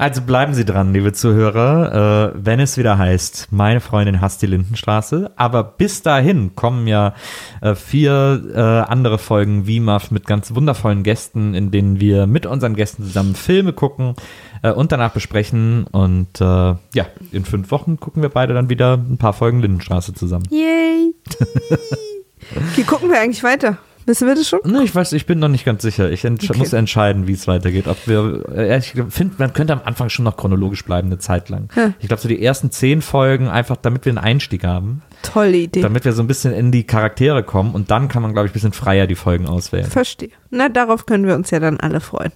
Also 0.00 0.22
bleiben 0.22 0.54
Sie 0.54 0.64
dran, 0.64 0.94
liebe 0.94 1.12
Zuhörer, 1.12 2.32
äh, 2.32 2.40
wenn 2.42 2.58
es 2.58 2.78
wieder 2.78 2.96
heißt, 2.96 3.48
meine 3.50 3.80
Freundin 3.80 4.22
hasst 4.22 4.40
die 4.40 4.46
Lindenstraße. 4.46 5.30
Aber 5.36 5.62
bis 5.62 6.00
dahin 6.00 6.56
kommen 6.56 6.86
ja 6.86 7.12
äh, 7.60 7.74
vier 7.74 8.42
äh, 8.54 8.90
andere 8.90 9.18
Folgen 9.18 9.66
WIMAF 9.66 10.10
mit 10.10 10.24
ganz 10.24 10.54
wundervollen 10.54 11.02
Gästen, 11.02 11.52
in 11.52 11.70
denen 11.70 12.00
wir 12.00 12.26
mit 12.26 12.46
unseren 12.46 12.76
Gästen 12.76 13.04
zusammen 13.04 13.34
Filme 13.34 13.74
gucken 13.74 14.14
äh, 14.62 14.72
und 14.72 14.90
danach 14.90 15.12
besprechen. 15.12 15.84
Und 15.84 16.40
äh, 16.40 16.44
ja, 16.44 17.06
in 17.30 17.44
fünf 17.44 17.70
Wochen 17.70 18.00
gucken 18.00 18.22
wir 18.22 18.30
beide 18.30 18.54
dann 18.54 18.70
wieder 18.70 18.94
ein 18.94 19.18
paar 19.18 19.34
Folgen 19.34 19.60
Lindenstraße 19.60 20.14
zusammen. 20.14 20.46
Yay! 20.48 21.14
Wie 22.74 22.84
gucken 22.84 23.10
wir 23.10 23.20
eigentlich 23.20 23.44
weiter? 23.44 23.76
Wissen 24.06 24.26
wir 24.26 24.34
das 24.34 24.48
schon? 24.48 24.60
Ne, 24.64 24.82
ich 24.82 24.94
weiß, 24.94 25.12
ich 25.12 25.26
bin 25.26 25.38
noch 25.38 25.48
nicht 25.48 25.64
ganz 25.64 25.82
sicher. 25.82 26.10
Ich 26.10 26.24
entsch 26.24 26.48
Okay. 26.50 26.58
muss 26.58 26.72
entscheiden, 26.72 27.26
wie 27.26 27.32
es 27.32 27.46
weitergeht. 27.46 27.86
Ob 27.86 28.06
wir, 28.08 28.44
äh, 28.54 28.78
ich 28.78 28.94
finde, 29.10 29.34
man 29.38 29.52
könnte 29.52 29.72
am 29.74 29.82
Anfang 29.84 30.08
schon 30.08 30.24
noch 30.24 30.36
chronologisch 30.36 30.84
bleiben, 30.84 31.08
eine 31.08 31.18
Zeit 31.18 31.48
lang. 31.48 31.68
Ja. 31.76 31.92
Ich 32.00 32.08
glaube, 32.08 32.20
so 32.22 32.28
die 32.28 32.42
ersten 32.42 32.70
zehn 32.70 33.02
Folgen, 33.02 33.48
einfach 33.48 33.76
damit 33.76 34.04
wir 34.06 34.10
einen 34.10 34.18
Einstieg 34.18 34.64
haben, 34.64 35.02
Tolle 35.22 35.56
Idee. 35.58 35.82
damit 35.82 36.04
wir 36.04 36.12
so 36.12 36.22
ein 36.22 36.26
bisschen 36.26 36.52
in 36.54 36.72
die 36.72 36.84
Charaktere 36.84 37.42
kommen 37.42 37.74
und 37.74 37.90
dann 37.90 38.08
kann 38.08 38.22
man, 38.22 38.32
glaube 38.32 38.46
ich, 38.46 38.52
ein 38.52 38.54
bisschen 38.54 38.72
freier 38.72 39.06
die 39.06 39.14
Folgen 39.14 39.46
auswählen. 39.46 39.84
Verstehe. 39.86 40.30
Na, 40.50 40.68
darauf 40.68 41.04
können 41.06 41.26
wir 41.26 41.34
uns 41.34 41.50
ja 41.50 41.60
dann 41.60 41.78
alle 41.78 42.00
freuen. 42.00 42.32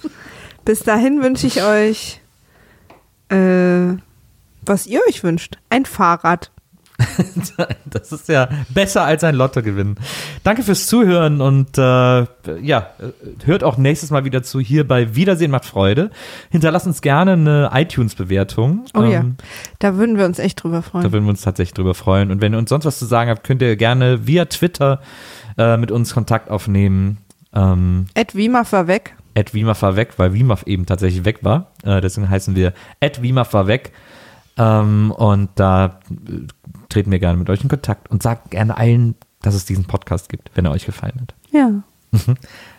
Bis 0.64 0.80
dahin 0.80 1.22
wünsche 1.22 1.46
ich 1.46 1.62
euch, 1.62 2.20
äh, 3.28 3.96
was 4.64 4.86
ihr 4.86 5.00
euch 5.08 5.22
wünscht. 5.24 5.58
Ein 5.70 5.84
Fahrrad. 5.84 6.50
Das 7.84 8.10
ist 8.12 8.28
ja 8.28 8.48
besser 8.70 9.04
als 9.04 9.22
ein 9.24 9.34
Lottogewinn. 9.34 9.96
Danke 10.44 10.62
fürs 10.62 10.86
Zuhören 10.86 11.40
und 11.40 11.76
äh, 11.76 11.82
ja, 11.82 12.26
äh, 12.98 13.44
hört 13.44 13.64
auch 13.64 13.76
nächstes 13.76 14.10
Mal 14.10 14.24
wieder 14.24 14.42
zu 14.42 14.60
hier 14.60 14.86
bei 14.86 15.14
Wiedersehen 15.14 15.50
macht 15.50 15.64
Freude. 15.66 16.10
Hinterlasst 16.50 16.86
uns 16.86 17.02
gerne 17.02 17.32
eine 17.32 17.70
iTunes-Bewertung. 17.74 18.86
Oh 18.94 19.02
ja, 19.02 19.20
Ähm, 19.20 19.36
da 19.78 19.96
würden 19.96 20.16
wir 20.18 20.24
uns 20.24 20.38
echt 20.38 20.62
drüber 20.62 20.76
Da 20.76 20.82
freuen. 20.82 21.12
würden 21.12 21.24
wir 21.24 21.30
uns 21.30 21.42
tatsächlich 21.42 21.74
drüber 21.74 21.94
freuen. 21.94 22.30
Und 22.30 22.40
wenn 22.40 22.54
ihr 22.54 22.58
uns 22.58 22.70
sonst 22.70 22.84
was 22.84 22.98
zu 22.98 23.06
sagen 23.06 23.30
habt, 23.30 23.44
könnt 23.44 23.62
ihr 23.62 23.76
gerne 23.76 24.26
via 24.26 24.46
Twitter 24.46 25.00
äh, 25.58 25.76
mit 25.76 25.90
uns 25.90 26.14
Kontakt 26.14 26.50
aufnehmen. 26.50 27.18
Ähm, 27.54 28.06
Ed 28.14 28.34
war 28.34 28.86
weg. 28.86 29.14
at 29.36 29.52
Wimaf 29.54 29.82
war 29.82 29.96
weg, 29.96 30.14
weil 30.16 30.32
Wimaf 30.32 30.62
eben 30.64 30.86
tatsächlich 30.86 31.24
weg 31.24 31.40
war. 31.42 31.70
Äh, 31.84 32.00
deswegen 32.00 32.28
heißen 32.30 32.54
wir 32.56 32.72
at 33.00 33.22
Wimaf 33.22 33.52
war 33.52 33.66
weg. 33.66 33.92
Ähm, 34.58 35.10
und 35.12 35.50
da 35.54 36.00
äh, 36.10 36.46
treten 36.92 37.10
wir 37.10 37.18
gerne 37.18 37.38
mit 37.38 37.48
euch 37.50 37.62
in 37.62 37.68
Kontakt 37.68 38.10
und 38.10 38.22
sagt 38.22 38.50
gerne 38.50 38.76
allen, 38.76 39.14
dass 39.40 39.54
es 39.54 39.64
diesen 39.64 39.84
Podcast 39.84 40.28
gibt, 40.28 40.50
wenn 40.54 40.64
er 40.64 40.70
euch 40.70 40.86
gefallen 40.86 41.20
hat. 41.20 41.34
Ja, 41.50 41.82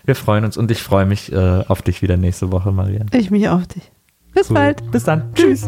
Wir 0.06 0.15
freuen 0.15 0.45
uns 0.45 0.57
und 0.57 0.69
ich 0.69 0.81
freue 0.84 1.06
mich 1.07 1.31
äh, 1.31 1.64
auf 1.68 1.81
dich 1.81 2.02
wieder 2.03 2.18
nächste 2.18 2.52
Woche, 2.52 2.72
Marianne. 2.72 3.07
ich 3.14 3.31
mich 3.31 3.49
auf 3.49 3.65
dich. 3.68 3.91
Bis 4.34 4.49
Cool. 4.49 4.56
bald. 4.56 4.91
Bis 4.91 5.03
dann. 5.03 5.34
Tschüss. 5.34 5.68